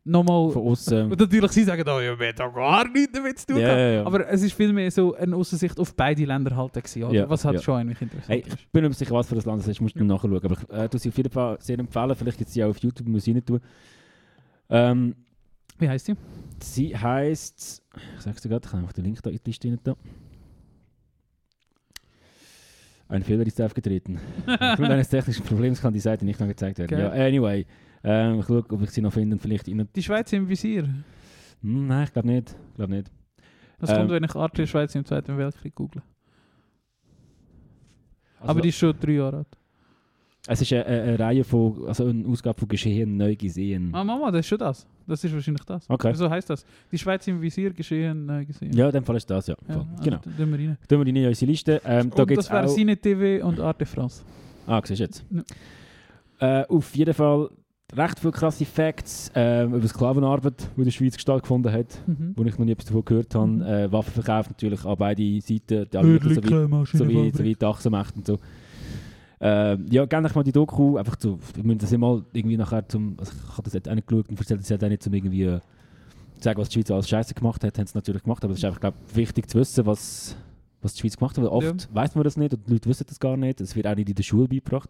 nochmal... 0.03 0.49
Von 0.49 0.63
außen. 0.63 1.11
Und 1.11 1.19
natürlich, 1.19 1.51
sie 1.51 1.63
sagen, 1.65 1.83
oh, 1.87 1.99
ja, 1.99 2.17
wir 2.17 2.27
haben 2.29 2.35
da 2.35 2.47
gar 2.47 2.87
nichts 2.89 3.11
damit 3.13 3.37
zu 3.39 3.45
tun. 3.47 3.57
Ja, 3.57 3.77
ja, 3.77 3.89
ja. 3.91 4.05
Aber 4.05 4.27
es 4.27 4.41
ist 4.41 4.53
viel 4.53 4.73
mehr 4.73 4.89
so 4.89 5.13
eine 5.13 5.35
Aussicht 5.35 5.79
auf 5.79 5.93
beide 5.95 6.25
Länder 6.25 6.55
halt 6.55 6.73
gewesen, 6.73 7.03
oder? 7.03 7.13
Ja, 7.13 7.29
Was 7.29 7.43
ja. 7.43 7.59
schon 7.61 7.75
eigentlich 7.75 8.01
interessant 8.01 8.29
Hey, 8.29 8.39
ich 8.39 8.67
bin 8.71 8.81
nicht 8.81 8.89
mehr 8.89 8.93
sicher, 8.93 9.13
was 9.13 9.27
für 9.27 9.35
ein 9.35 9.41
Land 9.41 9.61
es 9.61 9.67
ist, 9.67 9.81
musst 9.81 9.95
du 9.95 10.03
nachschauen. 10.03 10.35
Aber 10.43 10.57
ich 10.59 10.69
äh, 10.75 10.89
tue 10.89 10.99
sie 10.99 11.09
auf 11.09 11.17
jeden 11.17 11.31
Fall 11.31 11.57
sehr 11.59 11.77
empfehlen. 11.77 12.15
Vielleicht 12.15 12.37
gibt 12.39 12.47
es 12.47 12.53
sie 12.55 12.63
auch 12.63 12.69
auf 12.69 12.79
YouTube, 12.79 13.07
muss 13.07 13.27
ich 13.27 13.35
rein 13.35 13.45
tun. 13.45 13.59
Ähm, 14.69 15.15
Wie 15.79 15.89
heißt 15.89 16.07
die? 16.09 16.15
sie 16.63 16.97
heisst, 16.97 17.83
ich 18.15 18.21
sag's 18.21 18.41
dir 18.41 18.49
gerade, 18.49 18.65
ich 18.65 18.71
kann 18.71 18.79
einfach 18.79 18.93
den 18.93 19.05
Link 19.05 19.21
da 19.21 19.29
in 19.29 19.37
die 19.37 19.49
Liste 19.49 19.67
rein 19.69 19.83
tun. 19.83 19.95
Ein 23.09 23.23
Fehler 23.23 23.45
ist 23.45 23.61
aufgetreten. 23.61 24.19
Aufgrund 24.47 24.89
eines 24.89 25.07
technischen 25.07 25.45
Problems 25.45 25.79
kann 25.81 25.93
die 25.93 25.99
Seite 25.99 26.25
nicht 26.25 26.41
angezeigt 26.41 26.77
werden. 26.79 26.89
Geil. 26.89 26.99
Ja, 27.17 27.25
anyway, 27.25 27.65
ähm, 28.03 28.39
ich 28.39 28.45
schaue, 28.47 28.65
ob 28.69 28.81
ich 28.81 28.89
sie 28.89 29.01
noch 29.01 29.13
finde 29.13 29.35
und 29.35 29.39
vielleicht 29.39 29.67
in. 29.67 29.87
Die 29.95 30.03
Schweiz 30.03 30.33
im 30.33 30.49
Visier. 30.49 30.83
Hm, 31.61 31.87
nein, 31.87 32.03
ich 32.05 32.11
glaube 32.13 32.27
nicht. 32.27 32.55
Ich 32.69 32.75
glaube 32.75 32.93
nicht. 32.93 33.11
Das 33.79 33.91
Ähm, 33.91 33.97
kommt, 33.97 34.09
wenn 34.11 34.23
ich 34.23 34.35
Arte 34.35 34.67
Schweiz 34.67 34.93
im 34.95 35.05
Zweiten 35.05 35.37
Weltkrieg 35.37 35.73
google. 35.75 36.01
Also, 38.39 38.49
Aber 38.49 38.61
die 38.61 38.69
ist 38.69 38.77
schon 38.77 38.99
drei 38.99 39.13
Jahre 39.13 39.37
alt. 39.37 39.56
Es 40.47 40.61
ist 40.61 40.73
eine, 40.73 40.85
eine, 40.85 41.19
Reihe 41.19 41.43
von, 41.43 41.87
also 41.87 42.05
eine 42.05 42.25
Ausgabe 42.27 42.59
von 42.59 42.67
Geschehen 42.67 43.17
neu 43.17 43.35
gesehen. 43.35 43.89
Ah, 43.93 44.03
Mama, 44.03 44.31
das 44.31 44.39
ist 44.39 44.47
schon 44.47 44.57
das. 44.57 44.87
Das 45.05 45.23
ist 45.23 45.33
wahrscheinlich 45.33 45.63
das. 45.65 45.89
Okay. 45.89 46.13
So 46.13 46.29
heißt 46.29 46.49
das. 46.49 46.65
Die 46.91 46.97
Schweiz 46.97 47.27
im 47.27 47.41
Visier 47.41 47.71
geschehen, 47.71 48.25
neu 48.25 48.45
gesehen. 48.45 48.73
Ja, 48.73 48.87
in 48.87 48.91
dem 48.93 49.03
Fall 49.03 49.17
ist 49.17 49.29
das, 49.29 49.47
ja. 49.47 49.55
Ja, 49.67 49.75
also 49.75 49.87
genau. 50.03 50.17
da 50.23 50.31
tun 50.31 50.51
wir 50.51 50.59
rein. 50.59 50.77
Tun 50.87 50.99
wir 50.99 51.05
die 51.05 51.21
in 51.21 51.27
unsere 51.27 51.51
Liste. 51.51 51.81
Ähm, 51.85 52.11
da 52.15 52.25
das 52.25 52.49
wäre. 52.49 52.67
Cine 52.67 52.97
TV 52.97 53.45
und 53.45 53.59
Arte 53.59 53.85
France. 53.85 54.23
Ah, 54.65 54.81
siehst 54.83 54.99
du 54.99 55.03
jetzt. 55.03 55.25
Ja. 56.39 56.61
Äh, 56.61 56.65
auf 56.67 56.95
jeden 56.95 57.13
Fall 57.13 57.49
recht 57.95 58.19
viele 58.19 58.33
krasse 58.33 58.65
Facts 58.65 59.31
ähm, 59.33 59.73
über 59.73 59.87
Sklavenarbeit, 59.87 60.69
die 60.75 60.79
in 60.79 60.83
der 60.85 60.91
Schweiz 60.91 61.19
stattgefunden 61.19 61.71
hat, 61.71 61.87
Mhm. 62.05 62.33
wo 62.35 62.43
ich 62.43 62.57
noch 62.57 62.65
nie 62.65 62.73
etwas 62.73 62.85
davon 62.85 63.05
gehört 63.05 63.33
habe. 63.33 63.47
Mhm. 63.47 63.61
Äh, 63.61 63.91
Waffenverkauf 63.91 64.49
natürlich 64.49 64.83
an 64.85 64.95
beide 64.97 65.41
Seiten, 65.41 65.87
die 65.91 65.97
Alliierten 65.97 66.35
sowie, 66.35 66.47
sowie, 66.97 67.31
sowie 67.31 67.55
die 67.55 67.65
Achsenmächte 67.65 68.15
und 68.17 68.27
so. 68.27 68.37
Ähm, 69.39 69.85
ja, 69.91 70.05
gerne 70.05 70.29
mal 70.33 70.43
die 70.43 70.51
Doku, 70.51 70.97
einfach 70.97 71.15
zu, 71.15 71.37
wir 71.53 71.63
müssen 71.63 71.77
das 71.79 71.91
immer 71.91 72.23
irgendwie 72.33 72.57
nachher 72.57 72.87
zum, 72.89 73.15
also 73.19 73.31
ich 73.31 73.51
habe 73.51 73.63
das 73.63 73.73
jetzt 73.73 73.87
auch 73.87 73.93
nicht 73.93 74.07
geschaut 74.07 74.29
und 74.29 74.39
erzählt 74.39 74.59
das 74.61 74.69
jetzt 74.69 74.83
auch 74.83 74.89
nicht, 74.89 75.05
um 75.05 75.13
irgendwie 75.13 75.43
äh, 75.43 75.59
sagen, 76.39 76.59
was 76.59 76.69
die 76.69 76.73
Schweiz 76.75 76.89
alles 76.91 77.07
Scheiße 77.09 77.33
gemacht 77.35 77.63
hat, 77.63 77.77
haben 77.77 77.85
sie 77.85 77.95
natürlich 77.95 78.23
gemacht, 78.23 78.43
aber 78.43 78.53
es 78.53 78.59
ist 78.59 78.65
einfach, 78.65 78.79
glaube 78.79 78.97
ich, 79.09 79.15
wichtig 79.15 79.47
zu 79.49 79.59
wissen, 79.59 79.85
was, 79.85 80.35
was 80.81 80.93
die 80.95 81.01
Schweiz 81.01 81.17
gemacht 81.17 81.37
hat, 81.37 81.43
weil 81.43 81.51
oft 81.51 81.65
Ja. 81.89 81.95
weiß 81.95 82.15
man 82.15 82.23
das 82.23 82.35
nicht 82.35 82.53
und 82.53 82.67
die 82.67 82.73
Leute 82.73 82.89
wissen 82.89 83.05
das 83.07 83.19
gar 83.19 83.37
nicht, 83.37 83.61
es 83.61 83.75
wird 83.75 83.85
auch 83.85 83.95
nicht 83.95 84.09
in 84.09 84.15
der 84.15 84.23
Schule 84.23 84.47
beigebracht. 84.47 84.89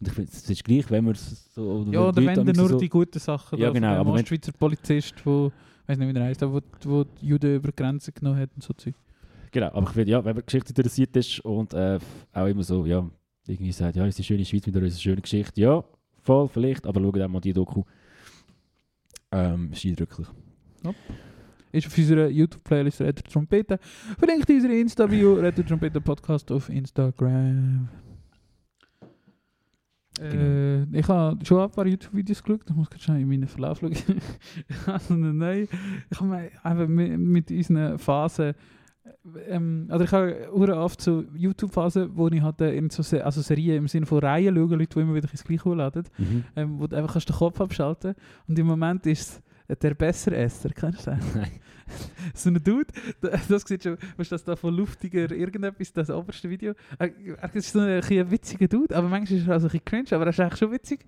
Und 0.00 0.08
ich 0.08 0.14
finde, 0.14 0.30
es 0.32 0.48
ist 0.48 0.64
gleich, 0.64 0.90
wenn 0.90 1.04
man 1.04 1.12
es 1.14 1.54
so... 1.54 1.86
Ja, 1.90 2.00
oder 2.00 2.20
Leute 2.20 2.26
wenn 2.26 2.38
amix 2.40 2.58
nur 2.58 2.68
so- 2.70 2.78
die 2.78 2.88
guten 2.88 3.18
Sachen 3.18 3.58
Ja, 3.58 3.70
genau, 3.70 3.88
aber 3.94 4.12
wenn- 4.14 4.20
Ostschweizer 4.20 4.52
Polizist, 4.52 5.14
wo, 5.24 5.52
weiß 5.86 5.98
nicht, 5.98 6.08
wie 6.08 6.12
der 6.14 6.24
heißt, 6.24 6.42
aber 6.42 6.54
wo, 6.82 6.90
wo 6.90 7.04
die 7.04 7.26
Juden 7.26 7.56
über 7.56 7.68
die 7.68 7.76
Grenze 7.76 8.12
genommen 8.12 8.38
hat 8.40 8.50
und 8.54 8.62
so 8.62 8.72
Zeug. 8.74 8.94
Genau, 9.52 9.68
aber 9.68 9.82
ich 9.82 9.88
finde, 9.90 10.10
ja, 10.12 10.24
wenn 10.24 10.34
man 10.36 10.44
Geschichte 10.46 10.70
interessiert 10.70 11.14
ist 11.16 11.40
und 11.40 11.72
äh, 11.74 11.98
auch 12.32 12.46
immer 12.46 12.62
so, 12.62 12.84
ja, 12.84 13.06
irgendwie 13.48 13.72
sagt, 13.72 13.96
ja, 13.96 14.06
es 14.06 14.14
ist 14.14 14.20
eine 14.20 14.24
schöne 14.24 14.44
Schweiz 14.44 14.66
mit 14.66 14.76
einer 14.76 14.90
schönen 14.90 15.22
Geschichte. 15.22 15.60
Ja, 15.60 15.84
voll, 16.22 16.48
vielleicht, 16.48 16.86
aber 16.86 17.00
schaut 17.00 17.20
auch 17.20 17.28
mal 17.28 17.40
die 17.40 17.52
Doku. 17.52 17.82
Ähm, 19.32 19.70
ist 19.72 19.84
eindrücklich. 19.84 20.28
Ist 21.72 21.86
auf 21.88 21.98
unserer 21.98 22.28
YouTube-Playlist 22.28 23.00
Red 23.00 23.24
Trompete. 23.24 23.78
Verlinkt 24.18 24.48
in 24.48 24.56
unserer 24.56 24.72
Insta-Bio 24.72 25.34
Red 25.34 25.66
Trompete 25.66 26.00
Podcast 26.00 26.50
auf 26.52 26.68
Instagram. 26.68 27.88
Äh, 30.20 30.84
ich 30.98 31.08
habe 31.08 31.44
schon 31.44 31.60
ein 31.60 31.70
paar 31.70 31.86
YouTube-Videos 31.86 32.42
geschaut. 32.42 32.62
Ich 32.68 32.74
muss 32.74 32.88
gerade 32.88 33.02
schnell 33.02 33.20
in 33.20 33.28
meinen 33.28 33.48
Verlauf 33.48 33.80
schauen. 33.80 33.92
ich 34.68 34.86
habe 34.86 35.00
so 35.00 35.14
eine 35.14 35.34
neue. 35.34 35.68
Ich 36.10 36.20
habe 36.20 36.30
mir 36.30 36.50
einfach 36.62 36.88
mit, 36.88 37.18
mit 37.18 37.50
unseren 37.50 37.98
Phasen. 37.98 38.54
Ähm, 39.48 39.86
also 39.88 40.04
ich 40.04 40.12
habe 40.12 40.48
hure 40.52 40.76
oft 40.76 41.00
so 41.00 41.24
YouTube-Phasen, 41.34 42.16
wo 42.16 42.28
ich 42.28 42.40
halt 42.42 42.60
äh, 42.60 42.74
in 42.76 42.90
so 42.90 43.02
Se 43.02 43.24
also 43.24 43.42
Serien 43.42 43.78
im 43.78 43.88
Sinne 43.88 44.06
von 44.06 44.18
Reihen 44.20 44.54
schaue, 44.54 44.76
Leute, 44.76 44.94
die 44.94 45.00
immer 45.00 45.14
wieder 45.14 45.30
ins 45.30 45.42
Gleiche 45.44 45.64
hochladen, 45.64 46.04
Mhm. 46.18 46.44
ähm, 46.54 46.78
wo 46.78 46.86
du 46.86 46.96
einfach 46.96 47.12
kannst 47.14 47.28
den 47.28 47.36
Kopf 47.36 47.60
abschalten 47.60 48.14
Und 48.46 48.58
im 48.58 48.66
Moment 48.66 49.04
ist 49.06 49.42
es 49.68 49.78
der 49.78 49.94
Besseresser, 49.94 50.68
kennst 50.70 51.06
du 51.06 51.10
den? 51.10 51.20
Nein. 51.34 51.50
so 52.34 52.50
ein 52.50 52.54
Dude, 52.62 52.86
da- 53.20 53.30
das 53.48 53.62
sieht 53.62 53.82
schon, 53.82 53.96
was 54.16 54.28
das 54.28 54.44
da 54.44 54.54
von 54.56 54.74
luftiger 54.74 55.30
irgendetwas, 55.32 55.92
das 55.92 56.10
oberste 56.10 56.48
Video. 56.50 56.74
Er, 56.98 57.10
er 57.38 57.54
ist 57.56 57.72
so 57.72 57.80
ein, 57.80 58.00
ein 58.02 58.30
witziger 58.30 58.68
Dude, 58.68 58.94
aber 58.94 59.08
manchmal 59.08 59.38
ist 59.40 59.48
er 59.48 59.56
auch 59.56 59.60
so 59.60 59.66
ein 59.66 59.70
bisschen 59.70 59.84
cringe, 59.84 60.12
aber 60.12 60.24
er 60.24 60.30
ist 60.30 60.40
eigentlich 60.40 60.58
schon 60.58 60.70
witzig. 60.72 61.04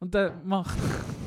Und 0.00 0.12
der 0.12 0.34
macht 0.44 0.76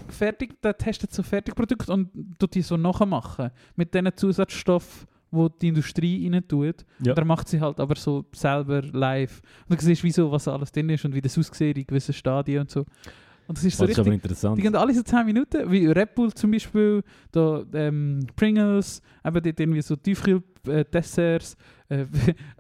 fertig, 0.10 0.62
der 0.62 0.78
testet 0.78 1.12
so 1.12 1.24
Fertigprodukte 1.24 1.92
und 1.92 2.10
tut 2.38 2.54
die 2.54 2.62
so 2.62 2.78
nachmachen. 2.78 3.50
Mit 3.76 3.94
diesen 3.96 4.16
Zusatzstoffen, 4.16 5.08
die 5.32 5.50
die 5.62 5.68
Industrie 5.70 6.30
rein 6.30 6.48
tut. 6.48 6.86
Ja. 7.00 7.12
Und 7.12 7.18
er 7.18 7.26
macht 7.26 7.48
sie 7.48 7.60
halt 7.60 7.80
aber 7.80 7.96
so 7.96 8.26
selber 8.34 8.82
live. 8.82 9.42
Und 9.68 9.80
du 9.80 9.86
siehst, 9.86 10.04
wieso, 10.04 10.32
was 10.32 10.48
alles 10.48 10.72
drin 10.72 10.90
ist 10.90 11.06
und 11.06 11.14
wie 11.14 11.22
das 11.22 11.38
aussieht 11.38 11.78
in 11.78 11.86
gewissen 11.86 12.14
Stadien 12.14 12.62
und 12.62 12.72
so. 12.72 12.86
Und 13.48 13.58
das 13.58 13.64
ist 13.64 13.78
so 13.78 13.84
das 13.84 13.92
ist 13.92 14.00
aber 14.00 14.12
richtig 14.12 14.24
interessant. 14.26 14.58
die 14.58 14.62
gehen 14.62 14.76
alle 14.76 14.94
so 14.94 15.02
10 15.02 15.26
Minuten, 15.26 15.72
wie 15.72 15.88
Red 15.88 16.16
Bull 16.16 16.34
zum 16.34 16.52
Beispiel, 16.52 17.02
da, 17.32 17.64
ähm, 17.74 18.28
Pringles, 18.36 19.02
eben 19.26 19.42
dort 19.42 19.60
irgendwie 19.60 19.82
so 19.82 19.96
Tiefkühl-Desserts. 19.96 21.56
Äh, 21.88 22.06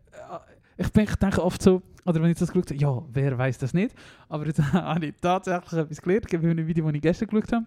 ich, 0.77 0.89
bin, 0.93 1.03
ich 1.03 1.15
denke 1.15 1.43
oft 1.43 1.61
so, 1.61 1.81
oder 2.05 2.21
wenn 2.21 2.31
ich 2.31 2.37
das 2.37 2.53
geschaut 2.53 2.69
habe, 2.69 2.79
ja, 2.79 3.03
wer 3.11 3.37
weiß 3.37 3.57
das 3.57 3.73
nicht? 3.73 3.93
Aber 4.29 4.45
jetzt 4.45 4.61
habe 4.73 5.07
ich 5.07 5.15
tatsächlich 5.19 5.73
etwas 5.73 6.01
gelernt, 6.01 6.25
ich 6.29 6.37
habe 6.37 6.47
ein 6.47 6.67
Video, 6.67 6.85
das 6.85 6.95
ich 6.95 7.01
gestern 7.01 7.27
geschaut 7.27 7.51
habe. 7.51 7.65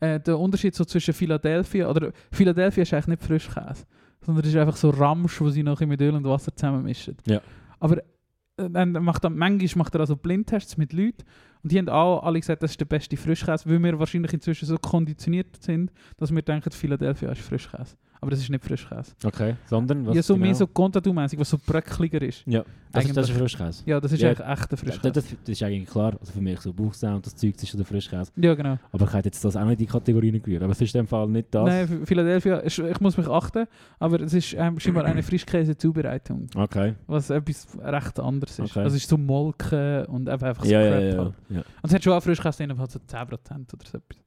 Äh, 0.00 0.20
der 0.20 0.38
Unterschied 0.38 0.74
so 0.74 0.84
zwischen 0.84 1.14
Philadelphia, 1.14 1.88
oder 1.88 2.12
Philadelphia 2.30 2.82
ist 2.82 2.94
eigentlich 2.94 3.08
nicht 3.08 3.22
Frischkäse, 3.22 3.84
sondern 4.24 4.44
es 4.44 4.50
ist 4.50 4.56
einfach 4.56 4.76
so 4.76 4.90
Ramsch, 4.90 5.40
wo 5.40 5.50
sie 5.50 5.62
noch 5.62 5.80
mit 5.80 6.00
Öl 6.00 6.14
und 6.14 6.24
Wasser 6.24 6.54
zusammenmischen. 6.54 7.16
Ja. 7.26 7.40
Aber 7.80 7.98
äh, 7.98 8.70
dann 8.70 8.92
macht 8.92 9.24
er, 9.24 9.30
manchmal 9.30 9.84
macht 9.84 9.94
er 9.94 10.00
also 10.00 10.16
Blindtests 10.16 10.76
mit 10.76 10.92
Leuten 10.92 11.24
und 11.62 11.72
die 11.72 11.78
haben 11.78 11.88
auch 11.88 12.22
alle 12.22 12.40
gesagt, 12.40 12.62
das 12.62 12.72
ist 12.72 12.80
der 12.80 12.86
beste 12.86 13.16
Frischkäse, 13.16 13.68
weil 13.68 13.82
wir 13.82 13.98
wahrscheinlich 13.98 14.32
inzwischen 14.32 14.66
so 14.66 14.76
konditioniert 14.78 15.62
sind, 15.62 15.90
dass 16.16 16.34
wir 16.34 16.42
denken, 16.42 16.70
Philadelphia 16.70 17.32
ist 17.32 17.40
Frischkäse. 17.40 17.96
Aber 18.20 18.30
das 18.32 18.40
ist 18.40 18.50
nicht 18.50 18.64
Frischkäse. 18.64 19.12
Okay, 19.24 19.54
sondern 19.66 20.06
was 20.06 20.16
ja, 20.16 20.22
so 20.22 20.34
genau? 20.34 20.46
mehr 20.46 20.54
so 20.54 20.66
Contadou-mäßig, 20.66 21.38
was 21.38 21.50
so 21.50 21.58
bröckliger 21.64 22.20
ist. 22.22 22.42
Ja, 22.46 22.64
das, 22.90 23.04
ist, 23.04 23.16
das 23.16 23.30
ist. 23.30 23.36
Frischkäse. 23.36 23.82
Ja, 23.86 24.00
das 24.00 24.10
ist 24.12 24.20
Ja, 24.20 24.30
eigentlich 24.30 24.46
echter 24.48 24.66
Das, 24.70 24.80
Frischkäse. 24.80 25.12
das, 25.12 25.24
das 25.24 25.48
ist 25.48 25.62
eigentlich 25.62 25.88
klar. 25.88 26.16
Also 26.18 26.32
für 26.32 26.40
mich 26.40 26.60
so 26.60 26.72
Bauchsound, 26.72 27.24
das 27.26 27.36
Zeug 27.36 27.54
ist 27.54 27.68
schon 27.68 27.78
der 27.78 27.86
Frischkäse. 27.86 28.32
ja, 28.36 28.54
genau. 28.54 28.78
Aber 28.90 29.04
ich 29.06 29.12
hätte 29.12 29.28
jetzt 29.28 29.44
das 29.44 29.56
auch 29.56 29.62
nicht 29.64 29.72
in 29.80 29.86
die 29.86 29.86
Kategorie 29.86 30.32
gerührt. 30.40 30.62
Aber 30.62 30.72
es 30.72 30.80
ist 30.80 30.94
in 30.94 31.02
dem 31.02 31.06
Fall 31.06 31.28
nicht 31.28 31.48
das. 31.54 31.66
Nein, 31.66 31.86
Ph- 31.86 32.06
Philadelphia, 32.06 32.62
ich 32.64 33.00
muss 33.00 33.16
mich 33.16 33.28
achten, 33.28 33.66
aber 34.00 34.20
es 34.20 34.32
ist 34.34 34.54
ähm, 34.58 34.80
scheinbar 34.80 35.04
eine 35.04 35.22
Frischkäse-Zubereitung, 35.22 36.46
Okay. 36.56 36.94
was 37.06 37.30
etwas 37.30 37.66
recht 37.82 38.18
anderes 38.20 38.58
ist. 38.58 38.70
Okay. 38.70 38.80
Also 38.80 38.96
es 38.96 39.02
ist 39.02 39.08
so 39.10 39.16
Molken 39.16 40.06
und 40.06 40.28
einfach 40.28 40.64
so 40.64 40.70
Ja, 40.70 40.80
Crap 40.82 41.00
ja, 41.00 41.06
ja. 41.08 41.18
halt. 41.18 41.34
ja. 41.50 41.58
Und 41.58 41.64
es 41.84 41.94
hat 41.94 42.02
schon 42.04 42.12
auch 42.14 42.22
Frischkäse 42.22 42.58
drin, 42.58 42.70
aber 42.72 42.80
halt 42.80 42.90
so 42.90 42.98
10% 42.98 43.20
oder 43.28 43.36
so 43.84 43.98
etwas. 43.98 44.18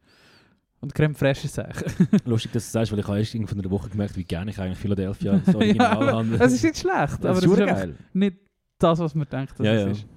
Und 0.81 0.95
Creme 0.95 1.13
Fraiche 1.15 1.45
ist 1.45 1.57
es 1.57 1.59
eigentlich. 1.59 1.93
Lustig, 2.25 2.51
dass 2.53 2.65
du 2.65 2.71
sagst, 2.71 2.91
weil 2.91 2.99
ich 2.99 3.07
habe 3.07 3.19
erst 3.19 3.31
von 3.31 3.59
einer 3.59 3.69
Woche 3.71 3.89
gemerkt, 3.89 4.17
wie 4.17 4.23
gerne 4.23 4.49
ich 4.51 4.59
eigentlich 4.59 4.79
Philadelphia 4.79 5.39
das 5.45 5.55
Original 5.55 6.05
ja, 6.05 6.11
habe. 6.13 6.35
es 6.43 6.53
ist 6.53 6.63
nicht 6.63 6.77
schlecht, 6.77 7.23
aber 7.25 7.33
das 7.35 7.37
es 7.37 7.43
ist 7.43 7.51
ist 7.51 7.55
verdammt 7.57 7.69
einfach 7.71 7.85
geil. 7.97 8.05
nicht 8.13 8.37
das, 8.79 8.99
was 8.99 9.13
man 9.15 9.27
denkt, 9.29 9.59
dass 9.59 9.65
Ja, 9.65 9.73
es 9.73 9.81
ja. 9.83 9.87
ist. 9.91 10.07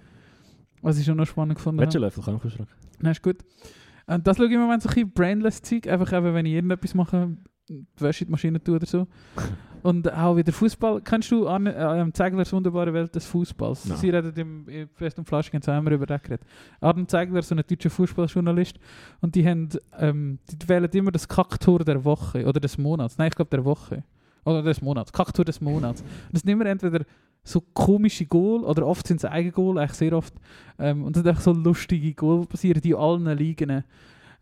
Was 0.80 0.98
ich 0.98 1.04
schon 1.04 1.16
noch 1.18 1.26
spannend 1.26 1.56
gefunden 1.56 1.80
Willst 1.80 1.94
du 1.94 1.98
habe. 1.98 2.06
Löffel? 2.06 2.22
Kann 2.24 2.40
ich? 2.44 2.58
Nein, 3.00 3.12
ist 3.12 3.22
gut. 3.22 3.36
Und 4.06 4.26
das 4.26 4.36
schaue 4.36 4.46
ich 4.46 4.52
im 4.52 4.60
Moment 4.60 4.82
so 4.82 4.88
ein 4.88 4.94
bisschen 4.94 5.12
brainless 5.12 5.62
Zeug, 5.62 5.86
einfach 5.86 6.12
eben, 6.12 6.34
wenn 6.34 6.46
ich 6.46 6.52
irgendetwas 6.54 6.94
mache, 6.94 7.36
Wäsche 7.98 8.24
in 8.24 8.28
die 8.28 8.30
Maschine 8.32 8.62
tue 8.62 8.76
oder 8.76 8.86
so. 8.86 9.06
Und 9.82 10.10
auch 10.10 10.34
wieder 10.34 10.50
Fußball. 10.50 11.02
Kennst 11.02 11.30
du 11.30 11.46
an 11.46 11.66
äh, 11.66 12.10
Zeiglers 12.14 12.52
wunderbare 12.54 12.94
Welt 12.94 13.14
des 13.14 13.26
Fußballs? 13.26 13.84
Nein. 13.84 13.98
Sie 13.98 14.08
reden 14.08 14.32
im, 14.34 14.68
im 14.68 14.88
Fest 14.88 15.18
und 15.18 15.28
Flaschen 15.28 15.52
ganz 15.52 15.68
einmal 15.68 15.92
über 15.92 16.06
das 16.06 16.22
geredet. 16.22 16.46
Adam 16.80 17.06
Zeigler, 17.06 17.42
so 17.42 17.54
ein 17.54 17.62
deutscher 17.68 17.90
Fußballjournalist, 17.90 18.78
und 19.20 19.34
die 19.34 19.46
haben, 19.46 19.68
ähm, 19.98 20.38
die 20.50 20.68
wählen 20.70 20.88
immer 20.90 21.12
das 21.12 21.28
Kacktor 21.28 21.80
der 21.80 22.02
Woche 22.02 22.46
oder 22.46 22.60
des 22.60 22.78
Monats. 22.78 23.18
Nein, 23.18 23.28
ich 23.28 23.34
glaube 23.34 23.50
der 23.50 23.62
Woche. 23.62 24.04
Oder 24.46 24.62
des 24.62 24.80
Monats. 24.80 25.12
Kacktor 25.12 25.44
des 25.44 25.60
Monats. 25.60 26.00
Und 26.00 26.32
das 26.32 26.40
sind 26.40 26.50
immer 26.50 26.64
entweder 26.64 27.04
so 27.42 27.60
komische 27.60 28.24
Goal 28.24 28.64
oder 28.64 28.86
oft 28.86 29.06
sind 29.06 29.18
es 29.18 29.26
Eigengoal, 29.26 29.76
eigentlich 29.76 29.98
sehr 29.98 30.14
oft. 30.14 30.32
Ähm, 30.78 31.04
und 31.04 31.14
das 31.14 31.22
sind 31.22 31.28
einfach 31.28 31.42
so 31.42 31.52
lustige 31.52 32.14
Goal, 32.14 32.40
die 32.40 32.46
passieren 32.46 32.80
in 32.82 32.94
allen 32.94 33.36
Ligen. 33.36 33.84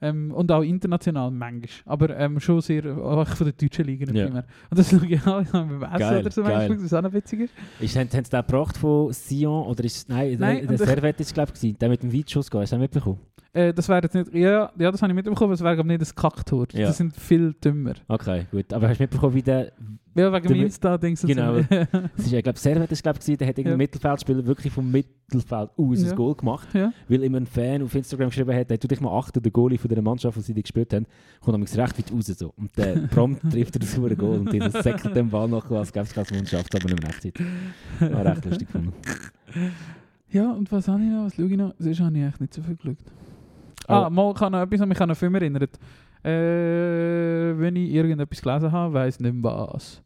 Ähm, 0.03 0.33
und 0.33 0.51
auch 0.51 0.63
international 0.63 1.31
manchmal. 1.31 1.69
Aber 1.87 2.17
ähm, 2.19 2.41
schon 2.41 2.61
sehr, 2.61 2.85
auch 2.99 3.27
von 3.29 3.47
den 3.47 3.57
deutschen 3.57 3.85
Ligen 3.87 4.15
Ja. 4.15 4.27
primär. 4.27 4.45
Und 4.69 4.79
das 4.79 4.91
schaue 4.91 5.07
ich 5.07 5.21
auch 5.27 5.43
beim 5.45 5.83
Essen 5.85 5.99
Geil, 5.99 6.21
oder 6.21 6.31
so 6.31 6.43
geil. 6.43 6.69
manchmal, 6.69 6.79
das 6.83 6.93
auch 6.95 7.03
noch 7.03 7.13
witzig 7.13 7.41
ist. 7.41 7.55
Ist, 7.81 7.97
haben, 7.97 8.09
haben 8.13 8.25
sie 8.25 8.31
den 8.31 8.43
gebracht 8.45 8.77
von 8.77 9.13
Sion? 9.13 9.67
Oder 9.67 9.85
ist 9.85 10.09
Nein, 10.09 10.37
Nein, 10.39 10.67
der, 10.67 10.77
der 10.77 10.87
Servet 10.87 11.21
ist 11.21 11.33
glaube 11.33 11.53
ich, 11.61 11.79
der 11.79 11.89
mit 11.89 12.03
dem 12.03 12.13
Weitschuss 12.13 12.51
gegangen. 12.51 12.63
Hast 12.63 12.73
du 12.73 12.77
den 12.77 12.83
mitbekommen? 12.83 13.21
Äh, 13.55 13.75
das 13.75 13.87
wäre 13.89 14.01
jetzt 14.03 14.15
nicht, 14.15 14.33
ja, 14.35 14.73
ja, 14.79 14.91
das 14.91 15.03
habe 15.03 15.13
ich 15.13 15.15
mitbekommen, 15.17 15.49
aber 15.49 15.53
es 15.55 15.61
wäre 15.63 15.75
glaub 15.75 15.85
ich, 15.85 15.91
nicht 15.91 16.01
das 16.01 16.15
Kacktor. 16.15 16.67
Ja. 16.73 16.87
Das 16.87 16.97
sind 16.97 17.15
viel 17.15 17.53
dümmer. 17.63 17.93
Okay, 18.09 18.47
gut. 18.51 18.73
Aber 18.73 18.89
hast 18.89 18.99
du 18.99 19.03
mitbekommen, 19.03 19.35
wie 19.35 19.43
der... 19.43 19.73
Ja, 20.15 20.33
wegen 20.33 20.49
dem 20.49 20.63
Insta-Dings. 20.63 21.23
Genau. 21.27 21.57
Es 22.17 22.27
ist, 22.27 22.33
ich 22.33 22.43
glaube, 22.43 22.59
Servet 22.59 22.91
ist 22.93 23.03
glaube 23.03 23.19
ich, 23.27 23.37
der 23.37 23.49
hat 23.49 23.59
irgendein 23.59 23.73
Ja. 23.73 23.77
Mittelfeldspieler 23.77 24.47
wirklich 24.47 24.73
vom 24.73 24.91
Mittelfeld 24.91 25.71
aus 25.77 26.03
Ja. 26.03 26.11
ein 26.11 26.17
Goal 26.17 26.35
gemacht. 26.35 26.69
ja. 26.73 26.93
Weil 27.09 27.25
ihm 27.25 27.35
ein 27.35 27.45
Fan 27.47 27.83
auf 27.83 27.95
Instagram 27.95 28.29
geschrieben 28.31 28.55
hat, 28.55 28.71
hey, 28.71 28.79
tu 28.79 28.89
dich 28.89 29.01
mal 29.03 29.19
achten, 29.19 29.43
der 29.43 29.53
Goalie 29.53 29.77
von 29.79 29.89
dieser 29.89 30.03
Mannschaft, 30.03 30.37
die 30.39 30.41
sie 30.43 30.55
die 30.55 30.63
gespielt 30.63 30.93
haben, 30.95 31.07
kommt 31.43 31.53
nämlich 31.59 31.77
recht 31.77 31.99
weit 31.99 32.11
raus. 32.13 32.27
So. 32.27 32.55
Und 32.57 32.77
der 32.79 32.95
prompt 33.11 33.51
trifft 33.51 33.77
er 33.77 33.81
das 33.81 33.93
saure 33.93 34.17
Goal 34.17 34.39
und 34.41 34.53
dieser 34.53 34.71
säckelt 34.83 35.15
den 35.15 35.29
Ball 35.29 35.49
noch, 35.49 35.71
als 35.71 35.93
gäbe 35.93 36.05
es 36.07 36.15
keine 36.15 36.27
Mannschaft, 36.39 36.75
aber 36.75 36.85
nicht 36.91 37.03
mehr 37.03 37.11
Echtzeit. 37.11 38.13
War 38.13 38.25
recht 38.25 38.45
lustig 38.47 38.67
gefunden. 38.69 38.93
Ja, 40.31 40.53
und 40.53 40.73
was 40.73 40.89
habe 40.89 41.03
ich 41.03 41.11
noch? 41.11 41.25
Was 41.27 41.35
schaue 41.35 41.47
ich 41.51 41.57
noch? 41.59 41.75
Sonst 41.79 42.01
habe 42.01 42.17
ich 42.17 42.23
eigentlich 42.25 42.41
nicht 42.41 42.55
so 42.55 42.63
viel 42.63 42.77
geschaut. 42.77 42.97
Ah, 43.93 44.11
mal 44.11 44.35
kann 44.35 44.53
noch 44.53 44.63
etwas, 44.63 44.81
was 44.81 44.89
mich 44.89 45.01
an 45.01 45.11
einen 45.11 45.17
Film 45.17 45.35
erinnert. 45.35 45.79
Äh, 46.25 47.59
wenn 47.59 47.77
ich 47.77 47.91
irgendetwas 47.91 48.41
gelesen 48.41 48.73
habe, 48.73 48.95
weiss 48.95 49.21
nicht 49.21 49.35
mehr 49.35 49.69
was. 49.73 50.03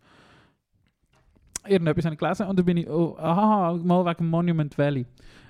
Irgendetwas 1.67 2.05
habe 2.05 2.15
ich 2.15 2.19
gelesen 2.19 2.47
und 2.47 2.59
dann 2.59 2.65
bin 2.65 2.77
ich, 2.79 2.89
oh, 2.89 3.17
aha, 3.19 3.75
mal 3.83 4.05
wegen 4.07 4.29
Monument 4.29 4.77
Valley. 4.79 5.07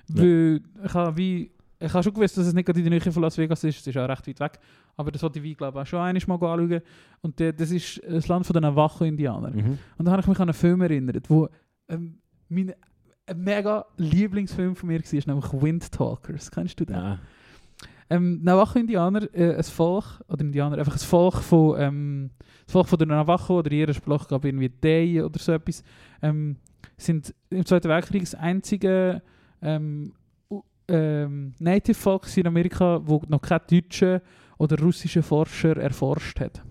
Ja. 0.09 0.21
Weil 0.21 0.61
ich 0.83 0.93
habe 0.93 1.17
wie, 1.17 1.51
ich 1.79 1.93
habe 1.93 2.03
schon 2.03 2.13
gewusst, 2.13 2.37
dass 2.37 2.47
es 2.47 2.53
nicht 2.53 2.65
gerade 2.65 2.79
in 2.79 2.89
der 2.89 2.99
Nähe 2.99 3.11
von 3.11 3.21
Las 3.21 3.37
Vegas 3.37 3.63
ist, 3.63 3.79
es 3.79 3.87
ist 3.87 3.97
auch 3.97 4.09
recht 4.09 4.27
weit 4.27 4.39
weg. 4.39 4.59
Aber 4.95 5.11
das 5.11 5.21
wollte 5.21 5.39
ich 5.39 5.43
wie, 5.43 5.53
glaube 5.53 5.77
ich, 5.77 5.83
auch 5.83 5.87
schon 5.87 5.99
einmal 5.99 6.37
mal 6.37 6.59
anschauen. 6.59 6.81
Und 7.21 7.39
der, 7.39 7.53
das 7.53 7.71
ist 7.71 8.01
das 8.07 8.27
Land 8.27 8.45
von 8.45 8.53
den 8.53 8.63
Navajo-Indianern. 8.63 9.55
Mhm. 9.55 9.77
Und 9.97 10.05
da 10.05 10.11
habe 10.11 10.21
ich 10.21 10.27
mich 10.27 10.39
an 10.39 10.49
einen 10.49 10.53
Film 10.53 10.81
erinnert, 10.81 11.29
wo 11.29 11.47
ähm, 11.87 12.17
mein 12.49 12.73
ein 13.27 13.43
mega 13.43 13.85
Lieblingsfilm 13.97 14.75
von 14.75 14.87
mir 14.87 15.01
war, 15.01 15.21
nämlich 15.27 15.53
Wind 15.61 15.91
Talkers. 15.91 16.49
Kennst 16.49 16.79
du 16.79 16.85
den? 16.85 16.95
Ja. 16.95 17.19
Ähm, 18.09 18.41
Navajo-Indianer, 18.43 19.33
äh, 19.33 19.55
ein 19.55 19.63
Volk, 19.63 20.21
oder 20.29 20.41
Indianer, 20.41 20.77
einfach 20.77 20.93
ein 20.93 20.99
Volk 20.99 21.35
von, 21.35 21.79
ähm, 21.79 22.29
das 22.65 22.71
Volk 22.71 22.87
von 22.87 22.97
der 22.97 23.07
Navajo 23.07 23.59
oder 23.59 23.71
ihrer 23.71 23.93
Sprache, 23.93 24.27
glaube 24.27 24.47
irgendwie 24.47 24.69
Dei 24.69 25.23
oder 25.23 25.39
so 25.39 25.51
etwas, 25.51 25.83
ähm, 26.21 26.55
sind 26.97 27.33
im 27.49 27.65
Zweiten 27.65 27.89
Weltkrieg 27.89 28.21
das 28.21 28.35
einzige 28.35 29.21
ähm, 29.61 30.13
ähm, 30.87 31.53
Native-Volk 31.59 32.37
in 32.37 32.47
Amerika, 32.47 33.01
wo 33.03 33.21
noch 33.27 33.41
kein 33.41 33.59
deutscher 33.69 34.21
oder 34.57 34.79
russischer 34.79 35.23
Forscher 35.23 35.77
erforscht 35.77 36.39
hat. 36.39 36.63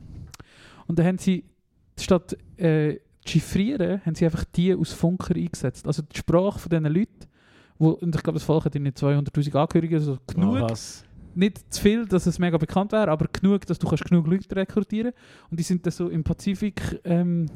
Und 0.86 0.98
dann 0.98 1.06
haben 1.06 1.18
sie, 1.18 1.44
statt 1.98 2.36
äh, 2.56 2.98
zu 3.24 3.32
chiffrieren, 3.32 4.00
haben 4.04 4.14
sie 4.14 4.24
einfach 4.24 4.44
die 4.44 4.74
aus 4.74 4.92
Funker 4.92 5.34
eingesetzt. 5.34 5.86
Also 5.86 6.02
die 6.02 6.16
Sprache 6.16 6.58
von 6.58 6.70
diesen 6.70 6.86
Leuten, 6.86 7.26
wo, 7.78 7.90
und 7.90 8.14
ich 8.14 8.22
glaube, 8.22 8.38
das 8.38 8.44
Volk 8.44 8.64
hat 8.64 8.74
irgendwie 8.74 8.92
200'000 8.92 9.54
Angehörige, 9.56 9.96
also 9.96 10.18
genug 10.26 10.54
Oh? 11.02 11.05
Nicht 11.36 11.72
zu 11.72 11.82
viel, 11.82 12.06
dass 12.06 12.26
es 12.26 12.38
mega 12.38 12.56
bekannt 12.56 12.92
wäre, 12.92 13.10
aber 13.10 13.26
genug, 13.28 13.66
dass 13.66 13.78
du 13.78 13.86
kannst 13.86 14.04
genug 14.04 14.26
Leute 14.26 14.54
rekrutieren 14.56 15.12
Und 15.50 15.58
die 15.58 15.62
sind 15.62 15.84
dann 15.84 15.92
so 15.92 16.08
im 16.08 16.24
Pazifik, 16.24 17.00
ähm, 17.04 17.46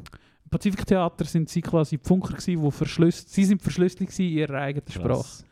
Pazifiktheater 0.49 1.25
sind 1.25 1.49
sie 1.49 1.61
quasi 1.61 1.97
die 1.97 2.07
Funker 2.07 2.33
gewesen, 2.33 2.61
wo 2.61 2.69
verschlüsselt, 2.69 3.29
sie 3.29 3.45
sind 3.45 3.61
verschlüsselt 3.61 4.19
in 4.19 4.25
ihrer 4.25 4.55
eigenen 4.61 4.91
Sprache. 4.91 5.07
Krass. 5.07 5.45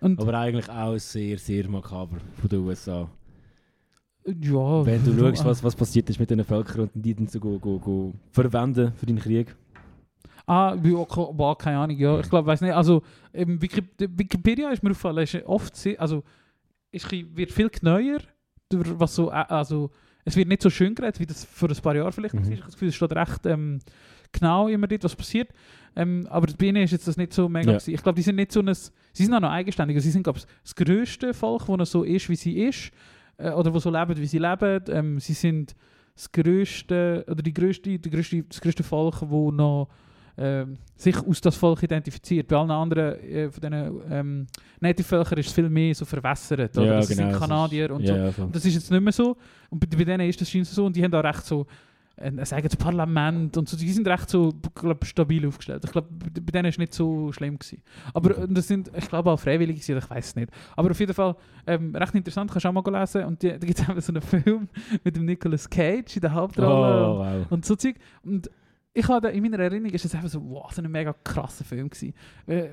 Und 0.00 0.20
Aber 0.20 0.36
eigentlich 0.36 0.68
auch 0.68 0.98
sehr, 0.98 1.38
sehr 1.38 1.68
makaber 1.68 2.16
von 2.40 2.48
den 2.48 2.58
USA. 2.58 3.08
ja, 4.26 4.86
Wenn 4.86 5.04
du 5.04 5.16
schaust, 5.16 5.44
was, 5.44 5.62
was 5.62 5.76
passiert 5.76 6.10
ist 6.10 6.18
mit 6.18 6.28
den 6.28 6.44
Völkern 6.44 6.80
und 6.80 6.90
die 6.94 7.14
dann 7.14 7.28
so 7.28 7.38
go, 7.38 7.56
go, 7.58 7.78
go 7.78 8.12
verwenden 8.32 8.92
für 8.96 9.06
den 9.06 9.18
Krieg. 9.18 9.54
Ah, 10.44 10.74
boah, 10.74 11.56
keine 11.56 11.78
Ahnung, 11.78 11.96
ja. 11.96 12.18
Ich 12.18 12.28
glaube, 12.28 12.46
weiß 12.46 12.62
nicht. 12.62 12.74
Also, 12.74 13.02
Wikipedia 13.32 14.70
ist 14.70 14.82
mir 14.82 14.90
aufgefallen, 14.90 15.18
ist 15.18 15.36
oft 15.46 15.76
sehr, 15.76 16.00
also, 16.00 16.24
ist, 16.92 17.08
bisschen- 17.08 17.36
wird 17.36 17.50
viel 17.50 17.68
genauer, 17.70 18.18
durch 18.68 18.88
was 19.00 19.14
so, 19.14 19.30
äh, 19.30 19.44
also, 19.48 19.90
es 20.24 20.36
wird 20.36 20.46
nicht 20.48 20.62
so 20.62 20.70
schön 20.70 20.94
geredet, 20.94 21.18
wie 21.18 21.26
das 21.26 21.44
vor 21.44 21.68
ein 21.68 21.76
paar 21.76 21.96
Jahren 21.96 22.12
vielleicht 22.12 22.34
Mhm. 22.34 22.44
war. 22.44 22.52
Ich 22.52 22.58
habe 22.60 22.66
das 22.66 22.74
Gefühl, 22.74 22.88
es 22.88 22.94
steht 22.94 23.12
recht 23.12 23.44
ähm, 23.46 23.80
genau 24.30 24.68
immer 24.68 24.86
dort, 24.86 25.02
was 25.04 25.16
passiert. 25.16 25.50
Ähm, 25.96 26.26
aber 26.30 26.46
bei 26.56 26.66
ihnen 26.66 26.82
ist 26.84 26.92
jetzt 26.92 27.08
das 27.08 27.16
nicht 27.16 27.32
so 27.32 27.48
mega. 27.48 27.72
Ja. 27.72 27.78
Ich 27.84 28.02
glaube, 28.02 28.16
die 28.16 28.22
sind 28.22 28.36
nicht 28.36 28.52
so 28.52 28.60
ein, 28.60 28.72
sie 28.72 28.90
sind 29.24 29.34
auch 29.34 29.40
noch 29.40 29.50
eigenständig. 29.50 30.00
Sie 30.00 30.10
sind, 30.10 30.22
glaube 30.22 30.38
ich, 30.38 30.44
das 30.62 30.74
grösste 30.76 31.34
Volk, 31.34 31.64
das 31.78 31.90
so 31.90 32.04
ist, 32.04 32.28
wie 32.28 32.36
sie 32.36 32.62
ist. 32.62 32.92
Äh, 33.36 33.50
oder 33.50 33.74
wo 33.74 33.78
so 33.80 33.90
leben, 33.90 34.16
wie 34.16 34.26
sie 34.26 34.38
leben. 34.38 34.84
Ähm, 34.88 35.18
sie 35.18 35.32
sind 35.34 35.74
das 36.14 36.30
grösste, 36.30 37.24
oder 37.28 37.42
die 37.42 37.52
grösste, 37.52 37.98
die 37.98 38.10
grösste, 38.10 38.42
das 38.44 38.60
grösste 38.60 38.82
Volk, 38.84 39.16
wo 39.22 39.50
noch 39.50 39.88
ähm, 40.38 40.78
sich 40.96 41.16
aus 41.16 41.40
das 41.40 41.56
Volk 41.56 41.82
identifiziert. 41.82 42.48
Bei 42.48 42.56
allen 42.56 42.70
anderen 42.70 43.20
äh, 43.20 43.50
von 43.50 43.60
diesen 43.60 44.00
ähm, 44.10 44.46
Native-Völkern 44.80 45.38
ist 45.38 45.48
es 45.48 45.52
viel 45.52 45.68
mehr 45.68 45.94
so 45.94 46.04
verwässert. 46.04 46.76
Oder? 46.78 46.96
das 46.96 47.08
sind 47.08 47.20
das 47.20 47.32
ist- 47.32 47.38
Kanadier 47.38 47.90
und 47.92 48.02
ja, 48.02 48.14
so. 48.14 48.20
Ja, 48.20 48.32
voll. 48.32 48.44
Und 48.46 48.56
das 48.56 48.64
ist 48.64 48.74
jetzt 48.74 48.90
nicht 48.90 49.02
mehr 49.02 49.12
so. 49.12 49.36
Und 49.70 49.80
bei, 49.80 49.96
bei 49.96 50.04
denen 50.04 50.28
ist 50.28 50.40
das 50.40 50.50
scheinbar 50.50 50.72
so. 50.72 50.86
Und 50.86 50.96
die 50.96 51.04
haben 51.04 51.14
auch 51.14 51.24
recht 51.24 51.44
so 51.44 51.66
ein, 52.16 52.38
ein 52.38 52.52
eigenes 52.52 52.76
Parlament 52.76 53.56
und 53.56 53.68
so. 53.68 53.76
Die 53.76 53.90
sind 53.90 54.06
recht 54.06 54.28
so 54.28 54.52
glaub, 54.74 55.04
stabil 55.04 55.46
aufgestellt. 55.46 55.82
Ich 55.84 55.92
glaube, 55.92 56.08
bei, 56.10 56.50
denen 56.52 56.66
ist 56.66 56.74
es 56.74 56.78
nicht 56.78 56.94
so 56.94 57.32
schlimm 57.32 57.58
gewesen. 57.58 57.82
Aber 58.14 58.46
das 58.46 58.68
sind, 58.68 58.90
ich 58.96 59.08
glaube, 59.08 59.30
auch 59.30 59.40
Freiwillige 59.40 59.80
gewesen, 59.80 59.98
ich 59.98 60.10
weiß 60.10 60.26
es 60.26 60.36
nicht. 60.36 60.50
Aber 60.76 60.90
auf 60.90 61.00
jeden 61.00 61.14
Fall 61.14 61.36
ähm, 61.66 61.94
recht 61.96 62.14
interessant, 62.14 62.50
kannst 62.50 62.64
du 62.64 62.68
auch 62.68 62.72
mal 62.72 63.00
lesen. 63.00 63.24
Und 63.24 63.42
die, 63.42 63.48
da 63.48 63.58
gibt 63.58 63.78
es 63.78 63.88
eben 63.88 64.00
so 64.00 64.12
einen 64.12 64.22
Film 64.22 64.68
mit 65.04 65.16
dem 65.16 65.24
Nicolas 65.24 65.68
Cage 65.68 66.16
in 66.16 66.20
der 66.20 66.32
Hauptrolle. 66.32 67.06
Oh, 67.08 67.18
wow. 67.18 67.46
Und 67.50 67.64
so 67.64 67.76
Zeug. 67.76 67.96
Und 68.22 68.50
ich 68.94 69.08
habe 69.08 69.28
in 69.30 69.42
meiner 69.42 69.58
Erinnerung 69.58 69.92
ist 69.94 70.04
das 70.04 70.14
einfach 70.14 70.28
so, 70.28 70.42
wow, 70.50 70.70
so 70.72 70.82
ein 70.82 70.90
mega 70.90 71.14
krasser 71.24 71.64
Film 71.64 71.88
gewesen. 71.88 72.12
Äh, 72.46 72.66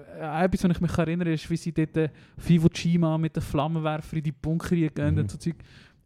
etwas, 0.44 0.64
was 0.64 0.72
ich 0.72 0.82
mich 0.82 0.98
erinnere, 0.98 1.32
ist, 1.34 1.50
wie 1.50 1.58
sie 1.58 1.72
dort 1.72 1.96
äh, 1.98 2.10
auf 2.38 2.50
Iwo 2.50 2.68
Jima 2.74 3.18
mit 3.18 3.36
den 3.36 3.42
Flammenwerfer 3.44 4.18
in 4.18 4.24
die 4.24 4.32
Bunker 4.32 4.76
gehen 4.76 4.92
Mhm. 5.14 5.18
und 5.20 5.32
so 5.32 5.38
Zeug. 5.38 5.56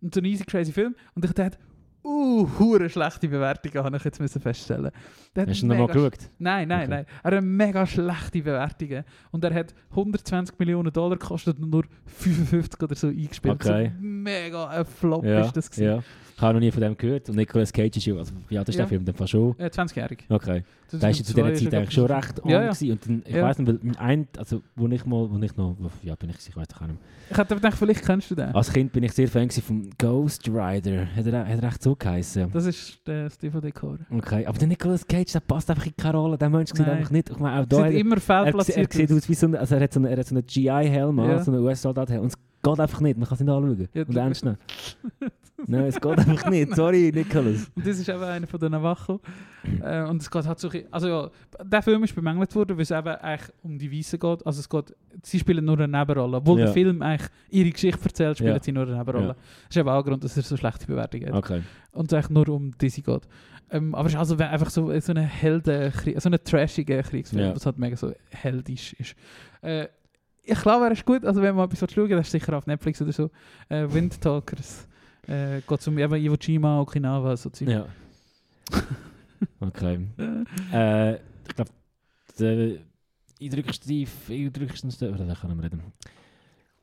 Und 0.01 0.13
so 0.13 0.19
ein 0.21 0.25
easy 0.25 0.43
crazy 0.43 0.71
Film. 0.71 0.93
Und 1.15 1.23
ich 1.25 1.31
dachte, 1.31 1.57
uh, 2.03 2.47
hure 2.59 2.89
schlechte 2.89 3.27
Bewertungen, 3.29 3.83
habe 3.85 3.95
ich 3.97 4.03
jetzt 4.03 4.19
müssen 4.19 4.41
feststellen. 4.41 4.91
Der 5.35 5.47
Hast 5.47 5.61
du 5.61 5.67
noch 5.67 5.75
mal 5.77 5.87
mega 5.87 5.93
geschaut? 5.93 6.29
Nein, 6.37 6.67
nein, 6.67 6.81
Okay. 6.81 6.89
nein. 6.89 7.05
Er 7.23 7.37
hat 7.37 7.43
mega 7.43 7.87
schlechte 7.87 8.41
Bewertungen. 8.41 9.03
Und 9.31 9.43
er 9.45 9.53
hat 9.53 9.73
120 9.91 10.59
Millionen 10.59 10.91
Dollar 10.91 11.17
gekostet 11.17 11.57
und 11.59 11.69
nur 11.71 11.85
55 12.05 12.83
oder 12.83 12.95
so 12.95 13.07
eingespielt. 13.07 13.53
Okay. 13.55 13.91
So 13.95 14.01
mega 14.05 14.67
ein 14.67 14.85
Flop 14.85 15.23
Ja, 15.25 15.41
ist 15.45 15.55
das 15.57 15.71
gewesen. 15.71 15.85
ja. 15.85 16.03
Ich 16.35 16.41
habe 16.41 16.53
noch 16.55 16.59
nie 16.59 16.71
von 16.71 16.81
dem 16.81 16.97
gehört. 16.97 17.29
Und 17.29 17.35
Nicolas 17.35 17.71
Cage 17.71 17.95
ist 17.97 18.05
ja, 18.05 18.15
also 18.15 18.33
wie 18.49 18.57
alt 18.57 18.67
ist 18.67 18.75
der 18.75 18.85
Ja. 18.85 18.89
Film? 18.89 19.05
Dann 19.05 19.15
fast 19.15 19.31
schon. 19.31 19.55
Äh, 19.59 19.67
20-jährig. 19.67 20.25
Okay. 20.29 20.63
Da 20.91 21.09
ist 21.09 21.19
ja 21.19 21.25
zu 21.25 21.33
dieser 21.33 21.53
Zeit 21.53 21.73
eigentlich 21.73 21.91
schon 21.93 22.05
recht 22.05 22.41
Ja, 22.45 22.51
ja, 22.51 22.63
ja. 22.65 22.73
ja. 22.79 22.93
Und 22.93 23.05
dann, 23.07 23.23
ich 23.25 23.35
Ja. 23.35 23.43
weiss 23.43 23.57
nicht, 23.59 23.67
weil 23.67 23.79
mein 23.81 23.95
ein, 23.97 24.27
also 24.37 24.61
wo 24.75 24.87
ich 24.87 25.05
mal, 25.05 25.29
wo 25.29 25.37
ich 25.39 25.55
noch, 25.57 25.75
wo, 25.79 25.89
ja 26.03 26.15
bin 26.15 26.29
ich, 26.29 26.35
ich 26.47 26.55
weiß 26.55 26.67
auch 26.75 26.81
nicht 26.81 26.89
mehr. 26.89 26.97
Ich 27.31 27.37
hätte 27.37 27.55
gedacht, 27.55 27.77
vielleicht 27.77 28.05
kennst 28.05 28.29
du 28.31 28.35
den. 28.35 28.49
Als 28.53 28.71
Kind 28.71 28.91
bin 28.91 29.03
ich 29.03 29.11
sehr 29.13 29.27
Fan 29.27 29.49
vom 29.49 29.89
Ghost 29.97 30.47
Rider. 30.47 31.07
Hat 31.15 31.25
er, 31.25 31.47
hat 31.47 31.61
er 31.63 31.67
echt 31.69 31.81
so 31.83 31.95
geheißen? 31.95 32.51
Das 32.51 32.65
ist 32.65 32.99
der 33.07 33.29
Steve 33.29 33.61
Decor. 33.61 33.97
Okay, 34.11 34.45
aber 34.45 34.57
der 34.57 34.67
Nicolas 34.67 35.05
Cage, 35.07 35.31
der 35.31 35.39
passt 35.39 35.69
einfach 35.69 35.85
in 35.85 35.95
keine 35.95 36.17
Rolle. 36.17 36.37
Der 36.37 36.49
Mensch 36.49 36.71
sieht 36.73 36.87
einfach 36.87 37.11
nicht. 37.11 37.29
Ich 37.29 37.37
meine, 37.39 37.55
auch 37.55 37.59
Er 37.61 37.65
da 37.67 37.75
sieht 37.77 37.85
er, 37.85 37.91
immer 37.93 38.15
er, 38.15 38.21
fehlplatziert 38.21 38.77
er 38.95 39.07
sieht 39.07 39.11
aus 39.17 39.29
wie 39.29 39.33
so 39.35 39.47
ein, 39.47 39.55
also 39.55 39.75
er 39.75 39.81
hat 39.81 39.93
so 39.93 39.99
einen, 39.99 40.11
er 40.11 40.17
hat 40.17 40.27
so 40.27 40.35
einen 40.35 40.45
GI-Helm, 40.45 41.17
Ja. 41.19 41.39
so 41.43 41.51
einen 41.51 41.61
US-Soldat-Helm. 41.63 42.23
Geht 42.63 42.79
einfach 42.79 43.01
nicht. 43.01 43.17
Man 43.17 43.27
kann 43.27 43.35
es 43.35 43.41
nicht 43.41 43.49
anschauen. 43.49 43.87
Ja, 43.93 44.03
und 44.03 44.15
ernst 44.17 44.45
nehmen. 44.45 44.57
Nein, 45.67 45.85
es 45.85 46.01
geht 46.01 46.17
einfach 46.17 46.49
nicht. 46.49 46.75
Sorry, 46.75 47.11
Nicolas. 47.13 47.71
Und 47.75 47.87
das 47.87 47.97
ist 47.99 48.09
eben 48.09 48.21
einer 48.23 48.47
von 48.47 48.59
den 48.59 48.71
Navajo. 48.71 49.21
äh, 49.81 50.01
und 50.03 50.21
es 50.21 50.29
geht 50.29 50.45
halt 50.45 50.59
so, 50.59 50.69
ein 50.69 50.83
also 50.91 51.07
ja, 51.07 51.29
der 51.63 51.81
Film 51.81 52.03
ist 52.03 52.13
bemängelt 52.15 52.53
worden, 52.55 52.75
weil 52.75 52.81
es 52.83 52.91
eben 52.91 53.07
eigentlich 53.07 53.49
um 53.61 53.77
die 53.77 53.89
Weißen 53.91 54.19
geht. 54.19 54.45
Also 54.45 54.59
es 54.59 54.67
geht, 54.67 54.93
sie 55.21 55.39
spielen 55.39 55.63
nur 55.63 55.79
eine 55.79 55.87
Nebenrolle. 55.87 56.37
Obwohl 56.37 56.59
Ja. 56.59 56.65
der 56.65 56.73
Film 56.73 57.01
eigentlich 57.01 57.29
ihre 57.49 57.69
Geschichte 57.69 58.03
erzählt, 58.03 58.37
spielen 58.39 58.55
Ja. 58.55 58.63
sie 58.63 58.71
nur 58.73 58.83
eine 58.87 58.97
Nebenrolle. 58.97 59.27
Ja. 59.27 59.33
Das 59.33 59.69
ist 59.69 59.77
eben 59.77 59.89
auch 59.89 59.99
ein 59.99 60.03
Grund, 60.03 60.23
dass 60.23 60.35
er 60.35 60.43
so 60.43 60.57
schlechte 60.57 60.85
Bewertungen 60.85 61.27
hat. 61.27 61.33
Okay. 61.35 61.61
Und 61.93 62.11
es 62.11 62.13
eigentlich 62.13 62.29
nur 62.31 62.49
um 62.49 62.71
diese 62.81 63.01
geht. 63.01 63.21
Ähm, 63.69 63.95
aber 63.95 64.07
es 64.07 64.13
ist 64.13 64.19
also 64.19 64.35
einfach 64.37 64.69
so, 64.69 64.99
so 64.99 65.11
eine 65.13 65.21
Helden, 65.21 65.93
so 66.17 66.27
eine 66.29 66.43
trashige 66.43 67.01
Kriegsfilm, 67.03 67.41
Ja. 67.41 67.53
das 67.53 67.65
halt 67.65 67.77
mega 67.77 67.95
so 67.95 68.11
heldisch 68.31 68.93
ist. 68.93 69.15
Äh, 69.61 69.87
ich 70.43 70.59
glaube, 70.61 70.85
er 70.85 70.91
ist 70.91 71.05
gut, 71.05 71.23
also 71.25 71.41
wenn 71.41 71.55
man 71.55 71.69
etwas 71.69 71.79
schauen 71.91 72.09
will, 72.09 72.17
das 72.17 72.27
ist 72.27 72.31
sicher 72.31 72.57
auf 72.57 72.67
Netflix 72.67 73.01
oder 73.01 73.11
so. 73.11 73.29
Äh, 73.69 73.87
Windtalkers. 73.91 74.87
Äh, 75.27 75.61
geht 75.61 75.87
um 75.87 75.97
eben 75.97 76.15
Iwo 76.15 76.35
Jima, 76.39 76.81
Okinawa, 76.81 77.35
so 77.37 77.49
Zeug. 77.49 77.69
Ja. 77.69 77.85
Okay. 79.59 79.99
äh, 80.71 81.13
ich 81.15 81.55
glaube, 81.55 81.71
der 82.39 82.77
eindrückendste, 83.41 84.05
eindrückendste, 84.29 85.11
oder 85.11 85.25
da 85.25 85.35
können 85.35 85.57
wir 85.57 85.65
reden. 85.65 85.81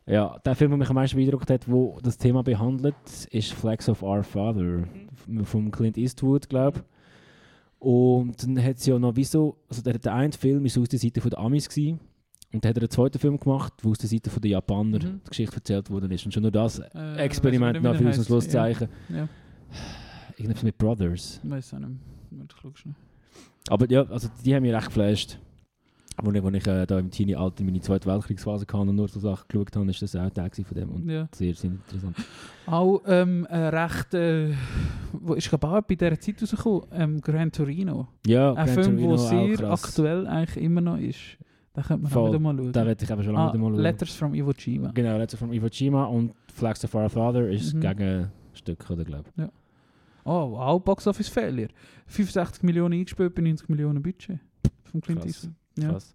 Ja, 0.07 0.39
der 0.45 0.55
Film, 0.55 0.71
der 0.73 0.79
mich 0.79 0.89
am 0.89 0.95
meisten 0.97 1.17
beeindruckt 1.17 1.49
hat, 1.51 1.71
wo 1.71 1.99
das 2.03 2.19
Thema 2.19 2.43
behandelt, 2.43 2.95
ist 3.31 3.53
Flags 3.53 3.89
of 3.89 4.03
Our 4.03 4.23
Father 4.23 4.83
f- 5.13 5.49
von 5.49 5.71
Clint 5.71 5.97
Eastwood, 5.97 6.49
glaube 6.49 6.79
ich. 6.81 6.85
Und 7.79 8.43
dann 8.43 8.63
hat 8.63 8.77
es 8.77 8.87
ja 8.87 8.99
noch 8.99 9.17
wieso, 9.17 9.57
also 9.69 9.81
der, 9.83 9.99
der 9.99 10.13
eine 10.15 10.33
Film 10.33 10.65
ist 10.67 10.77
aus 10.77 10.89
der 10.89 10.99
Seite 10.99 11.21
der 11.21 11.39
Amis 11.39 11.69
gewesen, 11.69 11.99
und 12.53 12.65
dann 12.65 12.71
hat 12.71 12.77
er 12.77 12.83
einen 12.83 12.91
zweiten 12.91 13.19
Film 13.19 13.39
gemacht, 13.39 13.73
wo 13.83 13.91
aus 13.91 13.99
der 13.99 14.09
Seite 14.09 14.31
der 14.41 14.51
Japaner 14.51 14.99
Mhm. 14.99 15.21
die 15.25 15.29
Geschichte 15.31 15.57
erzählt 15.57 15.91
worden 15.91 16.11
ist. 16.11 16.25
Und 16.27 16.33
schon 16.33 16.43
nur 16.43 16.53
das 16.53 16.79
Äh, 16.81 17.17
Experiment 17.19 17.83
nach 17.83 17.93
der 17.93 18.01
und 18.01 18.07
heisst. 18.09 18.27
Schlusszeichen. 18.27 18.89
Ja, 19.09 19.17
ja. 19.17 19.29
Irgendetwas 20.37 20.63
mit 20.65 20.79
Brothers. 20.79 21.41
Ich 21.45 21.51
weiß 21.51 21.75
auch 21.75 21.79
nicht. 21.81 21.91
Aber 23.69 23.91
ja, 23.91 24.03
also 24.05 24.29
die 24.45 24.55
haben 24.55 24.63
mich 24.63 24.73
recht 24.73 24.87
geflasht. 24.87 25.39
Als 26.17 26.35
ich, 26.35 26.43
als 26.45 26.55
ich 26.55 26.67
äh, 26.67 26.87
da 26.87 26.99
im 26.99 27.11
Teenie-Alter 27.11 27.65
meine 27.65 27.81
Zweite 27.81 28.07
Weltkriegsphase 28.07 28.67
hatte 28.67 28.77
und 28.79 28.95
nur 28.95 29.09
so 29.09 29.21
Sachen 29.21 29.45
geschaut 29.49 29.75
habe, 29.77 29.89
ist 29.91 30.03
das 30.03 30.17
auch 30.17 30.29
gewesen 30.33 30.65
von 30.65 30.77
dem. 30.77 30.89
Und 30.91 31.09
Ja. 31.09 31.29
sehr, 31.35 31.55
sehr 31.55 31.71
interessant. 31.71 32.17
Auch 32.67 33.01
ähm, 33.07 33.47
äh, 33.47 33.57
recht, 33.69 34.13
äh, 34.15 34.53
wo 35.13 35.35
ist 35.35 35.53
auch 35.53 35.59
bei 35.83 35.95
dieser 35.95 36.21
Zeit 36.21 36.43
rausgekommen, 36.43 36.83
ähm, 36.93 37.21
Gran 37.21 37.51
Torino. 37.53 38.09
Ja, 38.27 38.53
Ein 38.53 38.67
Gran 38.67 38.85
Film, 38.85 38.97
der 38.99 39.19
sehr 39.19 39.71
aktuell 39.71 40.27
eigentlich 40.27 40.63
immer 40.63 40.81
noch 40.83 40.99
ist. 40.99 41.19
Da 41.73 41.83
könnte 41.83 42.03
man 42.03 42.13
auch 42.13 42.15
Voll. 42.29 42.39
mal 42.41 42.57
schauen. 42.57 42.73
Da 42.73 42.87
werde 42.87 43.05
ich 43.05 43.11
eben 43.11 43.23
schon 43.23 43.33
lange 43.35 43.49
ah, 43.51 43.53
wieder 43.53 43.63
mal 43.63 43.71
schauen. 43.71 43.81
Letters 43.83 44.15
from 44.15 44.35
Iwo 44.35 44.53
Jima. 44.53 44.91
Genau, 44.93 45.17
Letter 45.19 45.37
from 45.37 45.53
Iwo 45.53 45.67
Jima 45.67 46.05
und 46.05 46.33
Flags 46.53 46.85
of 46.85 46.95
Our 46.95 47.09
Father 47.09 47.49
ist 47.49 47.75
Mhm. 47.75 47.81
das 47.81 47.97
Gegenstück, 47.97 48.91
oder 48.91 49.05
glaube 49.05 49.25
ich. 49.37 49.45
Oh, 50.25 50.51
wow, 50.53 50.83
Box 50.83 51.07
Office 51.07 51.29
Failure. 51.29 51.69
65 52.07 52.63
Millionen 52.65 52.95
eingespielt 52.95 53.35
bei 53.35 53.43
90 53.43 53.69
Millionen 53.69 54.03
Budget. 54.03 54.39
Vom 54.85 55.01
Clint. 55.01 55.25
Eastwood. 55.25 55.53
Ja. 55.79 55.91
Krass. 55.91 56.15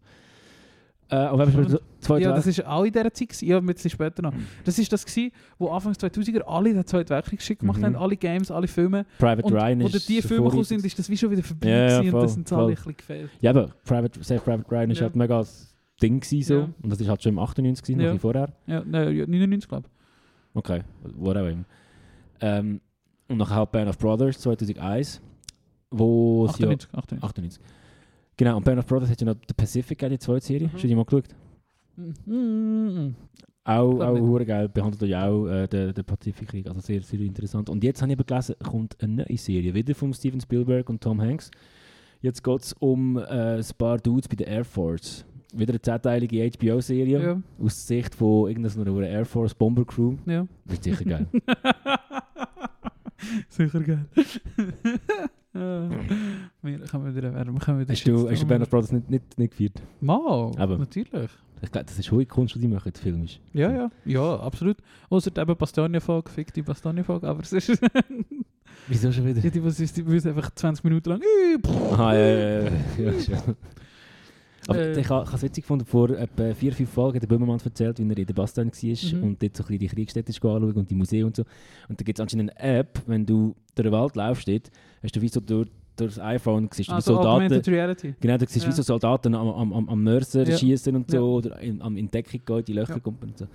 Äh, 1.10 1.30
und 1.30 1.40
wenn 1.40 1.70
wir. 1.72 1.80
Zweite 2.00 2.24
ja, 2.24 2.34
das 2.34 2.48
ist 2.48 2.66
auch 2.66 2.84
in 2.84 2.92
dieser 2.92 3.14
Zeit. 3.14 3.30
gewesen. 3.30 3.46
Ja, 3.48 3.58
ein 3.58 3.66
bisschen 3.66 3.90
später 3.92 4.22
noch. 4.22 4.34
Das 4.64 4.78
ist 4.80 4.92
das, 4.92 5.06
gewesen, 5.06 5.32
wo 5.60 5.70
Anfang 5.70 5.94
2000er 5.94 6.42
alle 6.42 6.74
den 6.74 6.86
Zweiten 6.86 7.10
Weltkrieg 7.10 7.60
gemacht 7.60 7.80
Mhm. 7.80 7.86
haben. 7.86 7.96
Alle 7.96 8.16
Games, 8.18 8.50
alle 8.52 8.68
Filme. 8.68 9.06
Private 9.20 9.44
Und 9.44 9.54
Ryan 9.54 9.82
ist 9.82 9.94
dann 9.96 10.02
die 10.08 10.22
Filme 10.22 10.44
gekommen 10.46 10.64
sind, 10.64 10.84
ist 10.86 10.98
das 11.00 11.10
wie 11.10 11.18
schon 11.18 11.32
wieder 11.32 11.44
vorbei 11.44 11.68
Ja, 11.70 11.76
ja, 11.78 11.88
gewesen 11.88 12.06
und 12.06 12.12
voll, 12.12 12.22
das 12.22 12.34
sind 12.34 12.52
alle 12.54 12.62
voll. 12.62 12.70
ein 12.70 12.76
bisschen 12.76 12.98
gefehlt. 12.98 13.30
Ja, 13.42 13.52
aber 13.52 13.68
Private, 13.84 14.24
Safe 14.24 14.40
Private 14.40 14.72
Ryan 14.72 14.92
ist 14.92 15.02
halt 15.02 15.16
mega 15.16 15.38
das 15.40 15.76
Ding 16.02 16.20
gewesen, 16.20 16.42
so. 16.48 16.70
Und 16.82 16.92
das 16.92 17.00
ist 17.00 17.08
halt 17.08 17.22
schon 17.24 17.34
im 17.34 17.40
98 17.40 17.84
gewesen, 17.84 18.00
Ja. 18.02 18.14
noch 18.14 18.20
vorher. 18.22 18.50
Ja, 18.68 18.84
nein, 18.86 19.16
ja, 19.16 19.26
99 19.28 19.68
glaube 19.70 19.88
Okay, 20.54 20.82
whatever. 21.16 21.54
Ähm, 22.42 22.82
und 23.28 23.38
nachher 23.38 23.56
halt 23.56 23.72
Band 23.72 23.90
of 23.90 23.98
Brothers 23.98 24.40
2001, 24.40 25.22
wo 25.92 26.46
ich. 26.48 26.52
sie 26.54 26.64
ja, 26.64 26.70
98, 26.70 26.90
98. 26.94 27.24
98. 27.24 27.62
Genau, 28.38 28.58
und 28.58 28.66
Band 28.66 28.80
of 28.80 28.88
Brothers 28.88 29.10
hat 29.10 29.22
ja 29.22 29.28
noch 29.28 29.36
The 29.48 29.54
Pacific, 29.56 30.00
die 30.00 30.20
zweite 30.20 30.46
Serie. 30.46 30.68
Mhm. 30.68 30.74
Hast 30.74 30.84
du 30.84 30.88
die 30.88 30.96
mal 30.96 31.06
geschaut? 31.06 31.28
Mhm. 31.96 33.16
Auch, 33.64 34.00
auch 34.00 34.20
hure 34.20 34.46
geil, 34.46 34.70
behandelt 34.70 35.10
ja 35.10 35.28
auch 35.28 35.48
äh, 35.48 35.68
den, 35.68 35.94
den 35.94 36.06
Pazifikkrieg, 36.06 36.68
also 36.68 36.82
sehr, 36.82 37.02
sehr 37.02 37.20
interessant. 37.22 37.68
Und 37.68 37.84
jetzt 37.84 38.02
habe 38.02 38.12
ich 38.12 38.20
eben 38.20 38.28
gelesen, 38.28 38.56
kommt 38.64 38.96
eine 39.02 39.26
neue 39.28 39.38
Serie, 39.38 39.74
wieder 39.74 39.96
von 39.96 40.14
Steven 40.14 40.40
Spielberg 40.40 40.88
und 40.90 41.02
Tom 41.02 41.20
Hanks. 41.20 41.50
Jetzt 42.22 42.44
geht 42.44 42.62
es 42.62 42.74
um 42.74 43.18
äh, 43.18 43.58
ein 43.58 43.66
paar 43.78 43.98
Dudes 43.98 44.28
bei 44.28 44.36
der 44.36 44.48
Air 44.48 44.66
Force. 44.66 45.26
Wieder 45.52 45.74
eine 45.74 45.82
zehnteilige 45.82 46.48
HBO-Serie 46.52 47.24
Ja, 47.24 47.42
aus 47.60 47.88
Sicht 47.88 48.14
von 48.14 48.50
irgendeiner 48.50 49.08
Air 49.08 49.26
Force 49.26 49.56
Bomber 49.56 49.86
Crew. 49.86 50.16
ja. 50.26 50.46
Wird 50.66 50.84
sicher 50.84 51.06
geil. 51.06 51.26
Sicher 53.50 53.80
geil. 53.80 54.06
Wir 56.62 56.80
können 56.80 57.16
wieder. 57.16 57.34
Wir 57.34 57.46
wieder 57.80 57.94
hast, 57.94 58.06
du, 58.06 58.30
hast 58.30 58.42
du 58.42 58.46
Band 58.46 58.64
of 58.64 58.70
Brothers 58.70 58.92
nicht, 58.92 59.10
nicht, 59.10 59.38
nicht 59.40 59.52
gefeiert? 59.52 59.82
Mal, 60.02 60.52
Aber- 60.58 60.78
natürlich. 60.78 61.32
Ich 61.62 61.72
glaube, 61.72 61.86
das 61.86 61.98
ist 61.98 62.12
hohe 62.12 62.26
Kunst, 62.26 62.54
was 62.54 62.62
die 62.62 62.68
machen, 62.68 62.92
filmisch. 62.94 63.40
Ja, 63.54 63.72
ja, 63.72 63.90
ja, 64.04 64.40
absolut. 64.40 64.78
Außer 65.10 65.32
eben 65.36 65.56
Bastogne-Folge, 65.56 66.30
fick 66.30 66.54
die 66.54 66.62
Bastogne-Folge, 66.62 67.28
aber 67.28 67.42
es 67.42 67.54
ist... 67.54 67.80
Wieso 68.88 69.12
schon 69.12 69.26
wieder? 69.26 69.40
ja, 69.40 69.50
die, 69.50 69.60
ist, 69.60 69.98
die 69.98 70.04
müssen 70.04 70.28
einfach 70.28 70.52
20 70.54 70.84
Minuten 70.84 71.10
lang... 71.10 71.22
Aha, 71.92 72.14
ja, 72.14 72.26
ja, 72.28 72.60
ja. 72.60 73.12
ja. 73.12 73.44
Aber 74.68 74.80
Äh. 74.80 75.00
ich 75.00 75.10
habe 75.10 75.30
es 75.36 75.42
witzig 75.44 75.64
gefunden, 75.64 75.86
vor 75.86 76.10
etwa 76.10 76.54
vier, 76.54 76.74
fünf 76.74 76.90
Folgen 76.90 77.16
hat 77.16 77.22
der 77.24 77.28
Böhmermann 77.28 77.60
erzählt, 77.64 78.00
wie 78.00 78.10
er 78.10 78.18
in 78.18 78.26
der 78.26 78.34
Bastan 78.34 78.68
war 78.72 79.20
Mhm. 79.20 79.24
und 79.24 79.42
dort 79.44 79.56
so 79.56 79.64
ein 79.64 79.68
bisschen 79.68 79.80
die 79.80 79.88
Kriegsstätte 79.88 80.30
anschauen 80.32 80.74
und 80.74 80.90
die 80.90 80.96
Museen 80.96 81.26
und 81.26 81.36
so. 81.36 81.44
Und 81.88 82.00
da 82.00 82.04
gibt 82.04 82.18
es 82.18 82.22
anscheinend 82.24 82.58
eine 82.58 82.80
App, 82.80 83.02
wenn 83.06 83.26
du 83.26 83.56
durch 83.76 83.86
den 83.86 83.92
Wald 83.92 84.16
laufst, 84.16 84.48
dort, 84.48 84.72
hast 85.04 85.16
du 85.16 85.22
wie 85.22 85.28
so 85.28 85.40
durch, 85.40 85.70
durch 85.98 86.16
das 86.16 86.20
iPhone 86.24 86.68
siehst 86.74 86.90
du 86.90 86.94
wie 86.94 86.96
Also 86.96 87.16
Soldaten... 87.16 87.62
Reality. 87.72 88.16
Genau, 88.20 88.38
da 88.38 88.46
siehst 88.48 88.66
du 88.66 88.70
Ja. 88.70 88.74
wie 88.74 88.76
so 88.76 88.82
Soldaten 88.84 89.36
am, 89.36 89.48
am, 89.50 89.74
am, 89.74 89.90
am 89.90 90.04
Mörser 90.04 90.48
Ja. 90.48 90.58
schießen 90.58 90.96
und 90.96 91.12
so, 91.12 91.18
Ja. 91.18 91.22
oder 91.24 91.60
in, 91.62 91.82
am 91.82 91.96
in 91.98 92.10
Deckung 92.10 92.42
gehen, 92.44 92.66
die 92.66 92.74
Löcher 92.74 92.94
Ja. 92.96 93.00
kommen 93.00 93.18
und 93.22 93.38
so. 93.38 93.48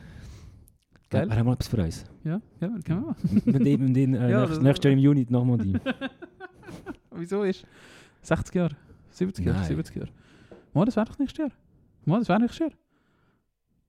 Geil. 1.11 1.29
Wir 1.29 1.37
haben 1.37 1.47
mal 1.47 1.55
etwas 1.55 1.67
für 1.69 1.83
uns. 1.83 2.05
Ja, 2.23 2.41
ja, 2.61 2.69
können 2.69 2.83
wir 2.87 2.95
machen. 3.01 3.43
mit 3.45 3.67
dem, 3.67 3.85
mit 3.87 3.97
dem, 3.97 4.15
äh, 4.15 4.19
Ja, 4.31 4.47
nächstes, 4.47 4.85
Jahr 4.85 4.93
im 4.93 4.99
Juni 5.01 5.27
nochmal 5.29 5.59
die. 5.59 5.75
Wieso 7.17 7.43
ist 7.43 7.65
60 8.23 8.55
Jahre? 8.55 8.77
70 9.11 9.45
Jahre? 9.45 9.59
Nein. 9.59 9.67
70 9.69 9.97
Jahre? 9.97 10.09
Mal, 10.73 10.85
das 10.85 10.97
wäre 10.97 11.07
doch 11.07 11.18
nächstes 11.18 11.39
Jahr. 11.39 11.51
Mal, 12.05 12.18
das 12.21 12.29
wäre 12.29 12.41
Jahr. 12.61 12.71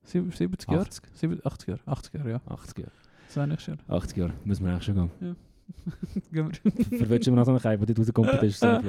Sieb- 0.04 0.36
70 0.36 0.70
Jahre? 0.72 0.82
80, 0.86 1.04
sieb- 1.14 1.46
80 1.46 1.68
Jahre. 1.70 1.80
80 1.86 2.14
Jahre, 2.14 2.30
ja. 2.32 2.42
80 2.48 2.78
Jahre. 2.80 2.92
Das 3.28 3.36
wäre 3.36 3.48
nächstes 3.48 3.68
Jahr. 3.88 3.98
80 3.98 4.18
Jahre, 4.18 4.34
müssen 4.46 4.66
wir 4.66 4.72
eigentlich 4.72 4.84
schon 4.86 4.96
gehen. 5.20 5.36
Gehen 6.32 6.52
wir. 6.52 7.00
Du 7.00 7.06
mir 7.32 7.38
noch 7.38 7.46
so 7.46 7.52
einen 7.52 7.60
Kai, 7.62 7.78
der 7.78 7.96
rauskommt, 7.98 8.28
das 8.34 8.44
ist 8.44 8.60
sehr. 8.60 8.82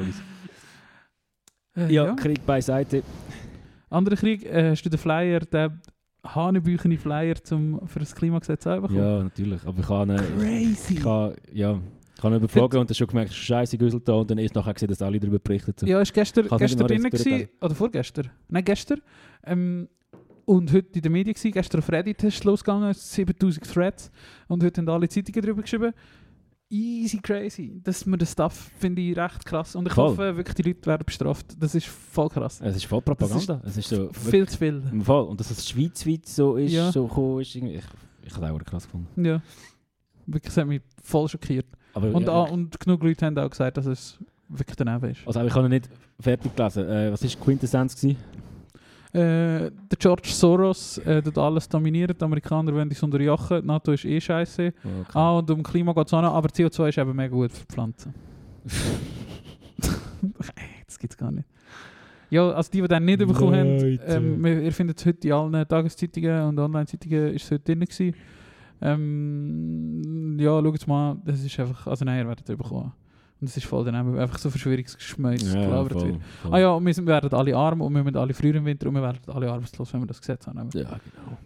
Äh, 1.76 1.92
Ja, 1.92 2.14
Krieg 2.14 2.44
beiseite. 2.44 3.02
Anderer 3.88 4.16
Krieg, 4.16 4.44
äh, 4.44 4.70
hast 4.70 4.82
du 4.82 4.88
den 4.90 4.98
Flyer, 4.98 5.40
den 5.40 5.80
hanebüchene 6.24 6.98
Flyer 6.98 7.34
zum, 7.42 7.86
für 7.86 7.98
das 8.00 8.14
Klimagesetz 8.14 8.66
auch 8.66 8.80
bekommen? 8.80 8.98
Ja, 8.98 9.22
natürlich. 9.22 9.64
Aber 9.66 9.78
ich 9.78 9.88
habe 9.88 10.16
Crazy! 10.38 10.94
ich 10.94 11.04
habe, 11.04 11.36
ja, 11.52 11.78
ich 12.22 12.24
habe 12.24 12.36
ihn 12.36 12.38
überflogen 12.38 12.78
und 12.78 12.88
dann 12.88 12.94
schon 12.94 13.08
gemerkt, 13.08 13.32
scheiße 13.32 13.76
Güssel 13.76 13.98
da 14.00 14.12
und 14.12 14.30
dann 14.30 14.38
erst 14.38 14.54
nachher 14.54 14.72
gesehen, 14.74 14.88
dass 14.88 15.02
alle 15.02 15.18
darüber 15.18 15.40
berichtet 15.40 15.82
haben. 15.82 15.88
Ja, 15.88 16.00
ist 16.00 16.14
gestern, 16.14 16.46
gestern 16.56 16.86
drin 16.86 17.02
gewesen, 17.02 17.48
oder 17.60 17.74
vorgestern? 17.74 18.30
Nein, 18.48 18.64
gestern. 18.64 19.00
Ähm, 19.44 19.88
und 20.44 20.72
heute 20.72 20.88
in 20.94 21.02
den 21.02 21.10
Medien 21.12 21.34
gewesen. 21.34 21.50
Gestern 21.50 21.80
auf 21.80 21.90
Reddit 21.90 22.22
ist 22.22 22.34
es 22.36 22.44
losgegangen, 22.44 22.94
7000 22.94 23.66
Threads. 23.72 24.12
Und 24.46 24.62
heute 24.62 24.80
haben 24.80 24.88
alle 24.88 25.08
Zeitungen 25.08 25.42
darüber 25.42 25.62
geschrieben. 25.62 25.92
Easy 26.70 27.18
crazy. 27.18 27.80
Dass 27.82 28.06
man 28.06 28.20
das 28.20 28.36
darf, 28.36 28.70
finde 28.78 29.02
ich 29.02 29.16
recht 29.16 29.44
krass. 29.44 29.74
Und 29.74 29.88
ich 29.88 29.92
Voll. 29.92 30.10
hoffe 30.10 30.36
wirklich, 30.36 30.54
die 30.54 30.62
Leute 30.62 30.86
werden 30.86 31.02
bestraft. 31.04 31.46
Das 31.58 31.74
ist 31.74 31.86
voll 31.88 32.28
krass. 32.28 32.60
Es 32.60 32.76
ist 32.76 32.84
voll 32.86 33.02
Propaganda. 33.02 33.60
es 33.64 33.76
ist 33.76 33.88
so... 33.88 34.10
Viel 34.12 34.48
zu 34.48 34.58
viel. 34.58 34.80
Voll. 35.02 35.24
Und 35.24 35.40
dass 35.40 35.50
es 35.50 35.68
schweizweit 35.68 36.26
so 36.26 36.54
ist, 36.56 36.72
Ja. 36.72 36.92
so 36.92 37.08
gekommen 37.08 37.40
ist, 37.40 37.54
irgendwie, 37.56 37.74
ich, 37.74 37.84
ich 38.26 38.34
habe 38.36 38.52
auch 38.52 38.64
krass 38.64 38.84
gefunden. 38.84 39.24
Ja. 39.24 39.42
Wirklich, 40.24 40.54
das 40.54 40.56
hat 40.56 40.68
mich 40.68 40.82
voll 41.02 41.28
schockiert. 41.28 41.66
Aber, 41.94 42.14
Und, 42.14 42.26
ja, 42.26 42.32
ah, 42.32 42.42
und 42.42 42.78
genug 42.80 43.02
Leute 43.02 43.26
haben 43.26 43.38
auch 43.38 43.50
gesagt, 43.50 43.76
dass 43.76 43.86
es 43.86 44.18
wirklich 44.48 44.76
daneben 44.76 45.10
ist. 45.10 45.26
also 45.26 45.42
ich 45.42 45.54
habe 45.54 45.68
nicht 45.68 45.88
fertig 46.20 46.54
gelesen. 46.54 46.88
Äh, 46.88 47.12
was 47.12 47.22
war 47.22 47.44
Quintessenz? 47.44 47.96
Gewesen? 47.96 48.16
Äh, 49.14 49.70
der 49.70 49.98
George 49.98 50.28
Soros 50.28 50.96
äh, 50.98 51.20
tut 51.20 51.36
alles 51.36 51.68
dominieren. 51.68 52.16
Die 52.18 52.24
Amerikaner 52.24 52.72
wollen 52.72 52.88
uns 52.88 53.02
unter 53.02 53.20
Jochen. 53.20 53.60
Die 53.60 53.66
NATO 53.66 53.92
ist 53.92 54.06
eh 54.06 54.20
scheiße. 54.20 54.68
Okay. 54.68 55.10
Ah, 55.12 55.32
und 55.32 55.50
um 55.50 55.62
Klima 55.62 55.92
geht 55.92 56.06
es 56.06 56.14
auch 56.14 56.22
noch, 56.22 56.32
aber 56.32 56.48
CO2 56.48 56.88
ist 56.88 56.98
eben 56.98 57.14
mega 57.14 57.34
gut 57.34 57.52
für 57.52 57.66
die 57.66 57.72
Pflanzen. 57.72 58.14
Das 60.86 60.98
gibt 60.98 61.14
es 61.14 61.16
gar 61.16 61.32
nicht. 61.32 61.48
Ja, 62.30 62.50
also 62.50 62.70
die, 62.70 62.80
die 62.80 62.88
dann 62.88 63.04
nicht 63.04 63.18
bekommen 63.18 63.54
haben, 63.54 63.98
ähm, 64.06 64.46
ihr 64.46 64.72
findet 64.72 64.98
es 65.00 65.06
heute 65.06 65.26
in 65.26 65.32
allen 65.32 65.68
Tageszeitungen 65.68 66.48
und 66.48 66.58
Online-Zeitungen 66.58 67.34
ist 67.34 67.44
es 67.44 67.50
heute 67.50 67.64
drin 67.64 67.80
gewesen. 67.80 68.14
Ähm, 68.82 70.36
ja, 70.38 70.60
schaut 70.60 70.86
mal, 70.88 71.16
das 71.24 71.42
ist 71.42 71.58
einfach, 71.60 71.86
also 71.86 72.04
nein, 72.04 72.18
ihr 72.18 72.26
werdet 72.26 72.48
es 72.48 72.56
bekommen. 72.56 72.92
Und 73.40 73.48
es 73.48 73.56
ist 73.56 73.66
voll 73.66 73.84
daneben, 73.84 74.18
einfach 74.18 74.38
so 74.38 74.50
Verschwörungsgeschmäus 74.50 75.52
ja, 75.52 75.60
gelabert 75.60 75.92
voll, 75.92 76.08
wird. 76.08 76.22
voll. 76.42 76.54
Ah 76.54 76.58
ja, 76.58 76.70
und 76.70 76.84
wir, 76.84 77.06
werden 77.06 77.32
alle 77.32 77.56
arm 77.56 77.80
und 77.80 77.94
wir 77.94 78.02
müssen 78.02 78.16
alle 78.16 78.34
früher 78.34 78.54
im 78.56 78.64
Winter 78.64 78.88
und 78.88 78.94
wir 78.94 79.02
werden 79.02 79.18
alle 79.26 79.50
arbeitslos, 79.50 79.92
wenn 79.92 80.00
wir 80.00 80.06
das 80.06 80.20
Gesetz 80.20 80.46
haben. 80.46 80.58
Ja, 80.74 80.82
genau. 80.82 81.38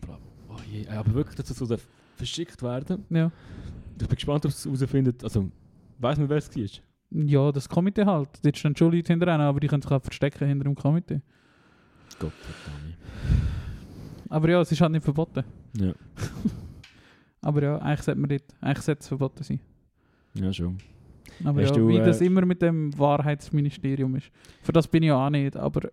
Oh 0.51 0.57
je. 0.71 0.87
Aber 0.89 1.15
wirklich, 1.15 1.37
dass 1.37 1.51
es 1.51 1.57
so 1.57 1.77
verschickt 2.17 2.63
werden. 2.63 3.05
Ja. 3.11 3.31
Ich 4.01 4.07
bin 4.07 4.15
gespannt, 4.15 4.45
ob 4.45 4.51
es 4.51 4.65
herausfindet. 4.65 5.25
Also, 5.25 5.51
weiß 5.99 6.19
man, 6.19 6.29
wer 6.29 6.37
es 6.37 6.55
war? 6.55 6.65
Ja, 7.11 7.53
das 7.53 7.69
Komitee 7.69 8.05
halt. 8.05 8.29
Dort 8.43 8.57
stehen 8.57 8.77
schon 8.77 8.93
Leute 8.93 9.13
hinter 9.13 9.29
aber 9.29 9.61
die 9.61 9.67
können 9.67 9.83
sich 9.83 9.91
auch 9.91 10.03
verstecken 10.03 10.49
hinter 10.49 10.65
dem 10.65 10.75
Komitee. 10.75 11.21
Gott 12.19 12.33
verdammt. 12.33 12.97
Aber 14.29 14.51
ja, 14.51 14.61
es 14.61 14.73
ist 14.73 14.81
halt 14.81 14.93
nicht 14.93 15.05
verboten. 15.05 15.45
Ja. 15.79 15.93
Aber 17.47 17.63
ja, 17.63 17.79
eigentlich 17.79 18.03
sollte, 18.03 18.21
man 18.21 18.29
dort, 18.29 18.43
eigentlich 18.61 18.85
sollte 18.85 19.01
es 19.03 19.07
verboten 19.09 19.45
sein. 19.45 19.61
ja, 20.35 20.53
schon. 20.53 20.79
Aber 21.45 21.63
Hast 21.63 21.71
ja, 21.71 21.77
du, 21.77 21.89
wie 21.89 21.99
äh, 21.99 22.05
das 22.05 22.21
immer 22.21 22.45
mit 22.45 22.61
dem 22.61 22.97
Wahrheitsministerium 22.99 24.17
ist. 24.17 24.33
Für 24.63 24.73
das 24.73 24.89
bin 24.89 25.05
ich 25.05 25.09
ja 25.09 25.27
auch 25.27 25.31
nicht, 25.31 25.57
aber 25.57 25.93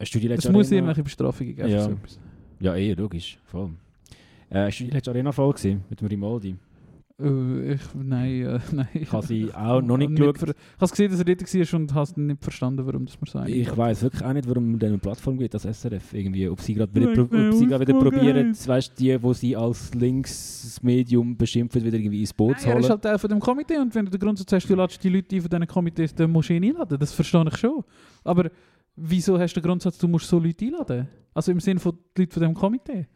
Hast 0.00 0.14
du 0.14 0.20
die 0.20 0.30
es 0.30 0.48
muss 0.48 0.70
irgendwelche 0.70 1.02
Bestrafungen 1.02 1.54
geben. 1.54 1.68
Ja. 1.68 1.80
für 1.80 1.84
so 1.84 1.90
etwas. 1.90 2.18
Ja, 2.60 2.76
eh, 2.76 2.94
logisch. 2.94 3.38
Voll. 3.44 3.72
Äh, 4.48 4.66
hast 4.66 4.80
du 4.80 4.84
die 4.84 4.90
letzte 4.90 5.10
Arena 5.10 5.32
voll 5.32 5.52
gesehen? 5.52 5.84
Mit 5.90 6.00
dem 6.00 6.08
Rimaldi? 6.08 6.56
Äh, 7.20 7.72
ich, 7.72 7.80
nein, 7.94 8.42
äh, 8.42 8.60
nein. 8.72 8.88
Ich 8.94 9.12
habe 9.12 9.26
sie 9.26 9.52
auch 9.52 9.82
noch 9.82 9.96
nicht 9.96 10.14
geschaut. 10.14 10.36
Ich 10.36 10.80
habe 10.80 10.90
gesehen, 10.90 11.10
dass 11.10 11.18
er 11.18 11.24
dort 11.24 11.42
war 11.54 11.80
und 11.80 11.94
habe 11.94 12.20
nicht 12.22 12.42
verstanden, 12.44 12.86
warum 12.86 13.06
das 13.06 13.20
man 13.20 13.26
sagt. 13.28 13.48
Ich 13.48 13.76
weiß 13.76 14.02
wirklich 14.02 14.24
auch 14.24 14.32
nicht, 14.32 14.48
warum 14.48 14.74
es 14.76 14.82
eine 14.84 14.98
Plattform 14.98 15.36
gibt, 15.38 15.52
das 15.54 15.62
SRF. 15.64 16.14
Irgendwie, 16.14 16.48
ob 16.48 16.60
sie 16.60 16.74
gerade 16.74 16.94
wieder, 16.94 17.20
ob 17.22 17.54
sie 17.54 17.66
gerade 17.66 17.86
wieder 17.86 17.98
probieren, 17.98 18.54
weißt 18.54 18.98
die, 18.98 19.20
wo 19.20 19.32
sie 19.32 19.56
als 19.56 19.92
links 19.94 20.78
Medium 20.82 21.36
beschimpfen, 21.36 21.84
wieder 21.84 21.96
irgendwie 21.98 22.20
ins 22.20 22.32
Boot 22.32 22.52
Nein, 22.52 22.60
zu 22.60 22.66
er 22.68 22.74
holen. 22.74 22.84
ist 22.84 22.90
halt 22.90 23.02
Teil 23.02 23.18
von 23.18 23.30
dem 23.30 23.40
Komitee 23.40 23.78
und 23.78 23.92
wenn 23.94 24.04
du 24.04 24.10
den 24.12 24.20
Grundsatz 24.20 24.52
hast, 24.52 24.68
du 24.68 24.76
lädst 24.76 25.02
die 25.02 25.08
Leute 25.08 25.34
ein 25.34 25.40
von 25.42 25.50
diesen 25.50 25.66
Komitees, 25.66 26.14
dann 26.14 26.30
musst 26.30 26.50
du 26.50 26.54
ihn 26.54 26.64
einladen. 26.64 26.98
Das 27.00 27.12
verstehe 27.12 27.44
ich 27.48 27.56
schon. 27.56 27.82
Aber 28.22 28.48
wieso 28.94 29.38
hast 29.38 29.54
du 29.54 29.60
den 29.60 29.66
Grundsatz, 29.66 29.98
du 29.98 30.06
musst 30.06 30.28
so 30.28 30.38
Leute 30.38 30.64
einladen? 30.66 31.08
Also 31.34 31.50
im 31.50 31.58
Sinne 31.58 31.80
von 31.80 31.98
die 32.16 32.22
Leute 32.22 32.34
von 32.34 32.42
dem 32.44 32.54
Komitee. 32.54 33.08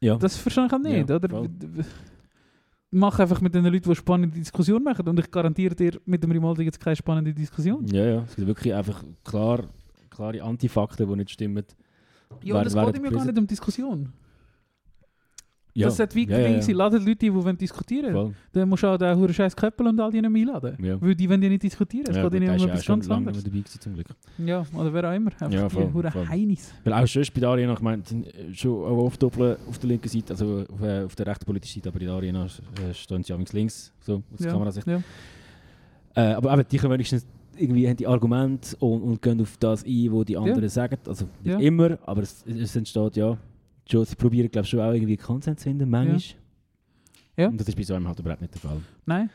ja. 0.00 0.16
Das 0.16 0.36
verstehe 0.36 0.66
ich 0.66 0.72
auch 0.72 0.78
nicht, 0.78 1.08
Ja, 1.08 1.16
oder? 1.16 1.28
voll. 1.30 1.48
Mach 2.90 3.18
einfach 3.18 3.40
mit 3.40 3.54
den 3.54 3.64
Leuten, 3.64 3.90
die 3.90 3.96
spannende 3.96 4.38
Diskussion 4.38 4.82
machen 4.82 5.08
und 5.08 5.18
ich 5.18 5.30
garantiere 5.30 5.74
dir, 5.74 6.00
mit 6.04 6.22
dem 6.22 6.30
Rimaldi 6.30 6.64
gibt 6.64 6.76
es 6.76 6.80
keine 6.80 6.96
spannende 6.96 7.34
Diskussion. 7.34 7.86
ja, 7.88 8.04
ja. 8.04 8.24
Es 8.28 8.36
gibt 8.36 8.46
wirklich 8.46 8.72
einfach 8.72 9.02
klar, 9.24 9.64
klare 10.08 10.42
Antifakten, 10.42 11.08
die 11.08 11.16
nicht 11.16 11.30
stimmen. 11.30 11.64
Ja, 12.42 12.60
und 12.60 12.66
es 12.66 12.74
geht 12.74 12.96
ihm 12.96 13.04
ja 13.04 13.10
gar 13.10 13.24
nicht 13.24 13.38
um 13.38 13.46
Diskussion. 13.46 14.12
Ja. 15.76 15.86
Das 15.88 15.96
sollte 15.98 16.14
wie 16.16 16.26
ja, 16.26 16.38
ja, 16.38 16.62
sein. 16.62 16.74
Ladet 16.74 17.02
Leute 17.04 17.16
die 17.16 17.34
wollen 17.34 17.56
diskutieren 17.56 18.12
Voll. 18.12 18.32
Dann 18.52 18.68
musst 18.68 18.82
du 18.82 18.86
auch 18.88 18.96
den 18.96 19.34
scheiß 19.34 19.54
Köppel 19.54 19.86
und 19.86 20.00
all 20.00 20.10
die 20.10 20.20
nicht 20.22 20.34
einladen. 20.34 20.76
Ja. 20.84 21.00
Weil 21.00 21.14
die 21.14 21.28
wollen 21.28 21.42
ja 21.42 21.48
nicht 21.48 21.62
diskutieren. 21.62 22.06
Es 22.08 22.16
Ja, 22.16 22.28
geht 22.28 22.40
ihnen 22.42 22.48
um 22.60 22.66
etwas 22.68 22.84
ganz 22.86 23.10
anderes. 23.10 23.44
dabei 23.44 23.58
gewesen, 23.58 23.80
zum 23.80 23.94
Glück. 23.94 24.06
Ja, 24.38 24.64
oder 24.74 24.92
wer 24.94 25.10
auch 25.10 25.14
immer. 25.14 25.30
Einfach 25.32 25.50
Ja, 25.52 25.68
die 25.68 25.74
voll, 25.74 25.92
huren 25.92 26.10
voll. 26.10 26.28
Heinis. 26.28 26.72
Weil 26.82 26.92
auch 26.94 27.06
sonst 27.06 27.32
bei 27.34 27.40
der 27.40 27.48
Arena, 27.50 27.72
ich 27.74 27.80
meine, 27.80 28.02
äh, 28.02 28.54
schon 28.54 28.72
auch 28.84 29.04
oft 29.04 29.22
doppelt 29.22 29.58
auf 29.68 29.78
der 29.78 29.88
linken 29.88 30.08
Seite, 30.08 30.32
also 30.32 30.64
auf, 30.68 30.80
äh, 30.82 31.04
auf 31.04 31.14
der 31.14 31.26
rechten 31.26 31.44
politischen 31.44 31.80
Seite, 31.82 31.88
aber 31.90 32.00
in 32.00 32.06
der 32.06 32.14
Arena 32.14 32.46
äh, 32.46 32.94
stehen 32.94 33.22
sie 33.22 33.32
ja 33.32 33.38
links, 33.52 33.92
so 34.00 34.22
aus 34.32 34.44
Ja, 34.44 34.52
Kamerasicht. 34.52 34.86
ja. 34.86 35.02
Äh, 36.14 36.20
aber 36.34 36.52
eben, 36.54 36.64
die 36.70 36.76
können 36.78 36.92
wenigstens 36.94 37.26
irgendwie 37.58 37.88
haben 37.88 37.96
die 37.96 38.06
Argumente 38.06 38.76
und, 38.78 39.02
und 39.02 39.22
gehen 39.22 39.40
auf 39.40 39.56
das 39.58 39.84
ein, 39.84 40.08
was 40.12 40.24
die 40.26 40.36
anderen 40.36 40.68
sagen. 40.68 40.96
Also 41.06 41.26
nicht 41.42 41.60
immer, 41.60 41.98
aber 42.04 42.22
es, 42.22 42.44
es 42.46 42.76
entsteht 42.76 43.16
ja. 43.16 43.36
Schon, 43.90 44.04
sie 44.04 44.16
probieren, 44.16 44.50
glaube 44.50 44.64
ich, 44.64 44.70
schon 44.70 44.80
auch 44.80 44.92
irgendwie 44.92 45.16
Konsens 45.16 45.60
zu 45.60 45.68
finden, 45.68 45.88
manchmal. 45.88 46.20
Ja. 47.36 47.48
Und 47.48 47.60
das 47.60 47.68
ist 47.68 47.76
bei 47.76 47.82
so 47.82 47.94
einem 47.94 48.08
halt 48.08 48.18
überhaupt 48.18 48.40
nicht 48.40 48.54
der 48.54 48.60
Fall. 48.60 48.78
Nein. 49.04 49.30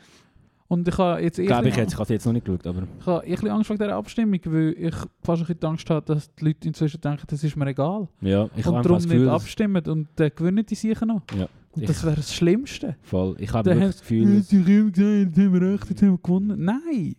Und 0.67 0.87
ich 0.87 0.97
habe 0.97 1.21
jetzt 1.21 1.35
Glaube 1.37 1.67
ich 1.67 1.75
jetzt, 1.75 1.93
ich 1.93 1.99
habe 1.99 2.13
jetzt 2.13 2.25
noch 2.25 2.31
nicht 2.33 2.45
geschaut, 2.45 2.65
aber 2.65 2.83
ich 2.99 3.05
habe 3.05 3.21
ein 3.23 3.29
bisschen 3.31 3.49
Angst 3.49 3.67
vor 3.67 3.75
dieser 3.77 3.93
Abstimmung, 3.95 4.39
weil 4.45 4.73
ich 4.77 4.95
fast 5.21 5.41
ein 5.41 5.47
bisschen 5.47 5.63
Angst 5.65 5.89
habe, 5.89 6.05
dass 6.05 6.33
die 6.33 6.45
Leute 6.45 6.67
inzwischen 6.69 7.01
denken, 7.01 7.23
das 7.27 7.43
ist 7.43 7.55
mir 7.57 7.67
egal. 7.67 8.07
ja, 8.21 8.49
ich 8.55 8.65
und 8.65 8.75
habe 8.75 8.81
darum 8.83 8.97
nicht 8.99 9.09
Gefühl, 9.09 9.25
dass- 9.25 9.41
abstimmen 9.43 9.83
und 9.85 10.07
dann 10.15 10.31
gewinnen 10.33 10.65
die 10.65 10.75
sicher 10.75 11.05
noch. 11.05 11.21
Ja. 11.37 11.47
Und 11.73 11.81
Ich- 11.83 11.87
das 11.87 12.03
wäre 12.05 12.15
das 12.15 12.33
Schlimmste. 12.33 12.95
voll, 13.01 13.35
ich 13.39 13.51
habe 13.53 13.69
wirklich 13.69 13.85
das 13.91 13.99
Gefühl, 13.99 14.41
die 14.41 14.57
haben 14.57 14.91
gesagt, 14.93 15.37
jetzt 15.37 15.37
haben 15.37 15.53
wir 15.53 15.61
recht, 15.61 15.89
jetzt 15.89 16.01
haben 16.01 16.11
wir 16.11 16.17
gewonnen. 16.17 16.63
Nein! 16.65 17.15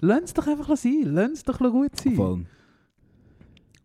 Lass 0.00 0.22
es 0.24 0.34
doch 0.34 0.46
einfach 0.46 0.76
sein. 0.76 1.02
Lass 1.06 1.30
es 1.32 1.42
doch 1.44 1.58
gut 1.58 1.96
sein. 1.96 2.14
Voll. 2.14 2.44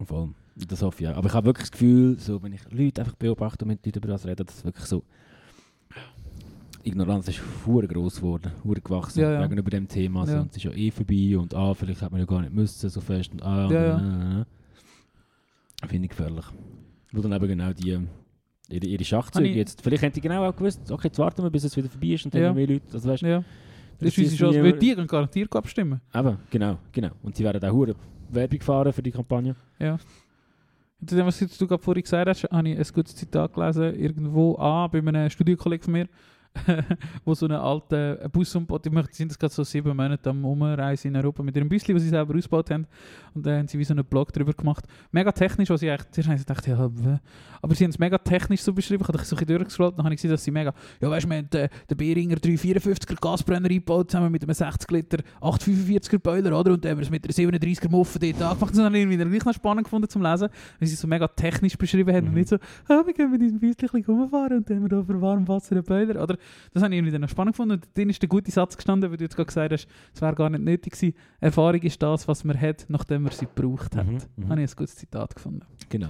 Voll. 0.05 0.29
Das 0.67 0.81
hoffe 0.81 1.03
ich 1.03 1.09
auch. 1.09 1.15
Aber 1.17 1.27
ich 1.27 1.33
habe 1.33 1.45
wirklich 1.45 1.65
das 1.69 1.71
Gefühl, 1.71 2.19
so, 2.19 2.41
wenn 2.41 2.53
ich 2.53 2.61
Leute 2.71 3.01
einfach 3.01 3.15
beobachte 3.15 3.63
und 3.65 3.69
mit 3.69 3.85
Leuten 3.85 3.99
über 3.99 4.07
das 4.07 4.25
rede, 4.25 4.43
dass 4.43 4.57
es 4.57 4.65
wirklich 4.65 4.85
so. 4.85 5.03
Ignoranz 6.83 7.27
ist 7.27 7.41
hure 7.65 7.87
gross 7.87 8.15
geworden, 8.17 8.51
hure 8.63 8.79
gewachsen 8.81 9.19
Ja, 9.21 9.33
ja. 9.33 9.41
gegenüber 9.43 9.69
dem 9.69 9.87
Thema. 9.87 10.25
Ja. 10.25 10.41
Und 10.41 10.51
es 10.51 10.57
ist 10.57 10.63
ja 10.63 10.71
eh 10.71 10.89
vorbei 10.89 11.37
und 11.37 11.53
ah, 11.53 11.73
vielleicht 11.73 12.01
hat 12.01 12.11
man 12.11 12.19
ja 12.21 12.25
gar 12.25 12.41
nicht 12.41 12.53
müssen 12.53 12.89
so 12.89 13.01
fest 13.01 13.33
und 13.33 13.43
ah, 13.43 13.69
Ja, 13.69 13.83
ja. 13.83 13.95
und, 13.97 14.45
äh, 15.83 15.87
Finde 15.87 16.05
ich 16.05 16.09
gefährlich. 16.09 16.45
Wo 17.11 17.21
dann 17.21 17.33
eben 17.33 17.47
genau 17.47 17.73
die 17.73 17.99
ihre, 18.69 18.85
ihre 18.85 19.03
Schachzüge 19.03 19.49
jetzt. 19.49 19.81
Vielleicht 19.81 20.01
hätten 20.01 20.15
die 20.15 20.21
genau 20.21 20.47
auch 20.47 20.55
gewusst, 20.55 20.89
okay, 20.91 21.07
jetzt 21.07 21.19
warten 21.19 21.43
wir, 21.43 21.49
bis 21.49 21.65
es 21.65 21.75
wieder 21.75 21.89
vorbei 21.89 22.07
ist 22.07 22.25
und 22.25 22.33
dann 22.33 22.41
Ja. 22.41 22.53
mehr 22.53 22.67
Leute. 22.67 22.85
Also, 22.93 23.09
weißt, 23.09 23.21
Ja. 23.23 23.43
Das 23.99 24.09
ist 24.09 24.17
unsere 24.19 24.37
Chance, 24.37 24.63
weil 24.63 24.73
die 24.73 24.93
gehen 24.95 25.07
garantiert 25.07 25.55
abstimmen. 25.55 26.01
Eben, 26.13 26.37
genau, 26.51 26.77
genau. 26.91 27.09
Und 27.23 27.35
sie 27.35 27.43
werden 27.43 27.63
auch 27.69 27.87
Werbung 28.29 28.61
fahren 28.61 28.93
für 28.93 29.01
die 29.01 29.11
Kampagne. 29.11 29.55
Zu 31.05 31.15
dem, 31.15 31.25
was 31.27 31.37
du 31.37 31.67
gerade 31.67 31.81
vorhin 31.81 32.03
gesagt 32.03 32.27
hast, 32.27 32.43
habe 32.43 32.69
ich 32.69 32.77
ein 32.77 32.93
gutes 32.93 33.15
Zitat 33.15 33.53
gelesen, 33.53 33.95
irgendwo 33.95 34.55
an, 34.55 34.89
bei 34.91 34.99
einem 34.99 35.29
Studienkollegen 35.29 35.83
von 35.83 35.93
mir. 35.93 36.07
wo 37.25 37.33
so 37.33 37.45
einen 37.45 37.57
alten 37.57 38.29
Bus 38.31 38.55
umbaut. 38.55 38.85
Die 38.85 38.89
sind 38.89 39.29
jetzt 39.31 39.39
gerade 39.39 39.53
so 39.53 39.63
sieben 39.63 39.95
Monate 39.95 40.29
am 40.29 40.43
Umreisen 40.45 41.09
in 41.09 41.15
Europa 41.15 41.43
mit 41.43 41.55
ihrem 41.55 41.69
Büsli, 41.69 41.93
das 41.93 42.03
sie 42.03 42.09
selber 42.09 42.35
ausgebaut 42.35 42.69
haben. 42.71 42.85
Und 43.33 43.45
dann 43.45 43.59
haben 43.59 43.67
sie 43.67 43.77
wie 43.79 43.83
so 43.83 43.93
einen 43.93 44.05
Blog 44.05 44.33
darüber 44.33 44.53
gemacht. 44.53 44.85
Mega 45.11 45.31
technisch, 45.31 45.69
was 45.69 45.81
ich 45.81 45.89
eigentlich 45.89 46.11
zuerst 46.11 46.47
gedacht, 46.47 46.67
ja, 46.67 46.89
aber 47.61 47.75
sie 47.75 47.83
haben 47.83 47.91
es 47.91 47.99
mega 47.99 48.17
technisch 48.17 48.61
so 48.61 48.73
beschrieben. 48.73 49.03
Ich 49.03 49.07
habe 49.07 49.17
so 49.23 49.35
ein 49.35 49.39
bisschen 49.39 49.57
durchgescrollt, 49.57 49.97
dann 49.97 50.05
habe 50.05 50.13
ich 50.13 50.19
gesehen, 50.21 50.31
dass 50.31 50.43
sie 50.43 50.51
mega, 50.51 50.73
ja 51.01 51.09
weißt 51.09 51.25
du, 51.25 51.29
wir 51.29 51.37
haben 51.37 51.49
den, 51.49 51.69
den 51.89 51.97
Beringer 51.97 52.35
354er 52.37 53.19
Gasbrenner 53.19 53.69
eingebaut, 53.69 54.11
zusammen 54.11 54.31
mit 54.31 54.43
einem 54.43 54.53
60 54.53 54.89
Liter 54.91 55.17
845er 55.41 56.19
Boiler, 56.19 56.57
oder? 56.59 56.73
Und 56.73 56.83
dann 56.83 56.91
haben 56.91 56.97
wir 56.99 57.03
es 57.03 57.09
mit 57.09 57.23
einer 57.25 57.51
37er 57.51 57.89
Muffe 57.89 58.19
dort 58.19 58.41
angemacht. 58.41 58.73
Das 58.73 58.79
habe 58.83 58.95
ich 58.97 59.03
irgendwie 59.03 59.17
gleich 59.17 59.45
noch 59.45 59.53
spannend 59.53 59.83
gefunden 59.85 60.09
zum 60.09 60.21
Lesen, 60.21 60.49
weil 60.79 60.87
sie 60.87 60.93
es 60.93 61.01
so 61.01 61.07
mega 61.07 61.27
technisch 61.27 61.77
beschrieben 61.77 62.13
haben 62.15 62.25
und 62.27 62.31
Mhm. 62.31 62.37
nicht 62.37 62.49
so, 62.49 62.57
ah, 62.87 63.03
wir 63.05 63.13
gehen 63.13 63.31
mit 63.31 63.41
diesem 63.41 63.59
Büsli 63.59 63.87
ein 63.87 63.91
bisschen 63.91 64.15
rumfahren 64.15 64.57
und 64.57 64.69
dann 64.69 64.77
haben 64.77 64.83
wir 64.83 64.89
da 64.89 65.03
für 65.03 65.21
warm 65.21 65.47
Wasser 65.47 65.73
einen 65.75 65.83
Boiler, 65.83 66.21
oder? 66.21 66.37
Das 66.73 66.83
habe 66.83 66.93
ich 66.93 66.99
irgendwie 66.99 67.17
dann 67.17 67.27
spannend 67.27 67.55
gefunden. 67.55 67.73
Und 67.73 67.87
dann 67.93 68.09
ist 68.09 68.21
der 68.21 68.29
gute 68.29 68.51
Satz 68.51 68.75
gestanden, 68.75 69.09
weil 69.09 69.17
du 69.17 69.23
jetzt 69.23 69.35
gerade 69.35 69.47
gesagt 69.47 69.71
hast, 69.71 69.87
es 70.13 70.21
wäre 70.21 70.35
gar 70.35 70.49
nicht 70.49 70.63
nötig 70.63 70.93
gewesen. 70.93 71.15
Erfahrung 71.39 71.81
ist 71.81 72.01
das, 72.01 72.27
was 72.27 72.43
man 72.43 72.59
hat, 72.59 72.85
nachdem 72.89 73.23
man 73.23 73.31
sie 73.31 73.47
gebraucht 73.53 73.95
hat. 73.95 74.07
Mhm, 74.07 74.19
mhm. 74.35 74.49
Habe 74.49 74.61
ich 74.61 74.71
ein 74.71 74.75
gutes 74.75 74.95
Zitat 74.95 75.35
gefunden. 75.35 75.65
Genau. 75.89 76.09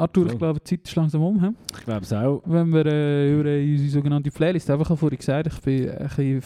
Arthur, 0.00 0.24
Voll. 0.24 0.32
ich 0.32 0.38
glaube, 0.38 0.60
die 0.60 0.64
Zeit 0.64 0.88
ist 0.88 0.96
langsam 0.96 1.22
um. 1.22 1.40
He? 1.40 1.48
Ich 1.76 1.84
glaube 1.84 2.02
es 2.02 2.12
auch. 2.12 2.42
Wenn 2.46 2.72
wir 2.72 2.86
äh, 2.86 3.34
über 3.34 3.50
äh, 3.50 3.70
unsere 3.70 3.90
sogenannte 3.90 4.30
Playlist, 4.30 4.70
einfach 4.70 4.96
vorhin 4.96 5.18
gesagt, 5.18 5.48
ich 5.48 5.60
bin, 5.60 5.90
ein 5.90 6.08
bisschen 6.08 6.38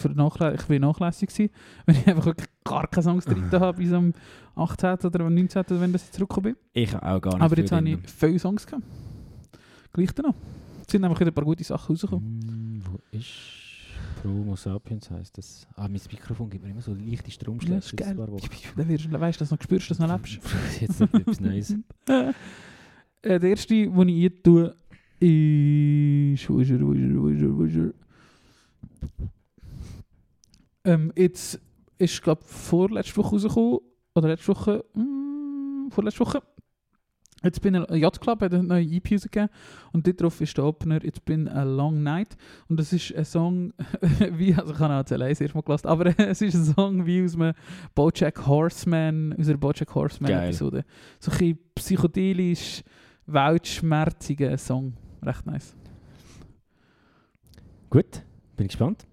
ich 0.55 0.65
bin 0.65 0.81
nachlässig 0.81 1.29
gewesen, 1.29 1.49
wenn 1.85 1.95
ich 1.95 2.07
einfach 2.07 2.25
wirklich 2.25 2.49
gar 2.65 2.87
keine 2.87 3.03
Songs 3.03 3.23
drin 3.23 3.49
habe 3.51 3.77
bis 3.77 3.93
am 3.93 4.13
18. 4.55 4.97
oder 5.05 5.21
am 5.21 5.33
19. 5.33 5.63
wenn 5.69 5.93
das 5.93 6.03
jetzt 6.03 6.15
zurückgekommen 6.15 6.55
bin. 6.55 6.83
Ich 6.83 6.93
auch 6.95 7.21
gar 7.21 7.33
nicht. 7.33 7.41
Aber 7.41 7.57
jetzt 7.57 7.71
habe 7.71 7.87
ich 7.87 7.97
viele 8.05 8.39
Songs 8.39 8.67
gehabt. 8.67 8.83
Gleich 9.93 10.09
noch. 10.17 10.35
Sind 10.95 11.19
wieder 11.19 11.27
ein 11.27 11.33
paar 11.33 11.43
gute 11.43 11.63
Sachen 11.63 11.91
rausgekommen. 11.91 12.39
Mm, 12.39 12.81
wo 12.85 12.99
ist 13.11 13.27
Promo 14.21 14.55
Sapiens 14.55 15.11
heisst 15.11 15.37
das? 15.37 15.67
Ah, 15.75 15.89
mein 15.89 15.99
Mikrofon 16.09 16.49
gibt 16.49 16.63
mir 16.63 16.71
immer 16.71 16.81
so 16.81 16.93
leichte 16.93 17.29
Stromschläge. 17.29 17.73
Ja, 17.73 17.79
ist 17.79 17.97
geil. 17.97 18.15
Dann 18.15 18.87
wirst 18.87 19.11
weißt 19.11 19.39
du, 19.39 19.41
dass 19.41 19.49
du 19.49 19.55
noch 19.55 19.61
spürst, 19.61 19.91
dass 19.91 19.97
du 19.97 20.07
noch 20.07 20.13
lebst. 20.13 20.39
Jetzt 20.79 21.01
noch 21.01 21.13
etwas 21.13 21.39
Neues. 21.39 21.75
Äh, 23.21 23.39
der 23.39 23.49
erste, 23.49 23.73
den 23.73 24.07
ich 24.07 24.15
hier 24.17 24.43
tue, 24.43 24.75
ist. 25.19 26.47
Wo 26.47 26.59
ist 26.59 26.69
er, 26.69 26.79
wo 26.79 26.93
ist 26.93 27.01
er, 27.01 27.19
wo 27.19 27.27
ist 27.27 27.41
er, 27.41 27.57
wo 27.57 27.63
ist 27.63 27.75
er? 27.75 27.93
Ähm, 30.83 31.11
jetzt 31.15 31.59
ist, 31.97 32.21
glaube 32.21 32.43
ich, 32.45 32.51
vorletzte 32.51 33.17
Woche 33.17 33.31
rausgekommen. 33.31 33.79
Oder 34.13 34.27
letzte 34.27 34.49
Woche. 34.49 34.85
Mm, 34.93 35.89
vorletzte 35.89 36.19
Woche. 36.19 36.43
Jetzt 37.45 37.61
bin 37.61 37.75
ich 37.75 37.89
Yacht 37.97 38.19
Club, 38.19 38.41
hat 38.41 38.53
eine 38.53 38.63
neue 38.63 38.83
EP 38.83 39.11
rausgegeben. 39.11 39.49
Und 39.93 40.07
dort 40.07 40.19
drauf 40.21 40.41
ist 40.41 40.57
der 40.57 40.65
Opener 40.65 41.03
It's 41.03 41.19
Been 41.19 41.47
a 41.47 41.63
Long 41.63 42.01
Night. 42.01 42.35
Und 42.67 42.79
das 42.79 42.91
ist 42.91 43.15
ein 43.15 43.23
Song, 43.23 43.71
wie, 44.31 44.53
also 44.55 44.73
ich 44.73 44.79
habe 44.79 44.93
auch 44.95 45.17
leise 45.17 45.43
erstmal 45.43 45.63
gelassen, 45.63 45.87
aber 45.87 46.07
es 46.19 46.41
ist 46.41 46.55
ein 46.55 46.65
Song 46.65 47.05
wie 47.05 47.23
aus 47.23 47.35
einem 47.35 47.53
Bojack 47.93 48.47
Horseman, 48.47 49.35
aus 49.39 49.47
einer 49.47 49.57
Bojack 49.57 49.93
Horseman 49.93 50.31
Geil. 50.31 50.45
Episode. 50.45 50.85
So 51.19 51.31
ein 51.31 51.37
bisschen 51.37 51.59
psychedelisch, 51.75 52.83
weltschmerziger 53.27 54.57
Song. 54.57 54.93
Recht 55.21 55.45
nice. 55.45 55.75
Gut, 57.91 58.23
bin 58.57 58.65
ich 58.65 58.71
gespannt. 58.71 59.05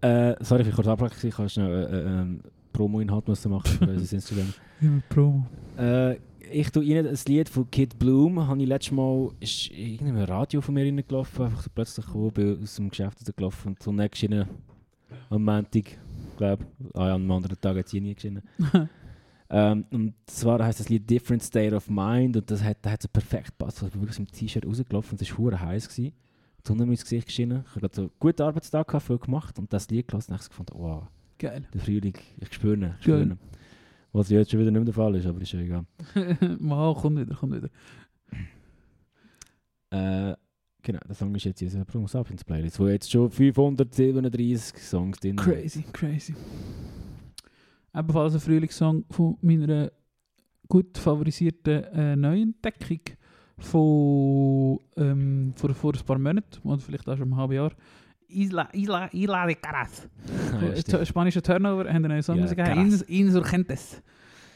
Äh, 0.00 0.36
sorry, 0.44 0.62
ich 0.62 0.74
kurz 0.74 0.86
abbrechen. 0.86 1.28
Ich 1.28 1.34
kann 1.34 1.48
schnell 1.48 1.70
äh, 1.70 1.96
äh, 1.96 2.20
ähm, 2.20 2.40
Promo-Inhalt 2.72 3.26
machen 3.26 3.64
für 3.64 3.86
unser 3.86 4.12
Instagram. 4.14 4.54
Immer 4.80 5.02
Promo. 5.08 5.46
Äh, 5.76 6.18
ich 6.50 6.70
tue 6.70 6.84
Ihnen 6.84 7.06
ein 7.06 7.18
Lied 7.26 7.48
von 7.48 7.70
Kid 7.70 7.98
Bloom. 7.98 8.46
Habe 8.46 8.60
ich 8.60 8.68
letztes 8.68 8.92
Mal 8.92 9.30
ist 9.40 9.68
in 9.70 10.00
einem 10.00 10.24
Radio 10.24 10.60
von 10.60 10.74
mir 10.74 10.84
reingelaufen, 10.84 11.46
einfach 11.46 11.62
so 11.62 11.70
plötzlich 11.74 12.06
gekommen, 12.06 12.32
bin 12.32 12.62
aus 12.62 12.76
dem 12.76 12.90
Geschäft 12.90 13.36
gelaufen 13.36 13.68
und 13.68 13.82
so 13.82 13.92
nicht 13.92 14.12
geschienen. 14.12 14.48
Am 15.30 15.44
Montag, 15.44 15.84
glaube 16.36 16.66
ah 16.94 17.08
ja, 17.08 17.14
am 17.14 17.30
anderen 17.30 17.60
Tag 17.60 17.76
hat 17.76 17.86
es 17.86 17.92
nie 17.92 18.14
geschienen. 18.14 18.42
ähm, 19.50 19.84
und 19.90 20.14
zwar 20.26 20.64
heisst 20.64 20.80
das 20.80 20.88
Lied 20.88 21.08
Different 21.08 21.42
State 21.42 21.74
of 21.74 21.88
Mind 21.88 22.36
und 22.36 22.50
das 22.50 22.62
hat, 22.62 22.78
das 22.82 22.92
hat 22.92 23.02
so 23.02 23.08
perfekt 23.08 23.58
gepasst. 23.58 23.82
Ich 23.82 23.90
bin 23.90 24.02
wirklich 24.02 24.18
im 24.18 24.26
T-Shirt 24.26 24.66
rausgelaufen 24.66 25.12
und 25.12 25.22
es 25.22 25.30
war 25.30 25.38
hure 25.38 25.60
heiß. 25.60 25.88
Gewesen. 25.88 26.12
Die 26.60 26.68
Sonne 26.68 26.86
mir 26.86 26.92
ins 26.92 27.02
Gesicht 27.02 27.26
geschienen. 27.26 27.64
Ich 27.68 27.82
habe 27.82 27.90
so 27.92 28.02
einen 28.02 28.10
guten 28.18 28.42
Arbeitstag 28.42 28.88
gehabt, 28.88 29.06
viel 29.06 29.18
gemacht 29.18 29.58
und 29.58 29.72
das 29.72 29.88
Lied 29.90 30.08
gelassen 30.08 30.32
und 30.32 30.40
ich 30.40 30.48
gefunden, 30.48 30.72
wow, 30.76 31.06
Geil. 31.38 31.66
der 31.72 31.80
Frühling, 31.80 32.14
ich 32.40 32.52
spüre 32.52 32.74
ihn, 32.74 32.94
ich 32.98 33.02
spüre 33.04 33.22
ihn. 33.22 33.38
Was 34.12 34.30
jetzt 34.30 34.50
schon 34.50 34.60
wieder 34.60 34.70
nicht 34.70 34.80
mehr 34.80 34.86
der 34.86 34.94
Fall 34.94 35.14
ist, 35.16 35.26
aber 35.26 35.40
ist 35.40 35.52
ja 35.52 35.60
egal. 35.60 35.84
Mal, 36.58 36.94
kommt 36.94 37.18
wieder, 37.18 37.34
kommt 37.34 37.54
wieder. 37.54 37.70
Äh, 39.90 40.36
genau, 40.82 40.98
der 41.08 41.14
Song 41.14 41.34
ist 41.34 41.44
jetzt 41.44 41.62
in 41.62 41.68
unserer 41.68 41.86
Promo 41.86 42.06
Sapiens 42.06 42.44
Playlist, 42.44 42.78
wo 42.78 42.88
jetzt 42.88 43.10
schon 43.10 43.30
537 43.30 44.82
Songs 44.82 45.18
drin 45.18 45.38
sind. 45.38 45.50
Crazy, 45.50 45.82
crazy. 45.90 46.34
Ebenfalls 47.94 48.34
ein 48.34 48.40
Frühlingssong 48.40 49.06
von 49.08 49.38
meiner 49.40 49.90
gut 50.68 50.98
favorisierten 50.98 51.84
äh, 51.84 52.16
Neuentdeckung 52.16 53.00
von 53.56 54.78
ähm, 54.96 55.54
vor, 55.56 55.74
vor 55.74 55.94
ein 55.94 56.04
paar 56.04 56.18
Monaten, 56.18 56.68
oder 56.68 56.80
vielleicht 56.80 57.08
auch 57.08 57.16
schon 57.16 57.30
ein 57.30 57.36
halbes 57.36 57.56
Jahr. 57.56 57.72
Isla, 58.28 58.68
Isla, 58.72 59.08
Isla 59.12 59.46
de 59.46 59.54
Caras. 59.56 60.08
Ah, 60.52 60.74
ja, 60.74 61.04
spanischer 61.04 61.42
Turnover, 61.42 61.84
haben 61.84 61.96
einen 61.96 62.08
neuen 62.08 62.22
Song 62.22 62.38
Ja. 62.38 62.72
Ins, 62.72 63.02
Insurgentes. 63.02 64.02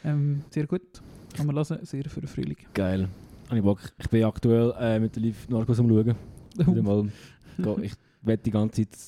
Ähm, 0.05 0.43
sehr 0.51 0.67
gut. 0.67 1.01
Kann 1.37 1.47
man 1.47 1.55
hören, 1.55 1.79
sehr 1.85 2.05
für 2.05 2.21
den 2.21 2.29
Frühling. 2.29 2.57
Geil. 2.75 3.09
Ich 3.53 3.63
Bock. 3.63 3.81
Ich 3.99 4.09
bin 4.09 4.25
aktuell 4.25 4.75
äh, 4.79 4.99
mit 4.99 5.15
der 5.15 5.23
Live 5.23 5.49
Narcos 5.49 5.79
am 5.79 5.89
Schauen. 5.89 6.83
Mal. 6.83 7.13
Ich 7.83 7.93
werde 8.23 8.43
die 8.43 8.51
ganze 8.51 8.89
Zeit 8.89 8.99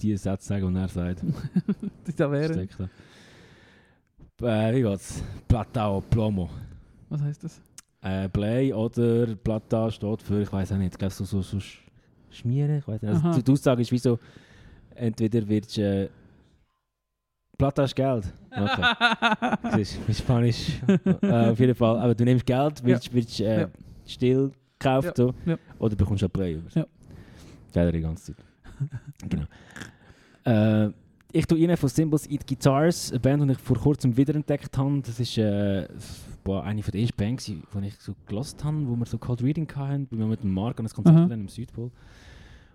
die 0.00 0.16
Sätze 0.16 0.46
sagen, 0.46 0.74
die 0.74 0.80
er 0.80 0.88
sagt. 0.88 1.22
das 2.04 2.14
da 2.14 2.30
wäre. 2.30 2.68
Äh, 4.42 4.74
wie 4.74 4.82
geht's? 4.82 5.22
Platao 5.48 6.00
Plomo. 6.02 6.50
Was 7.08 7.22
heißt 7.22 7.44
das? 7.44 7.60
Äh, 8.02 8.28
Play 8.28 8.72
oder 8.72 9.34
Plata 9.36 9.90
steht 9.90 10.22
für, 10.22 10.42
ich 10.42 10.52
weiß 10.52 10.72
auch 10.72 10.76
nicht, 10.76 10.92
ich 10.92 10.98
glaube 10.98 11.14
so, 11.14 11.24
so, 11.24 11.40
so 11.40 11.58
sch 11.58 11.83
schmieren. 12.34 12.78
Ich 12.78 12.86
weiß 12.88 13.02
nicht. 13.02 13.12
Aha. 13.14 13.28
Also, 13.28 13.42
die 13.42 13.52
Aussage 13.52 13.82
ist 13.82 13.92
wie 13.92 13.98
so, 13.98 14.18
entweder 14.94 15.46
wird 15.48 15.76
äh, 15.78 16.08
Plata 17.56 17.84
ist 17.84 17.94
Geld. 17.94 18.24
Okay. 18.56 18.82
Das 19.64 19.80
ist 19.80 19.98
in 20.06 20.14
Spanisch. 20.14 20.80
äh, 21.22 21.50
auf 21.50 21.58
jeden 21.58 21.74
Fall. 21.74 21.98
Aber 21.98 22.14
du 22.14 22.24
nimmst 22.24 22.46
Geld, 22.46 22.84
wirst, 22.84 23.12
wirst 23.12 23.40
äh, 23.40 23.62
Ja. 23.62 23.68
still 24.06 24.52
gekauft 24.78 25.06
Ja. 25.08 25.12
So, 25.16 25.34
Ja. 25.44 25.56
oder 25.80 25.96
bekommst 25.96 26.22
du 26.22 26.28
Play. 26.28 26.54
Über. 26.54 26.70
Ja. 26.72 26.86
Geil 27.72 27.90
die 27.90 28.00
ganze 28.00 28.32
Zeit. 28.34 28.44
genau. 29.28 29.44
Äh, 30.44 30.92
ich 31.32 31.46
tue 31.46 31.58
Ihnen 31.58 31.76
von 31.76 31.88
Symbols 31.88 32.28
Eat 32.30 32.46
Guitars, 32.46 33.10
eine 33.10 33.18
Band, 33.18 33.42
die 33.42 33.52
ich 33.54 33.58
vor 33.58 33.76
kurzem 33.76 34.16
wiederentdeckt 34.16 34.76
habe. 34.78 35.00
Das 35.04 35.18
ist 35.18 35.36
boah, 36.44 36.62
eine 36.62 36.82
von 36.82 36.92
den 36.92 37.00
ersten 37.02 37.16
Bands, 37.16 37.44
die 37.46 37.62
ich 37.86 37.94
so 37.96 38.14
gelost 38.26 38.62
habe, 38.62 38.86
wo 38.86 38.94
wir 38.96 39.06
so 39.06 39.18
Cold 39.18 39.42
Reading 39.42 39.70
hatten, 39.74 40.06
weil 40.10 40.18
wir 40.18 40.26
mit 40.26 40.42
dem 40.42 40.52
Mark 40.52 40.78
an 40.78 40.86
ein 40.86 40.92
Konzert 40.92 41.14
waren 41.16 41.32
im 41.32 41.48
Südpol. 41.48 41.90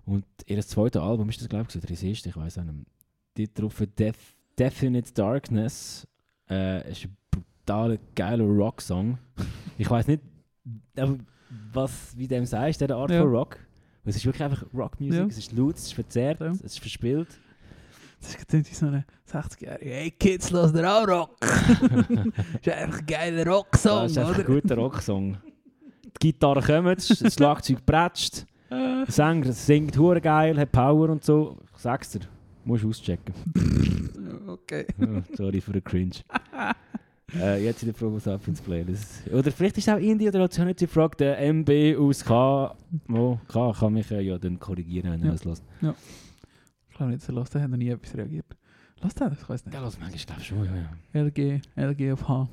Und 0.05 0.25
ihr 0.47 0.59
zweites 0.61 1.01
Album 1.01 1.29
ist 1.29 1.39
das, 1.39 1.47
glaube 1.49 1.67
ich, 1.69 1.75
oder 1.77 1.87
das 1.87 2.01
erste, 2.03 2.29
ich 2.29 2.35
weiß 2.37 2.57
auch 2.57 2.63
nicht. 2.63 2.85
Dort 3.37 3.59
drauf 3.79 3.87
Def 3.97 4.17
Definite 4.57 5.13
Darkness. 5.13 6.07
Äh, 6.49 6.91
ist 6.91 7.05
ein 7.05 7.15
brutaler, 7.31 7.97
geiler 8.15 8.43
Rock-Song. 8.43 9.17
ich 9.77 9.89
weiß 9.89 10.07
nicht, 10.07 10.23
aber 10.97 11.17
was, 11.71 12.17
wie 12.17 12.27
dem 12.27 12.45
sagst, 12.45 12.81
dieser 12.81 12.95
Art 12.97 13.11
Ja. 13.11 13.21
von 13.21 13.29
Rock. 13.29 13.59
Es 14.03 14.15
ist 14.15 14.25
wirklich 14.25 14.43
einfach 14.43 14.65
Rockmusik, 14.73 15.19
Ja. 15.19 15.25
es 15.27 15.37
ist 15.37 15.51
laut, 15.51 15.75
es 15.75 15.83
ist 15.83 15.93
verzerrt, 15.93 16.39
Ja. 16.39 16.47
es 16.47 16.61
ist 16.61 16.79
verspielt. 16.79 17.27
Das 18.21 18.35
ist 18.35 18.53
irgendwie 18.53 18.73
so 18.75 18.87
eine 18.87 19.05
60-Jährige. 19.31 19.89
Hey 19.89 20.11
Kids, 20.11 20.51
los 20.51 20.73
der 20.73 20.91
auch 20.93 21.07
Rock. 21.07 21.37
ist 21.41 22.69
einfach 22.69 22.99
ein 22.99 23.05
geiler 23.05 23.47
Rocksong, 23.47 24.01
das 24.03 24.11
ist 24.11 24.17
einfach 24.17 24.31
oder? 24.39 24.39
ein 24.49 24.61
guter 24.61 24.75
Rocksong. 24.75 25.37
Die 26.21 26.31
Gitarre 26.31 26.61
kommt, 26.61 27.09
das 27.21 27.33
Schlagzeug 27.33 27.85
prätscht, 27.85 28.45
der 28.69 29.05
Sänger 29.07 29.53
singt 29.53 29.97
hure 29.97 30.19
geil, 30.19 30.57
hat 30.59 30.71
Power 30.71 31.09
und 31.09 31.23
so. 31.23 31.57
Ich 31.75 31.81
sag's 31.81 32.11
dir, 32.11 32.19
musst 32.65 32.83
du 32.83 32.89
auschecken. 32.89 33.33
okay. 34.47 34.85
Ja, 34.99 35.23
sorry 35.37 35.61
für 35.61 35.71
den 35.71 35.83
Cringe. 35.83 36.11
äh, 37.39 37.63
jetzt 37.63 37.83
in 37.83 37.87
der 37.89 37.93
Promo 37.93 38.19
Sapiens 38.19 38.59
Playlist. 38.61 39.27
Oder 39.31 39.51
vielleicht 39.51 39.77
ist 39.77 39.87
es 39.87 39.93
auch 39.93 39.97
Indie 39.99 40.27
oder 40.27 40.41
Alternative 40.41 40.99
Rock, 40.99 41.17
der 41.17 41.39
MB 41.53 41.97
aus 41.97 42.25
K. 42.25 42.75
Oh, 43.13 43.37
K 43.47 43.71
kann 43.79 43.93
mich 43.93 44.11
äh, 44.11 44.21
ja 44.21 44.37
dann 44.37 44.59
korrigieren, 44.59 45.11
wenn 45.13 45.21
er 45.21 45.27
Ja. 45.27 45.31
das 45.31 45.45
lässt. 45.45 45.63
Ich 45.81 45.87
glaube 46.99 47.13
nicht, 47.13 47.27
los, 47.27 47.49
der 47.49 47.61
hat 47.61 47.69
noch 47.69 47.77
nie 47.77 47.89
etwas 47.89 48.15
reagiert. 48.15 48.45
Lass 49.01 49.15
das, 49.15 49.41
ich 49.41 49.49
weiß 49.49 49.65
nicht. 49.65 49.73
Ja, 49.73 49.81
das 49.81 49.99
manchmal 49.99 50.25
glaube 50.25 50.41
ich 50.41 50.47
schon, 50.47 50.65
ja. 50.65 50.75
ja. 51.13 51.21
LG, 51.23 51.61
LG 51.75 52.13
auf 52.13 52.27
H. 52.27 52.49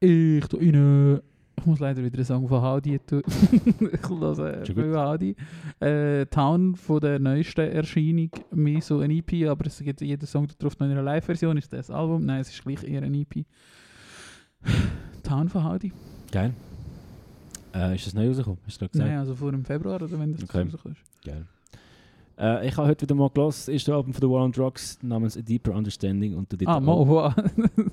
Ich 0.00 0.46
tu 0.46 0.56
rein. 0.56 1.20
Ich 1.58 1.66
muss 1.66 1.78
leider 1.78 2.02
wieder 2.02 2.16
einen 2.16 2.24
Song 2.24 2.48
von 2.48 2.60
Howdy 2.60 2.98
tun. 2.98 3.22
ich 3.28 4.00
viel 4.00 4.74
gut. 4.74 4.96
Howdy. 4.96 5.36
Äh, 5.78 6.26
Town 6.26 6.74
von 6.74 6.98
der 7.00 7.20
neuesten 7.20 7.70
Erscheinung, 7.70 8.30
mehr 8.50 8.80
so 8.80 8.98
ein 8.98 9.10
EP, 9.12 9.48
aber 9.48 9.66
es 9.66 9.78
gibt 9.78 10.00
jeder 10.00 10.26
Song 10.26 10.48
darauf 10.58 10.76
noch 10.80 10.86
in 10.86 10.92
einer 10.92 11.02
Live-Version. 11.02 11.56
Ist 11.58 11.72
das 11.72 11.88
Album? 11.90 12.24
Nein, 12.24 12.40
es 12.40 12.48
ist 12.48 12.64
gleich 12.64 12.82
eher 12.82 13.02
ein 13.02 13.14
EP. 13.14 13.44
Town 15.22 15.48
von 15.48 15.62
Howdy. 15.62 15.92
Geil. 16.32 16.52
Äh, 17.74 17.94
ist 17.94 18.06
das 18.06 18.14
neu 18.14 18.26
rausgekommen? 18.26 18.58
Hast 18.66 18.80
du 18.80 18.88
gesagt? 18.88 18.94
Nein, 19.06 19.18
also 19.18 19.36
vor 19.36 19.52
dem 19.52 19.64
Februar 19.64 20.02
oder 20.02 20.18
wenn 20.18 20.32
das 20.32 20.42
Okay. 20.42 20.62
rauskommt. 20.62 20.96
Geil. 21.24 21.46
Äh, 22.38 22.68
ich 22.68 22.76
habe 22.76 22.88
heute 22.88 23.02
wieder 23.02 23.14
mal 23.14 23.28
gehört, 23.30 23.48
das 23.54 23.68
erste 23.68 23.94
Album 23.94 24.12
von 24.12 24.20
The 24.22 24.28
War 24.28 24.42
on 24.44 24.52
Drugs 24.52 24.98
namens 25.02 25.36
A 25.36 25.42
Deeper 25.42 25.72
Understanding 25.74 26.34
und 26.36 26.50
dort 26.52 26.66
Ah, 26.66 26.80
mal, 26.80 26.96
wow. 27.06 27.34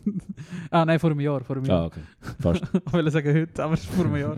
ah, 0.72 0.86
nein, 0.86 1.00
vor 1.00 1.12
einem 1.12 1.20
Jahr. 1.20 1.42
Vor 1.44 1.58
einem 1.58 1.66
Ah, 1.66 1.68
Jahr. 1.68 1.86
okay. 1.88 2.02
Fast. 2.40 2.64
Ich 2.86 2.94
wollte 2.94 3.12
sagen 3.12 3.34
heute, 3.34 3.64
aber 3.64 3.74
es 3.74 3.82
ist 3.82 3.90
vor 3.90 4.06
einem 4.06 4.16
Jahr. 4.16 4.38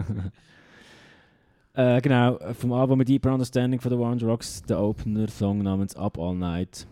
äh, 1.73 2.01
genau, 2.01 2.37
äh, 2.37 2.53
vom 2.53 2.73
Album 2.73 3.01
A 3.01 3.03
Deeper 3.03 3.33
Understanding 3.33 3.79
von 3.79 3.91
The 3.91 3.97
War 3.99 4.11
on 4.11 4.17
Drugs, 4.17 4.61
der 4.63 4.79
Opener-Song 4.79 5.59
namens 5.59 5.95
Up 5.95 6.17
All 6.17 6.35
Night. 6.35 6.87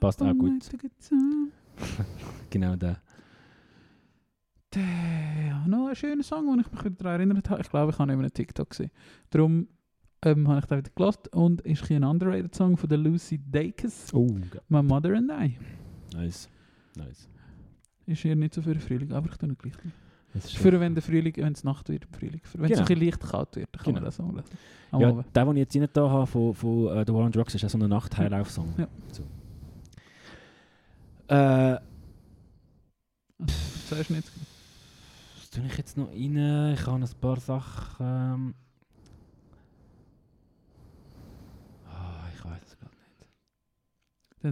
Passt 0.00 0.20
auch 0.22 0.34
gut. 0.34 0.52
Genau 2.50 2.74
der. 2.76 2.96
Ja, 4.74 5.66
noch 5.66 5.88
ein 5.88 5.96
schöner 5.96 6.22
Song, 6.22 6.46
den 6.46 6.60
ich 6.60 6.70
mich 6.72 6.84
wieder 6.84 6.96
daran 6.96 7.20
erinnert 7.20 7.48
habe. 7.50 7.60
Ich 7.62 7.70
glaube, 7.70 7.92
ich 7.92 7.98
habe 7.98 8.10
ihn 8.10 8.14
in 8.14 8.20
einem 8.20 8.32
TikTok 8.34 8.70
gesehen. 8.70 8.90
Darum 9.30 9.66
ähm, 10.24 10.48
habe 10.48 10.60
ich 10.60 10.64
den 10.66 10.78
wieder 10.78 10.90
gelassen 10.94 11.28
und 11.32 11.60
ist 11.62 11.90
ein 11.90 12.04
underrated 12.04 12.54
Song 12.54 12.76
von 12.76 12.88
der 12.88 12.98
Lucy 12.98 13.38
Dacus, 13.50 14.12
Oh, 14.12 14.26
My 14.68 14.82
Mother 14.82 15.14
and 15.16 15.30
I. 15.30 15.56
nice. 16.16 16.48
Nice. 16.96 17.28
Ist 18.06 18.22
hier 18.22 18.34
nicht 18.36 18.54
so 18.54 18.62
für 18.62 18.72
den 18.72 18.80
Frühling, 18.80 19.12
aber 19.12 19.28
ich 19.30 19.36
tue 19.36 19.48
ihn 19.50 19.56
gleich. 19.58 19.74
Das 20.34 20.50
Für 20.52 20.78
wenn 20.80 20.94
der 20.94 21.02
Frühling, 21.02 21.34
wenn 21.36 21.52
es 21.52 21.64
Nacht 21.64 21.88
wird 21.88 22.06
Frühling. 22.16 22.40
Für 22.42 22.58
wenn 22.58 22.64
es 22.66 22.70
Genau. 22.70 22.80
ein 22.82 22.86
bisschen 22.86 23.04
leicht 23.04 23.20
kalt 23.20 23.56
wird, 23.56 23.72
kann 23.72 23.92
man 23.94 23.94
Genau. 24.02 24.10
Song 24.10 24.36
lassen. 24.36 24.58
Am 24.90 25.00
Ja, 25.00 25.24
der, 25.34 25.44
den 25.46 25.56
ich 25.56 25.58
jetzt 25.60 25.74
nicht 25.74 25.96
da 25.96 26.08
habe 26.10 26.26
von, 26.26 26.54
von 26.54 26.88
äh, 26.88 27.04
The 27.06 27.12
War 27.14 27.24
on 27.24 27.32
Drugs, 27.32 27.54
ist 27.54 27.64
auch 27.64 27.70
so 27.70 27.78
ein 27.78 27.88
Nacht-Highlauf-Song. 27.88 28.74
Ja. 28.78 28.88
So. 29.12 29.22
Äh, 31.34 31.78
Das 33.38 33.88
sagst 33.90 34.10
du 34.10 34.14
nicht. 34.14 34.30
was 35.36 35.50
tue 35.50 35.64
ich 35.66 35.76
jetzt 35.78 35.96
noch 35.96 36.08
rein? 36.10 36.72
Ich 36.74 36.86
habe 36.86 36.96
ein 37.02 37.08
paar 37.20 37.40
Sachen. 37.40 37.96
Ähm, 38.06 38.54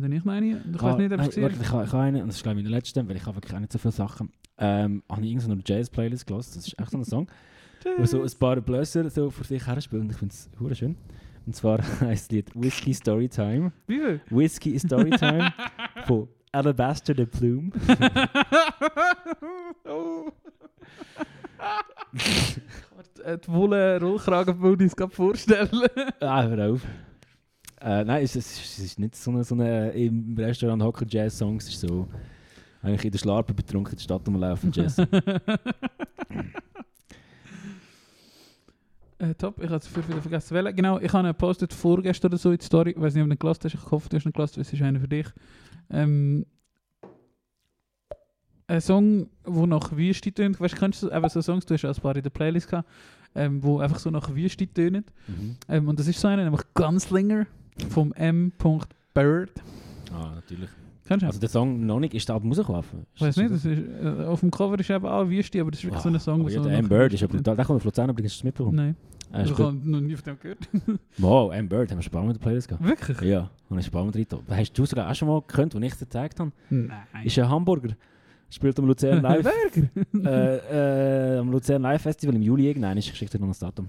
Dann 0.01 0.11
habe 0.11 0.17
ich 0.17 0.25
noch 0.25 0.33
eine. 0.33 0.47
Ich 0.73 0.81
Ah, 0.81 0.83
weiß 0.83 0.97
nicht, 0.99 1.13
ob 1.13 1.19
nein, 1.19 1.31
ich 1.31 1.43
warte, 1.43 1.57
sie 1.57 1.63
ich 1.63 1.71
habe 1.71 1.85
ich 1.85 1.93
habe 1.93 2.03
eine, 2.03 2.23
und 2.23 2.29
das 2.29 2.37
ist 2.37 2.43
glaube 2.43 2.59
ich 2.59 2.65
meine 2.65 2.77
letzte, 2.77 3.09
weil 3.09 3.17
ich 3.17 3.27
habe 3.27 3.37
wirklich 3.37 3.55
auch 3.55 3.61
nicht 3.61 3.73
so 3.73 3.79
viele 3.79 3.93
Sachen. 3.93 4.31
Ähm, 4.59 5.03
habe 5.11 5.23
ich 5.23 5.31
irgendeine 5.33 5.63
Jazz-Playlist 5.65 6.27
gelassen. 6.27 6.53
Das 6.57 6.67
ist 6.67 6.79
echt 6.79 6.91
so 6.91 6.99
ein 6.99 7.05
Song, 7.05 7.29
wo 7.99 8.05
so 8.05 8.23
ein 8.23 8.31
paar 8.39 8.61
Bläser 8.61 9.09
so 9.11 9.31
vor 9.31 9.45
sich 9.45 9.67
her 9.67 9.81
spielen. 9.81 10.03
Und 10.03 10.11
ich 10.11 10.17
finde 10.17 10.35
es 10.35 10.79
schön. 10.79 10.97
Und 11.47 11.55
zwar 11.55 11.79
heißt 12.01 12.27
das 12.27 12.31
Lied 12.31 12.51
Whiskey 12.55 12.95
Storytime. 12.95 13.73
Wie 13.87 13.99
viel? 13.99 14.21
Whiskey 14.31 14.79
Storytime 14.79 15.53
von 16.07 16.29
Alabaster 16.53 17.15
the 17.17 17.27
Plume. 17.27 17.71
oh. 19.85 20.31
kann 23.27 23.41
die 23.41 23.53
wolle 23.53 24.01
Rollkragenbuddies 24.01 24.97
gerade 24.97 25.15
vorstellen. 25.15 25.69
Ah, 26.21 26.43
hör 26.45 26.73
auf. 26.73 26.83
Äh, 27.87 28.05
nein, 28.05 28.25
es, 28.25 28.35
es, 28.35 28.79
ist 28.81 28.99
nicht 28.99 29.15
so 29.15 29.31
eine, 29.31 29.45
so 29.45 29.55
eine 29.55 29.91
im 29.91 30.35
Restaurant 30.37 30.83
hocken 30.83 31.07
Jazz-Song. 31.09 31.59
Es 31.59 31.69
ist 31.69 31.81
so 31.81 32.09
eigentlich 32.83 33.05
in 33.05 33.13
der 33.13 33.19
Schlarpe 33.19 33.55
betrunken 33.55 33.93
in 33.93 33.97
der 33.97 34.03
Stadt 34.03 34.27
rumlaufen 34.27 34.73
Jazz. 34.73 35.01
Äh, 39.19 39.35
top, 39.35 39.63
ich 39.63 39.71
habe 39.71 39.77
es 39.77 39.97
wieder 39.97 40.21
vergessen. 40.21 40.55
Welche? 40.55 40.75
Genau, 40.75 40.99
ich 41.01 41.11
habe 41.11 41.29
gepostet 41.29 41.73
vorgestern 41.73 42.33
oder 42.33 42.37
so 42.37 42.51
in 42.51 42.59
die 42.59 42.65
Story. 42.67 42.91
Ich 42.91 43.01
weiß 43.01 43.15
nicht, 43.15 43.23
ob 43.23 43.31
du 43.31 43.35
ihn 43.35 43.39
gelassen 43.39 43.61
hast. 43.65 43.73
Ich 43.73 43.91
hoffe, 43.91 44.11
du 44.11 44.17
hast 44.19 44.27
ihn 44.27 44.33
gelassen, 44.33 44.61
es 44.61 44.71
ist 44.71 44.83
einer 44.83 45.01
für 45.01 45.09
dich. 45.09 45.27
Ähm, 45.89 46.45
ein 48.67 48.81
Song, 48.83 49.31
der 49.47 49.67
nach 49.67 49.97
Wüste 49.97 50.31
tönt. 50.31 50.61
Weißt 50.61 50.75
du, 50.75 50.79
kennst 50.79 51.03
du 51.03 51.11
eben 51.11 51.29
so 51.31 51.41
Songs, 51.41 51.65
du 51.65 51.73
hast 51.73 51.87
auch 51.87 51.95
ein 51.95 52.03
paar 52.03 52.15
in 52.15 52.23
der 52.23 52.29
Playlist 52.29 52.69
gehabt, 52.69 52.87
ähm, 53.35 53.63
wo 53.63 53.79
einfach 53.79 54.01
so 54.01 54.11
nach 54.11 54.35
Wüste 54.35 54.67
tönen. 54.67 55.07
mhm. 55.29 55.57
Ähm, 55.67 55.89
und 55.89 55.99
das 55.99 56.09
ist 56.09 56.21
so 56.21 56.29
einer, 56.29 56.45
nämlich 56.45 56.65
Gunslinger 56.75 57.47
vom 57.91 58.13
M. 58.13 58.53
Bird. 59.15 59.51
Ah, 60.13 60.33
natürlich. 60.35 60.71
Kennst 61.07 61.23
du? 61.23 61.27
Also 61.27 61.39
der 61.39 61.49
Song 61.49 61.87
noch 61.87 62.01
nicht, 62.01 62.15
ist 62.15 62.29
der 62.29 62.35
Album 62.35 62.51
rausgelaufen? 62.53 63.07
ich 63.15 63.21
weiß 63.21 63.37
nicht, 63.37 63.51
das 63.53 63.65
ist, 63.65 63.79
äh, 63.79 64.25
auf 64.25 64.41
dem 64.41 64.51
Cover 64.51 64.79
ist 64.79 64.91
eben 64.91 65.07
auch 65.07 65.29
Wüste, 65.29 65.61
aber 65.61 65.71
das 65.71 65.81
ist 65.81 65.85
wirklich 65.85 66.03
so 66.03 66.09
ein 66.09 66.19
Song, 66.19 66.41
aber 66.41 66.51
wo 66.51 66.55
ja, 66.55 66.61
der 66.63 66.79
M. 66.79 66.89
Bird 66.89 67.13
ist 67.13 67.21
ja 67.21 67.27
brutal. 67.29 67.55
Der 67.55 67.65
kommt 67.65 67.77
auf 67.77 67.85
Luzern 67.85 68.09
hast 68.11 68.19
du 68.19 68.25
es 68.25 68.45
mitbekommen? 68.45 68.77
Nein, 68.77 68.97
Äh, 69.33 69.45
ich 69.45 69.57
habe 69.59 69.77
noch 69.85 70.01
nie 70.01 70.17
von 70.17 70.25
dem 70.25 70.39
gehört. 70.41 70.69
Wow, 71.19 71.53
M. 71.53 71.69
Bird, 71.69 71.91
haben 71.93 71.99
wir 71.99 72.03
schon 72.03 72.11
ein 72.11 72.13
paar 72.13 72.23
Mal 72.23 72.29
in 72.31 72.35
der 72.35 72.41
Playlist 72.41 72.69
gehabt. 72.69 72.85
Wirklich? 72.85 73.21
Ja, 73.21 73.51
und 73.69 73.79
ich 73.79 73.87
ein 73.87 73.91
paar 73.93 74.05
Mal 74.05 74.11
drin. 74.11 74.27
Hast 74.51 74.73
du 74.77 74.85
sogar 74.85 75.09
auch 75.11 75.15
schon 75.15 75.29
mal 75.29 75.43
gehört, 75.47 75.75
als 75.77 75.85
ich 75.85 75.93
dir 75.95 75.99
gezeigt 76.07 76.41
habe? 76.41 76.51
Nein. 76.71 76.93
Ist 77.25 77.39
ein 77.39 77.49
Hamburger. 77.49 77.95
Spielt 78.51 78.79
am 78.79 78.87
Luzern 78.87 79.23
Live. 79.23 79.47
Äh, 80.25 81.35
äh, 81.35 81.39
am 81.39 81.51
Luzern 81.51 81.83
Live 81.83 82.03
Festival 82.03 82.35
im 82.35 82.43
Juli 82.43 82.67
irgendwann. 82.69 82.97
Ich 82.97 83.07
schicke 83.15 83.31
dir 83.31 83.41
noch 83.41 83.49
das 83.49 83.59
Datum. 83.61 83.87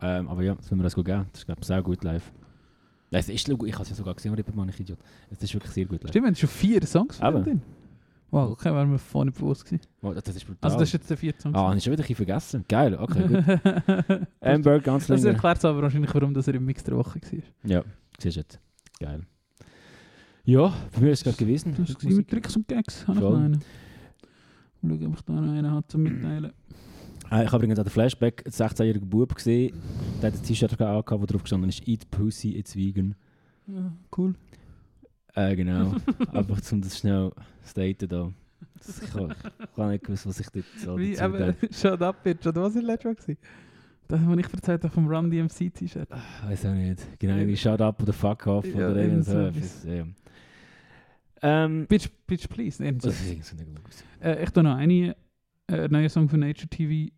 Ähm, 0.00 0.28
aber 0.28 0.42
ja, 0.42 0.54
das 0.54 0.64
müssen 0.70 0.78
wir 0.78 0.84
uns 0.84 0.94
gut 0.94 1.04
geben. 1.06 1.26
Das 1.32 1.40
ist, 1.40 1.46
glaube 1.46 1.60
ich, 1.60 1.66
sehr 1.66 1.82
gut 1.82 2.02
live. 2.04 2.32
Nein, 3.10 3.20
Es 3.20 3.28
ist, 3.28 3.48
ich 3.48 3.54
habe 3.54 3.82
es 3.82 3.88
ja 3.88 3.94
sogar 3.94 4.14
gesehen, 4.14 4.34
Rippermann, 4.34 4.68
ich 4.68 4.80
Idiot. 4.80 4.98
Es 5.30 5.42
ist 5.42 5.54
wirklich 5.54 5.72
sehr 5.72 5.86
gut. 5.86 6.00
Stimmt, 6.00 6.14
wir 6.14 6.26
haben 6.28 6.34
schon 6.36 6.48
vier 6.48 6.84
Songs 6.86 7.16
von 7.16 7.42
drin. 7.42 7.62
Wow, 8.30 8.50
okay, 8.50 8.74
wären 8.74 8.90
wir 8.90 9.24
nicht 9.24 9.38
bewusst 9.38 9.64
gewesen. 9.64 9.80
Oh, 10.02 10.12
das 10.12 10.36
ist 10.36 10.44
brutal. 10.44 10.58
Also 10.60 10.78
das 10.78 10.88
ist 10.90 10.92
jetzt 10.92 11.08
der 11.08 11.16
vierte 11.16 11.40
Song. 11.40 11.54
ah, 11.54 11.68
habe 11.68 11.78
ich 11.78 11.84
schon 11.84 11.92
wieder 11.94 12.02
ein 12.02 12.08
bisschen 12.08 12.16
vergessen. 12.16 12.64
Geil, 12.68 12.94
okay, 12.94 13.26
gut. 13.26 14.28
Amber, 14.40 14.80
ganz 14.80 15.06
das 15.06 15.24
erklärt 15.24 15.64
aber 15.64 15.80
wahrscheinlich, 15.80 16.12
warum 16.14 16.34
das 16.34 16.46
er 16.46 16.54
im 16.54 16.66
Mix 16.66 16.84
der 16.84 16.96
Woche 16.96 17.18
war. 17.22 17.40
Ja, 17.64 17.82
siehst 18.20 18.36
du 18.36 18.40
jetzt. 18.40 18.60
Geil. 19.00 19.22
Ja, 20.44 20.74
bei 20.92 21.00
mir 21.00 21.12
ist 21.12 21.20
es 21.20 21.24
gerade 21.24 21.36
gewesen. 21.38 21.74
Das 21.78 22.04
war 22.04 22.12
mit 22.12 22.28
Tricks 22.28 22.56
und 22.56 22.68
Gags. 22.68 23.06
Habe 23.06 23.18
ich 23.18 23.24
Voll. 23.24 23.32
noch 23.32 23.44
einen. 23.44 23.64
Mal 24.82 24.98
schauen, 24.98 25.06
ob 25.06 25.14
ich 25.16 25.22
da 25.22 25.32
noch 25.32 25.52
einen 25.52 25.70
habe 25.70 25.88
zum 25.88 26.02
Mitteilen. 26.02 26.52
Äh, 27.30 27.44
ich 27.44 27.52
habe 27.52 27.56
übrigens 27.56 27.78
auch 27.78 27.84
den 27.84 27.90
Flashback, 27.90 28.42
einen 28.44 28.52
16-jährigen 28.52 29.08
Bub 29.08 29.34
gesehen, 29.34 29.74
der 30.22 30.32
hat 30.32 30.38
ein 30.38 30.42
T-Shirt 30.42 30.80
angehabt, 30.80 31.10
wo 31.10 31.26
drauf 31.26 31.42
gestanden 31.42 31.68
ist 31.68 31.86
«Eat 31.86 32.10
Pussy, 32.10 32.56
it's 32.56 32.74
vegan». 32.74 33.14
Ja, 33.66 33.92
cool. 34.16 34.34
Äh, 35.34 35.54
genau. 35.56 35.94
Einfach 36.32 36.60
um 36.72 36.80
das 36.80 36.98
schnell 36.98 37.30
zu 37.62 37.70
staten 37.70 38.08
da. 38.08 38.32
Das, 38.78 39.02
ich 39.02 39.14
habe 39.14 39.34
hab 39.76 39.90
nicht 39.90 40.04
gewusst, 40.04 40.26
was 40.26 40.40
ich 40.40 40.48
dort 40.48 40.64
so 40.78 40.98
Wie, 40.98 41.12
dazu 41.12 41.24
aber. 41.24 41.54
Shut 41.70 42.02
up, 42.02 42.22
bitch. 42.22 42.46
Oder 42.46 42.62
was 42.62 42.74
war 42.74 42.82
letztes 42.82 43.04
Mal? 43.04 43.14
gewesen? 43.14 43.38
Das, 44.08 44.20
was 44.24 44.38
ich 44.38 44.54
erzählt 44.54 44.84
habe 44.84 44.94
vom 44.94 45.06
Run 45.06 45.30
DMC 45.30 45.74
T-Shirt. 45.74 46.08
Weiß 46.46 46.64
auch 46.64 46.72
nicht. 46.72 47.18
Genau, 47.18 47.34
irgendwie 47.34 47.56
«Shut 47.56 47.80
up» 47.80 48.02
oder 48.02 48.12
«Fuck 48.12 48.46
off» 48.46 48.66
Ja, 48.66 48.90
oder 48.90 49.02
irgend 49.02 49.24
so 49.26 49.38
etwas. 49.38 49.84
Ja. 49.84 50.06
Ähm, 51.42 51.86
Bitch, 51.86 52.08
bitch, 52.26 52.48
please. 52.48 52.82
Nee, 52.82 52.92
das 52.92 53.20
ist 53.20 53.26
irgendwie 53.26 53.42
so 53.44 53.56
nicht 53.56 53.84
gut. 53.84 53.92
Äh, 54.20 54.42
ich 54.42 54.50
tue 54.50 54.62
noch 54.62 54.76
eine, 54.76 55.14
äh, 55.68 55.74
einen 55.74 55.92
neuen 55.92 56.08
Song 56.08 56.28
von 56.28 56.40
Nature 56.40 56.68
TV, 56.68 57.12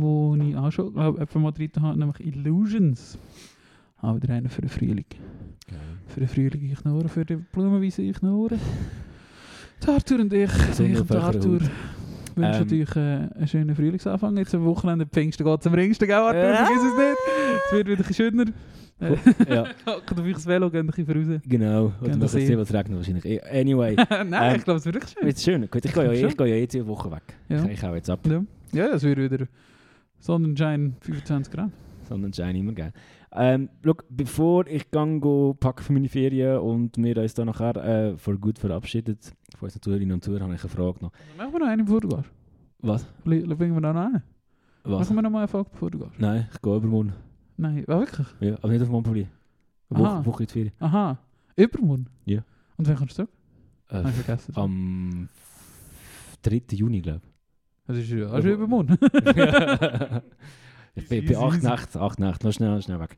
wo 0.00 0.36
ich 0.36 0.56
auch 0.56 0.70
schon, 0.70 0.92
glaube 0.92 1.24
ich, 1.28 1.34
mal 1.34 1.50
drin 1.52 1.70
habe, 1.80 1.98
nämlich 1.98 2.20
Illusions. 2.20 3.18
Auch 4.00 4.16
wieder 4.16 4.34
einer 4.34 4.48
für 4.50 4.60
den 4.60 4.70
Frühling. 4.70 5.04
Geil. 5.68 5.78
Für 6.08 6.20
den 6.20 6.28
Frühling 6.28 6.70
ich 6.70 6.84
nur, 6.84 7.08
für 7.08 7.24
die 7.24 7.36
Blumenwiese 7.36 8.02
ich 8.02 8.20
nur. 8.22 8.50
Arthur 9.86 10.20
und 10.20 10.32
ich, 10.32 10.50
ich 10.78 11.00
und 11.00 11.10
Arthur, 11.14 11.60
wünschen 12.34 12.68
Ähm. 12.68 12.68
euch 12.82 12.96
einen 12.96 13.46
schönen 13.46 13.74
Frühlingsanfang. 13.74 14.36
Jetzt 14.36 14.54
am 14.54 14.64
Wochenende, 14.64 15.06
Pfingsten 15.06 15.44
geht 15.44 15.62
zum 15.62 15.74
Ringsten, 15.74 16.06
gell 16.06 16.16
Arthur? 16.16 16.42
Ja. 16.42 16.64
Vergiss 16.64 16.82
es 16.82 16.96
nicht. 16.96 17.16
Es 17.66 17.72
wird 17.72 17.88
wieder 17.88 18.06
ein 18.06 18.14
schöner. 18.14 18.44
Äh, 19.00 19.54
Ja, 19.54 19.64
auf 19.86 20.18
euch 20.18 20.46
Velo, 20.46 20.70
geht 20.70 20.80
ein 20.80 20.86
bisschen 20.86 21.06
voraus. 21.06 21.40
genau. 21.46 21.92
Oder 22.00 22.10
das 22.10 22.20
was 22.20 22.34
jetzt 22.34 22.46
sehen. 22.46 22.58
was 22.58 22.72
regnet 22.72 22.96
wahrscheinlich. 22.96 23.24
Eh, 23.24 23.40
Anyway, 23.60 23.96
Nein, 23.96 24.32
Ähm, 24.32 24.56
ich 24.56 24.64
glaube, 24.64 24.78
es 24.78 24.86
wird 24.86 24.94
wirklich 24.96 25.12
schön. 25.12 25.60
schön. 25.60 25.70
Gut, 25.70 25.84
ich 25.84 25.92
gehe 25.92 26.04
ja, 26.04 26.28
gehe 26.36 26.46
ja 26.46 26.56
jetzt 26.56 26.74
eine 26.76 26.86
Woche 26.86 27.10
weg. 27.10 27.22
Ja. 27.48 27.64
Ich, 27.66 27.82
hau 27.82 27.94
jetzt 27.94 28.08
ab. 28.08 28.20
Ja, 28.26 28.42
ja 28.72 28.86
es 28.94 29.02
wird 29.02 29.18
wieder 29.18 29.46
Sonnenschein 30.24 30.96
25 31.02 31.52
Grad. 31.52 31.70
Sonnenschein 32.08 32.56
immer 32.56 32.72
geil. 32.72 32.94
Ähm, 33.30 33.68
look, 33.82 34.06
bevor 34.08 34.66
ich 34.66 34.90
gang 34.90 35.20
go 35.20 35.52
packen 35.52 35.82
für 35.82 35.92
meine 35.92 36.08
Ferien 36.08 36.60
und 36.60 36.96
wir 36.96 37.18
uns 37.18 37.34
dann 37.34 37.48
nachher 37.48 37.76
äh, 37.76 38.16
für 38.16 38.38
gut 38.38 38.58
verabschiedet, 38.58 39.34
von 39.58 39.66
unseren 39.66 39.82
Zuhörerinnen 39.82 40.14
und 40.14 40.24
Zuhörern, 40.24 40.44
habe 40.44 40.54
ich 40.54 40.62
eine 40.62 40.70
Frage 40.70 40.98
noch. 41.02 41.12
Machen 41.36 41.52
wir 41.52 41.58
noch 41.60 42.00
du 42.00 42.08
gehst? 42.08 42.30
Was? 42.78 43.04
Bringen 43.22 43.74
wir 43.74 43.80
noch 43.80 43.94
einen? 43.94 44.22
Was? 44.84 45.00
Machen 45.00 45.16
wir 45.16 45.22
noch 45.22 45.30
mal 45.30 45.38
eine 45.40 45.48
Folge, 45.48 45.98
gehst? 45.98 46.18
Nein, 46.18 46.48
ich 46.50 46.62
gehe 46.62 46.74
übermorgen. 46.74 47.12
Nein, 47.58 47.84
ah, 47.86 47.98
wirklich? 47.98 48.26
Ja, 48.40 48.54
aber 48.54 48.68
nicht 48.68 48.82
auf 48.82 48.88
Montpellier. 48.88 49.26
Eine 49.90 50.04
Aha. 50.04 50.16
Woche, 50.16 50.26
Woche 50.26 50.42
in 50.44 50.46
die 50.46 50.52
Ferien. 50.54 50.72
Aha, 50.78 51.18
übermorgen? 51.54 52.08
Ja. 52.24 52.42
Und 52.78 52.88
wann 52.88 52.96
kommst 52.96 53.18
du 53.18 53.26
zurück? 53.26 53.30
Äh, 53.90 54.08
ich 54.08 54.14
vergessen. 54.14 54.56
am 54.56 55.28
3. 56.40 56.62
Juni, 56.70 57.02
glaube 57.02 57.20
Das 57.86 57.96
ist 57.98 58.08
ja 58.10 58.26
also 58.28 58.48
übermorgen. 58.48 58.96
ich. 60.94 61.02
ich 61.04 61.08
bin. 61.08 61.24
Nächte, 61.62 62.00
acht 62.00 62.18
Nächte, 62.18 62.46
noch 62.46 62.52
schnell, 62.52 62.80
schnell 62.82 63.00
weg. 63.00 63.16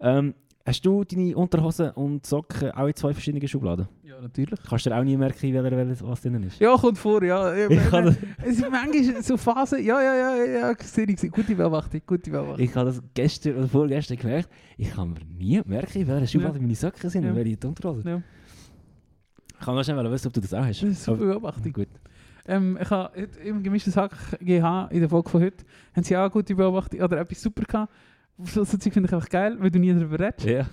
Ähm, 0.00 0.34
hast 0.64 0.84
du 0.86 1.02
deine 1.04 1.36
Unterhosen 1.36 1.90
und 1.90 2.24
Socken 2.26 2.70
auch 2.72 2.86
in 2.86 2.94
zwei 2.94 3.12
verschiedenen 3.12 3.48
Schubladen? 3.48 3.88
ja, 4.04 4.20
natürlich. 4.20 4.60
Kannst 4.68 4.86
du 4.86 4.90
dir 4.90 4.96
auch 4.98 5.02
nie 5.04 5.16
merken, 5.16 5.52
welcher, 5.52 6.06
was 6.06 6.20
drin 6.22 6.42
ist? 6.44 6.60
Ja, 6.60 6.76
kommt 6.76 6.98
vor, 6.98 7.22
ja. 7.24 7.52
Ich 7.68 7.90
kann 7.90 8.04
das, 8.06 8.16
es 8.44 8.56
sind 8.58 8.70
manchmal 8.70 9.22
so 9.22 9.36
Phasen, 9.36 9.84
ja, 9.84 10.00
ja, 10.00 10.14
ja, 10.14 10.44
ja, 10.70 10.74
sehr 10.80 11.08
easy. 11.08 11.28
Gute 11.28 11.54
Beobachtung, 11.54 12.00
gute 12.06 12.30
Beobachtung. 12.30 12.64
ich 12.64 12.74
habe 12.76 12.86
das 12.90 13.02
gestern 13.14 13.56
oder 13.56 13.68
vorgestern 13.68 14.16
gemerkt. 14.16 14.48
Ich 14.76 14.90
kann 14.90 15.10
mir 15.12 15.20
nie 15.24 15.60
merken, 15.64 16.06
welcher 16.06 16.26
Schublade 16.26 16.56
Ja. 16.56 16.60
meine 16.62 16.74
Socken 16.74 17.10
sind 17.10 17.24
Ja. 17.24 17.30
und 17.30 17.36
welche 17.36 17.56
die 17.56 17.66
Unterhosen. 17.66 18.08
Ja. 18.08 18.22
Ich 19.58 19.64
kann 19.64 19.74
noch 19.74 19.82
schnell 19.84 20.10
wissen, 20.12 20.28
ob 20.28 20.32
du 20.34 20.40
das 20.40 20.54
auch 20.54 20.64
hast. 20.64 20.82
Das 20.82 20.88
ist 20.90 21.02
super 21.04 21.24
Beobachtung. 21.24 21.72
Gut. 21.72 21.88
Ähm, 22.48 22.78
ich 22.80 22.90
habe 22.90 23.10
heute 23.20 23.38
im 23.40 23.62
gemischten 23.62 23.92
Sack 23.92 24.12
GH 24.40 24.88
in 24.90 25.00
der 25.00 25.08
Folge 25.08 25.28
von 25.28 25.42
heute, 25.42 25.64
haben 25.94 26.02
sie 26.02 26.16
auch 26.16 26.22
eine 26.22 26.30
gute 26.30 26.54
Beobachtung 26.54 27.00
oder 27.00 27.20
etwas 27.20 27.40
super 27.42 27.62
gehabt. 27.62 27.92
So, 28.38 28.64
so 28.64 28.76
Zeug 28.78 28.92
finde 28.92 29.08
ich 29.08 29.14
einfach 29.14 29.28
geil, 29.28 29.56
weil 29.60 29.70
du 29.70 29.78
nie 29.78 29.92
darüber 29.92 30.18
redest. 30.18 30.44
Ja. 30.46 30.66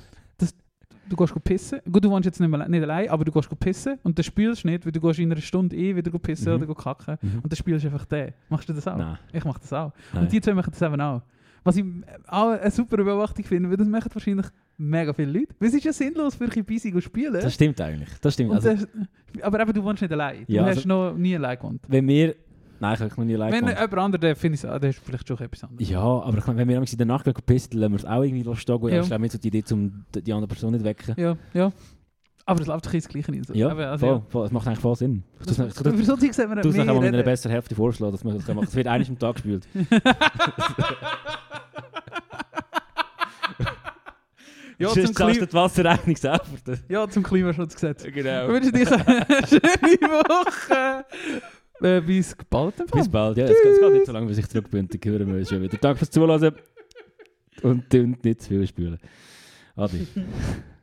Du 1.07 1.15
gehst 1.15 1.35
pissen. 1.43 1.81
Gut, 1.91 2.03
du 2.03 2.09
wohnst 2.09 2.25
jetzt 2.25 2.39
nicht, 2.39 2.49
mehr, 2.49 2.67
nicht 2.67 2.81
allein, 2.81 3.09
aber 3.09 3.23
du 3.25 3.31
gehst 3.31 3.47
pissen 3.59 3.99
und 4.01 4.17
dann 4.17 4.23
spielst 4.23 4.63
du 4.63 4.69
nicht, 4.69 4.85
weil 4.85 4.91
du 4.91 4.99
gehst 4.99 5.19
in 5.19 5.31
einer 5.31 5.39
Stunde 5.39 5.75
eh 5.75 5.95
wieder 5.95 6.09
pissen 6.17 6.55
Mhm. 6.55 6.63
oder 6.63 6.73
kacken. 6.73 7.17
Mhm. 7.21 7.39
Und 7.43 7.51
dann 7.51 7.55
spielst 7.57 7.83
du 7.85 7.89
einfach 7.89 8.05
den. 8.05 8.33
Machst 8.49 8.67
du 8.69 8.73
das 8.73 8.87
auch? 8.87 8.97
Nein. 8.97 9.19
Ich 9.31 9.45
mache 9.45 9.59
das 9.59 9.71
auch. 9.71 9.91
Nein. 10.13 10.23
Und 10.23 10.31
die 10.31 10.41
zwei 10.41 10.55
machen 10.55 10.71
das 10.71 10.81
eben 10.81 10.99
auch. 10.99 11.21
Was 11.63 11.75
ich 11.77 11.85
auch 12.25 12.49
eine 12.59 12.71
super 12.71 12.97
Beobachtung 12.97 13.45
finde, 13.45 13.69
weil 13.69 13.77
das 13.77 13.87
machen 13.87 14.09
wahrscheinlich 14.11 14.47
mega 14.77 15.13
viele 15.13 15.31
Leute. 15.31 15.53
Es 15.59 15.73
ist 15.73 15.83
ja 15.83 15.93
sinnlos 15.93 16.35
für 16.35 16.47
bisschen 16.47 16.93
zu 16.93 17.01
spielen. 17.01 17.33
Das 17.33 17.53
stimmt 17.53 17.79
eigentlich. 17.81 18.09
Das 18.21 18.33
stimmt. 18.33 18.53
Also, 18.53 18.73
das, 18.73 18.87
aber 19.41 19.59
eben, 19.61 19.73
du 19.73 19.83
wohnst 19.83 20.01
nicht 20.01 20.11
allein. 20.11 20.45
Du 20.47 20.53
Ja, 20.53 20.65
hast 20.65 20.77
also- 20.77 20.87
noch 20.87 21.13
nie 21.13 21.35
allein 21.35 21.57
gewohnt. 21.57 21.81
wenn 21.87 22.07
wir... 22.07 22.35
Nein, 22.77 22.93
ich 22.95 22.99
habe 22.99 23.09
noch 23.09 23.23
nie 23.23 23.35
allein 23.35 23.53
Wenn 23.53 23.61
gewohnt. 23.61 23.79
jemand 23.79 23.97
anderes, 23.97 24.21
der 24.21 24.35
finde 24.35 24.55
ich, 24.55 24.61
der 24.61 24.83
ist 24.83 24.99
vielleicht 24.99 25.27
schon 25.27 25.39
etwas 25.39 25.63
anderes. 25.63 25.89
Ja, 25.89 26.01
aber 26.01 26.37
ich 26.37 26.45
meine, 26.45 26.59
wenn 26.59 26.67
wir 26.67 26.77
in 26.77 26.97
der 26.97 27.05
Nacht 27.05 27.45
pissen, 27.45 27.79
lassen 27.79 27.93
wir 27.93 27.99
es 27.99 28.05
auch 28.05 28.21
irgendwie 28.21 28.55
stehen. 28.57 28.79
Ja. 28.81 28.89
Ja. 28.89 29.01
Ich 29.01 29.07
glaube, 29.07 29.21
mir 29.21 29.29
so 29.29 29.37
die 29.37 29.47
Idee, 29.47 29.63
um 29.71 30.05
die 30.13 30.33
andere 30.33 30.47
Person 30.47 30.73
nicht 30.73 30.83
wecken. 30.83 31.15
Ja, 31.17 31.37
ja. 31.53 31.71
Aber 32.47 32.61
es 32.61 32.67
läuft 32.67 32.85
doch 32.85 32.93
ins 32.93 33.07
Gleiche 33.07 33.31
nicht. 33.31 33.49
Ja, 33.55 33.69
Aber, 33.69 33.87
also, 33.87 34.05
voll, 34.05 34.21
voll. 34.29 34.43
Das 34.43 34.51
macht 34.51 34.67
eigentlich 34.67 34.79
voll 34.79 34.95
Sinn. 34.95 35.23
Das, 35.43 35.57
das, 35.57 35.75
so 35.75 36.15
sehen 36.15 36.31
wir 36.37 36.55
nachher 36.55 36.85
mal 36.85 37.03
in 37.05 37.15
einer 37.15 37.23
besseren 37.23 37.53
Hälfte 37.53 37.73
vorschlagen, 37.73 38.11
dass 38.11 38.23
man 38.23 38.35
das 38.35 38.47
machen. 38.47 38.65
Es 38.67 38.75
wird 38.75 38.87
eines 38.87 39.09
am 39.09 39.17
Tag 39.17 39.35
gespielt. 39.35 39.67
Ja, 44.77 44.89
zum, 44.89 45.13
zahlst 45.13 45.19
du 45.19 45.45
Kli 45.45 45.47
die 45.47 45.53
Wasserrechnung 45.53 46.15
selber. 46.15 46.43
ja, 46.89 47.07
zum 47.07 47.23
Klimaschutzgesetz. 47.23 48.03
Ich 48.05 48.13
Genau. 48.13 48.47
wünsche 48.49 48.71
dir 48.71 48.91
eine 48.91 49.25
schöne 49.47 50.09
Woche. 50.11 51.05
Äh, 51.81 52.01
bis 52.01 52.35
bald. 52.49 52.75
Bis 52.91 53.09
bald. 53.09 53.37
Ja, 53.37 53.45
es 53.45 53.51
geht, 53.61 53.71
es 53.73 53.79
geht 53.79 53.93
nicht 53.93 54.05
so 54.05 54.11
lange, 54.11 54.27
bis 54.27 54.37
ich 54.37 54.47
zurück 54.47 54.69
bin. 54.69 54.87
Dann 54.87 55.11
hören 55.11 55.27
wir 55.27 55.35
uns 55.39 55.49
schon 55.49 55.61
wieder. 55.61 55.77
Danke 55.77 55.99
fürs 55.99 56.11
Zuhören. 56.11 56.55
Und, 57.61 57.93
und 57.93 58.23
nicht 58.25 58.41
zu 58.41 58.49
viel 58.49 58.67
spülen. 58.67 58.99
Adi. 59.75 60.07